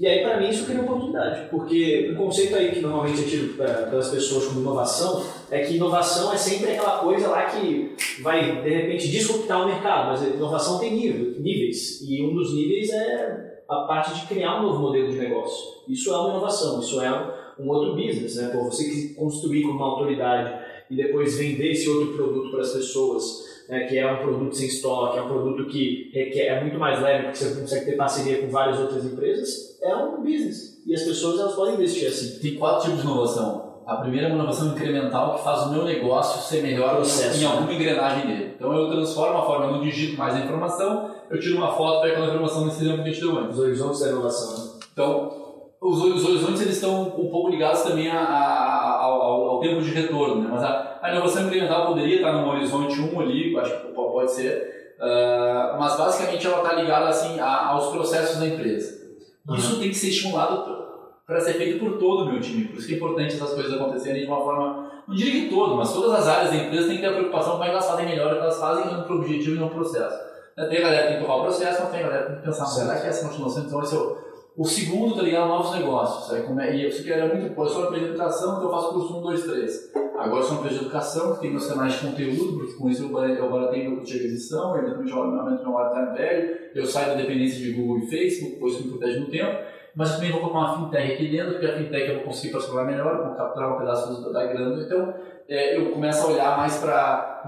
e 0.00 0.06
aí, 0.06 0.22
para 0.22 0.40
mim, 0.40 0.48
isso 0.48 0.64
cria 0.64 0.80
oportunidade, 0.80 1.50
porque 1.50 2.10
o 2.10 2.16
conceito 2.16 2.56
aí 2.56 2.72
que 2.72 2.80
normalmente 2.80 3.20
é 3.20 3.24
tido 3.24 3.54
pelas 3.58 4.08
pessoas 4.08 4.46
como 4.46 4.62
inovação 4.62 5.22
é 5.50 5.60
que 5.60 5.76
inovação 5.76 6.32
é 6.32 6.38
sempre 6.38 6.70
aquela 6.70 7.00
coisa 7.00 7.28
lá 7.28 7.44
que 7.44 7.94
vai, 8.22 8.62
de 8.62 8.70
repente, 8.70 9.10
disruptar 9.10 9.62
o 9.62 9.66
mercado, 9.66 10.06
mas 10.06 10.22
inovação 10.22 10.78
tem 10.78 10.94
nível, 10.94 11.38
níveis, 11.38 12.00
e 12.00 12.22
um 12.22 12.34
dos 12.34 12.54
níveis 12.54 12.88
é 12.88 13.62
a 13.68 13.80
parte 13.82 14.18
de 14.18 14.26
criar 14.26 14.58
um 14.58 14.68
novo 14.68 14.80
modelo 14.80 15.10
de 15.10 15.18
negócio. 15.18 15.82
Isso 15.86 16.10
é 16.10 16.16
uma 16.16 16.30
inovação, 16.30 16.80
isso 16.80 16.98
é 17.02 17.34
um 17.58 17.68
outro 17.68 17.94
business, 17.94 18.36
né? 18.36 18.48
Por 18.48 18.64
você 18.64 19.12
construir 19.14 19.64
como 19.64 19.74
uma 19.74 19.86
autoridade 19.86 20.64
e 20.90 20.96
depois 20.96 21.36
vender 21.36 21.72
esse 21.72 21.86
outro 21.90 22.14
produto 22.14 22.50
para 22.50 22.62
as 22.62 22.72
pessoas 22.72 23.49
né, 23.70 23.84
que 23.84 23.96
é 23.96 24.12
um 24.12 24.16
produto 24.16 24.56
sem 24.56 24.66
estoque, 24.66 25.18
é 25.18 25.22
um 25.22 25.28
produto 25.28 25.70
que 25.70 26.10
requer, 26.12 26.46
é 26.46 26.60
muito 26.60 26.78
mais 26.78 27.00
leve, 27.00 27.24
porque 27.24 27.38
você 27.38 27.60
consegue 27.60 27.84
ter 27.86 27.96
parceria 27.96 28.42
com 28.42 28.48
várias 28.50 28.80
outras 28.80 29.04
empresas, 29.04 29.78
é 29.80 29.94
um 29.94 30.20
business. 30.22 30.82
E 30.84 30.92
as 30.92 31.02
pessoas 31.02 31.38
elas 31.38 31.54
podem 31.54 31.74
investir 31.74 32.08
assim. 32.08 32.40
Tem 32.40 32.56
quatro 32.56 32.86
tipos 32.86 33.02
de 33.02 33.06
inovação. 33.06 33.70
A 33.86 33.96
primeira 33.96 34.26
é 34.26 34.30
uma 34.30 34.38
inovação 34.38 34.72
incremental 34.72 35.36
que 35.36 35.44
faz 35.44 35.62
o 35.62 35.70
meu 35.70 35.84
negócio 35.84 36.42
ser 36.42 36.62
melhor 36.62 36.96
Processo, 36.96 37.40
em 37.40 37.46
alguma 37.46 37.72
engrenagem 37.72 38.26
dele. 38.26 38.54
Então 38.56 38.72
eu 38.72 38.90
transformo 38.90 39.38
a 39.38 39.46
forma, 39.46 39.66
eu 39.66 39.72
não 39.72 39.80
digito 39.80 40.18
mais 40.18 40.34
a 40.34 40.40
informação, 40.40 41.10
eu 41.30 41.38
tiro 41.38 41.56
uma 41.56 41.72
foto 41.72 42.00
para 42.00 42.10
aquela 42.10 42.26
informação 42.26 42.66
nesse 42.66 42.82
exemplo 42.82 43.02
que 43.02 43.08
a 43.08 43.12
gente 43.12 43.22
deu 43.22 43.38
antes. 43.38 43.56
Os 43.56 43.64
horizontes 43.64 44.00
da 44.00 44.08
inovação. 44.08 44.64
Né? 44.64 44.70
Então, 44.92 45.40
os, 45.80 46.02
os 46.02 46.24
horizontes 46.24 46.60
eles 46.60 46.74
estão 46.74 47.02
um 47.02 47.30
pouco 47.30 47.48
ligados 47.48 47.82
também 47.82 48.08
a, 48.08 48.20
a, 48.20 48.69
tempo 49.60 49.80
de 49.80 49.90
retorno, 49.90 50.42
né? 50.42 50.48
mas 50.50 50.62
a, 50.62 50.98
a 51.02 51.10
inovação 51.12 51.46
incremental 51.46 51.86
poderia 51.86 52.16
estar 52.16 52.32
no 52.32 52.48
horizonte 52.48 53.00
1 53.00 53.20
ali, 53.20 53.58
acho 53.58 53.80
que 53.80 53.92
pode 53.92 54.32
ser, 54.32 54.94
uh, 54.98 55.78
mas 55.78 55.96
basicamente 55.96 56.46
ela 56.46 56.62
está 56.62 56.74
ligada 56.74 57.08
assim, 57.08 57.38
a, 57.38 57.66
aos 57.68 57.88
processos 57.92 58.38
da 58.38 58.46
empresa. 58.46 59.00
Uhum. 59.48 59.56
Isso 59.56 59.78
tem 59.78 59.88
que 59.88 59.94
ser 59.94 60.08
estimulado 60.08 60.80
para 61.26 61.40
ser 61.40 61.54
feito 61.54 61.78
por 61.78 61.98
todo 61.98 62.22
o 62.22 62.32
meu 62.32 62.40
time, 62.40 62.64
por 62.64 62.78
isso 62.78 62.88
que 62.88 62.94
é 62.94 62.96
importante 62.96 63.34
essas 63.34 63.52
coisas 63.54 63.72
acontecerem 63.72 64.22
de 64.22 64.26
uma 64.26 64.40
forma, 64.40 64.90
não 65.06 65.14
diria 65.14 65.42
que 65.42 65.54
todo, 65.54 65.76
mas 65.76 65.92
todas 65.92 66.12
as 66.20 66.26
áreas 66.26 66.50
da 66.50 66.56
empresa 66.56 66.88
têm 66.88 66.96
que 66.96 67.02
ter 67.02 67.08
a 67.08 67.12
preocupação 67.12 67.52
como 67.52 67.64
é 67.64 67.66
que 67.66 67.72
elas 67.72 67.86
fazem 67.86 68.06
melhor, 68.06 68.34
que 68.34 68.40
elas 68.40 68.58
fazem 68.58 68.84
para 68.84 69.12
o 69.12 69.18
objetivo 69.18 69.56
e 69.56 69.58
não 69.58 69.68
processo. 69.68 70.30
Tem 70.56 70.78
a 70.78 70.82
galera 70.82 71.02
que 71.02 71.08
tem 71.08 71.16
que 71.16 71.22
tocar 71.22 71.36
o 71.36 71.42
processo, 71.42 71.82
mas 71.82 71.90
tem 71.90 72.00
a 72.00 72.02
galera 72.02 72.22
que 72.22 72.28
tem 72.28 72.36
que 72.40 72.46
pensar, 72.46 72.66
será 72.66 73.00
que 73.00 73.06
essa 73.06 73.28
continuação, 73.28 73.62
então 73.62 73.82
esse 73.82 73.94
é 73.94 73.98
o 73.98 74.29
o 74.56 74.64
segundo, 74.64 75.14
tá 75.14 75.22
ligado? 75.22 75.48
Novos 75.48 75.78
negócios. 75.78 76.28
Sabe? 76.28 76.46
Como 76.46 76.60
é, 76.60 76.76
e 76.76 76.84
eu 76.84 76.92
sei 76.92 77.04
que 77.04 77.12
era 77.12 77.34
muito. 77.34 77.54
Pô, 77.54 77.64
eu 77.64 77.68
sou 77.68 77.90
de 77.90 78.04
educação, 78.04 78.56
então 78.56 78.64
eu 78.64 78.70
faço 78.70 78.92
curso 78.92 79.18
1, 79.18 79.22
2, 79.22 79.42
3. 79.44 79.92
Agora 80.18 80.40
eu 80.40 80.42
sou 80.42 80.52
uma 80.52 80.60
empresa 80.60 80.78
de 80.78 80.84
educação, 80.84 81.34
que 81.34 81.40
tem 81.40 81.50
meus 81.50 81.66
canais 81.66 81.94
de 81.94 82.06
conteúdo, 82.06 82.58
porque 82.58 82.74
com 82.74 82.90
isso 82.90 83.04
eu 83.04 83.68
tenho 83.70 83.90
meu 83.90 84.00
custo 84.00 84.12
de 84.12 84.18
aquisição, 84.18 84.76
eu 84.76 84.82
eventualmente 84.82 85.12
aumento 85.12 85.62
meu 85.62 85.78
lifetime 85.78 86.18
velho, 86.18 86.58
eu 86.74 86.86
saio 86.86 87.06
da 87.06 87.14
dependência 87.14 87.58
de 87.58 87.72
Google 87.72 88.00
e 88.00 88.06
Facebook, 88.06 88.56
pois 88.60 88.74
isso 88.74 88.84
me 88.84 88.90
protege 88.90 89.18
no 89.20 89.30
tempo. 89.30 89.79
Mas 89.94 90.14
também 90.14 90.30
vou 90.30 90.40
colocar 90.40 90.58
uma 90.58 90.78
fintech 90.78 91.12
aqui 91.14 91.30
dentro, 91.30 91.52
porque 91.52 91.66
a 91.66 91.76
fintech 91.76 92.08
eu 92.08 92.14
vou 92.16 92.24
conseguir 92.24 92.52
parcelar 92.52 92.86
melhor, 92.86 93.26
vou 93.26 93.34
capturar 93.36 93.74
um 93.74 93.78
pedaço 93.78 94.32
da 94.32 94.46
grana. 94.46 94.82
Então 94.82 95.14
é, 95.48 95.76
eu 95.76 95.92
começo 95.92 96.26
a 96.26 96.30
olhar 96.30 96.56
mais 96.56 96.78
para 96.78 97.42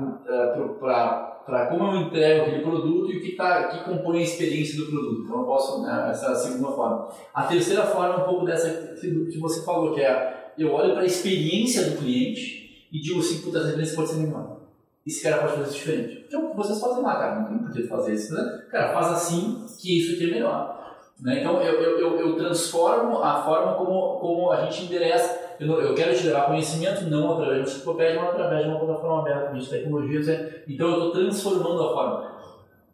para 1.45 1.67
como 1.67 1.85
eu 1.91 2.03
entrego 2.03 2.43
aquele 2.43 2.63
produto 2.63 3.11
e 3.11 3.19
o 3.19 3.21
que, 3.21 3.33
tá, 3.33 3.65
que 3.65 3.85
compõe 3.85 4.21
a 4.21 4.23
experiência 4.23 4.77
do 4.77 4.91
produto. 4.91 5.23
Então 5.25 5.41
eu 5.41 5.45
posso, 5.45 5.83
né, 5.83 6.09
essa 6.11 6.27
é 6.27 6.31
a 6.31 6.35
segunda 6.35 6.69
forma. 6.69 7.09
A 7.35 7.43
terceira 7.45 7.83
forma 7.83 8.15
é 8.15 8.19
um 8.19 8.25
pouco 8.25 8.45
dessa 8.47 8.95
que 9.01 9.39
você 9.39 9.65
falou, 9.65 9.93
que 9.93 10.01
é 10.01 10.53
eu 10.59 10.73
olho 10.73 10.93
para 10.93 11.03
a 11.03 11.07
experiência 11.07 11.91
do 11.91 11.99
cliente 11.99 12.87
e 12.93 13.01
digo 13.01 13.21
assim, 13.21 13.41
puta, 13.41 13.59
essa 13.59 13.69
experiência 13.69 13.97
pode 13.97 14.11
ser 14.11 14.17
melhor. 14.17 14.61
Esse 15.07 15.23
cara 15.23 15.39
pode 15.39 15.53
fazer 15.55 15.65
isso 15.65 15.79
diferente. 15.79 16.25
Então 16.29 16.55
vocês 16.55 16.81
fazem 16.81 17.03
lá, 17.03 17.17
cara, 17.17 17.41
não 17.41 17.49
tem 17.49 17.59
por 17.59 17.73
que 17.73 17.83
fazer 17.85 18.15
isso, 18.15 18.35
né? 18.35 18.63
Cara, 18.71 18.93
faz 18.93 19.09
assim 19.09 19.67
que 19.81 19.99
isso 19.99 20.15
aqui 20.15 20.31
é 20.31 20.35
melhor. 20.35 20.82
Né? 21.23 21.41
Então 21.41 21.63
eu, 21.63 21.81
eu, 21.81 21.99
eu, 22.01 22.21
eu, 22.21 22.37
transformo 22.37 23.23
a 23.23 23.43
forma 23.45 23.75
como, 23.75 24.19
como 24.19 24.51
a 24.51 24.63
gente 24.63 24.85
endereça. 24.85 25.41
Eu, 25.61 25.81
eu 25.81 25.95
quero 25.95 26.15
te 26.17 26.27
levar 26.27 26.47
conhecimento 26.47 27.05
não 27.05 27.33
através 27.33 27.55
de 27.55 27.61
uma 27.61 27.77
enciclopédia, 27.77 28.21
mas 28.21 28.31
através 28.31 28.65
de 28.65 28.69
uma 28.69 28.81
plataforma 28.81 29.21
aberta 29.21 29.57
de 29.57 29.69
tecnologias. 29.69 30.29
Então 30.67 30.89
eu 30.89 30.95
estou 30.95 31.13
transformando 31.13 31.85
a 31.85 31.93
forma. 31.93 32.33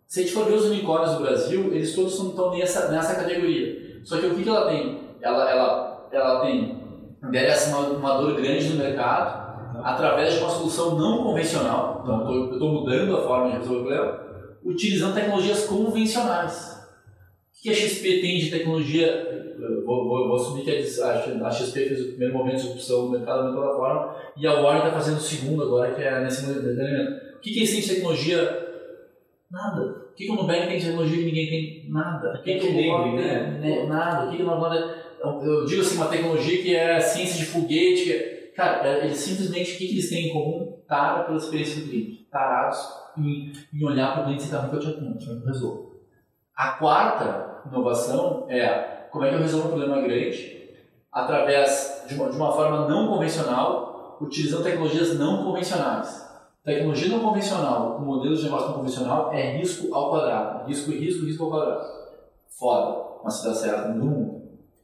Se 0.07 0.20
a 0.20 0.22
gente 0.22 0.35
for 0.35 0.45
ver 0.45 0.55
os 0.55 0.66
unicórnios 0.66 1.12
do 1.14 1.22
Brasil, 1.22 1.72
eles 1.72 1.95
todos 1.95 2.18
estão 2.18 2.51
nessa, 2.51 2.91
nessa 2.91 3.14
categoria. 3.14 3.99
Só 4.05 4.18
que 4.18 4.26
o 4.26 4.35
que, 4.35 4.43
que 4.43 4.49
ela 4.49 4.68
tem? 4.68 5.01
Ela, 5.20 5.51
ela, 5.51 6.09
ela 6.12 6.41
tem, 6.41 6.83
endereça 7.22 7.76
uma, 7.76 7.89
uma 7.89 8.18
dor 8.18 8.35
grande 8.35 8.68
no 8.68 8.76
mercado 8.76 9.49
através 9.83 10.35
de 10.35 10.41
uma 10.41 10.51
solução 10.51 10.97
não 10.97 11.24
convencional. 11.24 12.01
Então 12.03 12.35
eu 12.35 12.53
estou 12.53 12.72
mudando 12.72 13.16
a 13.16 13.22
forma 13.22 13.51
de 13.51 13.59
resolver 13.59 13.81
o 13.81 13.85
problema, 13.85 14.20
utilizando 14.64 15.14
tecnologias 15.14 15.64
convencionais. 15.66 16.78
O 17.59 17.62
que 17.62 17.70
a 17.70 17.74
XP 17.74 18.20
tem 18.20 18.38
de 18.38 18.50
tecnologia? 18.50 19.54
Vou, 19.84 20.09
vou, 20.09 20.28
vou 20.28 20.36
assumir 20.36 20.62
que 20.62 20.70
a, 20.70 21.50
XP 21.50 21.88
fez 21.88 22.00
o 22.00 22.09
primeiro 22.11 22.34
momento 22.34 22.56
de 22.56 22.62
disrupção 22.62 23.06
no 23.06 23.11
mercado 23.11 23.48
da 23.48 23.52
plataforma 23.52 24.16
e 24.36 24.46
a 24.46 24.54
Warner 24.54 24.86
está 24.86 24.92
fazendo 24.92 25.16
o 25.16 25.20
segundo 25.20 25.64
agora, 25.64 25.92
que 25.92 26.02
é 26.02 26.20
nesse 26.20 26.48
elemento. 26.48 27.36
O 27.36 27.40
que, 27.40 27.50
que 27.52 27.59
eles 27.59 27.70
têm 27.72 27.80
de 27.80 27.94
tecnologia 27.94 28.68
Nada. 29.50 29.82
O 29.82 30.14
que, 30.14 30.26
que 30.26 30.30
o 30.30 30.34
Nubank 30.34 30.66
tem 30.66 30.78
de 30.78 30.84
tecnologia 30.84 31.18
que 31.18 31.24
ninguém 31.24 31.48
tem? 31.48 31.90
Nada. 31.90 32.38
O 32.38 32.42
que, 32.42 32.54
que 32.54 32.61
que 32.61 32.66
o 32.66 32.72
nem, 32.74 32.90
Google 32.90 33.16
né? 33.16 33.59
tem? 33.62 33.70
Né? 33.78 33.86
Nada. 33.86 34.26
O 34.26 34.30
que, 34.30 34.36
que 34.36 34.42
nós 34.42 34.61
nada. 34.61 35.09
Eu 35.42 35.64
digo 35.64 35.80
assim, 35.80 35.96
uma 35.96 36.09
tecnologia 36.09 36.62
que 36.62 36.76
é 36.76 37.00
ciência 37.00 37.38
de 37.38 37.46
foguete. 37.46 38.04
que 38.04 38.12
é- 38.12 38.38
Cara, 38.54 38.86
é- 38.88 39.04
eles 39.06 39.16
simplesmente, 39.16 39.74
o 39.74 39.78
que, 39.78 39.86
que 39.86 39.92
eles 39.94 40.11
têm 40.11 40.26
em 40.26 40.32
comum? 40.32 40.82
Tara 40.86 41.24
pela 41.24 41.38
experiência 41.38 41.80
do 41.80 41.88
cliente. 41.88 42.26
Tarados 42.30 42.78
em, 43.16 43.52
em 43.72 43.84
olhar 43.84 44.12
para 44.12 44.22
o 44.22 44.24
cliente 44.24 44.42
e 44.42 44.46
sentar 44.46 44.64
no 44.64 44.70
que 44.70 44.76
eu 44.76 44.80
te 44.80 44.88
atendo, 44.88 45.18
eu 45.18 45.46
resolvo. 45.46 45.88
A 46.59 46.70
quarta 46.70 47.61
inovação 47.68 48.46
é 48.48 49.06
como 49.12 49.24
é 49.24 49.28
que 49.28 49.36
eu 49.36 49.40
resolvo 49.42 49.68
um 49.68 49.78
problema 49.78 50.02
grande 50.02 50.70
através 51.12 52.02
de 52.09 52.16
uma, 52.16 52.30
de 52.30 52.36
uma 52.36 52.50
forma 52.50 52.88
não 52.88 53.06
convencional, 53.06 54.18
utilizando 54.20 54.64
tecnologias 54.64 55.16
não 55.16 55.44
convencionais. 55.44 56.28
Tecnologia 56.64 57.11
não 57.11 57.20
convencional 57.20 57.94
com 57.94 58.04
modelos 58.04 58.40
de 58.40 58.46
negócio 58.46 58.70
não 58.70 58.74
convencional 58.74 59.32
é 59.32 59.56
risco 59.56 59.94
ao 59.94 60.11
quadrado. 60.11 60.66
Risco, 60.66 60.90
risco, 60.90 61.26
risco 61.26 61.44
ao 61.44 61.50
quadrado. 61.50 61.86
Foda, 62.59 63.04
mas 63.22 63.34
se 63.34 63.46
dá 63.46 63.54
certo 63.54 63.88
no 63.90 64.04
mundo. 64.04 64.42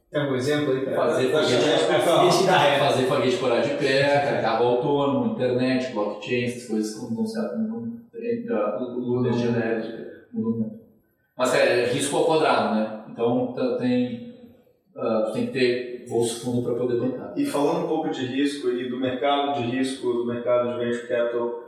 Tem 0.09 0.21
algum 0.21 0.35
exemplo 0.35 0.71
aí 0.71 0.85
pra 0.85 0.95
Fazer 0.95 1.29
foguete, 1.29 2.45
da 2.45 2.57
ré. 2.57 2.79
fazer 2.79 3.03
foguete 3.05 3.35
parar 3.35 3.59
de 3.59 3.73
pé, 3.73 4.41
carro 4.41 4.65
autônomo, 4.65 5.33
internet, 5.33 5.91
blockchain, 5.91 6.45
essas 6.45 6.67
coisas 6.69 6.95
que 6.95 7.01
não 7.01 7.15
dão 7.15 7.25
certo 7.25 7.57
no 7.57 7.67
mundo. 7.67 7.99
O 8.13 9.25
energia 9.25 9.49
elétrica, 9.49 10.27
muda 10.31 10.47
o 10.47 10.51
mundo. 10.51 10.84
Mas 11.37 11.53
é, 11.53 11.83
é 11.83 11.85
risco 11.87 12.15
ao 12.15 12.25
quadrado, 12.25 12.75
né? 12.75 13.03
Então 13.11 13.53
tá- 13.53 13.77
tem, 13.77 14.33
uh, 14.95 15.31
tem 15.33 15.47
que 15.47 15.53
ter 15.53 16.05
bolso 16.07 16.45
fundo 16.45 16.63
para 16.63 16.75
poder 16.75 16.99
bancar. 16.99 17.33
E 17.35 17.45
falando 17.45 17.85
um 17.85 17.87
pouco 17.87 18.09
de 18.09 18.25
risco 18.25 18.69
e 18.69 18.89
do 18.89 18.99
mercado 18.99 19.59
de 19.59 19.67
risco, 19.75 20.13
do 20.13 20.25
mercado 20.25 20.73
de 20.73 20.85
venture 20.85 21.07
capital, 21.07 21.63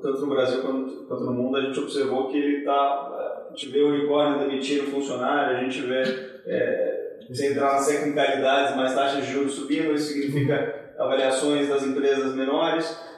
tanto 0.00 0.20
no 0.20 0.28
Brasil 0.28 0.62
quanto, 0.62 1.06
quanto 1.06 1.24
no 1.24 1.32
mundo, 1.32 1.56
a 1.56 1.60
gente 1.62 1.78
observou 1.78 2.28
que 2.28 2.36
ele 2.36 2.58
está. 2.58 2.72
A 2.74 3.48
gente 3.50 3.68
vê 3.68 3.82
o 3.82 3.88
unicórnio 3.88 4.38
demitindo 4.38 4.84
funcionário, 4.84 5.56
a 5.56 5.60
gente 5.60 5.80
vê, 5.82 6.02
é, 6.46 7.18
sem 7.32 7.50
entrar 7.50 7.74
nas 7.74 7.86
tecnicalidades, 7.86 8.76
mas 8.76 8.94
taxas 8.94 9.26
de 9.26 9.32
juros 9.32 9.54
subindo, 9.54 9.92
isso 9.92 10.12
significa 10.12 10.92
avaliações 10.98 11.68
das 11.68 11.84
empresas 11.84 12.34
menores. 12.34 13.09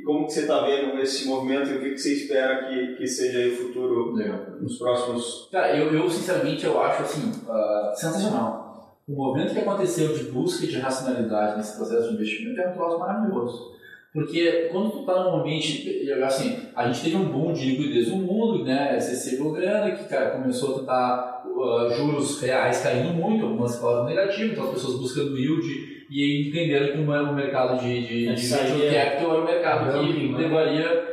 E, 0.00 0.02
como 0.02 0.26
que 0.26 0.32
você 0.32 0.40
está 0.40 0.60
vendo 0.64 0.98
esse 1.00 1.26
movimento 1.26 1.70
e 1.70 1.76
o 1.76 1.80
que, 1.80 1.90
que 1.90 1.98
você 1.98 2.14
espera 2.14 2.68
que, 2.68 2.94
que 2.96 3.06
seja 3.06 3.48
o 3.48 3.56
futuro 3.56 4.12
Legal. 4.14 4.38
nos 4.60 4.78
próximos. 4.78 5.48
Cara, 5.50 5.76
eu, 5.76 5.92
eu 5.92 6.08
sinceramente 6.08 6.64
eu 6.64 6.80
acho 6.80 7.02
assim, 7.02 7.30
uh, 7.30 7.94
sensacional. 7.94 8.96
O 9.08 9.12
movimento 9.12 9.52
que 9.52 9.60
aconteceu 9.60 10.16
de 10.16 10.24
busca 10.24 10.66
de 10.66 10.78
racionalidade 10.78 11.56
nesse 11.56 11.76
processo 11.76 12.08
de 12.08 12.14
investimento 12.14 12.60
é 12.60 12.68
um 12.68 12.74
troço 12.74 12.98
maravilhoso. 12.98 13.72
Porque 14.12 14.68
quando 14.72 14.90
tu 14.90 15.06
tá 15.06 15.22
num 15.22 15.40
ambiente, 15.40 16.10
assim, 16.24 16.68
a 16.74 16.86
gente 16.88 17.04
teve 17.04 17.16
um 17.16 17.30
boom 17.30 17.52
de 17.52 17.70
liquidez 17.70 18.08
no 18.08 18.16
mundo, 18.16 18.64
né, 18.64 18.98
pegou 19.30 19.52
grana, 19.52 19.92
que 19.92 20.08
cara, 20.08 20.30
começou 20.30 20.74
a 20.74 20.78
tentar 20.80 21.42
uh, 21.46 21.90
juros 21.90 22.40
reais 22.42 22.82
caindo 22.82 23.14
muito, 23.14 23.44
algumas 23.44 23.78
falaram 23.78 24.06
negativo, 24.06 24.52
então 24.52 24.64
as 24.64 24.70
pessoas 24.70 24.98
buscando 24.98 25.38
yield 25.38 25.64
e 26.10 26.48
entenderam 26.48 26.88
que 26.88 26.98
o 26.98 27.06
mercado 27.36 27.80
de, 27.80 28.06
de, 28.06 28.28
É, 28.28 28.32
de 28.32 28.46
venture 28.46 28.90
capital 28.92 29.30
era 29.32 29.42
um 29.42 29.44
mercado 29.44 30.00
que 30.00 30.32
levaria, 30.32 31.04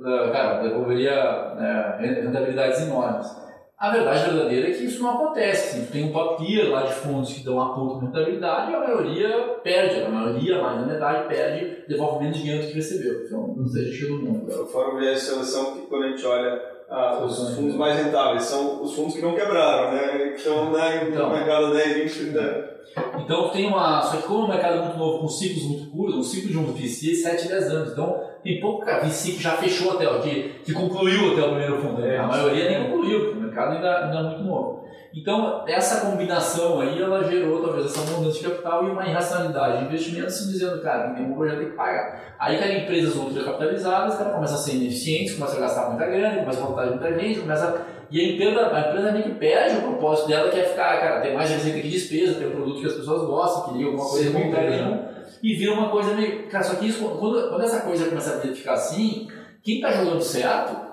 uh, 0.00 0.32
cara, 0.32 0.62
devolveria 0.62 1.54
né, 1.56 2.22
rentabilidades 2.22 2.80
enormes. 2.80 3.45
A 3.78 3.90
verdade 3.90 4.30
verdadeira 4.30 4.68
é 4.68 4.72
que 4.72 4.84
isso 4.84 5.02
não 5.02 5.10
acontece. 5.10 5.76
Assim, 5.76 5.86
tem 5.92 6.04
um 6.04 6.36
tier 6.36 6.70
lá 6.70 6.84
de 6.84 6.94
fundos 6.94 7.32
que 7.34 7.44
dão 7.44 7.60
aponto 7.60 8.00
de 8.00 8.06
rentabilidade 8.06 8.72
e 8.72 8.74
a 8.74 8.78
maioria 8.80 9.28
perde, 9.62 10.00
a 10.00 10.08
maioria, 10.08 10.62
mais 10.62 10.80
da 10.80 10.86
metade, 10.86 11.28
perde, 11.28 11.84
devolve 11.86 12.24
menos 12.24 12.38
dinheiro 12.38 12.62
do 12.62 12.68
que 12.68 12.74
recebeu. 12.74 13.24
Então, 13.26 13.54
não 13.54 13.66
seja 13.66 13.92
cheio 13.92 14.16
do 14.16 14.24
mundo. 14.24 14.62
O 14.62 14.66
Fórum 14.66 14.98
de 14.98 15.14
Seleção, 15.18 15.74
que 15.74 15.86
quando 15.88 16.04
a 16.04 16.08
gente 16.08 16.24
olha 16.24 16.58
ah, 16.88 17.22
os 17.22 17.54
fundos 17.54 17.74
mais 17.74 18.02
rentáveis, 18.02 18.44
são 18.44 18.82
os 18.82 18.94
fundos 18.94 19.14
que 19.14 19.20
não 19.20 19.34
quebraram, 19.34 19.92
né? 19.92 20.28
Que 20.30 20.36
estão 20.38 20.72
né, 20.72 21.08
Então. 21.10 21.28
no 21.28 21.34
mercado 21.34 21.74
10, 21.74 21.96
20, 21.96 22.18
30 22.32 22.38
anos. 22.40 22.76
Então 23.22 23.50
tem 23.50 23.66
uma. 23.66 24.00
Só 24.00 24.16
que 24.16 24.22
como 24.22 24.44
o 24.44 24.48
mercado 24.48 24.78
é 24.78 24.82
muito 24.82 24.96
novo, 24.96 25.18
com 25.18 25.28
ciclos 25.28 25.64
muito 25.64 25.90
curtos, 25.90 26.14
um 26.16 26.22
ciclo 26.22 26.50
de 26.50 26.56
um 26.58 26.72
VC 26.72 27.10
é 27.10 27.14
7, 27.14 27.48
10 27.48 27.70
anos. 27.72 27.92
Então 27.92 28.20
tem 28.42 28.60
pouco 28.60 28.86
cara, 28.86 29.04
VC 29.04 29.32
que 29.32 29.42
já 29.42 29.50
fechou 29.52 29.92
até, 29.92 30.06
ó, 30.06 30.20
que, 30.20 30.54
que 30.64 30.72
concluiu 30.72 31.32
até 31.32 31.42
o 31.42 31.48
primeiro 31.50 31.78
fundo. 31.82 32.00
né? 32.00 32.14
É, 32.14 32.18
a 32.18 32.26
maioria 32.26 32.70
nem 32.70 32.84
concluiu, 32.90 33.32
o 33.32 33.34
mercado 33.56 33.76
ainda, 33.76 34.04
ainda 34.04 34.18
é 34.18 34.22
muito 34.22 34.42
novo. 34.44 34.86
Então, 35.14 35.64
essa 35.66 36.04
combinação 36.06 36.80
aí, 36.80 37.00
ela 37.00 37.24
gerou 37.24 37.62
talvez 37.62 37.86
essa 37.86 38.00
mudança 38.12 38.38
de 38.38 38.44
capital 38.44 38.86
e 38.86 38.90
uma 38.90 39.06
irracionalidade 39.06 39.78
de 39.78 39.84
investimento, 39.86 40.30
se 40.30 40.52
dizendo, 40.52 40.82
cara, 40.82 41.14
tem 41.14 41.24
um 41.24 41.34
projeto 41.34 41.58
tem 41.58 41.70
que 41.70 41.76
pagar. 41.76 42.36
Aí, 42.38 42.58
cara, 42.58 42.74
empresas 42.74 43.16
ultracapitalizadas, 43.16 44.18
cara, 44.18 44.30
começam 44.30 44.56
a 44.56 44.60
ser 44.60 44.74
ineficientes, 44.74 45.34
começam 45.34 45.56
a 45.56 45.60
gastar 45.60 45.88
muita 45.88 46.06
grana, 46.06 46.40
começam 46.40 46.64
a 46.64 46.66
faltar 46.66 46.86
muita 46.90 47.18
gente, 47.18 47.40
começa 47.40 47.68
a 47.68 47.96
e 48.08 48.20
a 48.20 48.32
empresa, 48.32 48.72
a 48.72 48.80
empresa 48.88 49.12
meio 49.12 49.24
que 49.24 49.34
perde 49.34 49.78
o 49.78 49.82
propósito 49.82 50.28
dela, 50.28 50.48
que 50.48 50.60
é 50.60 50.62
ficar, 50.62 51.00
cara, 51.00 51.20
ter 51.20 51.34
mais 51.34 51.50
receita 51.50 51.80
que 51.80 51.88
despesa, 51.88 52.38
ter 52.38 52.46
um 52.46 52.52
produto 52.52 52.80
que 52.80 52.86
as 52.86 52.94
pessoas 52.94 53.26
gostam, 53.26 53.64
que 53.64 53.78
liga 53.78 53.90
alguma 53.90 54.08
coisa 54.08 54.30
Sim, 54.30 54.32
com 54.32 54.48
o 54.48 54.52
né? 54.52 55.08
e 55.42 55.54
vira 55.54 55.72
uma 55.72 55.90
coisa 55.90 56.14
meio. 56.14 56.48
Cara, 56.48 56.62
só 56.62 56.76
que 56.76 56.86
isso, 56.86 57.04
quando, 57.04 57.48
quando 57.48 57.64
essa 57.64 57.80
coisa 57.80 58.08
começa 58.08 58.36
a 58.36 58.40
ficar 58.40 58.74
assim, 58.74 59.26
quem 59.60 59.80
tá 59.80 59.90
jogando 59.90 60.22
certo, 60.22 60.85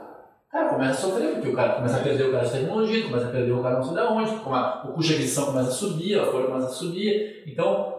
cara, 0.53 0.69
começa 0.69 0.91
a 0.91 1.09
sofrer, 1.09 1.33
porque 1.33 1.49
o 1.49 1.55
cara 1.55 1.73
começa 1.73 1.97
a 1.97 2.03
perder 2.03 2.25
o 2.25 2.31
cara 2.31 2.45
de 2.45 2.51
tecnologia, 2.51 3.03
começa 3.05 3.25
a 3.25 3.31
perder 3.31 3.51
o 3.51 3.63
cara 3.63 3.75
não 3.75 3.83
sei 3.83 3.93
de 3.95 4.01
onde, 4.01 4.31
o 4.31 4.93
custo 4.93 5.01
de 5.01 5.13
aquisição 5.15 5.45
começa 5.47 5.69
a 5.69 5.71
subir, 5.71 6.19
a 6.19 6.25
folha 6.25 6.45
começa 6.45 6.67
a 6.67 6.69
subir. 6.69 7.43
Então, 7.47 7.95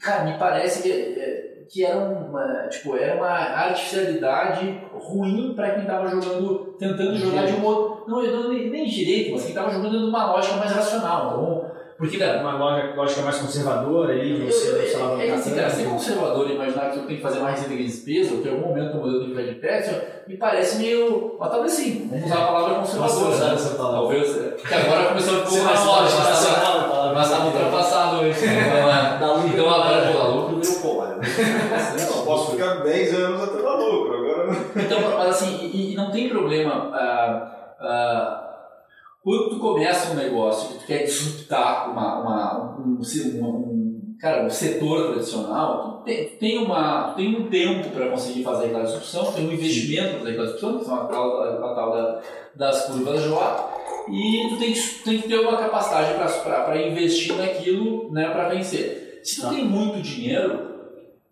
cara, 0.00 0.24
me 0.24 0.36
parece 0.36 0.82
que, 0.82 0.90
é, 0.90 1.64
que 1.70 1.84
era 1.84 1.96
uma, 1.96 2.66
tipo, 2.68 2.96
era 2.96 3.16
uma 3.16 3.28
artificialidade 3.28 4.80
ruim 4.92 5.54
para 5.54 5.70
quem 5.70 5.82
estava 5.82 6.08
jogando, 6.08 6.74
tentando 6.76 7.16
jogar 7.16 7.46
de 7.46 7.52
um 7.52 7.64
outro. 7.64 8.04
Não, 8.08 8.20
não 8.20 8.48
nem, 8.52 8.68
nem 8.68 8.84
direito, 8.84 9.32
mas 9.32 9.42
quem 9.42 9.50
estava 9.50 9.70
jogando 9.70 10.00
numa 10.00 10.32
lógica 10.32 10.56
mais 10.56 10.72
racional. 10.72 11.38
Porque, 11.96 12.18
cara, 12.18 12.40
Uma 12.40 12.58
loja, 12.58 12.92
lógica 12.96 13.22
mais 13.22 13.38
conservadora 13.38 14.12
aí, 14.14 14.40
eu- 14.40 14.46
você 14.50 14.68
eu- 14.68 14.78
não 14.78 15.08
sabe 15.08 15.22
é, 15.22 15.28
é, 15.28 15.32
assim, 15.34 15.54
cara, 15.54 15.70
ser 15.70 15.82
tanto. 15.84 15.90
conservador 15.94 16.50
e 16.50 16.54
imaginar 16.54 16.90
que 16.90 16.98
eu 16.98 17.02
tenho 17.04 17.16
que 17.18 17.22
fazer 17.22 17.38
mais 17.38 17.54
receita 17.60 17.76
que 17.76 17.84
despesa, 17.84 18.34
ou 18.34 18.40
que 18.42 18.48
em 18.48 18.50
algum 18.52 18.68
momento 18.68 18.94
o 18.94 19.00
modelo 19.00 19.20
tem 19.20 19.28
que 19.30 19.34
ficar 19.36 19.52
de 19.52 19.58
pé, 19.60 19.78
assim, 19.78 20.00
me 20.26 20.36
parece 20.36 20.76
meio. 20.78 21.36
Mas 21.38 21.50
talvez 21.50 21.72
sim, 21.72 22.08
vamos 22.10 22.24
usar 22.26 22.34
a 22.42 22.46
palavra 22.46 22.74
Nossa, 22.78 22.96
conservadora. 22.98 23.34
usar 23.36 23.46
né? 23.48 23.54
essa 23.54 23.74
palavra. 23.76 23.98
Talvez. 24.00 24.36
é, 24.36 24.50
Que 24.66 24.74
agora 24.74 25.04
começou 25.08 25.34
a 25.34 25.38
mais 25.38 25.48
forte, 25.50 25.84
forte, 25.84 26.16
mas 26.16 26.42
estava- 26.48 26.88
palavra 26.88 27.14
mas 27.14 27.26
estava 27.30 27.46
ultrapassado 27.46 28.16
hoje. 28.16 28.38
Então, 28.44 28.90
é, 28.90 29.46
então 29.46 29.70
agora 29.70 30.00
né? 30.04 30.12
pô, 30.12 30.18
a 30.18 30.28
lucro 30.28 30.56
virou. 30.60 31.04
Eu 31.24 32.22
posso 32.24 32.50
ficar 32.52 32.74
10 32.82 33.14
anos 33.14 33.42
até 33.42 33.62
dar 33.62 33.74
lucro, 33.76 34.14
agora 34.18 34.46
não. 34.48 34.82
Então, 34.82 34.98
mas 35.16 35.28
assim, 35.28 35.70
e, 35.72 35.92
e 35.92 35.96
não 35.96 36.10
tem 36.10 36.28
problema. 36.28 36.90
ah, 36.92 37.74
ah, 37.80 38.53
quando 39.24 39.50
tu 39.50 39.58
começa 39.58 40.12
um 40.12 40.16
negócio 40.16 40.68
que 40.74 40.78
tu 40.80 40.86
quer 40.86 41.04
disruptar 41.04 41.90
uma, 41.90 42.20
uma, 42.20 42.76
um, 42.78 42.98
um, 43.00 43.44
um- 43.46 44.16
cara, 44.20 44.44
um 44.44 44.50
setor 44.50 45.12
tradicional, 45.12 45.98
tu 45.98 46.04
tem, 46.04 46.28
tem, 46.38 46.58
uma, 46.58 47.08
tu 47.08 47.16
tem 47.16 47.34
um 47.36 47.48
tempo 47.48 47.88
para 47.90 48.10
conseguir 48.10 48.42
fazer 48.44 48.66
aquela 48.66 48.84
disrupção, 48.84 49.32
tem 49.32 49.48
um 49.48 49.52
investimento 49.52 50.10
para 50.10 50.18
fazer 50.18 50.30
aquela 50.30 50.44
disrupção, 50.46 50.78
que 50.78 50.84
são 50.84 50.94
a 50.94 51.04
tal, 51.06 51.42
a, 51.42 51.48
a 51.70 51.74
tal 51.74 51.92
da, 51.92 52.20
das 52.54 52.86
curvas 52.86 53.22
J, 53.22 53.74
e 54.10 54.48
tu 54.50 54.58
tem 54.58 54.72
que, 54.72 54.80
tem 55.04 55.20
que 55.22 55.28
ter 55.28 55.38
uma 55.40 55.56
capacidade 55.56 56.14
para 56.44 56.76
investir 56.86 57.34
naquilo 57.36 58.12
né, 58.12 58.28
para 58.30 58.50
vencer. 58.50 59.20
Se 59.24 59.36
tu 59.36 59.42
Tá. 59.42 59.48
tem 59.54 59.64
muito 59.64 60.02
dinheiro, 60.02 60.74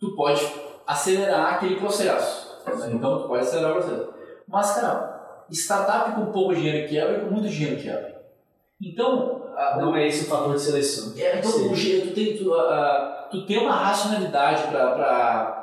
tu 0.01 0.15
pode 0.17 0.43
acelerar 0.87 1.55
aquele 1.55 1.77
processo. 1.77 2.51
Então, 2.91 3.23
tu 3.23 3.29
pode 3.29 3.43
acelerar 3.43 3.73
o 3.73 3.75
processo. 3.83 4.09
Mas, 4.49 4.75
cara, 4.75 5.12
startup 5.53 6.13
com 6.13 6.33
pouco 6.33 6.55
dinheiro 6.55 6.89
quebra 6.89 7.19
e 7.19 7.21
com 7.21 7.31
muito 7.31 7.49
dinheiro 7.49 7.81
quebra. 7.81 8.23
Então, 8.81 9.53
a- 9.57 9.79
Não 9.81 9.95
é 9.95 10.07
esse 10.09 10.25
o 10.25 10.29
fator 10.29 10.55
de 10.55 10.61
seleção. 10.61 11.13
é, 11.17 11.39
então 11.39 11.71
o 11.71 11.75
jeito, 11.75 12.09
tu 12.09 12.15
tem, 12.15 12.37
tu, 12.37 12.53
a- 12.55 13.29
tu 13.31 13.47
tem 13.47 13.59
uma 13.59 13.73
racionalidade 13.75 14.65
para. 14.69 15.59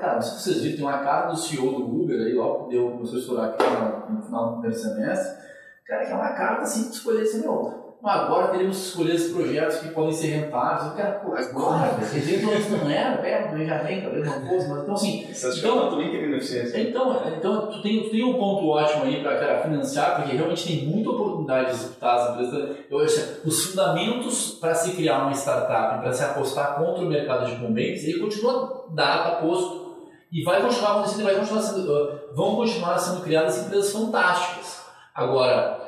Cara, 0.00 0.14
não 0.16 0.22
sei 0.22 0.32
se 0.38 0.42
vocês 0.44 0.62
viram, 0.62 0.76
tem 0.76 0.84
uma 0.86 0.98
carta 0.98 1.28
do 1.32 1.36
CEO 1.38 1.72
do 1.72 2.02
Uber 2.02 2.20
aí, 2.20 2.34
logo 2.34 2.64
que 2.64 2.70
deu, 2.76 2.90
começou 2.92 3.16
a 3.16 3.20
estourar 3.20 3.48
aqui 3.50 3.64
no, 3.64 4.14
no 4.16 4.22
final 4.22 4.46
do 4.46 4.52
primeiro 4.52 4.76
semestre. 4.76 5.38
Cara, 5.86 6.04
que 6.06 6.12
é 6.12 6.14
uma 6.14 6.32
carta 6.34 6.62
assim 6.62 6.82
de 6.88 6.94
escolher 6.94 7.22
assim, 7.22 7.40
meu. 7.40 7.87
Agora 8.02 8.48
teremos 8.48 8.76
que 8.76 8.86
escolher 8.86 9.14
os 9.16 9.32
projetos 9.32 9.76
que 9.78 9.88
podem 9.88 10.12
ser 10.12 10.28
rentáveis. 10.28 10.86
Eu 10.86 10.94
quero, 10.96 11.20
pô, 11.20 11.34
agora, 11.34 11.90
velho. 11.94 12.50
Antes 12.52 12.70
não 12.70 12.88
era, 12.88 13.16
perto, 13.18 13.66
já 13.66 13.78
vem, 13.78 14.02
talvez 14.02 14.24
não 14.24 14.48
fosse, 14.48 14.68
mas 14.68 14.82
então 14.82 14.94
assim, 14.94 15.26
Então- 15.58 15.90
também 15.90 16.10
querendo 16.10 16.36
eficiência? 16.36 16.80
então, 16.80 17.20
então 17.36 17.66
tu, 17.66 17.82
tem, 17.82 18.04
tu 18.04 18.10
tem 18.10 18.22
um 18.24 18.34
ponto 18.38 18.68
ótimo 18.68 19.04
aí 19.04 19.20
para 19.20 19.62
financiar, 19.62 20.16
porque 20.16 20.36
realmente 20.36 20.66
tem 20.66 20.86
muita 20.86 21.10
oportunidade 21.10 21.66
de 21.66 21.72
executar 21.72 22.14
as 22.18 22.30
empresas. 22.30 22.76
Eu 22.88 22.98
acho 23.00 23.40
que 23.40 23.48
os 23.48 23.64
fundamentos 23.66 24.52
para 24.60 24.74
se 24.74 24.92
criar 24.92 25.22
uma 25.24 25.32
startup, 25.32 26.00
para 26.00 26.12
se 26.12 26.22
apostar 26.22 26.76
contra 26.76 27.02
o 27.02 27.06
mercado 27.06 27.46
de 27.46 27.56
convenientes, 27.56 28.04
ele 28.04 28.20
continua 28.20 28.86
dado, 28.90 29.40
posto. 29.42 29.88
E 30.30 30.44
vai 30.44 30.60
continuar 30.62 30.92
acontecendo, 30.92 31.24
vai 31.24 31.34
continuar 31.36 31.62
sendo, 31.62 31.90
uh, 31.90 32.34
vão 32.34 32.54
continuar 32.54 32.98
sendo 32.98 33.22
criadas 33.22 33.58
empresas 33.64 33.90
fantásticas. 33.92 34.82
Agora, 35.14 35.87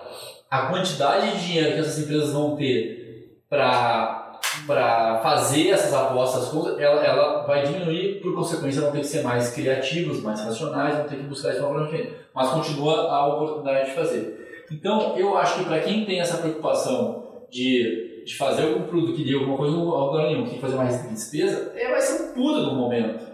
a 0.50 0.62
quantidade 0.66 1.30
de 1.30 1.46
dinheiro 1.46 1.74
que 1.74 1.78
essas 1.78 1.98
empresas 2.00 2.32
vão 2.32 2.56
ter 2.56 3.00
para 3.48 5.20
fazer 5.22 5.68
essas 5.68 5.94
apostas, 5.94 6.52
ela, 6.78 7.04
ela 7.04 7.42
vai 7.46 7.62
diminuir, 7.62 8.20
por 8.20 8.34
consequência, 8.34 8.82
vão 8.82 8.90
ter 8.90 9.00
que 9.00 9.06
ser 9.06 9.22
mais 9.22 9.52
criativos, 9.52 10.22
mais 10.22 10.40
racionais, 10.40 10.96
vão 10.96 11.06
ter 11.06 11.16
que 11.16 11.22
buscar 11.22 11.50
isso 11.52 11.60
uma 11.60 11.68
forma 11.68 11.98
Mas 12.34 12.50
continua 12.50 13.10
a 13.10 13.26
oportunidade 13.28 13.90
de 13.90 13.94
fazer. 13.94 14.64
Então, 14.72 15.16
eu 15.16 15.36
acho 15.36 15.58
que 15.58 15.64
para 15.64 15.80
quem 15.80 16.04
tem 16.04 16.20
essa 16.20 16.38
preocupação 16.38 17.44
de, 17.50 18.24
de 18.24 18.36
fazer 18.36 18.62
algum 18.62 18.82
produto 18.82 19.14
que 19.14 19.24
dê 19.24 19.34
alguma 19.34 19.56
coisa, 19.56 19.76
não 19.76 19.86
nenhum, 20.28 20.46
que 20.46 20.60
fazer 20.60 20.76
mais 20.76 21.08
despesa, 21.08 21.72
é, 21.76 21.90
vai 21.90 22.00
ser 22.00 22.22
um 22.22 22.34
puta 22.34 22.60
no 22.60 22.74
momento. 22.74 23.30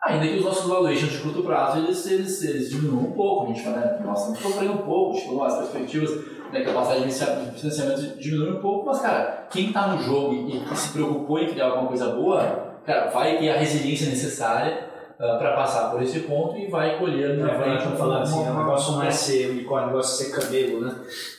Ainda 0.00 0.28
que 0.28 0.38
os 0.38 0.44
nossos 0.44 0.68
valuations 0.68 1.10
de 1.10 1.18
curto 1.18 1.42
prazo 1.42 1.78
eles, 1.78 2.06
eles, 2.06 2.42
eles 2.44 2.70
diminuam 2.70 3.08
um 3.08 3.12
pouco, 3.12 3.44
a 3.44 3.46
gente 3.48 3.64
fala, 3.64 3.78
né, 3.78 4.00
nossa, 4.04 4.34
sofrendo 4.36 4.74
um 4.74 4.78
pouco, 4.78 5.18
tipo, 5.18 5.42
as 5.42 5.56
perspectivas 5.56 6.10
né, 6.52 6.64
capacidade 6.64 7.04
de 7.04 7.60
financiamento 7.60 8.18
diminui 8.18 8.50
um 8.52 8.60
pouco, 8.60 8.86
mas, 8.86 9.00
cara, 9.00 9.46
quem 9.50 9.68
está 9.68 9.88
no 9.88 10.02
jogo 10.02 10.34
e, 10.34 10.56
e, 10.56 10.76
se 10.76 10.92
preocupou 10.92 11.38
em 11.38 11.48
criar 11.48 11.66
alguma 11.66 11.88
coisa 11.88 12.10
boa, 12.12 12.76
cara, 12.84 13.10
vai 13.10 13.38
ter 13.38 13.50
a 13.50 13.56
resiliência 13.58 14.08
necessária 14.08 14.88
uh, 15.18 15.24
ah, 15.24 15.36
para 15.36 15.52
passar 15.52 15.90
por 15.90 16.02
esse 16.02 16.20
ponto 16.20 16.56
e 16.56 16.68
vai 16.68 16.98
colher 16.98 17.36
na 17.36 17.52
é, 17.52 17.58
frente. 17.58 17.84
Vamos 17.84 17.98
falar 17.98 18.22
assim, 18.22 18.40
o 18.40 18.54
negócio 18.54 18.92
não 18.92 19.02
é 19.02 19.10
ser 19.10 19.50
unicórnio, 19.50 19.88
o 19.88 19.90
negócio 19.92 20.22
é 20.22 20.30
ser 20.30 20.40
camelo, 20.40 20.80
né? 20.80 20.94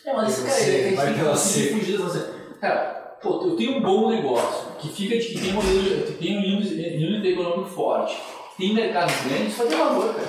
É, 0.05 0.14
mas, 0.14 0.39
cara, 0.43 0.60
ele 0.62 0.95
vai 0.95 1.14
que 1.14 1.24
conseguir 1.24 1.80
fugir 1.80 1.97
dessa 1.97 2.39
Cara, 2.60 3.18
pô, 3.22 3.41
eu 3.45 3.55
tenho 3.55 3.78
um 3.78 3.82
bom 3.82 4.10
negócio 4.10 4.74
que 4.80 4.89
fica 4.89 5.18
de 5.18 5.26
que 5.28 5.39
tem 5.39 5.57
um, 5.57 5.62
que 5.62 6.14
tem 6.20 6.38
um 6.38 6.41
unit 6.41 7.28
econômico 7.28 7.70
forte, 7.70 8.18
tem 8.57 8.74
mercado 8.74 9.12
grande, 9.28 9.47
isso 9.47 9.57
vai 9.60 9.68
ter 9.68 9.78
valor, 9.78 10.14
cara. 10.14 10.28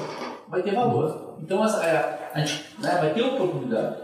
Vai 0.49 0.63
ter 0.63 0.75
valor. 0.75 1.37
Então, 1.43 1.65
essa, 1.65 1.85
é, 1.85 2.31
a 2.33 2.41
gente 2.41 2.65
né, 2.79 2.99
vai 3.01 3.13
ter 3.13 3.23
oportunidade 3.23 3.97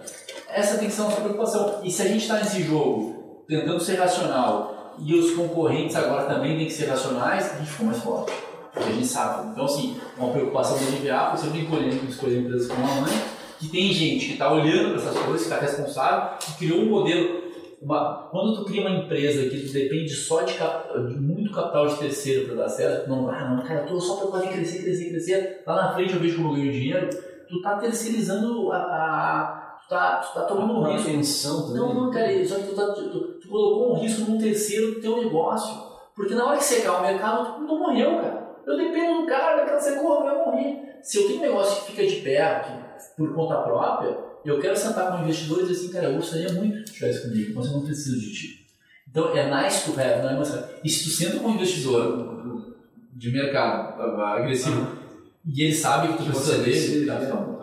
essa 0.56 0.78
tem 0.78 0.88
que 0.88 0.94
ser 0.94 1.02
a 1.02 1.04
nossa 1.04 1.20
preocupação. 1.20 1.80
E 1.84 1.90
se 1.90 2.00
a 2.00 2.06
gente 2.06 2.22
está 2.22 2.36
nesse 2.38 2.62
jogo 2.62 3.44
tentando 3.46 3.78
ser 3.78 3.96
racional 3.96 4.96
e 4.98 5.14
os 5.14 5.34
concorrentes 5.34 5.94
agora 5.94 6.24
também 6.24 6.56
têm 6.56 6.66
que 6.66 6.72
ser 6.72 6.86
racionais, 6.86 7.52
a 7.52 7.58
gente 7.58 7.70
ficou 7.70 7.86
mais 7.86 7.98
forte. 8.02 8.32
Porque 8.72 8.88
a 8.88 8.92
gente 8.92 9.06
sabe. 9.06 9.50
Então, 9.50 9.66
assim, 9.66 10.00
uma 10.16 10.30
preocupação 10.30 10.78
da 10.78 10.84
GVA, 10.84 11.36
você 11.36 11.48
tem 11.48 11.60
que 11.60 11.64
escolher, 11.64 11.92
escolher 12.08 12.38
empresas 12.40 12.68
como 12.68 12.82
a 12.82 13.00
mãe, 13.02 13.12
que 13.58 13.68
tem 13.68 13.92
gente 13.92 14.26
que 14.26 14.32
está 14.32 14.50
olhando 14.50 14.94
para 14.94 15.02
essas 15.02 15.18
coisas, 15.24 15.46
que 15.46 15.52
está 15.52 15.60
responsável, 15.60 16.38
que 16.38 16.52
criou 16.56 16.80
um 16.80 16.86
modelo. 16.86 17.44
Uma, 17.82 18.28
quando 18.30 18.56
tu 18.56 18.64
cria 18.64 18.80
uma 18.80 18.98
empresa 18.98 19.50
que 19.50 19.60
tu 19.60 19.72
depende 19.74 20.08
só 20.14 20.40
de, 20.40 20.54
de 20.54 21.20
muito 21.20 21.52
capital 21.52 21.86
de 21.86 21.96
terceiro 21.96 22.46
para 22.46 22.54
dar 22.54 22.68
certo, 22.70 23.10
não, 23.10 23.28
ah, 23.28 23.50
não, 23.50 23.62
cara, 23.62 23.80
eu 23.80 23.86
tô 23.86 24.00
só 24.00 24.16
preocupado 24.16 24.46
em 24.46 24.48
crescer, 24.48 24.82
crescer, 24.82 25.10
crescer, 25.10 25.62
lá 25.66 25.76
na 25.76 25.94
frente 25.94 26.14
eu 26.14 26.20
vejo 26.20 26.36
como 26.36 26.48
eu 26.48 26.56
ganho 26.56 26.72
dinheiro, 26.72 27.10
tu 27.46 27.60
tá 27.60 27.76
terceirizando 27.76 28.72
a, 28.72 28.78
a 28.78 29.55
tá, 29.88 30.16
tu 30.16 30.34
tá 30.34 30.42
tomando 30.42 30.80
um 30.80 30.92
risco. 30.92 31.08
Atenção. 31.08 31.74
Não, 31.74 31.94
não, 31.94 32.10
cara, 32.10 32.46
só 32.46 32.56
que 32.56 32.68
tu, 32.68 32.74
tá, 32.74 32.92
tu, 32.92 33.08
tu, 33.10 33.48
colocou 33.48 33.94
um 33.94 33.98
risco 34.00 34.30
num 34.30 34.38
terceiro 34.38 34.94
do 34.94 35.00
teu 35.00 35.16
negócio. 35.22 35.74
Porque 36.14 36.34
na 36.34 36.46
hora 36.46 36.58
que 36.58 36.64
secar 36.64 36.98
o 36.98 37.02
mercado, 37.02 37.58
tu, 37.58 37.66
tu 37.66 37.78
morreu, 37.78 38.16
cara. 38.16 38.46
Eu 38.66 38.76
dependo 38.76 39.20
do 39.20 39.26
cara, 39.26 39.56
daquela 39.56 39.80
secou, 39.80 40.26
eu 40.26 40.34
vou 40.36 40.46
morrer. 40.46 40.98
Se 41.02 41.18
eu 41.18 41.26
tenho 41.26 41.38
um 41.38 41.42
negócio 41.42 41.84
que 41.84 41.92
fica 41.92 42.06
de 42.06 42.16
pé 42.16 42.42
aqui, 42.42 42.72
por 43.16 43.32
conta 43.34 43.62
própria, 43.62 44.18
eu 44.44 44.60
quero 44.60 44.76
sentar 44.76 45.12
com 45.12 45.22
investidores 45.22 45.64
e 45.64 45.72
dizer 45.72 45.84
assim, 45.84 45.92
cara, 45.92 46.06
eu 46.06 46.16
gostaria 46.16 46.52
muito 46.52 46.84
de 46.84 46.92
tivesse 46.92 47.28
comigo, 47.28 47.52
mas 47.54 47.66
eu 47.66 47.72
não 47.72 47.84
preciso 47.84 48.20
de 48.20 48.32
ti. 48.32 48.66
Então 49.08 49.36
é 49.36 49.62
nice 49.62 49.84
to 49.84 49.98
have, 49.98 50.22
não 50.22 50.30
é 50.30 50.34
mais 50.34 50.52
E 50.82 50.88
se 50.88 51.04
tu 51.04 51.10
senta 51.10 51.38
com 51.38 51.48
um 51.48 51.54
investidor 51.54 52.74
de 53.12 53.32
mercado 53.32 54.00
agressivo 54.02 54.98
e 55.44 55.62
ele 55.62 55.74
sabe 55.74 56.12
que 56.12 56.18
tu 56.18 56.24
precisa 56.24 56.58
dele, 56.58 57.06
tá, 57.06 57.22
então, 57.22 57.60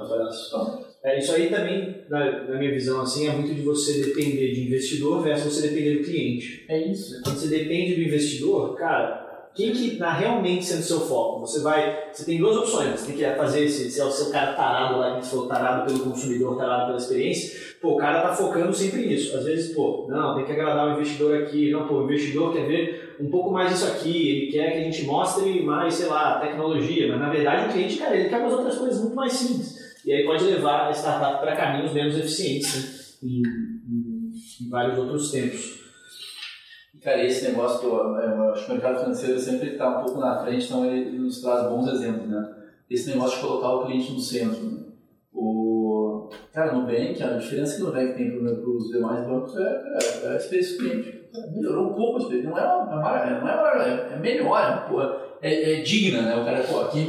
é, 1.04 1.20
isso 1.20 1.34
aí 1.34 1.50
também, 1.50 1.98
na, 2.10 2.44
na, 2.44 2.58
minha 2.58 2.72
visão, 2.72 3.02
assim, 3.02 3.28
é 3.28 3.32
muito 3.34 3.54
de 3.54 3.62
você 3.62 4.02
depender 4.02 4.54
de 4.54 4.68
investidor 4.68 5.22
versus 5.22 5.54
você 5.54 5.68
depender 5.68 5.98
do 5.98 6.06
cliente. 6.06 6.64
É 6.70 6.80
isso. 6.80 7.22
Quando 7.24 7.40
você 7.40 7.48
depende 7.48 7.96
do 7.96 8.04
investidor, 8.04 8.74
cara, 8.76 9.50
quem 9.54 9.74
que 9.74 9.94
está 9.94 10.14
realmente 10.14 10.64
sendo 10.64 10.82
seu 10.82 11.02
foco? 11.02 11.42
Você 11.42 11.60
vai. 11.60 12.08
Você 12.12 12.24
tem 12.24 12.40
duas 12.40 12.56
opções. 12.56 13.00
Você 13.00 13.08
tem 13.08 13.18
que 13.18 13.36
fazer 13.36 13.66
esse, 13.66 13.92
se 13.92 14.00
é 14.00 14.06
o 14.06 14.10
seu 14.10 14.32
cara 14.32 14.54
tarado 14.54 14.98
lá, 14.98 15.18
que 15.18 15.26
você 15.26 15.32
falou 15.32 15.48
tarado 15.48 15.86
pelo 15.86 16.10
consumidor, 16.10 16.58
tarado 16.58 16.86
pela 16.86 16.98
experiência. 16.98 17.76
Pô, 17.82 17.96
o 17.96 17.98
cara 17.98 18.22
tá 18.22 18.34
focando 18.34 18.74
sempre 18.74 19.06
nisso. 19.06 19.38
Às 19.38 19.44
vezes, 19.44 19.76
pô, 19.76 20.08
não, 20.10 20.36
tem 20.36 20.46
que 20.46 20.54
agradar 20.54 20.88
o 20.88 20.94
investidor 20.94 21.44
aqui. 21.44 21.70
Não, 21.70 21.86
pô, 21.86 21.96
o 21.96 22.04
investidor 22.06 22.54
quer 22.54 22.66
ver 22.66 23.16
um 23.20 23.30
pouco 23.30 23.52
mais 23.52 23.74
isso 23.74 23.86
aqui. 23.86 24.30
Ele 24.30 24.52
quer 24.54 24.72
que 24.72 24.78
a 24.78 24.84
gente 24.86 25.04
mostre 25.04 25.62
mais, 25.64 25.96
sei 25.96 26.08
lá, 26.08 26.40
tecnologia. 26.40 27.10
Mas 27.10 27.20
na 27.20 27.30
verdade 27.30 27.70
o 27.70 27.74
cliente, 27.74 27.98
cara, 27.98 28.16
ele 28.16 28.30
quer 28.30 28.40
umas 28.40 28.54
outras 28.54 28.78
coisas 28.78 29.02
muito 29.02 29.16
mais 29.16 29.34
simples. 29.34 29.83
E 30.06 30.12
aí 30.12 30.26
pode 30.26 30.44
levar 30.44 30.88
a 30.88 30.92
startup 30.92 31.40
para 31.40 31.56
caminhos 31.56 31.94
menos 31.94 32.18
eficientes 32.18 33.18
né? 33.22 33.30
em, 33.30 33.42
em, 33.42 34.32
em, 34.62 34.70
vários 34.70 34.98
outros 34.98 35.32
tempos. 35.32 35.82
Cara, 37.02 37.24
esse 37.24 37.48
negócio 37.50 37.80
que 37.80 37.86
eu, 37.86 37.94
eu 37.94 38.52
acho 38.52 38.66
que 38.66 38.72
o 38.72 38.74
mercado 38.76 39.00
financeiro 39.00 39.40
sempre 39.40 39.72
está 39.72 40.00
um 40.00 40.04
pouco 40.04 40.20
na 40.20 40.42
frente, 40.44 40.66
então 40.66 40.86
ele 40.86 41.18
nos 41.18 41.42
traz 41.42 41.70
bons 41.70 41.88
exemplos, 41.88 42.30
né? 42.30 42.56
Esse 42.90 43.10
negócio 43.10 43.38
de 43.38 43.46
colocar 43.46 43.70
o 43.70 43.86
cliente 43.86 44.12
no 44.12 44.20
centro. 44.20 44.64
Né? 44.64 44.84
O, 45.34 46.30
cara, 46.54 46.74
no 46.74 46.82
Nubank, 46.82 47.22
a 47.22 47.38
diferença 47.38 47.76
que 47.76 47.82
o 47.82 47.86
Nubank 47.88 48.16
tem 48.16 48.32
para 48.32 48.70
os 48.70 48.88
demais 48.90 49.28
bancos 49.28 49.58
é, 49.58 49.62
é, 49.62 50.26
é 50.26 50.30
a 50.30 50.36
experiência 50.36 50.78
do 50.78 50.84
cliente. 50.84 51.24
Melhorou 51.56 51.92
um 51.92 51.94
pouco 51.94 52.18
a 52.18 52.22
experiência. 52.22 52.50
Não 52.52 52.58
é, 52.58 52.64
uma, 52.64 53.20
é, 53.20 53.42
não 53.42 53.50
é, 53.50 54.14
é 54.14 54.20
melhor, 54.20 55.38
é, 55.42 55.54
é, 55.54 55.80
é 55.80 55.82
digna, 55.82 56.22
né? 56.22 56.36
O 56.36 56.46
cara, 56.46 56.64
pô, 56.64 56.82
aqui 56.82 57.00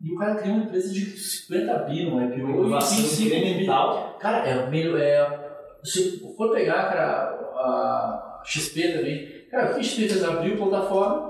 e 0.00 0.12
o 0.12 0.18
cara 0.18 0.36
criou 0.36 0.56
uma 0.56 0.64
empresa 0.64 0.92
de 0.92 1.00
50 1.00 1.78
bi 1.80 2.08
no 2.08 2.22
IPO. 2.22 2.38
Inovação 2.38 3.26
incremental. 3.26 4.16
Cara, 4.20 4.46
é 4.46 4.70
meio. 4.70 4.96
É, 4.96 5.48
se 5.82 6.20
for 6.36 6.52
pegar, 6.52 6.88
cara, 6.88 7.36
a 7.54 8.40
XP 8.44 8.92
também. 8.92 9.48
Cara, 9.50 9.76
a 9.76 9.82
XP 9.82 10.08
fez 10.08 10.24
abriu 10.24 10.56
plataforma 10.56 11.28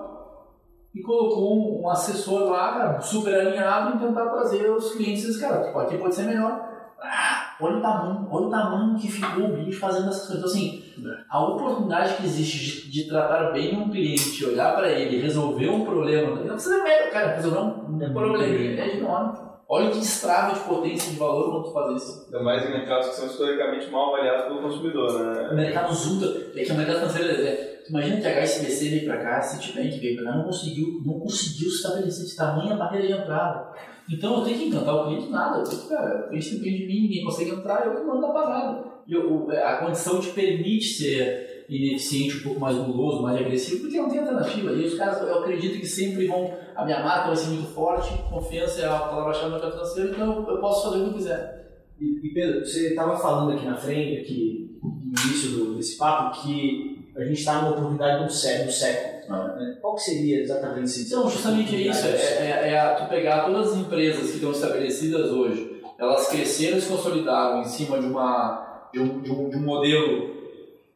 e 0.95 1.01
colocou 1.01 1.83
um, 1.83 1.89
assessor 1.89 2.51
lá, 2.51 2.73
cara, 2.73 3.01
super 3.01 3.35
alinhado 3.35 3.97
em 3.97 4.07
tentar 4.07 4.29
trazer 4.31 4.69
os 4.71 4.93
clientes. 4.93 5.39
Cara, 5.39 5.71
aqui 5.81 5.97
pode 5.97 6.14
ser 6.14 6.25
melhor. 6.25 6.69
Ah, 7.01 7.38
olha 7.61 7.77
o 7.77 7.81
tamanho, 7.81 8.29
olha 8.31 8.47
o 8.47 8.51
tamanho 8.51 8.99
que 8.99 9.11
ficou 9.11 9.45
o 9.45 9.57
bicho 9.57 9.79
fazendo 9.79 10.09
essas 10.09 10.27
coisas. 10.29 10.39
Então, 10.39 10.51
assim, 10.51 10.85
a 11.29 11.47
oportunidade 11.47 12.15
que 12.15 12.25
existe 12.25 12.59
de, 12.59 12.91
de 12.91 13.09
tratar 13.09 13.53
bem 13.53 13.77
um 13.77 13.91
cliente, 13.91 14.45
olhar 14.45 14.75
para 14.75 14.91
ele, 14.91 15.21
resolver 15.21 15.69
um 15.69 15.85
problema, 15.85 16.37
não 16.37 16.55
precisa 16.55 16.83
ver, 16.83 17.11
cara, 17.11 17.37
resolver 17.37 17.59
um, 17.59 18.05
um 18.05 18.13
problema, 18.13 18.45
é 18.45 18.97
enorme. 18.97 19.49
Olha 19.71 19.91
que 19.91 19.99
destrava 19.99 20.55
de 20.55 20.61
potência 20.61 21.13
de 21.13 21.19
valor 21.19 21.51
quando 21.51 21.65
tu 21.65 21.73
faz 21.73 22.03
isso. 22.03 22.25
Ainda 22.25 22.43
mais 22.43 22.65
em 22.65 22.71
mercados 22.71 23.09
que 23.09 23.17
são 23.17 23.27
historicamente 23.27 23.91
mal 23.91 24.15
avaliados 24.15 24.47
pelo 24.47 24.63
consumidor, 24.63 25.13
né? 25.13 25.55
Mercados 25.55 26.07
ultra, 26.07 26.29
é 26.57 26.65
que 26.65 26.73
o 26.73 26.75
mercado 26.75 26.97
financeiro, 27.01 27.29
é, 27.29 27.78
imagina 27.89 28.20
que 28.20 28.26
a 28.26 28.43
HSBC 28.43 28.89
veio 28.91 29.05
para 29.05 29.18
cá, 29.18 29.43
Citibank 29.43 29.99
veio 29.99 30.16
para 30.16 30.24
cá, 30.24 30.36
não 30.36 30.45
conseguiu, 30.45 31.03
não 31.05 31.20
conseguiu 31.20 31.68
estabelecer 31.68 32.36
tamanho 32.36 32.72
a 32.72 32.76
barreira 32.76 33.07
de 33.07 33.12
entrada. 33.12 33.72
Então 34.11 34.39
eu 34.39 34.45
tenho 34.45 34.59
que 34.59 34.64
encantar 34.66 34.95
o 34.95 35.07
cliente 35.07 35.28
nada. 35.28 35.59
Eu, 35.59 35.89
cara, 35.89 36.26
o 36.26 36.28
cliente 36.28 36.57
depende 36.57 36.78
de 36.78 36.86
mim, 36.86 37.01
ninguém 37.03 37.24
consegue 37.24 37.51
entrar, 37.51 37.86
eu 37.86 37.97
que 37.97 38.03
mando 38.03 38.26
a 38.26 38.32
parada. 38.32 38.84
E 39.07 39.12
eu, 39.12 39.49
a 39.51 39.76
condição 39.76 40.20
te 40.20 40.30
permite 40.30 40.84
ser 40.84 41.66
ineficiente, 41.68 42.39
um 42.39 42.43
pouco 42.43 42.61
mais 42.61 42.76
guloso, 42.76 43.22
mais 43.22 43.39
agressivo, 43.39 43.82
porque 43.82 43.99
não 43.99 44.09
tem 44.09 44.20
alternativa. 44.20 44.72
E 44.72 44.86
os 44.86 44.95
caras, 44.95 45.20
eu 45.20 45.41
acredito 45.41 45.78
que 45.78 45.86
sempre 45.86 46.26
vão. 46.26 46.55
A 46.74 46.84
minha 46.84 47.03
marca 47.03 47.26
vai 47.28 47.36
ser 47.36 47.51
muito 47.51 47.68
forte, 47.68 48.11
confiança 48.30 48.80
é 48.80 48.86
a 48.86 48.99
palavra-chave 48.99 49.47
do 49.47 49.53
mercado 49.53 49.72
financeiro, 49.72 50.11
então 50.11 50.49
eu 50.49 50.59
posso 50.59 50.89
fazer 50.89 51.03
o 51.03 51.05
que 51.05 51.11
eu 51.11 51.14
quiser. 51.14 51.82
E, 52.01 52.26
e 52.26 52.32
Pedro, 52.32 52.64
você 52.64 52.91
estava 52.91 53.18
falando 53.18 53.53
aqui 53.53 53.66
na 53.66 53.76
frente, 53.76 54.20
aqui 54.20 54.78
no 54.82 55.20
início 55.24 55.51
do, 55.51 55.74
desse 55.74 55.99
papo, 55.99 56.41
que 56.41 56.98
a 57.19 57.25
gente 57.25 57.41
está 57.41 57.61
numa 57.61 57.71
oportunidade 57.73 58.25
do 58.25 58.33
século. 58.33 58.66
Do 58.66 58.73
século 58.73 59.19
né? 59.29 59.77
Qual 59.81 59.95
que 59.95 60.03
seria 60.03 60.41
exatamente 60.41 60.85
esse 60.85 61.07
Então, 61.07 61.29
justamente 61.29 61.89
isso. 61.89 62.07
É, 62.07 62.11
é, 62.11 62.75
é, 62.75 62.95
tu 62.95 63.09
pegar 63.09 63.45
todas 63.45 63.73
as 63.73 63.79
empresas 63.79 64.31
que 64.31 64.37
estão 64.37 64.53
estabelecidas 64.53 65.31
hoje, 65.31 65.83
elas 65.99 66.29
cresceram 66.29 66.79
e 66.79 66.81
se 66.81 66.89
consolidaram 66.89 67.61
em 67.61 67.64
cima 67.64 67.99
de, 67.99 68.07
uma, 68.07 68.89
de, 68.93 69.01
um, 69.01 69.21
de, 69.21 69.31
um, 69.31 69.51
de 69.51 69.57
um 69.57 69.62
modelo 69.62 70.39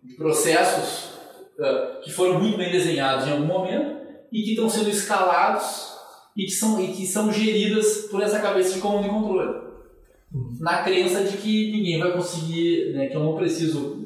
de 0.03 0.15
processos 0.15 1.11
uh, 1.59 2.01
que 2.03 2.11
foram 2.11 2.41
muito 2.41 2.57
bem 2.57 2.71
desenhados 2.71 3.27
em 3.27 3.33
algum 3.33 3.47
momento 3.47 4.01
e 4.33 4.43
que 4.43 4.51
estão 4.51 4.69
sendo 4.69 4.89
escalados 4.89 5.93
e 6.37 6.45
que 6.45 6.53
são, 6.53 6.81
e 6.81 6.89
que 6.93 7.07
são 7.07 7.33
geridas 7.33 8.09
por 8.11 8.23
essa 8.23 8.41
cabeça 8.41 8.75
de 8.75 8.81
comando 8.81 9.07
e 9.07 9.11
controle. 9.11 9.61
Uhum. 10.33 10.57
Na 10.61 10.83
crença 10.83 11.23
de 11.25 11.37
que 11.37 11.71
ninguém 11.71 11.99
vai 11.99 12.13
conseguir, 12.13 12.95
né, 12.95 13.09
que 13.09 13.17
eu 13.17 13.23
não 13.23 13.37
preciso. 13.37 14.01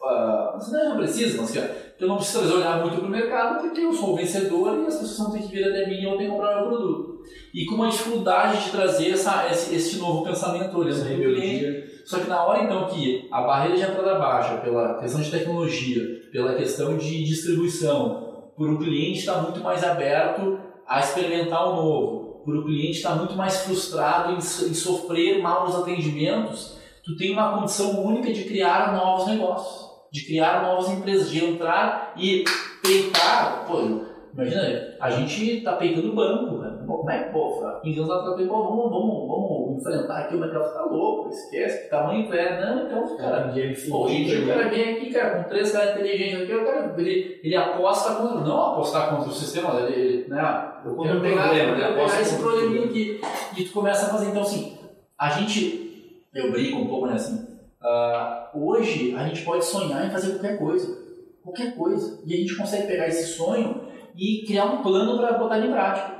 Uh, 0.00 0.45
não 0.58 0.96
precisa, 0.96 1.40
mas 1.40 1.50
que 1.50 1.58
eu 1.98 2.08
não 2.08 2.16
preciso 2.16 2.56
olhar 2.56 2.80
muito 2.80 2.98
para 2.98 3.06
o 3.06 3.10
mercado 3.10 3.60
porque 3.60 3.80
eu 3.80 3.92
sou 3.92 4.12
o 4.12 4.16
vencedor 4.16 4.82
e 4.82 4.86
as 4.86 4.96
pessoas 4.96 5.18
vão 5.18 5.30
ter 5.32 5.46
que 5.46 5.54
vir 5.54 5.64
até 5.64 5.86
mim 5.86 6.00
e 6.00 6.04
eu 6.04 6.16
tenho 6.16 6.30
que 6.30 6.36
comprar 6.36 6.60
meu 6.60 6.68
produto. 6.68 7.22
E 7.54 7.64
com 7.64 7.76
uma 7.76 7.88
dificuldade 7.88 8.64
de 8.64 8.70
trazer 8.70 9.12
essa, 9.12 9.48
esse, 9.50 9.74
esse 9.74 9.96
novo 9.96 10.24
pensamento 10.24 10.76
olhando 10.76 11.04
para 11.04 11.14
o 11.14 11.18
cliente. 11.18 12.02
Só 12.04 12.18
que 12.18 12.28
na 12.28 12.44
hora 12.44 12.64
então 12.64 12.86
que 12.86 13.26
a 13.32 13.40
barreira 13.42 13.76
de 13.76 13.82
entrada 13.82 14.18
baixa, 14.18 14.58
pela 14.58 14.98
questão 14.98 15.20
de 15.20 15.30
tecnologia, 15.30 16.02
pela 16.30 16.54
questão 16.54 16.96
de 16.96 17.24
distribuição, 17.24 18.50
por 18.56 18.70
o 18.70 18.78
cliente 18.78 19.20
estar 19.20 19.42
muito 19.42 19.60
mais 19.60 19.82
aberto 19.82 20.60
a 20.86 21.00
experimentar 21.00 21.66
o 21.68 21.76
novo, 21.76 22.42
por 22.44 22.56
o 22.56 22.64
cliente 22.64 22.98
estar 22.98 23.16
muito 23.16 23.34
mais 23.34 23.62
frustrado 23.62 24.32
em, 24.32 24.36
em 24.36 24.74
sofrer 24.74 25.42
maus 25.42 25.74
atendimentos, 25.74 26.76
tu 27.04 27.16
tem 27.16 27.32
uma 27.32 27.58
condição 27.58 28.04
única 28.04 28.32
de 28.32 28.44
criar 28.44 28.94
novos 28.94 29.26
negócios 29.26 29.85
de 30.16 30.24
criar 30.24 30.62
novas 30.62 30.88
empresas, 30.90 31.30
de 31.30 31.44
entrar 31.44 32.14
e 32.16 32.42
peitar. 32.82 33.66
Pô, 33.66 34.00
imagina, 34.32 34.96
a 34.98 35.10
gente 35.10 35.60
tá 35.60 35.72
peitando 35.72 36.12
o 36.12 36.14
banco, 36.14 36.58
cara. 36.58 36.82
Como 36.86 37.10
é 37.10 37.24
que, 37.24 37.32
pô, 37.32 37.62
15 37.82 37.98
anos 37.98 38.10
atrás, 38.10 38.48
pô, 38.48 38.62
vamos, 38.64 38.90
vamos, 38.90 39.28
vamos 39.28 39.78
enfrentar 39.78 40.20
aqui 40.20 40.36
o 40.36 40.40
mercado 40.40 40.72
tá 40.72 40.84
louco, 40.84 41.28
esquece 41.28 41.84
que 41.84 41.90
tamanho 41.90 42.32
é. 42.32 42.64
Não, 42.64 42.86
então, 42.86 43.16
cara, 43.18 43.52
pô, 43.90 44.04
hoje 44.04 44.34
em 44.34 44.44
o 44.44 44.48
cara 44.48 44.68
vem 44.70 44.94
aqui, 44.94 45.12
cara, 45.12 45.42
com 45.42 45.48
três 45.50 45.70
caras 45.70 45.90
inteligentes 45.90 46.42
aqui, 46.42 46.54
o 46.54 46.64
cara, 46.64 46.94
ele, 46.96 47.40
ele 47.44 47.56
aposta 47.56 48.14
contra, 48.14 48.40
não 48.40 48.72
apostar 48.72 49.10
contra 49.10 49.28
o 49.28 49.34
sistema, 49.34 49.78
ele, 49.80 50.00
ele 50.00 50.28
né, 50.28 50.72
eu 50.82 50.96
quero 50.96 51.20
pegar, 51.20 51.42
problema, 51.42 51.72
eu 51.72 51.76
quero 51.76 51.94
pegar 51.94 52.20
esse 52.22 52.38
probleminha 52.40 52.86
aqui, 52.86 53.20
e 53.58 53.64
tu 53.64 53.72
começa 53.72 54.06
a 54.06 54.08
fazer, 54.08 54.30
então 54.30 54.40
assim, 54.40 54.78
a 55.18 55.28
gente, 55.28 56.24
eu 56.34 56.50
brinco 56.50 56.78
um 56.78 56.86
pouco, 56.86 57.06
né, 57.06 57.14
assim, 57.14 57.46
uh, 57.82 58.35
hoje 58.54 59.14
a 59.14 59.26
gente 59.26 59.44
pode 59.44 59.64
sonhar 59.64 60.06
em 60.06 60.10
fazer 60.10 60.32
qualquer 60.32 60.58
coisa, 60.58 60.98
qualquer 61.42 61.74
coisa, 61.76 62.20
e 62.24 62.34
a 62.34 62.36
gente 62.36 62.56
consegue 62.56 62.86
pegar 62.86 63.08
esse 63.08 63.34
sonho 63.34 63.82
e 64.16 64.44
criar 64.46 64.66
um 64.66 64.82
plano 64.82 65.18
para 65.18 65.38
botar 65.38 65.58
em 65.58 65.70
prática. 65.70 66.16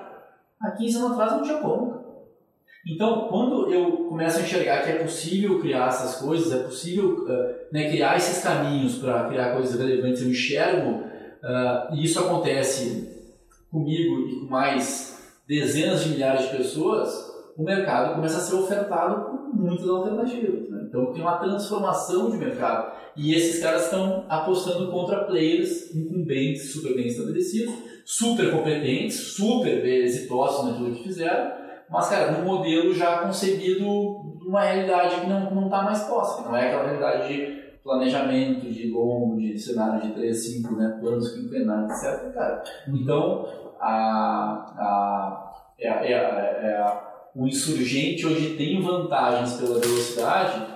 Há 0.60 0.70
15 0.70 0.96
anos 0.96 1.12
atrás 1.12 1.32
não 1.32 1.42
tinha 1.42 1.58
como. 1.58 2.06
Então, 2.88 3.26
quando 3.28 3.72
eu 3.72 4.08
começo 4.08 4.38
a 4.38 4.42
enxergar 4.42 4.84
que 4.84 4.90
é 4.90 5.02
possível 5.02 5.60
criar 5.60 5.88
essas 5.88 6.20
coisas, 6.20 6.52
é 6.52 6.62
possível 6.62 7.24
uh, 7.24 7.72
né, 7.72 7.90
criar 7.90 8.16
esses 8.16 8.42
caminhos 8.42 8.98
para 8.98 9.28
criar 9.28 9.54
coisas 9.54 9.78
relevantes, 9.78 10.22
eu 10.22 10.30
enxergo, 10.30 11.00
uh, 11.00 11.94
e 11.94 12.04
isso 12.04 12.20
acontece 12.20 13.16
comigo 13.70 14.20
e 14.28 14.40
com 14.40 14.46
mais 14.46 15.16
dezenas 15.48 16.04
de 16.04 16.10
milhares 16.10 16.48
de 16.48 16.56
pessoas, 16.56 17.08
o 17.56 17.62
mercado 17.64 18.14
começa 18.14 18.36
a 18.36 18.40
ser 18.40 18.54
ofertado 18.54 19.24
com 19.24 19.56
muitas 19.56 19.88
alternativas. 19.88 20.68
Então, 20.96 21.12
tem 21.12 21.22
uma 21.22 21.36
transformação 21.36 22.30
de 22.30 22.38
mercado. 22.38 22.92
E 23.16 23.34
esses 23.34 23.62
caras 23.62 23.84
estão 23.84 24.24
apostando 24.28 24.90
contra 24.90 25.24
players 25.24 25.94
incumbentes, 25.94 26.72
super 26.72 26.94
bem 26.94 27.06
estabelecidos, 27.06 27.74
super 28.04 28.50
competentes, 28.50 29.34
super 29.34 29.84
exitosos 29.84 30.70
naquilo 30.70 30.94
que 30.94 31.02
fizeram, 31.02 31.50
mas, 31.88 32.08
cara, 32.08 32.32
num 32.32 32.44
modelo 32.44 32.92
já 32.94 33.18
concebido 33.18 33.86
uma 34.46 34.62
realidade 34.62 35.20
que 35.20 35.26
não 35.28 35.64
está 35.64 35.82
mais 35.82 36.02
posta, 36.04 36.42
não 36.42 36.56
é 36.56 36.66
aquela 36.66 36.84
realidade 36.84 37.28
de 37.28 37.66
planejamento 37.82 38.72
de 38.72 38.90
longo, 38.90 39.38
de 39.38 39.56
cenário 39.58 40.00
de 40.02 40.12
3, 40.12 40.36
5, 40.36 40.74
né, 40.74 40.98
planos 41.00 41.32
quinquenais, 41.32 42.02
etc. 42.02 42.32
Cara. 42.34 42.62
Então, 42.88 43.46
a, 43.80 44.74
a, 44.78 45.52
é, 45.78 45.88
é, 45.88 46.14
é, 46.14 47.02
o 47.34 47.46
insurgente 47.46 48.26
hoje 48.26 48.56
tem 48.56 48.80
vantagens 48.80 49.54
pela 49.54 49.78
velocidade, 49.78 50.66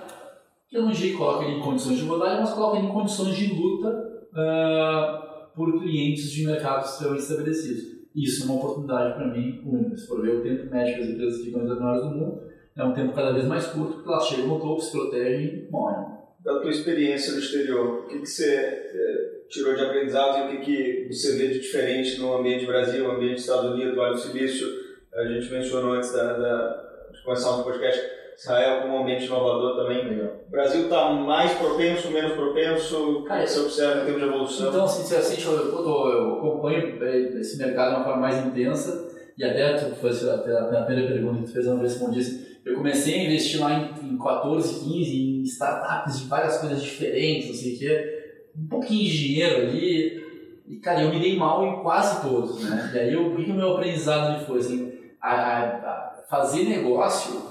eu 0.71 0.83
não 0.83 0.91
digo 0.91 1.11
que 1.11 1.17
coloca 1.17 1.45
ele 1.45 1.57
em 1.57 1.61
condições 1.61 1.97
de 1.97 2.05
rodagem, 2.05 2.39
mas 2.39 2.53
coloca 2.53 2.77
ele 2.77 2.87
em 2.87 2.91
condições 2.91 3.35
de 3.35 3.53
luta 3.53 3.89
uh, 4.31 5.55
por 5.55 5.79
clientes 5.79 6.31
de 6.31 6.45
mercados 6.45 6.91
extremamente 6.91 7.23
estabelecidos. 7.23 7.83
Isso 8.15 8.43
é 8.43 8.45
uma 8.45 8.55
oportunidade 8.55 9.15
para 9.15 9.27
mim 9.27 9.61
única. 9.65 9.97
Se 9.97 10.07
for 10.07 10.21
ver 10.21 10.37
o 10.37 10.41
tempo 10.41 10.69
médio 10.69 10.95
que 10.95 11.01
as 11.01 11.09
empresas 11.09 11.43
ficam 11.43 11.61
entre 11.61 11.73
as 11.73 11.79
maiores 11.79 12.03
do 12.03 12.15
mundo, 12.15 12.41
é 12.77 12.83
um 12.83 12.93
tempo 12.93 13.13
cada 13.13 13.33
vez 13.33 13.45
mais 13.45 13.67
curto, 13.67 13.95
porque 13.95 14.09
elas 14.09 14.27
chegam 14.27 14.47
no 14.47 14.59
topo, 14.59 14.81
se 14.81 14.91
protegem 14.91 15.45
e 15.45 15.71
morrem. 15.71 16.05
Da 16.39 16.59
tua 16.59 16.71
experiência 16.71 17.33
no 17.33 17.39
exterior, 17.39 17.99
o 17.99 18.07
que, 18.07 18.19
que 18.19 18.25
você 18.25 18.55
é, 18.55 19.41
tirou 19.49 19.75
de 19.75 19.83
aprendizado 19.83 20.53
e 20.53 20.57
o 20.57 20.61
que, 20.61 21.05
que 21.07 21.13
você 21.13 21.37
vê 21.37 21.49
de 21.49 21.59
diferente 21.59 22.19
no 22.19 22.35
ambiente 22.37 22.65
Brasil, 22.65 23.03
no 23.03 23.11
ambiente 23.11 23.39
Estados 23.39 23.71
Unidos, 23.71 23.95
Vale 23.95 24.13
do 24.13 24.19
Silício? 24.19 24.67
A 25.13 25.25
gente 25.25 25.51
mencionou 25.51 25.93
antes 25.93 26.11
da, 26.13 26.33
da, 26.33 27.09
de 27.11 27.21
começar 27.23 27.57
o 27.57 27.63
podcast 27.63 28.01
Israel 28.41 28.81
como 28.81 28.95
um 28.95 29.01
ambiente 29.03 29.25
inovador 29.25 29.75
também. 29.77 30.03
Legal. 30.03 30.31
O 30.47 30.51
Brasil 30.51 30.83
está 30.83 31.11
mais 31.11 31.53
propenso, 31.53 32.09
menos 32.09 32.33
propenso? 32.33 33.23
Que 33.23 33.47
você 33.47 33.59
observa 33.59 34.01
em 34.01 34.05
termos 34.05 34.21
de 34.21 34.27
evolução? 34.27 34.69
Então, 34.69 34.87
sinceramente, 34.87 35.45
eu, 35.45 35.53
eu, 35.53 35.85
eu 35.85 36.37
acompanho 36.37 37.03
esse 37.39 37.57
mercado 37.57 37.91
de 37.91 37.95
uma 37.97 38.03
forma 38.03 38.21
mais 38.21 38.43
intensa 38.45 39.09
e 39.37 39.43
até 39.43 39.73
tu 39.75 39.95
foi 39.95 40.09
a 40.09 40.83
primeira 40.83 41.07
pergunta 41.07 41.39
que 41.39 41.45
tu 41.45 41.53
fez, 41.53 41.65
eu 41.65 41.75
não 41.75 41.81
respondi 41.81 42.19
assim. 42.19 42.45
Eu 42.65 42.75
comecei 42.75 43.19
a 43.19 43.23
investir 43.23 43.59
lá 43.59 43.73
em, 43.73 44.13
em 44.13 44.17
14, 44.17 44.85
15, 44.85 44.91
em 44.91 45.43
startups 45.43 46.19
de 46.19 46.27
várias 46.27 46.57
coisas 46.57 46.81
diferentes, 46.81 47.47
não 47.47 47.55
sei 47.55 47.75
o 47.75 47.79
quê. 47.79 48.23
Um 48.57 48.67
pouquinho 48.67 49.03
de 49.03 49.17
dinheiro 49.17 49.61
ali. 49.61 50.21
E, 50.67 50.77
cara, 50.77 51.03
eu 51.03 51.09
me 51.09 51.19
dei 51.19 51.35
mal 51.37 51.65
em 51.65 51.81
quase 51.81 52.21
todos, 52.21 52.63
né? 52.63 52.91
E 52.93 52.99
aí, 52.99 53.15
o 53.15 53.35
que 53.35 53.51
o 53.51 53.55
meu 53.55 53.73
aprendizado 53.73 54.45
foi? 54.45 54.59
Assim, 54.59 54.93
a, 55.19 55.31
a, 55.31 55.63
a 55.63 56.23
fazer 56.29 56.63
negócio 56.63 57.50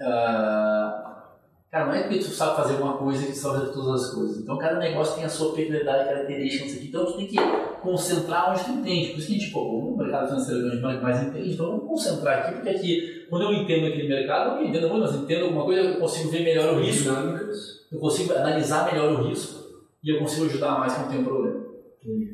Uh, 0.00 1.20
cara, 1.70 1.86
não 1.86 1.94
é 1.94 2.02
porque 2.02 2.18
tu 2.18 2.30
sabe 2.30 2.56
fazer 2.56 2.80
uma 2.80 2.96
coisa 2.96 3.26
que 3.26 3.32
tu 3.32 3.38
sabe 3.38 3.58
fazer 3.60 3.72
todas 3.72 4.02
as 4.02 4.14
coisas. 4.14 4.38
Então, 4.38 4.56
cada 4.56 4.78
negócio 4.78 5.14
tem 5.14 5.24
a 5.24 5.28
sua 5.28 5.54
peculiaridade, 5.54 6.08
característica, 6.08 6.64
não 6.64 6.70
sei 6.70 6.80
o. 6.80 6.84
Então, 6.86 7.04
tu 7.04 7.16
tem 7.18 7.26
que 7.26 7.36
concentrar 7.82 8.50
onde 8.50 8.64
tu 8.64 8.70
entende. 8.70 9.10
Por 9.10 9.18
isso 9.18 9.26
que 9.26 9.34
a 9.34 9.38
gente, 9.38 9.52
pô, 9.52 9.60
o 9.60 9.96
mercado 9.96 10.28
financeiro 10.28 10.68
é 10.68 10.86
onde 10.86 11.02
mais 11.02 11.22
entende, 11.22 11.52
então 11.52 11.66
vamos 11.66 11.86
concentrar 11.86 12.38
aqui, 12.38 12.54
porque 12.54 12.68
aqui, 12.70 13.26
quando 13.28 13.42
eu 13.42 13.52
entendo 13.52 13.86
aquele 13.86 14.08
mercado, 14.08 14.58
eu 14.58 14.66
entendo 14.66 14.88
muito, 14.88 15.02
mas 15.02 15.14
entendo 15.14 15.44
alguma 15.44 15.64
coisa, 15.64 15.82
eu 15.82 16.00
consigo 16.00 16.30
ver 16.30 16.44
melhor 16.44 16.74
o 16.74 16.80
risco. 16.80 17.10
Eu 17.92 17.98
consigo 17.98 18.32
analisar 18.34 18.90
melhor 18.90 19.12
o 19.12 19.28
risco 19.28 19.60
e 20.02 20.14
eu 20.14 20.18
consigo 20.18 20.46
ajudar 20.46 20.78
mais 20.78 20.94
quando 20.94 21.10
tem 21.10 21.20
um 21.20 21.24
problema. 21.24 21.60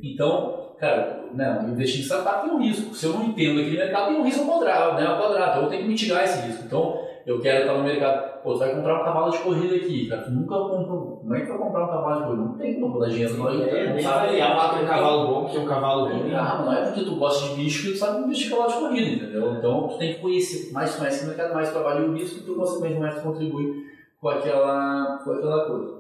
Então, 0.03 0.75
cara, 0.79 1.25
né, 1.35 1.67
investir 1.69 2.01
em 2.01 2.05
startup 2.05 2.47
tem 2.47 2.57
um 2.57 2.63
risco. 2.63 2.95
Se 2.95 3.07
eu 3.07 3.13
não 3.15 3.25
entendo 3.25 3.61
aquele 3.61 3.77
mercado, 3.77 4.09
tem 4.09 4.21
um 4.21 4.25
risco 4.25 4.43
ao 4.43 4.59
quadrado, 4.59 5.01
né, 5.01 5.07
ao 5.07 5.19
quadrado. 5.19 5.51
Então, 5.51 5.63
eu 5.65 5.71
tenho 5.71 5.83
que 5.83 5.89
mitigar 5.89 6.25
esse 6.25 6.47
risco. 6.47 6.65
Então, 6.65 7.06
eu 7.27 7.41
quero 7.41 7.63
estar 7.63 7.77
no 7.77 7.83
mercado. 7.83 8.41
Pô, 8.41 8.53
tu 8.53 8.61
vai 8.61 8.73
comprar 8.73 9.01
um 9.01 9.05
cavalo 9.05 9.33
de 9.33 9.39
corrida 9.39 9.75
aqui, 9.75 10.09
cara. 10.09 10.23
Tu 10.23 10.31
nunca 10.31 10.55
comprou. 10.55 11.17
Como 11.17 11.35
é 11.35 11.41
que 11.41 11.47
vai 11.49 11.59
comprar 11.59 11.85
um 11.85 11.89
cavalo 11.89 12.21
de 12.21 12.27
corrida? 12.27 12.43
Não 12.45 12.57
tem 12.57 12.81
como 12.81 13.01
dar 13.01 13.09
dinheiro 13.09 13.37
não. 13.37 13.49
É, 13.49 13.93
não 13.93 14.01
sabe 14.01 14.41
avaliar 14.41 14.83
um 14.83 14.87
cavalo 14.87 15.27
bom 15.27 15.49
que 15.49 15.57
é 15.57 15.61
um 15.61 15.67
cavalo 15.67 16.09
ruim. 16.09 16.33
Ah, 16.33 16.63
não 16.65 16.73
é 16.73 16.85
porque 16.85 17.05
tu 17.05 17.17
gosta 17.17 17.49
de 17.49 17.55
bicho 17.57 17.83
que 17.83 17.93
tu 17.95 17.99
sabe 17.99 18.23
investir 18.23 18.51
cavalo 18.51 18.73
de 18.73 18.79
corrida, 18.79 19.25
entendeu? 19.25 19.55
Então 19.55 19.89
tu 19.89 19.99
tem 19.99 20.15
que 20.15 20.21
conhecer. 20.21 20.73
Mais 20.73 20.95
tu 20.95 20.99
conhece 20.99 21.25
o 21.25 21.27
mercado, 21.27 21.53
mais 21.53 21.71
trabalha 21.73 22.09
o 22.09 22.17
e 22.17 22.25
tu, 22.25 22.55
consequentemente, 22.55 23.01
mais 23.01 23.15
tu 23.17 23.23
contribui 23.23 23.87
com 24.21 24.29
aquela, 24.29 25.19
com 25.25 25.33
aquela 25.33 25.67
coisa. 25.67 25.97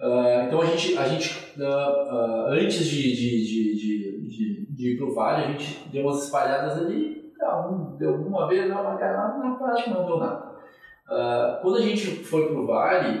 Uh, 0.00 0.46
então 0.46 0.62
a 0.62 0.64
gente, 0.64 0.96
a 0.96 1.06
gente 1.06 1.60
uh, 1.60 1.62
uh, 1.62 2.46
antes 2.48 2.86
de, 2.86 3.02
de, 3.14 3.44
de, 3.44 4.28
de, 4.28 4.66
de, 4.74 4.92
ir 4.92 4.96
pro 4.96 5.14
vale, 5.14 5.44
a 5.44 5.46
gente 5.48 5.88
deu 5.90 6.04
umas 6.04 6.24
espalhadas 6.24 6.78
ali. 6.78 7.22
Um, 7.44 7.96
deu 7.98 8.14
uma 8.14 8.48
vez, 8.48 8.66
não, 8.70 8.82
mas 8.82 8.98
na 8.98 9.56
prática 9.58 9.90
não 9.90 10.06
deu 10.06 10.18
nada. 10.18 10.53
Uh, 11.08 11.60
quando 11.60 11.76
a 11.78 11.82
gente 11.82 12.24
foi 12.24 12.46
para 12.46 12.58
o 12.58 12.66
Vale, 12.66 13.18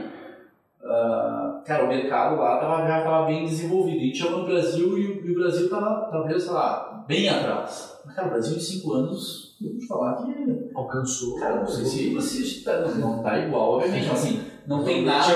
uh, 0.80 1.62
cara, 1.64 1.84
o 1.84 1.88
mercado 1.88 2.36
lá 2.36 2.58
tava, 2.58 2.86
já 2.86 2.98
estava 2.98 3.26
bem 3.26 3.44
desenvolvido. 3.44 3.98
A 3.98 4.04
gente 4.04 4.18
chegou 4.18 4.38
no 4.38 4.46
Brasil 4.46 4.98
e, 4.98 5.26
e 5.26 5.30
o 5.30 5.34
Brasil 5.34 5.64
estava, 5.64 6.08
talvez, 6.10 6.42
sei 6.42 6.52
lá, 6.52 7.04
bem 7.06 7.28
atrás. 7.28 8.00
Mas, 8.04 8.14
cara, 8.14 8.28
o 8.28 8.30
Brasil 8.30 8.56
em 8.56 8.60
cinco 8.60 8.92
anos, 8.94 9.56
eu 9.62 9.70
vou 9.70 9.78
te 9.78 9.86
falar 9.86 10.16
que 10.16 10.70
alcançou. 10.74 11.38
Cara, 11.38 11.56
não 11.56 11.66
sei 11.66 11.84
se, 11.84 12.20
se, 12.22 12.44
se 12.44 12.64
tá, 12.64 12.80
não 12.80 13.18
está 13.18 13.38
igual, 13.38 13.74
obviamente, 13.74 14.08
mas 14.08 14.18
assim, 14.22 14.44
não 14.66 14.82
tem 14.82 15.04
nada, 15.04 15.34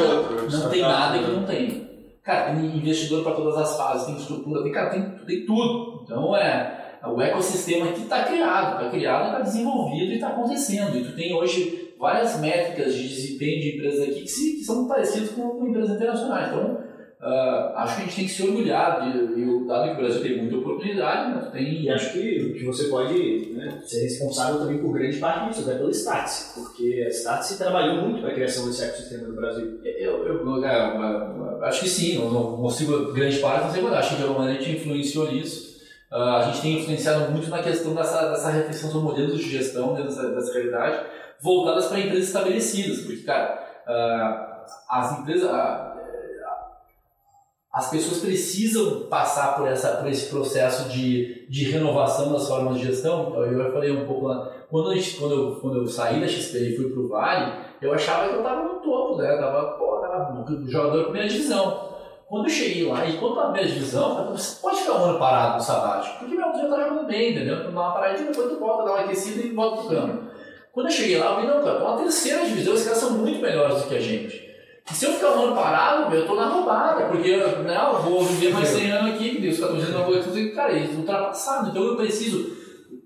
não 0.50 0.70
tem 0.70 0.82
nada 0.82 1.18
que 1.18 1.30
não 1.30 1.44
tem. 1.44 1.88
Cara, 2.22 2.54
tem 2.54 2.76
investidor 2.76 3.22
para 3.22 3.34
todas 3.34 3.56
as 3.56 3.76
fases, 3.76 4.06
tem 4.06 4.16
estrutura, 4.16 4.62
tem, 4.62 4.72
cara, 4.72 4.90
tem, 4.90 5.02
tem 5.26 5.46
tudo. 5.46 6.02
Então 6.02 6.36
é 6.36 6.98
o 7.06 7.20
ecossistema 7.22 7.92
que 7.92 8.02
está 8.02 8.24
criado, 8.24 8.78
está 8.78 8.90
criado, 8.90 9.26
está 9.26 9.40
desenvolvido 9.40 10.12
e 10.12 10.14
está 10.14 10.28
acontecendo. 10.28 10.96
E 10.96 11.04
tu 11.04 11.14
tem 11.14 11.34
hoje 11.34 11.87
várias 11.98 12.38
métricas 12.40 12.94
de 12.94 13.08
desempenho 13.08 13.60
de 13.60 13.76
empresas 13.76 14.08
aqui 14.08 14.22
que, 14.22 14.28
se, 14.28 14.52
que 14.56 14.64
são 14.64 14.86
parecidas 14.86 15.30
com, 15.30 15.48
com, 15.50 15.68
empresas 15.68 15.96
internacionais. 15.96 16.48
Então, 16.48 16.74
uh, 17.20 17.76
acho 17.76 17.96
que 17.96 18.02
a 18.02 18.04
gente 18.04 18.16
tem 18.16 18.24
que 18.26 18.30
se 18.30 18.42
orgulhar, 18.44 19.02
de, 19.02 19.40
e 19.40 19.66
dado 19.66 19.88
que 19.88 19.94
o 19.94 19.96
Brasil 19.96 20.22
tem 20.22 20.38
muita 20.38 20.56
oportunidade, 20.56 21.34
né, 21.34 21.50
tem... 21.52 21.82
E 21.82 21.90
acho 21.90 22.12
que, 22.12 22.54
que 22.54 22.64
você 22.64 22.84
pode 22.84 23.52
né, 23.52 23.82
ser 23.84 24.02
responsável 24.02 24.60
também 24.60 24.78
por 24.78 24.92
grande 24.92 25.18
parte 25.18 25.48
disso, 25.48 25.68
até 25.68 25.78
pela 25.78 25.90
Stats, 25.90 26.52
porque 26.54 27.04
a 27.06 27.10
Stats 27.10 27.58
trabalhou 27.58 28.02
muito 28.02 28.20
para 28.20 28.30
a 28.30 28.34
criação 28.34 28.66
desse 28.66 28.84
ecossistema 28.84 29.28
no 29.28 29.34
Brasil. 29.34 29.80
Eu, 29.84 30.24
eu, 30.24 30.46
eu, 30.46 30.64
eu 30.64 31.64
acho 31.64 31.80
que 31.80 31.88
sim, 31.88 32.18
não, 32.18 32.30
não 32.30 32.56
consigo 32.56 33.12
grande 33.12 33.38
parte, 33.38 33.66
não 33.66 33.72
sei 33.72 33.82
quando, 33.82 33.94
acho 33.94 34.16
que 34.16 34.22
alguma 34.22 34.40
maneira 34.40 34.62
a 34.62 34.64
gente 34.64 34.78
influenciou 34.78 35.32
nisso. 35.32 35.67
Uh, 36.10 36.16
a 36.16 36.42
gente 36.44 36.62
tem 36.62 36.78
influenciado 36.78 37.30
muito 37.30 37.50
na 37.50 37.62
questão 37.62 37.94
dessa, 37.94 38.30
dessa 38.30 38.50
reflexão 38.50 38.90
sobre 38.90 39.08
modelos 39.10 39.38
de 39.38 39.50
gestão 39.50 39.94
dentro 39.94 40.08
dessa, 40.08 40.30
dessa 40.30 40.52
realidade 40.54 41.06
voltadas 41.40 41.86
para 41.86 42.00
empresas 42.00 42.28
estabelecidas, 42.28 43.00
porque, 43.00 43.22
cara, 43.22 43.84
uh, 43.86 44.66
as 44.90 45.18
empresas. 45.18 45.50
Uh, 45.50 45.98
as 47.70 47.90
pessoas 47.90 48.20
precisam 48.20 49.06
passar 49.08 49.54
por, 49.54 49.68
essa, 49.68 49.98
por 49.98 50.08
esse 50.08 50.30
processo 50.30 50.88
de, 50.88 51.46
de 51.48 51.70
renovação 51.70 52.32
das 52.32 52.48
formas 52.48 52.78
de 52.78 52.86
gestão. 52.86 53.32
Eu 53.36 53.56
já 53.56 53.70
falei 53.70 53.92
um 53.92 54.06
pouco 54.06 54.26
lá. 54.26 54.50
Quando, 54.68 54.90
a 54.90 54.94
gente, 54.94 55.16
quando, 55.16 55.34
eu, 55.34 55.60
quando 55.60 55.76
eu 55.76 55.86
saí 55.86 56.18
da 56.18 56.26
XP 56.26 56.58
e 56.58 56.76
fui 56.76 56.90
para 56.90 57.00
o 57.00 57.08
Vale, 57.08 57.52
eu 57.80 57.92
achava 57.92 58.28
que 58.28 58.34
eu 58.34 58.38
estava 58.38 58.62
no 58.64 58.80
topo, 58.80 59.18
né? 59.18 59.32
Eu 59.32 59.38
tava, 59.38 59.72
pô, 59.72 59.98
tava 59.98 60.44
jogador 60.66 61.04
primeira 61.04 61.28
divisão. 61.28 61.87
Quando 62.28 62.44
eu 62.44 62.50
cheguei 62.50 62.84
lá, 62.84 63.06
e 63.06 63.16
quando 63.16 63.36
na 63.36 63.44
primeira 63.44 63.68
divisão, 63.68 64.30
você 64.32 64.60
pode 64.60 64.80
ficar 64.80 64.98
um 64.98 65.04
ano 65.04 65.18
parado 65.18 65.56
no 65.56 65.62
sabático, 65.62 66.18
porque 66.18 66.34
meu 66.34 66.44
já 66.52 66.64
está 66.64 66.84
jogando 66.84 67.06
bem, 67.06 67.32
entendeu? 67.32 67.64
Tu 67.64 67.70
dá 67.72 67.80
uma 67.80 67.92
paradinha, 67.94 68.30
depois 68.30 68.50
tu 68.50 68.60
volta, 68.60 68.84
dá 68.84 68.90
uma 68.90 69.00
aquecida 69.00 69.46
e 69.46 69.54
volta 69.54 69.80
pro 69.80 69.96
campo. 69.96 70.28
Quando 70.70 70.86
eu 70.88 70.92
cheguei 70.92 71.16
lá, 71.16 71.30
eu 71.32 71.40
vi, 71.40 71.46
não, 71.46 71.64
cara, 71.64 71.82
uma 71.82 71.96
terceira 71.96 72.44
divisão, 72.44 72.74
esses 72.74 72.84
caras 72.84 73.00
são 73.00 73.12
muito 73.12 73.40
melhores 73.40 73.82
do 73.82 73.88
que 73.88 73.96
a 73.96 74.00
gente. 74.00 74.46
se 74.92 75.06
eu 75.06 75.12
ficar 75.12 75.30
um 75.30 75.44
ano 75.44 75.54
parado, 75.56 76.14
eu 76.14 76.26
tô 76.26 76.34
na 76.34 76.48
roubada, 76.48 77.06
porque 77.06 77.34
né, 77.34 77.78
eu 77.92 78.02
vou 78.02 78.22
viver 78.22 78.52
mais 78.52 78.68
100 78.68 78.90
anos 78.90 79.14
aqui, 79.14 79.40
Deus, 79.40 79.58
14 79.58 79.86
anos 79.86 79.94
eu 79.94 80.22
vou 80.22 80.54
cara, 80.54 80.72
isso 80.74 80.92
é 80.92 80.96
ultrapassado. 80.96 81.70
Então 81.70 81.82
eu 81.82 81.96
preciso. 81.96 82.58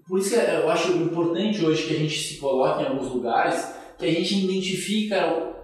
Por 0.09 0.19
isso 0.19 0.31
que 0.31 0.37
eu 0.37 0.69
acho 0.69 0.93
importante 0.95 1.65
hoje 1.65 1.87
que 1.87 1.95
a 1.95 1.99
gente 1.99 2.19
se 2.19 2.39
coloque 2.39 2.83
em 2.83 2.87
alguns 2.87 3.09
lugares, 3.09 3.73
que 3.97 4.05
a 4.05 4.11
gente 4.11 4.45
identifica 4.45 5.62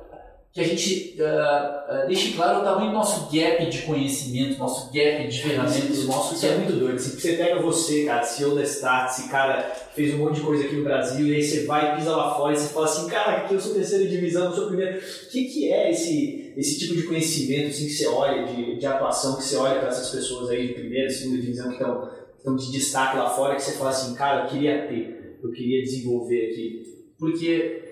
que 0.53 0.63
a 0.63 0.65
gente 0.65 1.17
uh, 1.21 2.05
uh, 2.05 2.07
deixe 2.07 2.33
claro 2.33 2.61
o 2.61 2.65
tamanho 2.65 2.91
do 2.91 2.95
nosso 2.95 3.31
gap 3.31 3.67
de 3.67 3.83
conhecimento, 3.83 4.59
nosso 4.59 4.91
gap 4.93 5.29
de 5.29 5.43
ferramentas, 5.43 6.05
nosso 6.07 6.35
Isso 6.35 6.47
é 6.47 6.57
muito 6.57 6.73
doido. 6.73 6.99
Se 6.99 7.21
você 7.21 7.37
pega 7.37 7.61
você, 7.61 8.07
cara, 8.07 8.23
CEO 8.23 8.55
da 8.55 8.63
Start, 8.63 9.11
esse 9.11 9.29
cara 9.29 9.71
fez 9.95 10.15
um 10.15 10.19
monte 10.19 10.37
de 10.37 10.41
coisa 10.41 10.65
aqui 10.65 10.77
no 10.77 10.85
Brasil, 10.85 11.27
e 11.27 11.35
aí 11.35 11.43
você 11.43 11.65
vai, 11.65 11.95
pisa 11.97 12.17
lá 12.17 12.35
fora 12.35 12.55
e 12.55 12.57
você 12.57 12.73
fala 12.73 12.87
assim, 12.87 13.09
cara, 13.09 13.37
aqui 13.39 13.55
eu 13.55 13.61
sou 13.61 13.75
terceira 13.75 14.07
divisão, 14.07 14.47
eu 14.47 14.53
sou 14.53 14.67
primeiro. 14.69 14.99
O 14.99 15.31
que, 15.31 15.45
que 15.45 15.71
é 15.71 15.91
esse, 15.91 16.55
esse 16.57 16.79
tipo 16.79 16.97
de 16.97 17.03
conhecimento 17.03 17.69
assim, 17.69 17.85
que 17.85 17.93
você 17.93 18.07
olha, 18.07 18.45
de, 18.47 18.79
de 18.79 18.87
atuação, 18.87 19.37
que 19.37 19.45
você 19.45 19.57
olha 19.57 19.79
para 19.79 19.89
essas 19.89 20.11
pessoas 20.11 20.49
aí 20.49 20.69
de 20.69 20.75
primeira, 20.75 21.11
segunda 21.11 21.43
divisão 21.43 21.69
que 21.69 21.75
estão, 21.75 22.11
estão 22.39 22.57
de 22.57 22.73
destaque 22.73 23.19
lá 23.19 23.29
fora, 23.29 23.55
que 23.55 23.63
você 23.63 23.73
fala 23.73 23.91
assim, 23.91 24.15
cara, 24.15 24.45
eu 24.45 24.49
queria 24.49 24.89
ter, 24.89 25.39
eu 25.43 25.53
queria 25.53 25.83
desenvolver 25.83 26.51
aqui. 26.51 26.83
Porque 27.19 27.88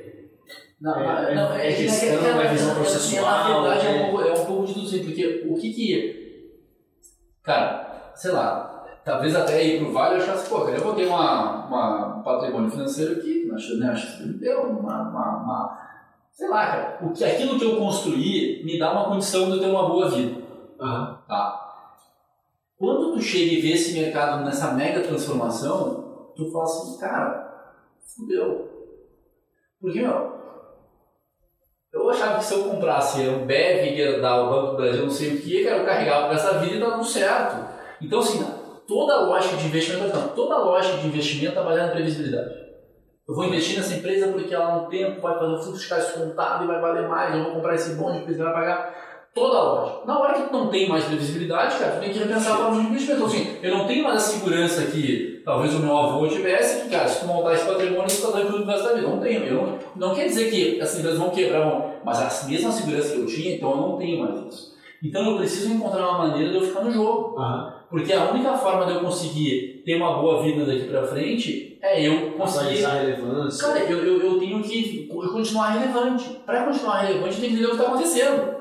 não, 0.80 0.94
É- 1.00 1.34
não, 1.34 1.52
é 1.52 1.66
é, 1.66 1.72
é, 1.72 1.76
que- 1.76 1.82
é 1.84 2.48
visão 2.52 2.68
é- 2.68 2.72
é- 2.72 2.74
processual, 2.74 3.24
Na 3.24 3.60
verdade, 3.60 3.86
é, 3.86 3.90
é- 3.90 4.02
um 4.02 4.10
pouco, 4.10 4.24
é 4.28 4.32
um 4.32 4.44
pouco 4.44 4.66
de 4.66 4.74
tudo 4.74 4.86
isso 4.86 5.04
porque 5.04 5.46
o 5.48 5.54
que 5.54 5.72
que. 5.72 6.26
Cara, 7.42 8.12
sei 8.14 8.32
lá, 8.32 8.84
talvez 9.04 9.34
até 9.34 9.64
ir 9.64 9.78
pro 9.80 9.92
Vale 9.92 10.16
eu 10.16 10.22
achasse, 10.22 10.48
pô, 10.48 10.60
cara, 10.64 10.76
eu 10.76 10.82
vou 10.82 10.94
ter 10.94 11.06
uma, 11.06 11.66
uma, 11.66 12.16
um 12.18 12.22
patrimônio 12.22 12.70
financeiro 12.70 13.12
aqui, 13.12 13.44
que 13.46 13.52
acho, 13.54 13.78
né, 13.78 13.88
acho 13.90 14.18
que 14.18 14.26
me 14.26 14.34
deu 14.38 14.62
uma, 14.62 15.02
uma, 15.08 15.42
uma- 15.42 15.86
Sei 16.32 16.48
lá, 16.48 16.66
cara, 16.66 16.98
o 17.00 17.12
que, 17.12 17.24
aquilo 17.24 17.58
que 17.58 17.64
eu 17.64 17.78
construí 17.78 18.62
me 18.62 18.78
dá 18.78 18.92
uma 18.92 19.06
condição 19.08 19.46
de 19.46 19.52
eu 19.52 19.60
ter 19.60 19.70
uma 19.70 19.88
boa 19.88 20.10
vida. 20.10 20.42
Tá? 21.26 21.62
Quando 22.78 23.14
tu 23.14 23.22
chega 23.22 23.54
e 23.54 23.60
vê 23.62 23.72
esse 23.72 23.98
mercado 23.98 24.44
nessa 24.44 24.72
mega 24.74 25.00
transformação, 25.00 26.32
tu 26.36 26.52
fala 26.52 26.64
assim, 26.64 26.98
cara, 27.00 27.72
fudeu. 28.14 28.68
Porque, 29.80 30.02
meu, 30.02 30.36
eu 31.96 32.10
achava 32.10 32.38
que 32.38 32.44
se 32.44 32.54
eu 32.54 32.64
comprasse 32.64 33.20
um 33.22 33.46
BEV, 33.46 33.96
Gerdau, 33.96 34.50
Banco 34.50 34.70
do 34.72 34.76
Brasil, 34.76 35.02
não 35.02 35.10
sei 35.10 35.34
o 35.34 35.40
que, 35.40 35.64
cara, 35.64 35.78
eu 35.78 35.84
carregava 35.84 36.34
essa 36.34 36.58
vida 36.58 36.76
e 36.76 36.80
tá 36.80 36.90
tudo 36.92 37.04
certo. 37.04 37.56
Então, 38.00 38.20
assim, 38.20 38.46
toda 38.86 39.14
a 39.14 39.20
lógica 39.20 39.56
de 39.56 39.66
investimento, 39.66 40.16
não, 40.16 40.28
toda 40.28 40.54
a 40.54 40.58
lógica 40.58 40.98
de 40.98 41.06
investimento 41.06 41.54
baseada 41.54 41.86
na 41.86 41.92
previsibilidade. 41.92 42.66
Eu 43.28 43.34
vou 43.34 43.44
investir 43.44 43.76
nessa 43.76 43.94
empresa 43.94 44.28
porque 44.28 44.54
ela 44.54 44.82
no 44.82 44.88
tempo 44.88 45.20
vai 45.20 45.36
fazer 45.36 45.52
o 45.52 45.62
fluxo 45.62 45.82
de 45.82 45.88
caixa 45.88 46.06
descontado 46.06 46.64
e 46.64 46.66
vai 46.68 46.80
valer 46.80 47.08
mais, 47.08 47.34
eu 47.34 47.44
vou 47.44 47.54
comprar 47.54 47.74
esse 47.74 47.94
bonde 47.94 48.18
porque 48.18 48.34
você 48.34 48.42
vai 48.42 48.52
pagar 48.52 48.94
toda 49.34 49.58
a 49.58 49.62
lógica. 49.62 50.06
Na 50.06 50.18
hora 50.20 50.34
que 50.34 50.52
não 50.52 50.68
tem 50.68 50.88
mais 50.88 51.04
previsibilidade, 51.04 51.76
cara, 51.76 51.92
tu 51.92 52.00
tem 52.00 52.12
que 52.12 52.18
repensar 52.18 52.54
a 52.54 52.56
forma 52.56 52.80
de 52.80 52.88
investimento. 52.88 53.24
Então, 53.24 53.26
assim, 53.26 53.58
eu 53.62 53.76
não 53.76 53.86
tenho 53.86 54.04
mais 54.04 54.16
a 54.16 54.20
segurança 54.20 54.82
que 54.86 55.35
talvez 55.46 55.72
o 55.76 55.78
meu 55.78 55.96
avô 55.96 56.26
tivesse, 56.26 56.82
que, 56.82 56.90
cara, 56.90 57.06
se 57.06 57.20
tu 57.20 57.26
montar 57.28 57.54
esse 57.54 57.64
patrimônio, 57.64 58.10
você 58.10 58.16
está 58.16 58.36
dando 58.36 58.62
o 58.62 58.64
resto 58.66 58.82
da 58.82 58.94
vida. 58.94 59.06
Não 59.06 59.20
tenho. 59.20 59.44
Eu 59.44 59.54
não, 59.54 59.78
não 59.94 60.14
quer 60.14 60.26
dizer 60.26 60.50
que 60.50 60.80
as 60.80 60.98
empresas 60.98 61.20
vão 61.20 61.30
quebrar, 61.30 61.60
vão, 61.60 61.92
mas 62.04 62.18
a 62.18 62.48
mesma 62.48 62.72
segurança 62.72 63.14
que 63.14 63.20
eu 63.20 63.26
tinha, 63.26 63.54
então 63.54 63.70
eu 63.70 63.76
não 63.76 63.96
tenho 63.96 64.18
mais 64.18 64.52
isso. 64.52 64.76
Então 65.00 65.30
eu 65.30 65.36
preciso 65.36 65.72
encontrar 65.72 66.08
uma 66.08 66.26
maneira 66.26 66.50
de 66.50 66.56
eu 66.56 66.62
ficar 66.62 66.80
no 66.80 66.90
jogo. 66.90 67.36
Porque 67.88 68.12
a 68.12 68.28
única 68.30 68.54
forma 68.54 68.86
de 68.86 68.94
eu 68.94 69.00
conseguir 69.00 69.82
ter 69.86 69.94
uma 69.94 70.20
boa 70.20 70.42
vida 70.42 70.64
daqui 70.64 70.88
pra 70.88 71.06
frente 71.06 71.78
é 71.80 72.02
eu 72.02 72.32
conseguir 72.32 72.84
a 72.84 72.94
relevância. 72.94 73.68
Cara, 73.68 73.78
eu, 73.84 73.98
eu, 74.04 74.20
eu 74.20 74.38
tenho 74.40 74.60
que 74.60 75.08
continuar 75.32 75.68
relevante. 75.68 76.40
Para 76.44 76.64
continuar 76.64 77.02
relevante, 77.02 77.36
eu 77.36 77.40
tenho 77.40 77.52
que 77.52 77.52
entender 77.52 77.66
o 77.66 77.70
que 77.70 77.76
está 77.76 77.86
acontecendo. 77.86 78.56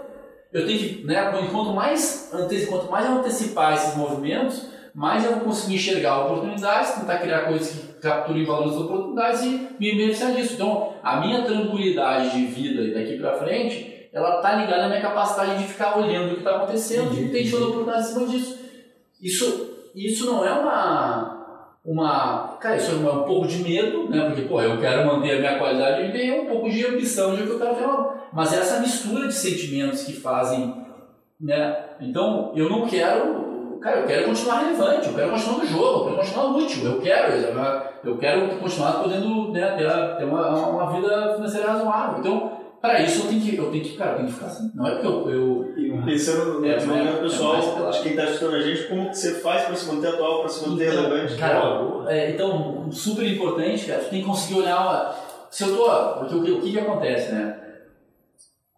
Eu 0.54 0.68
tenho 0.68 0.78
que, 0.78 1.04
né, 1.04 1.32
quanto 1.52 1.74
mais, 1.74 2.30
quanto 2.70 2.92
mais 2.92 3.06
eu 3.08 3.14
antecipar 3.14 3.74
esses 3.74 3.98
movimentos, 3.98 4.75
mais 4.96 5.26
eu 5.26 5.32
vou 5.32 5.42
conseguir 5.42 5.76
enxergar 5.76 6.26
oportunidades, 6.26 6.92
tentar 6.92 7.18
criar 7.18 7.42
coisas 7.42 7.70
que 7.70 7.94
capturem 8.02 8.46
valor 8.46 8.70
das 8.70 8.78
oportunidades 8.78 9.44
e 9.44 9.68
me 9.78 9.96
beneficiar 9.96 10.32
disso. 10.32 10.54
Então, 10.54 10.94
a 11.04 11.20
minha 11.20 11.44
tranquilidade 11.44 12.32
de 12.32 12.46
vida 12.46 12.94
daqui 12.94 13.18
para 13.18 13.38
frente, 13.38 14.10
ela 14.14 14.42
tá 14.42 14.56
ligada 14.56 14.86
à 14.86 14.88
minha 14.88 15.02
capacidade 15.02 15.62
de 15.62 15.68
ficar 15.68 15.98
olhando 15.98 16.32
o 16.32 16.34
que 16.36 16.40
está 16.40 16.56
acontecendo 16.56 17.14
e 17.14 17.26
identificando 17.26 17.66
oportunidades 17.66 18.10
em 18.10 18.14
cima 18.14 18.28
disso. 18.28 18.60
Isso, 19.22 19.70
isso 19.94 20.26
não 20.26 20.46
é 20.46 20.52
uma 20.54 21.36
uma. 21.86 22.58
Cara, 22.60 22.78
isso 22.78 22.92
é 22.92 22.96
um, 22.96 23.08
é 23.08 23.12
um 23.12 23.24
pouco 23.24 23.48
de 23.48 23.60
medo, 23.60 24.10
né? 24.10 24.26
Porque, 24.26 24.42
pô, 24.42 24.60
eu 24.60 24.80
quero 24.80 25.06
manter 25.06 25.36
a 25.36 25.40
minha 25.40 25.58
qualidade 25.60 25.98
de 25.98 26.12
vida 26.12 26.18
e 26.18 26.30
é 26.30 26.42
um 26.42 26.48
pouco 26.48 26.70
de 26.70 26.86
ambição 26.86 27.36
de 27.36 27.44
que 27.44 27.50
eu 27.50 27.60
quero 27.60 27.76
ter 27.76 27.84
uma. 27.84 28.16
Mas 28.34 28.54
é 28.54 28.58
essa 28.58 28.80
mistura 28.80 29.28
de 29.28 29.34
sentimentos 29.34 30.04
que 30.04 30.14
fazem, 30.14 30.74
né? 31.40 31.86
Então, 32.02 32.52
eu 32.56 32.68
não 32.70 32.88
quero. 32.88 33.45
Cara, 33.86 34.00
eu 34.00 34.08
quero 34.08 34.26
continuar 34.26 34.62
relevante, 34.62 35.08
eu 35.10 35.14
quero 35.14 35.30
continuar 35.30 35.58
no 35.60 35.66
jogo, 35.68 35.86
eu 36.00 36.04
quero 36.06 36.18
continuar 36.18 36.46
útil, 36.58 36.86
eu 36.86 37.02
quero, 37.02 37.34
eu- 37.34 37.84
eu 38.04 38.18
quero 38.18 38.48
continuar 38.58 38.94
podendo 39.04 39.52
né, 39.52 39.76
ter, 39.78 40.18
ter 40.18 40.24
uma, 40.24 40.58
uma 40.70 40.92
vida 40.92 41.36
financeira 41.36 41.68
razoável. 41.72 42.20
Então, 42.20 42.52
para 42.82 43.00
isso 43.02 43.22
eu 43.26 43.30
tenho 43.30 43.42
que, 43.42 43.56
eu 43.56 43.70
tenho 43.70 43.84
que, 43.84 43.96
cara, 43.96 44.14
eu 44.14 44.16
tenho 44.18 44.28
que 44.30 44.34
ficar 44.34 44.48
assim. 44.48 44.72
Não 44.74 44.88
é 44.88 44.92
porque 44.96 45.06
eu, 45.08 45.30
eu 45.30 46.02
pensando 46.04 46.62
no 46.62 46.66
É, 46.66 46.76
desenvolvimento 46.78 47.18
é, 47.18 47.22
pessoal, 47.22 47.56
é 47.58 47.62
pela- 47.62 47.92
de 47.92 48.02
quem 48.02 48.12
está 48.14 48.24
escutando 48.26 48.56
a 48.56 48.62
gente, 48.62 48.88
como 48.88 49.10
que 49.12 49.18
você 49.20 49.36
faz 49.36 49.66
para 49.66 49.76
se 49.76 49.94
manter 49.94 50.08
atual, 50.08 50.40
para 50.40 50.50
se 50.50 50.68
manter 50.68 50.88
Então, 50.92 51.04
relevante? 51.04 51.36
Cara, 51.36 52.06
é, 52.08 52.32
então, 52.32 52.92
super 52.92 53.32
importante, 53.32 53.86
cara, 53.86 54.00
tu 54.04 54.10
tem 54.10 54.22
que 54.22 54.26
conseguir 54.28 54.62
olhar. 54.62 54.82
uma- 54.82 55.16
Se 55.52 55.64
eu 55.64 55.78
tô. 55.78 55.86
Porque 56.20 56.36
o 56.36 56.44
que, 56.44 56.52
o 56.54 56.62
que, 56.62 56.72
que 56.72 56.80
acontece, 56.80 57.32
né? 57.34 57.56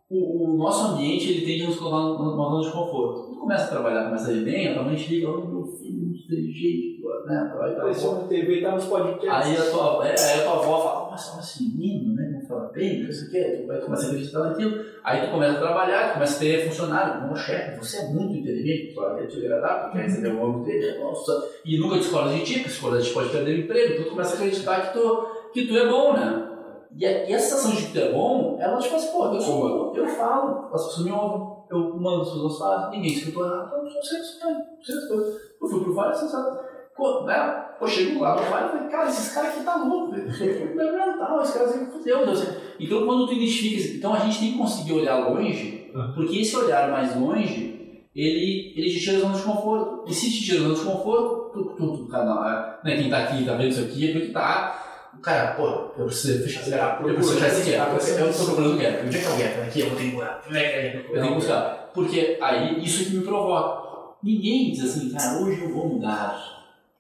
O, 0.10 0.54
o 0.54 0.58
nosso 0.58 0.88
ambiente 0.94 1.30
ele 1.30 1.46
tende 1.46 1.64
a 1.64 1.68
nos 1.68 1.78
colocar 1.78 1.98
numa 2.24 2.50
zona 2.50 2.64
de 2.64 2.72
conforto. 2.72 3.37
Começa 3.48 3.64
a 3.64 3.68
trabalhar, 3.70 4.04
começa 4.04 4.30
a 4.30 4.34
ir 4.34 4.44
bem, 4.44 4.68
a 4.68 4.74
tua 4.74 4.84
mente 4.84 5.10
liga, 5.10 5.30
oh, 5.30 5.48
meu 5.48 5.64
filho, 5.64 6.08
não 6.08 6.14
sei 6.18 6.52
jeito, 6.52 7.08
né? 7.26 7.50
Vai, 7.58 7.76
vai, 7.76 7.94
na 7.94 8.28
TV, 8.28 8.62
tá 8.62 8.72
nos 8.74 8.84
podcasts. 8.84 9.30
Aí 9.30 9.56
a 9.56 9.72
tua, 9.72 10.06
é, 10.06 10.16
aí 10.20 10.40
a 10.42 10.44
tua 10.44 10.52
avó 10.52 10.82
fala, 10.82 11.12
nossa, 11.12 11.32
olha 11.32 11.40
esse 11.40 11.64
menino, 11.64 12.14
né? 12.14 12.30
Não 12.34 12.42
fala 12.46 12.70
bem, 12.74 13.04
não 13.04 13.12
sei 13.14 13.26
o 13.26 13.32
quê. 13.32 13.60
Tu 13.62 13.68
vai 13.68 13.80
começa 13.80 14.04
a 14.04 14.08
acreditar 14.08 14.40
naquilo. 14.40 14.86
Aí 15.02 15.22
tu 15.22 15.32
começa 15.32 15.54
a 15.54 15.62
trabalhar, 15.62 16.10
tu 16.10 16.14
começa 16.16 16.36
a 16.36 16.40
ter 16.40 16.68
funcionário. 16.68 17.26
Não, 17.26 17.36
chefe, 17.38 17.78
você 17.78 17.98
é 18.00 18.10
muito 18.10 18.36
inteligente, 18.36 18.94
tu 18.94 19.16
quer 19.16 19.28
te 19.28 19.38
agradar, 19.38 19.86
tu 19.86 19.94
quer 19.94 20.04
receber 20.04 20.34
um 20.34 20.44
ônibus 20.44 20.66
dele, 20.66 21.00
nossa. 21.00 21.50
E 21.64 21.80
nunca 21.80 22.00
discorda 22.00 22.34
de 22.34 22.44
ti, 22.44 22.54
porque 22.56 22.68
discorda 22.68 23.00
de 23.00 23.08
ti 23.08 23.14
pode 23.14 23.30
perder 23.30 23.60
o 23.60 23.62
emprego. 23.62 23.94
Então 23.94 24.04
tu 24.04 24.10
começa 24.10 24.34
a 24.34 24.36
acreditar 24.40 24.88
que 24.88 25.00
tu, 25.00 25.28
que 25.54 25.68
tu 25.68 25.78
é 25.78 25.88
bom, 25.88 26.12
né? 26.12 26.50
E, 26.98 27.06
a, 27.06 27.30
e 27.30 27.32
essa 27.32 27.56
sensação 27.56 27.78
de 27.78 27.88
que 27.88 27.94
tu 27.94 28.00
é 28.00 28.12
bom, 28.12 28.58
ela 28.60 28.78
te 28.78 28.90
faz, 28.90 29.06
pô, 29.06 29.34
eu 29.34 29.40
sou 29.40 29.62
bom, 29.62 29.96
eu 29.96 30.06
falo, 30.06 30.68
as 30.74 30.86
pessoas 30.88 31.06
me 31.06 31.12
ouvem, 31.14 31.57
eu 31.70 31.98
mando, 32.00 32.22
as 32.22 32.30
pessoas 32.30 32.60
fazem, 32.60 32.92
ninguém 32.92 33.14
escutou 33.14 33.46
errado, 33.46 33.68
então 33.68 33.86
eu 33.86 34.04
sempre 34.04 34.24
escutando. 34.24 35.38
Eu 35.62 35.68
fui 35.68 35.84
pro 35.84 35.94
Vale, 35.94 36.16
você 36.16 36.28
sabe. 36.28 36.60
Pô, 36.96 37.24
né? 37.24 37.66
Pô, 37.80 37.88
chego 37.88 38.22
lá 38.22 38.36
no 38.36 38.50
Vale 38.50 38.68
e 38.68 38.70
falei, 38.72 38.90
cara, 38.90 39.10
esses 39.10 39.34
caras 39.34 39.54
aqui 39.54 39.64
tá 39.64 39.76
louco, 39.76 40.12
velho. 40.12 40.70
Fundamental, 40.70 41.42
esses 41.42 41.56
caras 41.56 41.76
aqui 41.76 41.92
fudeu, 41.92 42.26
Deus. 42.26 42.48
Então 42.80 43.06
quando 43.06 43.28
tu 43.28 43.34
identifica, 43.34 43.98
então 43.98 44.14
a 44.14 44.20
gente 44.20 44.40
tem 44.40 44.52
que 44.54 44.58
conseguir 44.58 44.94
olhar 44.94 45.30
longe, 45.30 45.92
porque 46.16 46.40
esse 46.40 46.56
olhar 46.56 46.92
mais 46.92 47.16
longe, 47.16 47.78
ele, 48.16 48.74
ele 48.76 48.90
te 48.90 49.00
tira 49.00 49.14
da 49.14 49.28
zona 49.28 49.38
de 49.38 49.44
conforto. 49.44 50.10
E 50.10 50.14
se 50.14 50.32
te 50.32 50.44
tira 50.44 50.62
da 50.62 50.70
zona 50.70 50.80
de 50.80 50.86
conforto, 50.86 51.52
tu, 51.54 51.76
tu, 51.76 51.98
tu 51.98 52.08
cara, 52.08 52.80
né, 52.84 52.98
quem 52.98 53.10
tá 53.10 53.20
aqui, 53.20 53.46
tá 53.46 53.54
vendo 53.54 53.70
isso 53.70 53.82
aqui, 53.82 54.10
é 54.10 54.14
porque 54.14 54.32
tá. 54.32 54.87
Cara, 55.22 55.54
pô, 55.56 55.92
eu 55.98 56.06
preciso 56.06 56.44
fechar 56.44 56.62
esse 56.62 56.70
gap, 56.70 57.04
eu 57.04 57.14
preciso 57.16 57.34
fechar 57.36 57.48
esse 57.48 57.72
gap, 57.72 57.92
eu 57.92 58.34
tô 58.34 58.46
procurando 58.46 58.76
o 58.76 58.78
gap. 58.78 59.06
Onde 59.06 59.18
é 59.18 59.20
que 59.20 59.26
é 59.26 59.30
o 59.30 59.38
gap? 59.38 59.62
Aqui, 59.62 59.80
eu 59.80 59.96
tenho 59.96 59.98
que 59.98 60.16
buscar. 60.16 60.44
Onde 60.48 60.58
é 60.58 60.62
que 60.62 60.76
é? 60.76 60.96
Eu 60.98 61.14
tenho 61.14 61.28
que 61.28 61.36
buscar. 61.36 61.92
Porque 61.94 62.38
aí, 62.42 62.84
isso 62.84 63.06
que 63.06 63.18
me 63.18 63.26
provoca. 63.26 63.88
Ninguém 64.24 64.72
diz 64.72 64.84
assim, 64.86 65.10
cara, 65.10 65.40
hoje 65.40 65.62
eu 65.62 65.74
vou 65.74 65.88
mudar. 65.88 66.40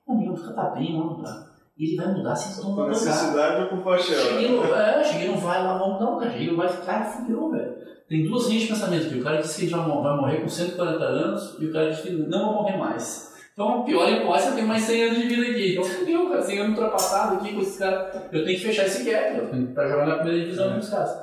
Não, 0.07 0.17
ninguém 0.17 0.35
fica 0.35 0.53
tá 0.53 0.69
bem, 0.69 0.93
não 0.93 1.17
mudar. 1.17 1.47
Ele 1.77 1.95
vai 1.95 2.13
mudar 2.13 2.35
se 2.35 2.55
todo 2.55 2.69
mundo 2.69 2.81
mudar. 2.81 2.89
necessidade 2.89 3.61
ou 3.61 3.67
com 3.69 3.81
paixão? 3.81 4.15
Cheguei 4.15 4.49
no, 4.49 4.73
é, 4.73 5.03
cheguei 5.03 5.27
no 5.29 5.37
vai 5.37 5.63
lá, 5.63 5.77
vamos 5.77 5.99
não, 5.99 6.17
cara. 6.17 6.31
Cheguei 6.31 6.51
no 6.51 6.57
vai, 6.57 6.67
cara, 6.85 7.05
fudeu, 7.05 7.51
velho. 7.51 7.75
Tem 8.09 8.25
duas 8.25 8.47
linhas 8.47 8.63
de 8.63 8.69
pensamento 8.69 9.07
aqui. 9.07 9.19
O 9.19 9.23
cara 9.23 9.41
disse 9.41 9.55
que 9.57 9.61
ele 9.63 9.71
já 9.71 9.77
vai 9.77 10.15
morrer 10.15 10.37
com 10.37 10.47
140 10.47 11.03
anos 11.03 11.55
e 11.59 11.65
o 11.65 11.73
cara 11.73 11.89
disse 11.91 12.03
que 12.03 12.11
não 12.11 12.45
vai 12.45 12.53
morrer 12.53 12.77
mais. 12.77 13.36
Então, 13.57 13.83
pior 13.85 14.07
hipótese, 14.07 14.49
eu 14.49 14.53
tenho 14.55 14.67
mais 14.67 14.83
100 14.83 15.03
anos 15.03 15.17
de 15.17 15.27
vida 15.27 15.41
aqui. 15.51 15.71
Então, 15.71 15.83
fudeu, 15.83 16.29
cara. 16.29 16.41
100 16.43 16.59
anos 16.59 16.69
ultrapassado 16.77 17.35
aqui 17.37 17.55
com 17.55 17.61
esses 17.61 17.77
caras. 17.79 18.13
Eu 18.31 18.45
tenho 18.45 18.59
que 18.59 18.63
fechar 18.65 18.85
esse 18.85 19.03
gap, 19.03 19.47
que 19.49 19.65
pra 19.73 19.89
jogar 19.89 20.05
na 20.05 20.15
primeira 20.17 20.41
divisão 20.41 20.73
com 20.73 20.77
os 20.79 20.89
caras. 20.89 21.17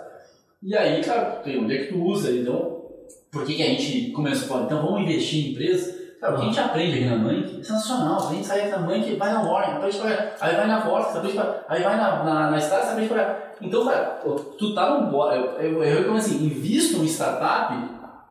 E 0.60 0.76
aí, 0.76 1.00
cara, 1.04 1.42
onde 1.46 1.76
é 1.76 1.78
que 1.84 1.92
tu 1.92 2.02
usa? 2.02 2.32
Então, 2.32 2.82
por 3.30 3.44
que, 3.44 3.54
que 3.54 3.62
a 3.62 3.66
gente 3.66 4.10
começou 4.10 4.56
a? 4.56 4.60
Então, 4.62 4.82
vamos 4.82 5.02
investir 5.02 5.46
em 5.46 5.52
empresa? 5.52 5.94
Cara, 6.20 6.32
o 6.34 6.36
que 6.38 6.42
a 6.42 6.46
gente 6.46 6.58
aprende 6.60 6.94
aqui 6.96 7.04
na 7.04 7.16
Mank 7.18 7.60
é 7.60 7.62
sensacional. 7.62 8.28
A 8.28 8.32
gente 8.32 8.46
sai 8.46 8.68
da 8.68 8.78
Mank, 8.78 9.14
vai 9.14 9.32
na 9.32 9.42
Warren, 9.42 9.76
aprende 9.76 9.98
pra 9.98 10.34
aí 10.40 10.56
vai 10.56 10.66
na 10.66 10.80
Vortex, 10.80 11.16
aprende 11.16 11.34
pra 11.36 11.64
aí 11.68 11.82
vai 11.84 11.96
na, 11.96 12.24
na, 12.24 12.50
na 12.50 12.58
Stars, 12.58 12.88
aprende 12.88 13.10
pra 13.10 13.52
Então, 13.60 13.84
cara, 13.84 14.20
tu 14.58 14.74
tá 14.74 14.98
bo- 15.02 15.30
Eu, 15.30 15.44
eu, 15.60 15.84
eu 15.84 15.98
recomendo 15.98 16.16
assim, 16.16 16.44
invista 16.46 16.96
numa 16.96 17.04
startup, 17.06 17.74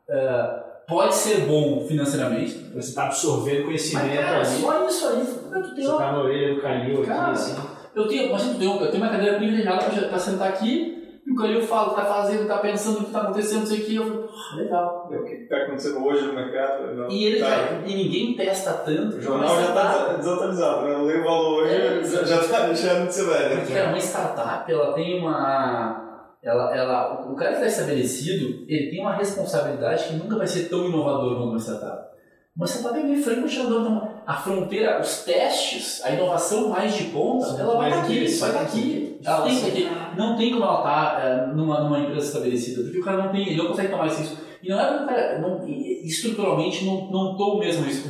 eh, 0.09 0.63
pode 0.87 1.15
ser 1.15 1.41
bom 1.41 1.85
financeiramente, 1.87 2.71
Você 2.75 2.93
tá 2.93 3.05
absorvendo 3.05 3.57
mas, 3.57 3.65
conhecimento 3.65 4.15
cara, 4.21 4.37
ali. 4.37 4.45
só 4.61 4.87
isso 4.87 5.07
aí, 5.07 5.25
tu 5.25 5.75
tem 5.75 5.83
Você 5.85 5.89
uma 5.91 5.97
tá 5.97 6.11
na 6.11 6.17
orelha 6.19 6.55
do 6.55 6.61
Calil 6.61 7.01
aqui, 7.01 7.11
assim. 7.11 7.55
eu 7.95 8.07
tenho, 8.07 8.27
imagina, 8.29 8.53
eu 8.53 8.59
tenho, 8.59 8.71
eu 8.81 8.91
tenho 8.91 9.03
uma 9.03 9.11
cadeira 9.11 9.37
privilegiada 9.37 10.07
pra 10.07 10.19
sentar 10.19 10.49
aqui 10.49 10.99
e 11.25 11.31
o 11.31 11.35
Calil 11.37 11.61
fala 11.61 11.87
o 11.87 11.89
que 11.91 12.01
tá 12.01 12.05
fazendo, 12.05 12.39
o 12.39 12.41
que 12.43 12.47
tá 12.49 12.57
pensando, 12.57 12.99
o 12.99 13.05
que 13.05 13.11
tá 13.11 13.21
acontecendo, 13.21 13.59
não 13.61 13.65
sei 13.65 13.79
o 13.79 13.85
que. 13.85 13.95
Eu 13.95 14.03
falei, 14.03 14.23
porra, 14.27 14.55
legal. 14.57 15.09
É 15.13 15.15
o 15.17 15.23
que 15.23 15.31
está 15.35 15.55
acontecendo 15.57 16.05
hoje 16.05 16.25
no 16.25 16.33
mercado. 16.33 16.93
Não, 16.95 17.09
E, 17.09 17.25
ele 17.25 17.39
tá. 17.39 17.49
já- 17.49 17.71
e 17.85 17.95
ninguém 17.95 18.35
testa 18.35 18.73
tanto. 18.73 19.15
O 19.15 19.21
jornal 19.21 19.55
já 19.55 19.67
está 19.69 20.13
desatualizado, 20.17 20.81
né? 20.85 20.93
Eu 20.95 21.03
leio 21.05 21.21
o 21.21 21.23
valor 21.23 21.63
hoje, 21.63 21.73
É, 21.75 22.03
já 22.03 22.23
já 22.25 22.41
está 22.41 22.59
deixando 22.67 23.07
de 23.07 23.13
ser 23.15 23.23
velho. 23.25 23.57
Porque 23.61 23.73
cara, 23.73 23.87
uma 23.87 23.97
startup, 23.99 24.69
ela 24.69 24.93
tem 24.93 25.17
uma. 25.21 26.02
Ela, 26.43 26.75
ela, 26.75 27.31
o 27.31 27.35
cara 27.35 27.51
que 27.51 27.65
está 27.65 27.67
estabelecido, 27.67 28.65
ele 28.67 28.89
tem 28.91 28.99
uma 28.99 29.15
responsabilidade 29.15 30.03
que 30.03 30.15
nunca 30.15 30.37
vai 30.37 30.45
ser 30.45 30.67
tão 30.67 30.85
inovador 30.85 31.37
quanto 31.37 31.49
uma 31.51 31.57
startup. 31.59 32.13
Uma 32.55 32.67
startup 32.67 32.99
é 32.99 33.03
meio 33.03 33.23
franco 33.23 33.47
tirando 33.47 34.07
a 34.27 34.33
fronteira, 34.35 34.99
os 34.99 35.23
testes, 35.23 36.03
a 36.03 36.11
inovação 36.11 36.67
mais 36.67 36.93
de 36.93 37.05
ponta, 37.05 37.45
Sim, 37.45 37.59
ela 37.61 37.77
vai 37.77 37.89
estar 37.89 38.03
aqui, 38.03 38.15
vai 38.15 38.25
estar 38.25 38.47
interessante. 38.49 38.79
aqui. 38.79 39.19
Ela 39.25 39.41
tem 39.41 39.67
aqui. 39.67 39.89
Não 40.17 40.37
tem 40.37 40.51
como 40.51 40.63
ela 40.65 40.77
estar 40.79 41.47
numa, 41.55 41.79
numa 41.79 41.99
empresa 41.99 42.27
estabelecida, 42.27 42.83
porque 42.83 42.99
o 42.99 43.03
cara 43.03 43.23
não 43.23 43.31
tem, 43.31 43.47
ele 43.47 43.57
não 43.57 43.67
consegue 43.67 43.89
tomar 43.89 44.07
esse 44.07 44.21
risco. 44.21 44.37
E 44.61 44.69
não 44.69 44.79
é 44.79 44.85
porque 44.85 45.03
o 45.03 45.07
cara, 45.07 45.39
não, 45.39 45.67
estruturalmente, 45.67 46.85
não, 46.85 47.09
não 47.09 47.37
toma 47.37 47.55
o 47.55 47.59
mesmo 47.59 47.83
risco. 47.83 48.09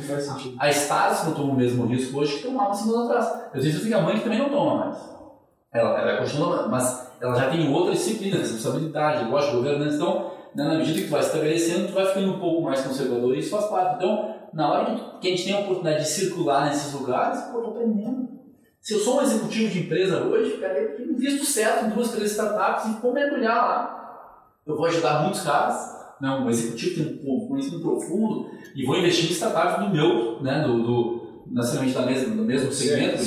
A 0.58 0.70
Stars 0.70 1.24
não 1.24 1.34
toma 1.34 1.52
o 1.52 1.56
mesmo 1.56 1.86
risco 1.86 2.18
hoje 2.18 2.36
que 2.36 2.42
tomava 2.42 2.74
cinco 2.74 2.94
anos 2.96 3.10
atrás. 3.10 3.50
Eu 3.54 3.62
sei 3.62 3.72
que 3.72 3.94
a 3.94 4.00
mãe 4.00 4.16
que 4.16 4.24
também 4.24 4.38
não 4.38 4.50
toma 4.50 4.86
mais. 4.86 5.14
Ela, 5.72 6.00
ela 6.00 6.18
continua, 6.18 6.68
mas 6.68 7.03
ela 7.24 7.34
já 7.36 7.50
tem 7.50 7.72
outra 7.72 7.92
disciplina, 7.92 8.36
responsabilidade, 8.36 9.30
lógico, 9.30 9.56
governança. 9.56 9.96
Então, 9.96 10.30
né, 10.54 10.64
na 10.64 10.74
medida 10.74 11.00
que 11.00 11.06
tu 11.06 11.10
vai 11.10 11.20
estabelecendo, 11.20 11.88
tu 11.88 11.94
vai 11.94 12.06
ficando 12.06 12.32
um 12.32 12.38
pouco 12.38 12.60
mais 12.62 12.82
conservador 12.82 13.34
e 13.34 13.38
isso 13.38 13.50
faz 13.50 13.64
parte. 13.64 13.96
Então, 13.96 14.34
na 14.52 14.70
hora 14.70 14.84
que, 14.84 15.20
que 15.20 15.28
a 15.28 15.30
gente 15.30 15.44
tem 15.44 15.54
a 15.54 15.60
oportunidade 15.60 16.04
de 16.04 16.10
circular 16.10 16.66
nesses 16.66 16.92
lugares, 16.92 17.40
pô, 17.44 17.58
eu 17.58 17.62
tô 17.64 17.70
aprendendo. 17.70 18.28
Se 18.78 18.92
eu 18.92 18.98
sou 18.98 19.18
um 19.18 19.22
executivo 19.22 19.72
de 19.72 19.80
empresa 19.80 20.22
hoje, 20.22 20.58
cara, 20.58 20.78
eu 20.78 21.12
invisto 21.12 21.46
certo 21.46 21.86
em 21.86 21.90
duas, 21.90 22.10
três 22.10 22.32
startups 22.32 22.84
e 22.84 23.00
vou 23.00 23.14
mergulhar 23.14 23.56
lá. 23.56 24.50
Eu 24.66 24.76
vou 24.76 24.84
ajudar 24.84 25.22
muitos 25.22 25.40
caras, 25.40 25.94
não, 26.20 26.44
um 26.44 26.50
executivo 26.50 26.96
tem 26.96 27.20
um 27.26 27.48
conhecimento 27.48 27.82
profundo 27.82 28.50
e 28.76 28.84
vou 28.84 28.98
investir 28.98 29.30
em 29.30 29.32
startups 29.32 29.82
do 29.82 29.90
meu, 29.90 30.42
né, 30.42 30.62
do, 30.62 30.82
do 30.82 31.23
necessariamente 31.50 31.94
da 31.94 32.06
mesma, 32.06 32.36
do 32.36 32.42
mesmo 32.42 32.72
segmento, 32.72 33.22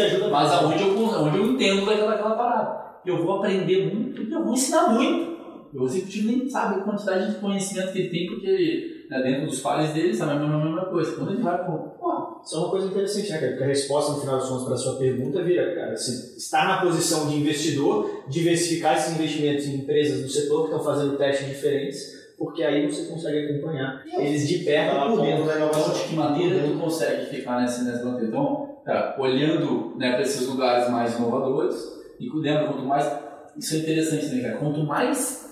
ajuda 0.00 0.28
mas 0.28 0.50
muito. 0.50 0.64
aonde 0.64 0.82
eu, 0.82 1.04
onde 1.20 1.38
eu 1.38 1.46
entendo 1.46 1.86
daquela, 1.86 2.10
daquela 2.10 2.34
parada. 2.34 2.88
Eu 3.06 3.24
vou 3.24 3.38
aprender 3.38 3.94
muito 3.94 4.22
e 4.22 4.32
eu 4.32 4.44
vou 4.44 4.52
ensinar 4.52 4.88
muito. 4.90 5.38
O 5.74 5.84
executivo 5.84 6.28
nem 6.28 6.48
sabe 6.48 6.80
a 6.80 6.84
quantidade 6.84 7.34
de 7.34 7.40
conhecimento 7.40 7.92
que 7.92 7.98
ele 7.98 8.08
tem, 8.08 8.26
porque 8.26 9.06
né, 9.10 9.22
dentro 9.22 9.46
dos 9.46 9.60
pares 9.60 9.92
dele 9.92 10.14
sabe 10.14 10.32
a 10.32 10.34
mesma, 10.36 10.56
a 10.56 10.64
mesma 10.64 10.84
coisa. 10.86 11.12
Quando 11.12 11.32
ele 11.32 11.42
vai 11.42 11.66
com, 11.66 11.90
pô, 11.98 12.40
Isso 12.42 12.56
é 12.56 12.58
uma 12.58 12.70
coisa 12.70 12.86
interessante, 12.86 13.30
né, 13.30 13.38
cara? 13.38 13.50
Porque 13.50 13.64
a 13.64 13.66
resposta 13.66 14.12
no 14.12 14.20
final 14.20 14.38
das 14.38 14.48
contas 14.48 14.64
para 14.64 14.74
a 14.74 14.78
sua 14.78 14.98
pergunta 14.98 15.42
vira, 15.42 15.74
cara, 15.74 15.96
se 15.96 16.38
estar 16.38 16.66
na 16.66 16.80
posição 16.80 17.28
de 17.28 17.36
investidor, 17.36 18.24
diversificar 18.28 18.96
esses 18.96 19.14
investimentos 19.14 19.66
em 19.66 19.76
empresas 19.76 20.22
do 20.22 20.28
setor 20.28 20.68
que 20.68 20.74
estão 20.74 20.84
fazendo 20.84 21.18
testes 21.18 21.48
diferentes, 21.48 22.17
porque 22.38 22.62
aí 22.62 22.86
você 22.86 23.06
consegue 23.06 23.46
acompanhar 23.52 24.04
eles 24.06 24.48
de 24.48 24.58
perto 24.58 24.94
Tá 24.94 25.06
e 25.06 25.10
por 25.10 25.20
dentro. 25.22 25.44
Então, 25.44 25.92
de 25.92 26.08
que 26.08 26.14
maneira 26.14 26.68
tu 26.68 26.78
consegue 26.78 27.26
ficar 27.26 27.60
nesse, 27.60 27.84
nesse 27.84 28.04
bandeira? 28.04 28.28
Então, 28.28 28.80
cara, 28.84 29.16
olhando 29.18 29.96
né, 29.96 30.12
para 30.12 30.22
esses 30.22 30.46
lugares 30.46 30.88
mais 30.88 31.18
inovadores 31.18 31.76
e 32.20 32.28
cuidando, 32.28 32.68
quanto 32.68 32.86
mais. 32.86 33.28
Isso 33.56 33.74
é 33.74 33.78
interessante 33.78 34.26
também, 34.26 34.42
cara. 34.42 34.56
Quanto 34.56 34.84
mais. 34.84 35.48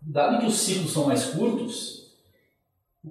Dado 0.00 0.40
que 0.40 0.46
os 0.46 0.54
ciclos 0.54 0.90
são 0.94 1.06
mais 1.06 1.26
curtos, 1.26 2.14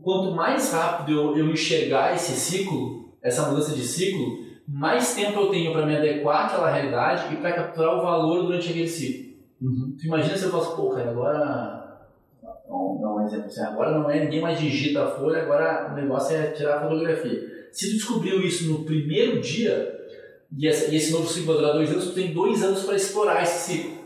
quanto 0.01 0.33
mais 0.33 0.73
rápido 0.73 1.11
eu, 1.11 1.37
eu 1.37 1.51
enxergar 1.51 2.15
esse 2.15 2.31
ciclo, 2.31 3.13
essa 3.21 3.47
mudança 3.47 3.75
de 3.75 3.83
ciclo, 3.83 4.39
mais 4.67 5.13
tempo 5.13 5.39
eu 5.39 5.51
tenho 5.51 5.71
para 5.71 5.85
me 5.85 5.95
adequar 5.95 6.47
àquela 6.47 6.71
realidade 6.71 7.31
e 7.31 7.37
para 7.37 7.53
capturar 7.53 7.95
o 7.95 8.01
valor 8.01 8.41
durante 8.41 8.69
aquele 8.69 8.87
ciclo. 8.87 9.29
Tu 9.99 10.07
imagina 10.07 10.35
se 10.35 10.45
eu 10.45 10.51
faço, 10.51 10.75
pô, 10.75 10.89
cara, 10.89 11.11
agora. 11.11 11.78
Vamos 12.69 13.01
dar 13.01 13.15
um 13.15 13.25
exemplo 13.25 13.47
assim, 13.47 13.61
agora 13.61 13.97
não 13.97 14.09
é 14.09 14.19
ninguém 14.23 14.41
mais 14.41 14.59
digita 14.59 15.03
a 15.03 15.11
folha, 15.11 15.41
agora 15.41 15.91
o 15.91 15.95
negócio 15.95 16.35
é 16.35 16.51
tirar 16.51 16.77
a 16.77 16.81
fotografia. 16.81 17.67
Se 17.71 17.89
tu 17.89 17.93
descobriu 17.95 18.41
isso 18.41 18.71
no 18.71 18.85
primeiro 18.85 19.41
dia, 19.41 19.99
e 20.55 20.67
esse 20.67 21.11
novo 21.11 21.27
ciclo 21.27 21.53
vai 21.53 21.57
durar 21.57 21.73
dois 21.73 21.89
anos, 21.89 22.05
tu 22.05 22.13
tem 22.13 22.31
dois 22.31 22.63
anos 22.63 22.83
para 22.83 22.95
explorar 22.95 23.41
esse 23.41 23.71
ciclo. 23.71 23.98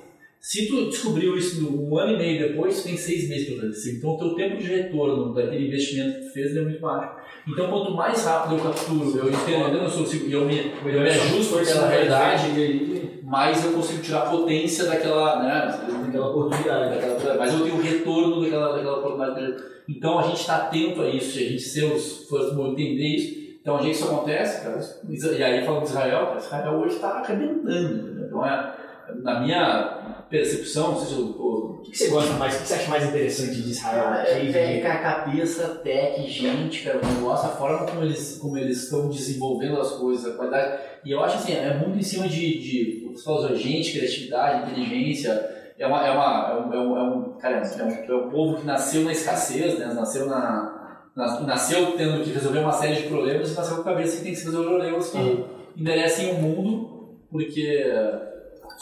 Se 0.44 0.68
tu 0.68 0.90
descobriu 0.90 1.38
isso 1.38 1.66
um 1.74 1.98
ano 1.98 2.16
e 2.16 2.18
meio 2.18 2.50
depois, 2.50 2.84
tem 2.84 2.98
seis 2.98 3.30
meses 3.30 3.48
para 3.48 3.62
fazer 3.62 3.74
ciclo. 3.76 3.98
Então 3.98 4.10
o 4.10 4.18
teu 4.18 4.36
tempo 4.36 4.58
de 4.58 4.68
retorno 4.68 5.34
daquele 5.34 5.68
investimento 5.68 6.20
que 6.20 6.26
tu 6.26 6.34
fez 6.34 6.54
é 6.58 6.62
muito 6.62 6.82
baixo. 6.82 7.16
Então 7.48 7.70
quanto 7.70 7.92
mais 7.94 8.26
rápido 8.26 8.56
eu 8.58 8.64
capturo, 8.64 9.18
eu 9.20 9.30
entendo, 9.30 9.78
eu 9.78 9.90
sou 9.90 10.06
eu 10.06 10.44
me, 10.44 10.74
eu 10.86 11.02
me 11.02 11.10
ajusto 11.10 11.60
àquela 11.60 11.88
realidade, 11.88 13.22
mais 13.24 13.64
eu 13.64 13.72
consigo 13.72 14.02
tirar 14.02 14.24
a 14.24 14.30
potência 14.32 14.84
daquela, 14.84 15.42
né, 15.42 16.06
Aquela 16.10 16.30
oportunidade. 16.30 16.94
daquela, 16.94 17.38
mas 17.38 17.54
eu 17.54 17.62
tenho 17.62 17.76
o 17.76 17.82
retorno 17.82 18.42
daquela, 18.42 18.74
daquela 18.76 18.98
oportunidade. 18.98 19.64
Então 19.88 20.20
a 20.20 20.24
gente 20.24 20.42
está 20.42 20.58
atento 20.58 21.02
a 21.04 21.08
isso, 21.08 21.40
a 21.40 21.42
gente 21.42 21.62
ser 21.62 21.86
os 21.86 22.28
first 22.28 22.52
entender 22.52 23.16
isso. 23.16 23.44
Então 23.62 23.78
a 23.78 23.82
gente 23.82 23.96
isso 23.96 24.04
acontece, 24.04 24.62
cara, 24.62 24.82
e 25.10 25.42
aí 25.42 25.66
falando 25.66 25.84
de 25.84 25.88
Israel, 25.88 26.36
Israel 26.38 26.74
hoje 26.74 26.96
está 26.96 27.08
arrebentando. 27.20 28.10
entendeu? 28.10 28.26
Então 28.26 28.46
é, 28.46 28.83
na 29.22 29.40
minha 29.42 30.24
percepção, 30.30 30.92
não 30.94 30.98
sei 31.00 31.08
se 31.08 31.14
eu, 31.22 31.26
O 31.28 31.82
que 31.84 31.92
que 31.92 31.98
você 31.98 32.08
gosta 32.10 32.34
mais? 32.34 32.56
O 32.56 32.60
que 32.62 32.68
você 32.68 32.74
acha 32.76 32.90
mais 32.90 33.04
interessante 33.06 33.62
de 33.62 33.70
Israel? 33.72 34.04
Cara, 34.04 34.26
Cave? 34.26 34.58
é, 34.58 34.80
cara, 34.80 35.00
cabeça, 35.00 35.68
tech, 35.84 36.28
gente, 36.30 36.84
cara, 36.84 37.00
o 37.04 37.14
negócio, 37.14 37.46
a 37.50 37.52
forma 37.52 37.86
como 37.86 38.04
eles, 38.04 38.38
como 38.42 38.58
eles 38.58 38.84
estão 38.84 39.10
desenvolvendo 39.10 39.80
as 39.80 39.92
coisas, 39.92 40.34
a 40.34 40.36
qualidade. 40.38 40.82
E 41.06 41.12
eu 41.12 41.22
acho 41.24 41.36
assim, 41.38 41.54
é 41.54 41.74
muito 41.78 41.98
em 42.00 42.02
cima 42.04 42.28
de, 42.28 42.58
de 42.60 43.10
você 43.14 43.24
falou, 43.24 43.54
gente, 43.56 43.92
criatividade, 43.98 44.72
inteligência. 44.72 45.50
É 45.78 45.86
uma, 45.88 46.08
é 46.08 46.12
uma, 46.12 46.50
é 46.50 46.56
um, 46.56 46.74
é 46.74 46.80
um, 46.80 46.98
é 46.98 47.04
um- 47.04 47.38
cara, 47.38 47.58
é 47.58 47.84
um, 47.84 47.90
é 47.90 48.26
um 48.26 48.30
povo 48.30 48.58
que 48.58 48.66
nasceu 48.66 49.04
na 49.04 49.12
escassez, 49.12 49.78
né? 49.78 49.92
Nasceu 49.94 50.26
na, 50.28 51.02
na- 51.16 51.42
nasceu 51.42 51.98
tendo 51.98 52.24
que 52.24 52.32
resolver 52.32 52.60
uma 52.60 52.72
série 52.72 52.96
de 53.02 53.08
problemas 53.10 53.52
e 53.52 53.56
nasceu 53.56 53.76
com 53.78 53.82
a 53.82 53.86
cabeça 53.86 54.18
que 54.18 54.24
tem 54.24 54.32
que 54.32 54.38
se 54.40 54.46
resolver 54.46 54.70
problemas 54.70 55.10
que 55.10 55.46
enderecem 55.76 56.32
o 56.32 56.36
mundo, 56.42 57.18
porque 57.30 57.84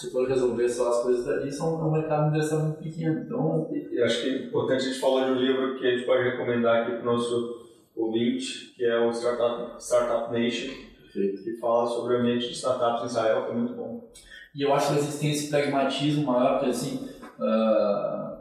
se 0.02 0.11
for 0.11 0.28
resolver 0.28 0.68
só 0.68 0.90
as 0.90 1.03
coisas 1.03 1.26
dali, 1.26 1.52
são 1.52 1.80
é 1.80 1.84
um 1.84 1.91
mercado 1.91 2.23
de 2.23 2.30
endereçar 2.30 2.60
muito 2.60 2.80
pequeno. 2.80 3.22
Então, 3.22 3.69
E 3.72 4.02
acho 4.02 4.23
que 4.23 4.30
é 4.30 4.45
importante 4.45 4.84
a 4.84 4.88
gente 4.88 4.99
falar 4.99 5.26
de 5.26 5.32
um 5.34 5.36
livro 5.36 5.78
que 5.78 5.86
a 5.86 5.91
gente 5.91 6.06
pode 6.07 6.23
recomendar 6.23 6.82
aqui 6.82 6.94
para 6.94 7.02
o 7.02 7.06
nosso 7.06 7.61
ouvinte, 7.95 8.73
que 8.76 8.84
é 8.84 8.99
o 8.99 9.11
Startup, 9.11 9.80
Startup 9.80 10.34
Nation, 10.34 10.73
que 11.14 11.57
fala 11.60 11.86
sobre 11.86 12.15
o 12.15 12.19
ambiente 12.19 12.48
de 12.48 12.53
startups 12.53 13.03
em 13.03 13.06
Israel, 13.06 13.45
que 13.45 13.52
é 13.52 13.56
muito 13.56 13.73
bom. 13.73 14.10
E 14.56 14.64
eu 14.64 14.73
acho 14.73 14.88
que 14.88 14.99
eles 14.99 15.19
têm 15.19 15.32
esse 15.32 15.49
pragmatismo 15.49 16.26
maior, 16.26 16.57
porque 16.57 16.72
assim, 16.72 17.07
ah, 17.40 18.40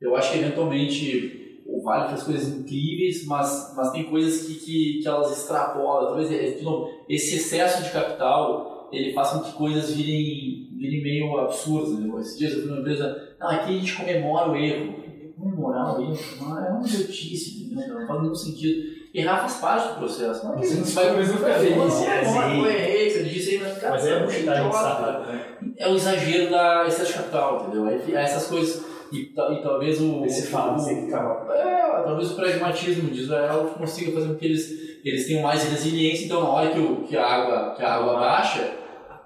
eu 0.00 0.14
acho 0.14 0.32
que 0.32 0.38
eventualmente 0.38 1.62
o 1.66 1.82
Vale 1.82 2.10
faz 2.10 2.22
coisas 2.22 2.48
incríveis, 2.48 3.26
mas, 3.26 3.72
mas 3.76 3.90
tem 3.90 4.04
coisas 4.04 4.46
que, 4.46 4.54
que, 4.54 5.00
que 5.02 5.08
elas 5.08 5.36
extrapolam. 5.36 6.06
Talvez, 6.06 6.30
é, 6.30 6.50
de 6.52 6.62
novo, 6.62 6.90
esse 7.08 7.36
excesso 7.36 7.82
de 7.82 7.90
capital, 7.90 8.73
ele 8.96 9.12
faz 9.12 9.30
com 9.30 9.40
que 9.40 9.52
coisas 9.52 9.94
virem, 9.94 10.68
virem 10.76 11.02
meio 11.02 11.38
absurdas. 11.38 11.98
Né? 11.98 12.20
Esses 12.20 12.38
dias 12.38 12.52
eu 12.52 12.60
fui 12.60 12.70
numa 12.70 12.80
empresa, 12.80 13.34
não, 13.38 13.48
aqui 13.48 13.76
a 13.76 13.78
gente 13.78 13.96
comemora 13.96 14.50
o 14.50 14.56
erro. 14.56 15.04
Comemorar 15.38 15.98
o 15.98 16.02
erro? 16.02 16.18
Não, 16.40 16.64
é 16.64 16.70
uma 16.70 16.86
idiotice, 16.86 17.64
entendeu? 17.64 18.00
não 18.00 18.06
faz 18.06 18.22
nenhum 18.22 18.34
sentido. 18.34 19.04
Errar 19.14 19.38
faz 19.38 19.54
parte 19.58 19.88
do 19.88 19.98
processo. 20.00 20.44
Não 20.44 20.54
é 20.54 20.58
Você 20.58 21.00
a 21.00 21.12
não 21.12 21.36
vai 21.36 21.70
Não, 21.70 21.84
é, 22.04 22.24
não, 22.24 22.32
sim. 22.32 22.58
eu 22.58 22.66
errei, 22.66 23.10
você 23.10 23.22
disse 23.24 23.50
aí, 23.50 23.58
mas 23.60 23.78
cara, 23.78 23.94
Mas 23.94 24.06
é 24.06 24.40
idiota, 24.40 24.76
startup, 24.76 25.28
né? 25.28 25.54
é 25.76 25.88
o 25.88 25.94
exagero 25.94 26.50
da 26.50 26.84
de 26.84 27.12
capital, 27.12 27.62
entendeu? 27.62 27.86
Aí, 27.86 28.14
essas 28.14 28.46
coisas. 28.48 28.84
E, 29.12 29.32
e 29.32 29.62
talvez 29.62 30.00
o. 30.00 30.20
Você 30.22 30.46
fala, 30.46 30.82
que 30.82 30.90
acaba. 30.90 31.54
é, 31.54 32.02
talvez 32.02 32.32
o 32.32 32.34
pragmatismo 32.34 33.10
de 33.10 33.20
Israel 33.20 33.72
consiga 33.78 34.10
fazer 34.10 34.28
com 34.28 34.34
que 34.34 34.46
eles, 34.46 34.98
eles 35.04 35.26
tenham 35.26 35.42
mais 35.42 35.62
resiliência. 35.62 36.24
Então, 36.24 36.42
na 36.42 36.48
hora 36.48 36.70
que, 36.70 36.80
o, 36.80 36.96
que, 37.02 37.16
a, 37.16 37.24
água, 37.24 37.74
que 37.76 37.84
a 37.84 37.94
água 37.94 38.14
baixa, 38.18 38.72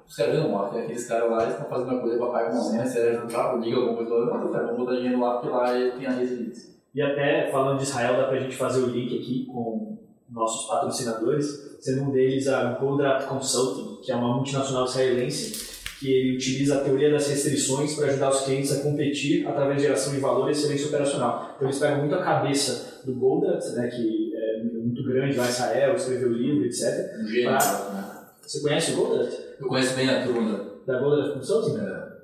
os 0.08 0.16
caras 0.16 0.44
ó, 0.46 0.68
que 0.68 0.78
aqueles 0.78 1.06
caras 1.06 1.30
lá 1.30 1.42
eles 1.42 1.54
estão 1.54 1.68
fazendo 1.68 1.92
uma 1.92 2.00
coisa, 2.00 2.18
papai 2.18 2.50
com 2.50 2.56
mamãe, 2.56 2.86
sério, 2.86 3.20
juntar, 3.20 3.56
liga 3.60 3.76
alguma 3.76 3.96
coisa 3.96 4.14
lá, 4.14 4.38
não, 4.38 4.50
vamos 4.50 4.76
botar 4.78 4.96
dinheiro 4.96 5.20
lá 5.20 5.32
porque 5.38 5.48
lá 5.54 5.78
ele 5.78 5.92
tem 5.92 6.06
a 6.06 6.12
resiliência. 6.12 6.70
E 6.94 7.02
até 7.02 7.50
falando 7.50 7.76
de 7.76 7.84
Israel, 7.84 8.16
dá 8.16 8.24
pra 8.24 8.40
gente 8.40 8.56
fazer 8.56 8.82
o 8.82 8.86
link 8.86 9.18
aqui 9.18 9.46
com 9.46 9.98
nossos 10.30 10.66
patrocinadores, 10.66 11.76
sendo 11.80 12.04
um 12.04 12.10
deles 12.10 12.48
a 12.48 12.72
Goldrat 12.72 13.26
Consulting, 13.26 14.00
que 14.02 14.10
é 14.10 14.16
uma 14.16 14.34
multinacional 14.34 14.84
israelense 14.86 15.68
que 16.00 16.12
ele 16.12 16.36
utiliza 16.36 16.76
a 16.76 16.80
teoria 16.84 17.10
das 17.10 17.28
restrições 17.28 17.94
para 17.96 18.06
ajudar 18.06 18.30
os 18.30 18.42
clientes 18.42 18.72
a 18.72 18.82
competir 18.82 19.46
através 19.46 19.76
de 19.78 19.82
geração 19.82 20.12
de 20.12 20.20
valor 20.20 20.48
e 20.48 20.52
excelência 20.52 20.86
operacional. 20.86 21.54
Então 21.56 21.68
eles 21.68 21.78
pegam 21.80 21.98
muito 21.98 22.14
a 22.14 22.22
cabeça 22.22 23.02
do 23.04 23.14
Goldrat, 23.14 23.64
né, 23.74 23.88
que 23.88 24.32
é 24.34 24.62
muito 24.62 25.02
grande 25.04 25.36
lá 25.36 25.44
em 25.46 25.50
Israel, 25.50 25.94
escreveu 25.94 26.32
livro, 26.32 26.64
etc. 26.64 26.84
Um 27.20 27.26
gênio, 27.26 27.50
Ah. 27.50 27.90
né? 27.92 28.28
Você 28.42 28.60
conhece 28.60 28.92
o 28.92 28.96
Goldrat? 28.96 29.47
Eu 29.60 29.66
conheço 29.66 29.96
bem 29.96 30.08
a 30.08 30.24
turma. 30.24 30.68
Da 30.86 30.98
Goldrat 31.00 31.34
Consulting? 31.34 31.78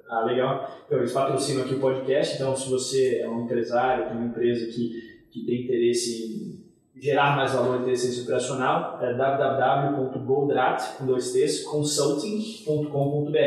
Ah, 0.08 0.24
legal. 0.24 0.70
Então, 0.86 0.98
eles 0.98 1.12
patrocinam 1.12 1.64
aqui 1.64 1.74
o 1.74 1.80
podcast, 1.80 2.36
então 2.36 2.56
se 2.56 2.70
você 2.70 3.18
é 3.18 3.28
um 3.28 3.44
empresário, 3.44 4.06
tem 4.06 4.16
uma 4.16 4.26
empresa 4.26 4.66
que, 4.66 4.90
que 5.30 5.44
tem 5.44 5.64
interesse 5.64 6.62
em 6.96 7.00
gerar 7.00 7.36
mais 7.36 7.52
valor 7.52 7.78
e 7.78 7.82
inteligência 7.82 8.22
operacional, 8.22 8.98
é 9.02 9.12
www.goldrat, 9.14 10.96
com 10.96 11.06
dois 11.06 11.32
T's, 11.32 11.64
consulting.com.br. 11.64 13.38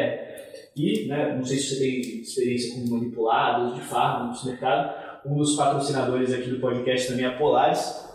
E, 0.76 1.08
né, 1.08 1.36
não 1.36 1.44
sei 1.44 1.58
se 1.58 1.70
você 1.70 1.80
tem 1.80 2.22
experiência 2.22 2.76
com 2.76 2.94
manipulados 2.94 3.74
de 3.76 3.82
fármacos 3.82 4.44
no 4.44 4.52
mercado, 4.52 5.08
um 5.26 5.36
dos 5.38 5.56
patrocinadores 5.56 6.34
aqui 6.34 6.50
do 6.50 6.60
podcast 6.60 7.08
também 7.08 7.26
é 7.26 7.30
a 7.30 7.38
Polaris, 7.38 8.06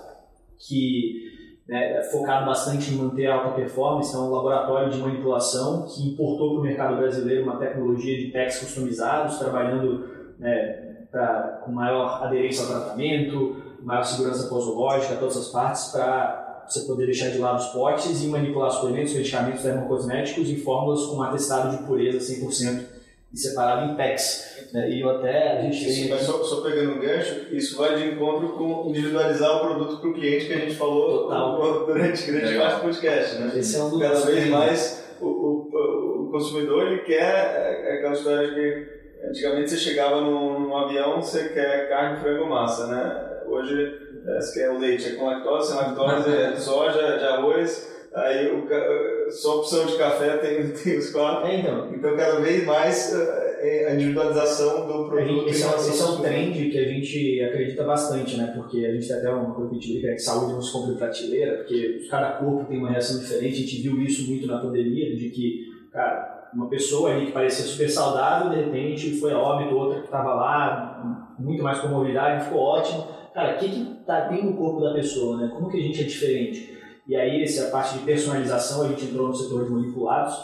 que 0.59 1.22
né, 1.69 2.03
focado 2.11 2.47
bastante 2.47 2.93
em 2.93 2.97
manter 2.97 3.27
alta 3.27 3.55
performance, 3.55 4.15
é 4.15 4.19
um 4.19 4.31
laboratório 4.31 4.91
de 4.91 4.99
manipulação 4.99 5.87
que 5.87 6.09
importou 6.09 6.51
para 6.51 6.61
o 6.61 6.63
mercado 6.63 6.97
brasileiro 6.97 7.45
uma 7.45 7.57
tecnologia 7.57 8.19
de 8.19 8.33
packs 8.33 8.59
customizados, 8.61 9.39
trabalhando 9.39 10.09
né, 10.39 11.07
pra, 11.11 11.61
com 11.65 11.73
maior 11.73 12.25
aderência 12.25 12.65
ao 12.65 12.71
tratamento, 12.71 13.57
maior 13.83 14.05
segurança 14.05 14.49
posológica, 14.49 15.17
todas 15.17 15.37
as 15.37 15.49
partes, 15.49 15.89
para 15.93 16.65
você 16.67 16.81
poder 16.87 17.07
deixar 17.07 17.31
de 17.31 17.39
lado 17.39 17.59
os 17.59 17.67
potes 17.67 18.23
e 18.23 18.27
manipular 18.29 18.71
suplementos, 18.71 19.15
medicamentos 19.15 19.63
dermocosméticos 19.63 20.49
em 20.49 20.57
fórmulas 20.57 21.07
com 21.07 21.23
atestado 21.23 21.77
de 21.77 21.85
pureza 21.85 22.19
100% 22.19 22.92
e 23.33 23.39
separado 23.39 23.91
em 23.91 23.97
packs. 23.97 24.69
Né? 24.73 24.91
E 24.91 25.01
eu 25.01 25.11
até, 25.11 25.59
a 25.59 25.63
gente 25.63 25.85
tem... 25.85 26.09
Mas 26.09 26.23
só, 26.23 26.43
só, 26.45 26.61
pegando 26.61 26.93
um 26.93 27.01
gancho, 27.01 27.47
isso 27.55 27.77
vai 27.77 27.97
de 27.97 28.09
encontro 28.09 28.51
com 28.51 28.89
individualizar 28.89 29.57
o 29.57 29.61
produto 29.61 30.01
para 30.01 30.11
o 30.11 30.15
cliente 30.15 30.47
que 30.47 30.53
a 30.53 30.59
gente 30.59 30.75
falou 30.75 31.25
Total. 31.25 31.87
durante 31.87 32.31
grande 32.31 32.59
parte 32.59 32.77
do 32.77 32.83
podcast. 32.83 33.39
Né? 33.39 33.53
Esse 33.57 33.77
é 33.77 33.83
um 33.83 33.99
Cada 33.99 34.21
vez 34.21 34.49
mais 34.49 35.03
o, 35.21 35.27
o, 35.27 36.27
o, 36.27 36.31
consumidor 36.31 36.87
ele 36.87 37.03
quer 37.03 37.23
é, 37.23 37.91
é 37.91 37.99
aquela 37.99 38.15
história 38.15 38.49
de 38.49 38.55
que 38.55 39.29
antigamente 39.29 39.71
você 39.71 39.77
chegava 39.77 40.21
num, 40.21 40.61
num 40.61 40.77
avião, 40.77 41.23
você 41.23 41.49
quer 41.51 41.89
carne, 41.89 42.21
frango, 42.21 42.47
massa, 42.47 42.87
né? 42.89 43.43
Hoje 43.47 43.99
é, 44.27 44.41
você 44.41 44.61
quer 44.61 44.71
o 44.71 44.79
leite, 44.79 45.09
é 45.09 45.13
com 45.13 45.27
lactose, 45.27 45.69
sem 45.69 45.77
lactose, 45.77 46.31
é 46.31 46.51
de 46.53 46.61
soja, 46.63 47.19
de 47.19 47.25
arroz, 47.25 47.92
aí 48.15 48.49
o, 48.51 49.31
só 49.31 49.61
opção 49.61 49.87
de 49.87 49.97
café 49.97 50.37
tem, 50.39 50.69
tem 50.73 50.99
os 50.99 51.11
quatro. 51.11 51.49
É, 51.49 51.61
então. 51.61 51.93
então, 51.95 52.17
cada 52.17 52.41
vez 52.41 52.67
mais 52.67 53.15
é, 53.15 53.89
a 53.89 53.95
individualização 53.95 54.87
do 54.87 55.09
produto. 55.09 55.49
Esse, 55.49 55.63
é, 55.63 55.75
esse 55.77 56.03
é 56.03 56.05
um 56.05 56.21
trend 56.21 56.71
que 56.71 56.79
a 56.79 56.89
gente 56.89 57.43
acredita 57.43 57.85
bastante, 57.85 58.37
né? 58.37 58.53
Porque 58.55 58.85
a 58.85 58.93
gente 58.93 59.07
tem 59.07 59.17
até 59.17 59.31
uma 59.31 59.55
coisa 59.55 59.71
que 59.71 59.77
a 59.77 59.81
gente 59.81 59.93
brinca, 59.93 60.15
que 60.15 60.19
saúde 60.19 60.53
não 60.53 60.61
se 60.61 60.73
compra 60.73 60.93
em 60.93 60.97
prateleira, 60.97 61.57
porque 61.59 62.07
cada 62.11 62.33
corpo 62.33 62.65
tem 62.67 62.79
uma 62.79 62.91
reação 62.91 63.21
diferente. 63.21 63.55
A 63.55 63.59
gente 63.59 63.83
viu 63.83 64.03
isso 64.03 64.29
muito 64.29 64.47
na 64.47 64.59
pandemia, 64.59 65.15
de 65.15 65.31
que, 65.31 65.67
cara, 65.93 66.51
uma 66.53 66.69
pessoa 66.69 67.11
ali 67.11 67.27
que 67.27 67.33
parecia 67.33 67.65
super 67.65 67.89
saudável, 67.89 68.51
de 68.51 68.65
repente 68.65 69.19
foi 69.19 69.33
a 69.33 69.39
óbito, 69.39 69.77
outra 69.77 70.01
que 70.01 70.07
estava 70.07 70.35
lá, 70.35 71.37
muito 71.39 71.63
mais 71.63 71.79
comorbidade, 71.79 72.45
ficou 72.45 72.61
ótimo. 72.61 73.07
Cara, 73.33 73.57
o 73.57 73.59
que, 73.59 73.69
que 73.69 74.05
tá, 74.05 74.29
tem 74.29 74.45
no 74.45 74.57
corpo 74.57 74.81
da 74.81 74.93
pessoa, 74.93 75.39
né? 75.39 75.51
Como 75.55 75.71
que 75.71 75.79
a 75.79 75.83
gente 75.83 76.01
é 76.03 76.05
diferente? 76.05 76.82
E 77.07 77.17
aí, 77.17 77.43
essa 77.43 77.71
parte 77.71 77.99
de 77.99 78.05
personalização, 78.05 78.83
a 78.83 78.89
gente 78.89 79.07
entrou 79.07 79.29
no 79.29 79.35
setor 79.35 79.65
de 79.65 79.71
manipulados, 79.71 80.35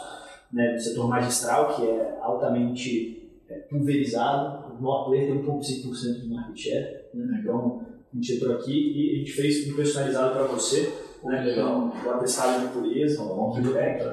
né, 0.51 0.73
no 0.73 0.79
setor 0.79 1.07
magistral, 1.07 1.75
que 1.75 1.85
é 1.85 2.17
altamente 2.21 3.31
é, 3.49 3.55
pulverizado. 3.59 4.73
O 4.73 4.81
maior 4.81 5.05
player 5.05 5.27
tem 5.27 5.41
1,5% 5.41 6.21
de 6.21 6.29
market 6.29 6.57
share. 6.57 7.05
Né? 7.13 7.39
Então, 7.41 7.85
a 8.11 8.15
gente 8.15 8.33
entrou 8.33 8.55
aqui 8.55 8.71
e 8.71 9.15
a 9.15 9.19
gente 9.19 9.31
fez 9.31 9.63
tudo 9.63 9.75
personalizado 9.77 10.33
para 10.33 10.43
você. 10.43 10.93
Né? 11.23 11.41
Legal. 11.41 11.93
Então, 11.95 12.11
o 12.11 12.15
atestado 12.15 12.67
de 12.67 12.73
pureza, 12.73 13.21
um 13.21 13.53
feedback. 13.53 14.03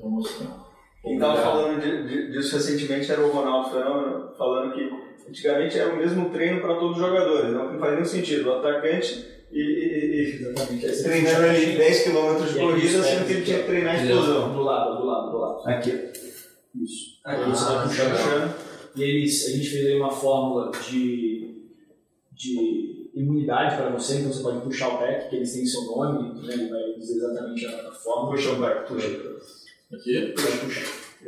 Vamos 0.00 0.24
mostrar. 0.24 0.70
Quem 1.02 1.14
estava 1.14 1.40
falando 1.40 1.80
de, 1.80 2.06
de, 2.06 2.32
disso 2.32 2.56
recentemente 2.56 3.10
era 3.10 3.24
o 3.24 3.30
Ronaldo 3.30 3.70
Fenômeno, 3.70 4.34
falando 4.36 4.74
que 4.74 4.90
antigamente 5.26 5.78
era 5.78 5.94
o 5.94 5.96
mesmo 5.96 6.28
treino 6.28 6.60
para 6.60 6.74
todos 6.74 6.98
os 6.98 7.02
jogadores, 7.02 7.54
não 7.54 7.78
faz 7.78 7.92
nenhum 7.94 8.04
sentido. 8.04 8.50
O 8.50 8.52
atacante 8.54 9.26
e, 9.50 9.60
e, 9.60 10.09
e 10.22 11.02
treinando 11.02 11.46
ali 11.46 11.76
10 11.76 12.04
km 12.04 12.44
de 12.46 12.58
corrida, 12.58 13.02
sendo 13.02 13.26
que 13.26 13.32
ele 13.32 13.44
tinha 13.44 13.58
que 13.58 13.66
treinar 13.66 13.94
a 13.94 14.02
explosão. 14.02 14.52
Do 14.52 14.62
lado, 14.62 14.98
do 14.98 15.06
lado, 15.06 15.30
do 15.30 15.38
lado. 15.38 15.68
Aqui. 15.68 15.90
Isso. 16.74 17.20
Aqui, 17.24 17.42
ah, 17.42 17.48
você 17.48 17.64
vai 17.64 17.88
puxando. 17.88 18.10
puxando. 18.10 18.54
E 18.96 19.02
eles, 19.02 19.46
a 19.46 19.50
gente 19.50 19.68
fez 19.68 19.86
aí 19.86 19.96
uma 19.96 20.10
fórmula 20.10 20.72
de, 20.72 21.68
de 22.32 23.10
imunidade 23.14 23.76
para 23.76 23.90
você, 23.90 24.18
então 24.18 24.32
você 24.32 24.42
pode 24.42 24.60
puxar 24.62 24.88
o 24.88 24.98
pack, 24.98 25.28
que 25.28 25.36
eles 25.36 25.52
têm 25.52 25.66
seu 25.66 25.82
nome, 25.82 26.40
né, 26.42 26.54
ele 26.54 26.68
vai 26.68 26.94
dizer 26.98 27.16
exatamente 27.16 27.66
a, 27.66 27.88
a 27.88 27.92
fórmula. 27.92 28.36
Puxa 28.36 28.52
o 28.52 28.60
pack, 28.60 28.88
puxa. 28.88 29.08
Aqui? 29.92 30.34
Puxa, 30.34 30.56
puxa. 30.58 30.80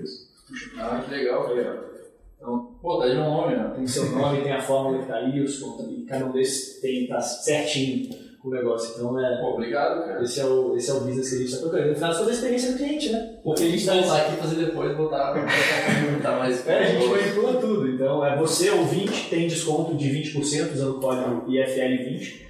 Isso. 0.03 0.29
Puxa. 0.49 0.71
Ah, 0.79 1.03
que 1.05 1.11
legal, 1.15 1.45
cara. 1.45 1.93
Então, 2.37 2.77
pô, 2.83 2.99
tá 2.99 3.05
aí 3.05 3.17
um 3.17 3.23
nome, 3.23 3.57
né? 3.57 3.73
Tem 3.77 3.87
seu 3.87 4.11
nome, 4.11 4.43
tem 4.43 4.53
a 4.53 4.61
fórmula 4.61 5.01
que 5.01 5.09
tá 5.09 5.17
aí, 5.17 5.41
os, 5.41 5.61
e 5.61 6.05
cada 6.05 6.27
um 6.27 6.33
desses 6.33 6.81
tem, 6.81 7.07
tá 7.07 7.21
certinho 7.21 8.22
o 8.45 8.51
negócio. 8.51 8.95
Então 8.95 9.19
é. 9.21 9.43
Obrigado, 9.43 10.07
cara. 10.07 10.23
Esse 10.23 10.41
é 10.41 10.45
o, 10.45 10.77
esse 10.77 10.91
é 10.91 10.95
o 10.95 11.01
business 11.01 11.29
que 11.29 11.35
a 11.35 11.39
gente 11.39 11.49
está 11.49 11.61
procurando. 11.61 11.89
No 11.89 11.95
final, 11.95 12.17
toda 12.17 12.31
a 12.31 12.35
experiência 12.35 12.73
do 12.73 12.79
cliente, 12.79 13.13
né? 13.13 13.35
Porque 13.43 13.63
a 13.63 13.69
gente 13.69 13.85
vai 13.85 14.01
voltar 14.01 14.17
aqui 14.17 14.37
fazer 14.37 14.57
depois, 14.57 14.97
botar, 14.97 15.35
botar 16.17 16.39
mais. 16.39 16.67
É, 16.67 16.79
a 16.79 16.85
gente 16.85 17.07
manipula 17.07 17.55
tudo. 17.61 17.89
Então, 17.89 18.27
é 18.27 18.37
você, 18.37 18.71
ouvinte, 18.71 19.29
tem 19.31 19.47
desconto 19.47 19.95
de 19.95 20.09
20% 20.11 20.73
usando 20.73 20.97
o 20.97 21.01
código 21.01 21.51
IFL20. 21.51 22.43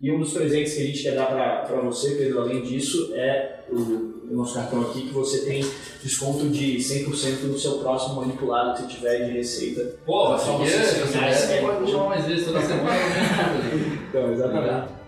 E 0.00 0.10
um 0.10 0.18
dos 0.18 0.32
presentes 0.32 0.74
que 0.74 0.82
a 0.82 0.86
gente 0.86 1.02
quer 1.02 1.14
dar 1.14 1.26
para 1.66 1.80
você, 1.82 2.14
Pedro, 2.14 2.40
além 2.40 2.62
disso, 2.62 3.12
é 3.14 3.64
o 3.70 4.10
o 4.30 4.36
nosso 4.36 4.54
cartão 4.54 4.82
aqui 4.82 5.02
que 5.02 5.12
você 5.12 5.44
tem 5.44 5.64
desconto 6.02 6.48
de 6.48 6.76
100% 6.76 7.42
no 7.48 7.58
seu 7.58 7.78
próximo 7.78 8.20
manipulado 8.20 8.74
que 8.74 8.82
você 8.82 8.96
tiver 8.96 9.26
de 9.26 9.32
receita. 9.32 9.96
Pô, 10.06 10.38
só 10.38 10.56
você 10.56 10.84
se 10.84 11.00
você 11.00 11.60
pode 11.60 11.90
chamar 11.90 12.08
mais 12.10 12.24
vezes 12.24 12.46
toda 12.46 12.62
semana. 12.62 12.90
Né? 12.90 13.98
então, 14.08 14.32
exatamente. 14.32 14.99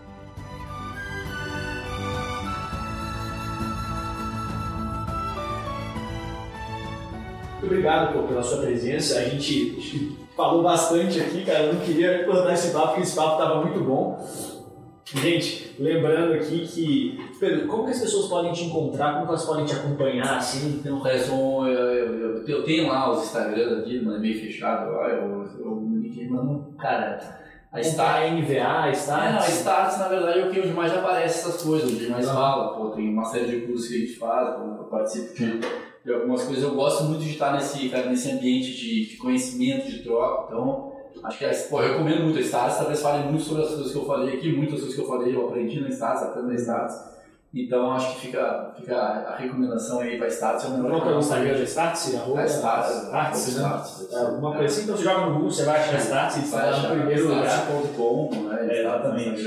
Muito 7.62 7.74
obrigado 7.74 8.26
pela 8.26 8.43
sua 8.43 8.60
presença. 8.60 9.20
A 9.20 9.22
gente 9.22 10.18
falou 10.36 10.64
bastante 10.64 11.20
aqui, 11.20 11.44
cara. 11.44 11.66
Eu 11.66 11.74
não 11.74 11.80
queria 11.80 12.24
cortar 12.24 12.55
esse 12.55 12.72
papo, 12.72 12.89
porque 12.89 13.02
esse 13.02 13.14
papo 13.14 13.40
estava 13.40 13.64
muito 13.64 13.78
bom. 13.84 14.18
Gente, 15.05 15.76
lembrando 15.78 16.34
aqui 16.34 16.66
que. 16.66 17.20
Pedro, 17.39 17.68
como 17.68 17.84
que 17.84 17.93
as 17.93 18.01
pessoas 18.01 18.26
podem 18.26 18.52
te 18.52 18.64
encontrar? 18.64 19.12
Como 19.12 19.26
que 19.26 19.30
elas 19.30 19.47
podem 19.47 19.64
te 19.64 19.74
acompanhar 19.74 20.39
assim? 20.39 20.82
Não, 20.84 21.06
é 21.06 21.16
só, 21.18 21.68
eu, 21.68 22.14
eu, 22.14 22.47
eu, 22.48 22.64
tenho 22.64 22.89
lá 22.89 23.12
os 23.12 23.22
Instagrams 23.22 23.78
aqui, 23.78 24.02
mas 24.05 24.16
é 24.16 24.18
meio 24.18 24.40
fechado. 24.40 24.90
Eu, 24.90 25.48
eu, 25.60 25.76
me 25.76 26.28
mano, 26.28 26.74
cara. 26.76 27.40
A 27.70 27.80
Star, 27.80 28.22
NVA, 28.34 28.89
a 28.89 28.93
Star. 28.93 29.28
É, 29.28 29.32
não, 29.32 29.39
a 29.39 29.48
Stars, 29.48 29.98
na 29.98 30.09
verdade, 30.09 30.40
é 30.40 30.47
o 30.47 30.51
que 30.51 30.59
onde 30.59 30.72
mais 30.72 30.93
aparece 30.93 31.39
essas 31.39 31.62
coisas, 31.62 31.90
onde 31.93 32.09
mais 32.09 32.26
fala. 32.28 32.74
Pô, 32.74 32.90
tem 32.90 33.09
uma 33.09 33.24
série 33.24 33.47
de 33.47 33.66
cursos 33.66 33.86
que 33.86 33.94
a 33.94 33.98
gente 34.01 34.18
faz, 34.18 34.59
eu 34.59 34.84
participo 34.90 35.34
de, 35.34 35.60
de 36.05 36.12
algumas 36.12 36.43
coisas. 36.43 36.62
Eu 36.62 36.74
gosto 36.74 37.05
muito 37.05 37.23
de 37.23 37.31
estar 37.31 37.53
nesse, 37.53 37.89
cara, 37.89 38.09
nesse 38.09 38.31
ambiente 38.31 38.73
de, 38.73 39.07
de 39.07 39.16
conhecimento, 39.16 39.91
de 39.91 40.03
troca. 40.03 40.47
Então, 40.49 40.93
Acho 41.23 41.39
que, 41.39 41.69
pô, 41.69 41.81
eu 41.81 41.93
recomendo 41.93 42.24
muito 42.24 42.39
a 42.39 42.41
Stars, 42.41 42.79
talvez 42.79 43.01
fale 43.01 43.24
muito 43.29 43.45
sobre 43.45 43.62
as 43.62 43.69
coisas 43.69 43.93
que 43.93 43.99
eu 43.99 44.05
falei 44.05 44.37
aqui, 44.37 44.53
muitas 44.53 44.81
coisas 44.81 44.95
que 44.95 45.01
eu 45.01 45.07
falei 45.07 45.35
eu 45.35 45.47
aprendi 45.47 45.81
na 45.81 45.89
Stars, 45.89 46.23
aprendo 46.23 46.49
na 46.49 46.55
Stars. 46.55 47.12
Então 47.55 47.93
acho 47.93 48.15
que 48.15 48.27
fica, 48.27 48.73
fica 48.77 48.97
a 48.97 49.37
recomendação 49.37 50.01
aí 50.01 50.16
para. 50.19 50.27
É 50.27 50.31
o 50.31 50.89
Qual 51.01 51.11
é 51.11 51.15
o 51.15 51.19
Instagram 51.19 51.53
da 51.53 51.65
Stars? 51.65 52.15
Arroba 52.15 52.45
Stars. 52.47 53.49
Stars, 53.49 54.11
né? 54.11 54.20
Alguma 54.20 54.57
coisa 54.57 54.65
assim, 54.65 54.83
então 54.85 54.97
você 54.97 55.05
joga 55.05 55.27
no 55.27 55.35
Google, 55.35 55.51
você 55.51 55.65
vai 55.65 55.81
achar 55.81 55.95
e 56.39 56.45
está 56.45 56.65
lá 56.65 56.83
no 56.83 56.97
primeiro 56.97 57.29
lugar. 57.29 57.47
Stars.com, 57.47 58.31
né? 58.49 58.69
É, 58.69 58.81
exatamente. 58.81 59.43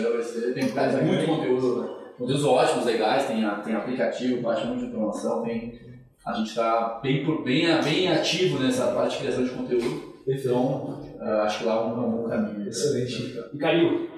Tem 0.53 1.03
muito 1.03 1.25
conteúdo, 1.25 1.81
né? 1.81 1.89
conteúdos 2.17 2.45
ótimos, 2.45 2.85
legais, 2.85 3.25
tem, 3.25 3.37
tem 3.65 3.75
aplicativo, 3.75 4.41
baixa 4.41 4.65
muita 4.65 4.85
informação, 4.85 5.43
tem, 5.43 5.79
a 6.25 6.33
gente 6.33 6.49
está 6.49 6.99
bem, 7.03 7.23
bem, 7.43 7.83
bem 7.83 8.11
ativo 8.11 8.57
nessa 8.59 8.87
parte 8.87 9.13
de 9.13 9.19
criação 9.19 9.43
de 9.43 9.51
conteúdo. 9.51 10.15
Então, 10.27 10.99
uh, 11.19 11.41
acho 11.43 11.59
que 11.59 11.65
lá 11.65 11.75
é 11.75 11.79
um, 11.81 12.11
bom 12.11 12.27
caminho. 12.27 12.67
Excelente. 12.67 13.39
E 13.53 13.57
Calil? 13.57 14.09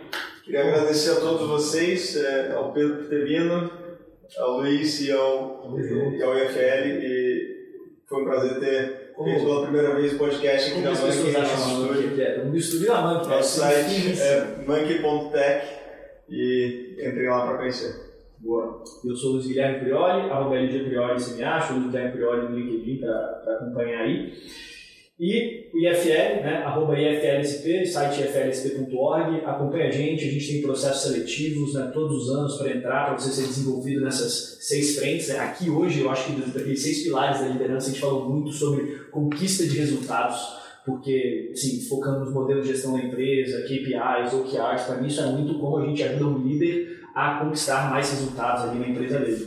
Queria 0.45 0.61
agradecer 0.61 1.11
a 1.11 1.15
todos 1.19 1.45
vocês, 1.45 2.15
é, 2.15 2.53
ao 2.53 2.71
Pedro 2.71 2.99
por 2.99 3.09
ter 3.09 3.25
vindo, 3.25 3.69
ao 4.37 4.59
Luiz 4.59 5.01
e 5.01 5.11
ao, 5.11 5.77
e 5.77 6.23
ao 6.23 6.37
IFL. 6.37 7.03
E 7.03 7.57
foi 8.07 8.21
um 8.21 8.25
prazer 8.25 8.59
ter 8.61 9.11
Como? 9.13 9.29
feito 9.29 9.43
pela 9.45 9.63
primeira 9.63 9.95
vez 9.95 10.13
o 10.13 10.17
podcast 10.17 10.71
aqui 10.71 10.81
Como 10.81 10.95
na 10.95 11.01
Monkey. 11.01 11.31
Nosso 11.33 11.57
estúdio. 11.57 12.21
É, 12.21 12.43
no 12.45 12.55
estúdio 12.55 12.87
da 12.87 13.01
Monkey. 13.01 13.29
Nosso 13.29 13.59
site 13.59 14.21
é 14.21 14.63
monkey.tech 14.65 15.67
e 16.29 16.95
entrem 17.01 17.27
lá 17.27 17.47
para 17.47 17.57
conhecer. 17.57 18.06
Boa. 18.39 18.83
Eu 19.03 19.15
sou 19.15 19.31
o 19.31 19.33
Luiz 19.33 19.47
Guilherme 19.47 19.79
Prioli, 19.79 20.29
arroba 20.29 20.57
LG 20.57 20.85
Prioli 20.85 21.13
você 21.19 21.35
me 21.35 21.43
acha, 21.43 21.73
Luiz 21.73 21.87
Guilherme 21.87 22.11
Prioli 22.11 22.49
no 22.49 22.59
LinkedIn 22.59 22.97
para 22.99 23.55
acompanhar 23.55 24.01
aí. 24.01 24.33
E 25.19 25.71
o 25.73 25.79
IFL, 25.79 26.43
né, 26.43 26.61
arroba 26.63 26.93
IFLSP, 26.93 27.87
site 27.87 28.21
iflsp.org, 28.21 29.41
acompanha 29.43 29.87
a 29.87 29.91
gente, 29.91 30.23
a 30.23 30.31
gente 30.31 30.47
tem 30.47 30.61
processos 30.61 31.11
seletivos 31.11 31.73
né, 31.73 31.89
todos 31.91 32.23
os 32.23 32.35
anos 32.35 32.55
para 32.57 32.69
entrar, 32.69 33.05
para 33.07 33.17
você 33.17 33.31
ser 33.31 33.47
desenvolvido 33.47 34.01
nessas 34.01 34.59
seis 34.61 34.99
frentes. 34.99 35.29
Né. 35.29 35.39
Aqui 35.39 35.71
hoje, 35.71 36.01
eu 36.01 36.11
acho 36.11 36.27
que 36.27 36.39
daqueles 36.51 36.83
seis 36.83 37.01
pilares 37.01 37.39
da 37.41 37.47
liderança, 37.47 37.87
a 37.87 37.89
gente 37.89 37.99
falou 37.99 38.29
muito 38.29 38.51
sobre 38.51 39.07
conquista 39.09 39.65
de 39.65 39.79
resultados, 39.79 40.39
porque, 40.87 41.51
assim, 41.51 41.81
focando 41.81 42.21
nos 42.21 42.33
modelos 42.33 42.65
de 42.65 42.71
gestão 42.71 42.93
da 42.93 43.03
empresa, 43.03 43.63
KPIs, 43.63 44.33
OKRs, 44.33 44.85
para 44.85 45.01
mim 45.01 45.07
isso 45.07 45.19
é 45.19 45.25
muito 45.25 45.59
como 45.59 45.79
a 45.79 45.85
gente 45.85 46.01
ajuda 46.01 46.25
um 46.27 46.47
líder 46.47 47.01
a 47.13 47.41
conquistar 47.41 47.91
mais 47.91 48.09
resultados 48.09 48.63
ali 48.63 48.79
na 48.79 48.87
empresa 48.87 49.19
dele. 49.19 49.45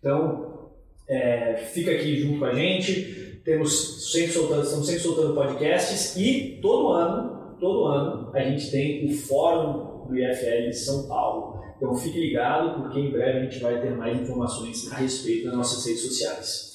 Então, 0.00 0.70
é, 1.06 1.54
fica 1.72 1.92
aqui 1.92 2.16
junto 2.16 2.40
com 2.40 2.46
a 2.46 2.52
gente, 2.52 3.40
temos 3.44 4.10
sempre 4.10 4.32
soltando, 4.32 4.64
estamos 4.64 4.86
sempre 4.86 5.02
soltando 5.02 5.34
podcasts 5.34 6.16
e 6.16 6.58
todo 6.60 6.88
ano, 6.88 7.56
todo 7.60 7.84
ano, 7.86 8.30
a 8.34 8.42
gente 8.42 8.68
tem 8.72 9.06
o 9.06 9.14
fórum 9.14 10.08
do 10.08 10.18
IFL 10.18 10.68
de 10.68 10.76
São 10.76 11.06
Paulo. 11.06 11.62
Então 11.76 11.94
fique 11.94 12.18
ligado, 12.18 12.82
porque 12.82 12.98
em 12.98 13.10
breve 13.12 13.38
a 13.38 13.42
gente 13.44 13.60
vai 13.60 13.80
ter 13.80 13.90
mais 13.92 14.20
informações 14.20 14.90
a 14.90 14.96
respeito 14.96 15.46
das 15.46 15.54
nossas 15.54 15.86
redes 15.86 16.02
sociais. 16.02 16.71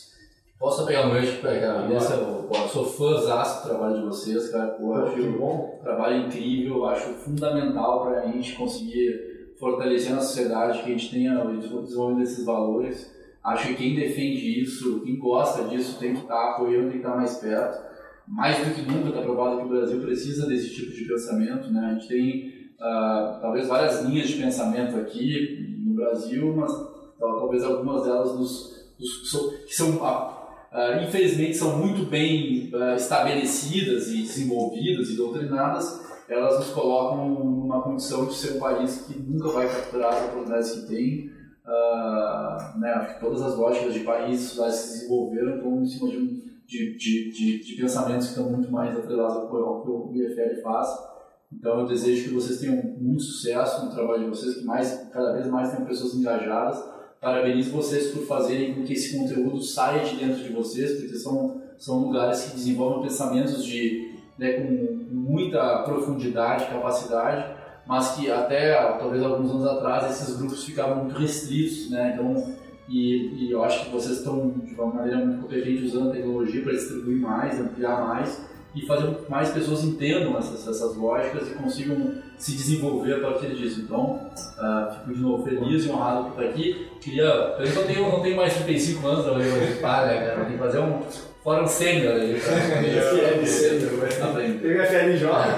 Posso 0.60 0.88
pegar 0.88 1.06
um 1.06 1.12
gancho 1.12 1.40
para 1.40 1.52
agradecer? 1.52 2.14
Eu, 2.14 2.50
eu 2.52 2.68
sou 2.68 2.84
fãzaço 2.84 3.62
do 3.62 3.70
trabalho 3.70 4.00
de 4.00 4.06
vocês, 4.08 4.50
cara. 4.50 4.72
Pô, 4.72 4.92
acho 4.96 5.14
que 5.14 5.22
bom. 5.22 5.80
trabalho 5.84 6.26
incrível, 6.26 6.86
acho 6.86 7.14
fundamental 7.14 8.02
para 8.02 8.22
a 8.22 8.28
gente 8.28 8.56
conseguir 8.56 9.54
fortalecer 9.60 10.14
na 10.14 10.22
sociedade, 10.22 10.80
que 10.82 10.86
a 10.86 10.98
gente 10.98 11.12
tenha 11.12 11.46
desenvolvido 11.46 12.24
esses 12.24 12.44
valores. 12.44 13.16
Acho 13.44 13.68
que 13.68 13.76
quem 13.76 13.96
defende 13.96 14.62
isso, 14.62 15.02
quem 15.02 15.20
gosta 15.20 15.64
disso, 15.66 16.00
tem 16.00 16.14
que 16.14 16.22
estar 16.22 16.34
tá 16.34 16.52
apoiando, 16.54 16.90
tem 16.90 16.92
que 16.92 16.98
estar 16.98 17.12
tá 17.12 17.18
mais 17.18 17.38
perto. 17.38 17.88
Mais 18.28 18.58
do 18.58 18.74
que 18.74 18.82
nunca 18.82 19.10
está 19.10 19.22
provado 19.22 19.58
que 19.58 19.66
o 19.66 19.70
Brasil 19.70 20.02
precisa 20.02 20.48
desse 20.48 20.74
tipo 20.74 20.92
de 20.92 21.06
pensamento. 21.08 21.72
Né? 21.72 21.80
A 21.80 21.94
gente 21.94 22.08
tem 22.08 22.48
uh, 22.80 23.40
talvez 23.40 23.68
várias 23.68 24.04
linhas 24.04 24.28
de 24.28 24.42
pensamento 24.42 24.98
aqui 24.98 25.84
no 25.86 25.94
Brasil, 25.94 26.54
mas 26.56 26.72
talvez 27.20 27.64
algumas 27.64 28.04
delas 28.04 28.36
nos, 28.36 28.92
nos, 29.00 29.64
que 29.66 29.74
são 29.76 30.04
uh, 30.78 31.04
infelizmente 31.04 31.58
são 31.58 31.78
muito 31.78 32.06
bem 32.06 32.70
uh, 32.74 32.95
estabelecidas 32.95 34.10
e 34.10 34.22
desenvolvidas 34.22 35.10
e 35.10 35.18
doutrinadas, 35.18 36.06
elas 36.30 36.60
nos 36.60 36.70
colocam 36.70 37.28
numa 37.30 37.82
condição 37.82 38.26
de 38.26 38.36
ser 38.36 38.58
um 38.58 38.60
país 38.60 39.06
que 39.08 39.18
nunca 39.20 39.49
vai 39.49 39.68
capturar 39.68 40.14
as 40.14 40.26
oportunidades 40.26 40.72
que 40.72 40.88
tem. 40.88 41.38
Uh, 41.66 42.80
né, 42.80 43.18
todas 43.20 43.41
as 43.41 43.58
lógicas 43.58 43.94
de 43.94 43.99
países 44.02 44.58
que 44.58 44.72
se 44.72 44.94
desenvolveram 44.94 45.82
em 45.82 45.86
cima 45.86 46.10
de, 46.10 46.44
de, 46.66 46.98
de, 46.98 47.60
de, 47.62 47.76
pensamentos 47.76 48.28
que 48.28 48.34
estão 48.34 48.49
muito 48.49 48.72
mais 48.72 48.98
atrelados 48.98 49.36
ao 49.36 49.82
que 49.82 49.90
o 49.90 50.12
IFL 50.16 50.62
faz. 50.62 50.88
Então 51.52 51.82
eu 51.82 51.86
desejo 51.86 52.30
que 52.30 52.36
vocês 52.36 52.60
tenham 52.60 52.82
muito 52.98 53.24
sucesso 53.24 53.86
no 53.86 53.91
trabalho 53.91 54.24
de 54.24 54.30
vocês, 54.30 54.56
que 54.56 54.64
mais, 54.64 55.10
cada 55.12 55.34
vez 55.34 55.48
mais 55.48 55.72
tenham 55.72 55.86
pessoas 55.86 56.14
engajadas 56.14 56.82
Parabenizo 57.19 57.72
vocês 57.72 58.11
por 58.11 58.23
fazerem 58.26 58.76
com 58.76 58.84
que 58.84 58.94
esse 58.94 59.18
conteúdo 59.18 59.61
saia 59.61 60.03
de 60.03 60.18
dentro 60.18 60.44
de 60.44 60.49
vocês, 60.49 60.99
porque 60.99 61.15
são, 61.15 61.61
são 61.77 61.99
lugares 61.99 62.45
que 62.45 62.56
desenvolvem 62.56 63.03
pensamentos 63.03 63.65
de, 63.65 64.14
né, 64.38 64.53
com 64.53 65.06
muita 65.11 65.80
profundidade, 65.80 66.68
capacidade, 66.68 67.56
mas 67.88 68.11
que 68.11 68.30
até 68.30 68.76
talvez 68.99 69.23
alguns 69.23 69.49
anos 69.49 69.65
atrás 69.65 70.11
esses 70.11 70.38
grupos 70.38 70.64
ficavam 70.64 71.06
muito 71.06 71.18
restritos, 71.18 71.89
né? 71.89 72.14
Então, 72.14 72.53
e, 72.89 73.45
e 73.48 73.52
eu 73.52 73.64
acho 73.64 73.85
que 73.85 73.91
vocês 73.91 74.18
estão 74.18 74.49
de 74.49 74.73
uma 74.76 74.94
maneira 74.94 75.26
muito 75.26 75.41
competente 75.41 75.84
usando 75.84 76.10
a 76.10 76.14
tecnologia 76.14 76.61
para 76.61 76.73
distribuir 76.73 77.18
mais, 77.18 77.60
ampliar 77.60 78.07
mais 78.07 78.41
e 78.76 78.85
fazer 78.85 79.18
mais 79.30 79.49
pessoas 79.49 79.84
entendam 79.84 80.38
essas, 80.38 80.68
essas 80.68 80.95
lógicas 80.95 81.49
e 81.49 81.56
consigam 81.56 82.14
se 82.38 82.51
desenvolver 82.51 83.15
a 83.15 83.19
partir 83.19 83.55
disso. 83.55 83.81
Então, 83.81 84.30
uh, 84.57 84.93
fico 84.93 85.14
de 85.14 85.22
novo 85.22 85.43
feliz 85.43 85.85
e 85.85 85.89
honrado 85.89 86.30
por 86.30 86.43
estar 86.43 86.53
aqui. 86.53 86.88
Queria, 87.01 87.23
eu 87.23 87.73
não 87.73 87.84
tenho, 87.84 88.11
não 88.11 88.19
tenho 88.22 88.35
mais 88.35 88.53
35 88.53 89.07
anos 89.07 89.26
para 89.26 89.65
de 89.65 89.80
palha, 89.80 90.19
cara, 90.19 90.45
tem 90.45 90.53
que 90.53 90.57
fazer 90.57 90.80
um 90.80 91.01
fora 91.43 91.64
um 91.64 91.68
sênior 91.68 92.14
aí. 92.14 92.38
FL 92.39 93.45
sênior, 93.45 93.91
Tem 94.61 94.76
o 94.76 94.85
FL 94.85 95.18
jovem, 95.18 95.55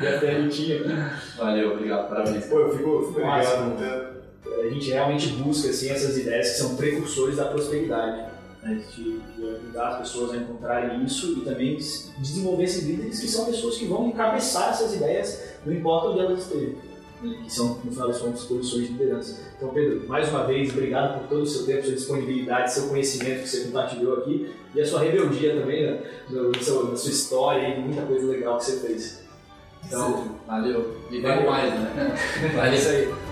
o 0.00 0.18
FL 0.18 0.48
tinha 0.48 0.80
aqui. 0.80 1.36
Valeu, 1.36 1.72
obrigado, 1.72 2.08
parabéns. 2.08 2.46
Pô, 2.46 2.60
eu 2.60 2.70
fico, 2.70 3.08
fico 3.08 3.20
obrigado. 3.20 4.18
A 4.60 4.68
gente 4.70 4.90
realmente 4.90 5.28
busca 5.28 5.68
assim, 5.68 5.90
essas 5.90 6.16
ideias 6.16 6.52
que 6.52 6.56
são 6.56 6.76
precursores 6.76 7.36
da 7.36 7.44
prosperidade 7.44 8.24
né, 8.62 8.82
de, 8.94 9.18
de, 9.18 9.37
ajudar 9.78 9.88
as 9.88 9.98
pessoas 9.98 10.32
a 10.32 10.36
encontrarem 10.36 11.04
isso 11.04 11.38
e 11.38 11.40
também 11.42 11.76
desenvolver 12.18 12.64
esses 12.64 12.84
líderes 12.84 13.20
que 13.20 13.28
são 13.28 13.46
pessoas 13.46 13.76
que 13.76 13.86
vão 13.86 14.08
encabeçar 14.08 14.70
essas 14.70 14.94
ideias, 14.94 15.40
não 15.64 15.72
importa 15.72 16.08
onde 16.08 16.20
elas 16.20 16.40
estejam, 16.40 16.74
né, 17.22 17.38
que 17.44 17.52
são, 17.52 17.80
no 17.84 17.90
final 17.90 18.08
das 18.08 18.18
contas, 18.18 18.44
posições 18.44 18.86
de 18.86 18.92
liderança. 18.92 19.40
Então, 19.56 19.68
Pedro, 19.70 20.06
mais 20.08 20.28
uma 20.28 20.44
vez, 20.44 20.70
obrigado 20.70 21.20
por 21.20 21.28
todo 21.28 21.42
o 21.42 21.46
seu 21.46 21.64
tempo, 21.64 21.84
sua 21.84 21.94
disponibilidade, 21.94 22.72
seu 22.72 22.88
conhecimento 22.88 23.42
que 23.42 23.48
você 23.48 23.64
compartilhou 23.64 24.18
aqui 24.18 24.52
e 24.74 24.80
a 24.80 24.86
sua 24.86 25.00
rebeldia 25.00 25.60
também, 25.60 25.86
né, 25.86 26.02
seu, 26.60 26.88
na 26.88 26.96
sua 26.96 27.10
história 27.10 27.68
e 27.68 27.80
muita 27.80 28.02
coisa 28.02 28.26
legal 28.26 28.58
que 28.58 28.64
você 28.64 28.80
fez. 28.80 29.28
Então, 29.84 30.36
valeu. 30.46 30.96
E 31.10 31.20
vem 31.20 31.46
mais, 31.46 31.72
né? 31.72 32.16
Valeu. 32.54 32.72
É 32.72 32.76
isso 32.76 32.88
aí. 32.88 33.27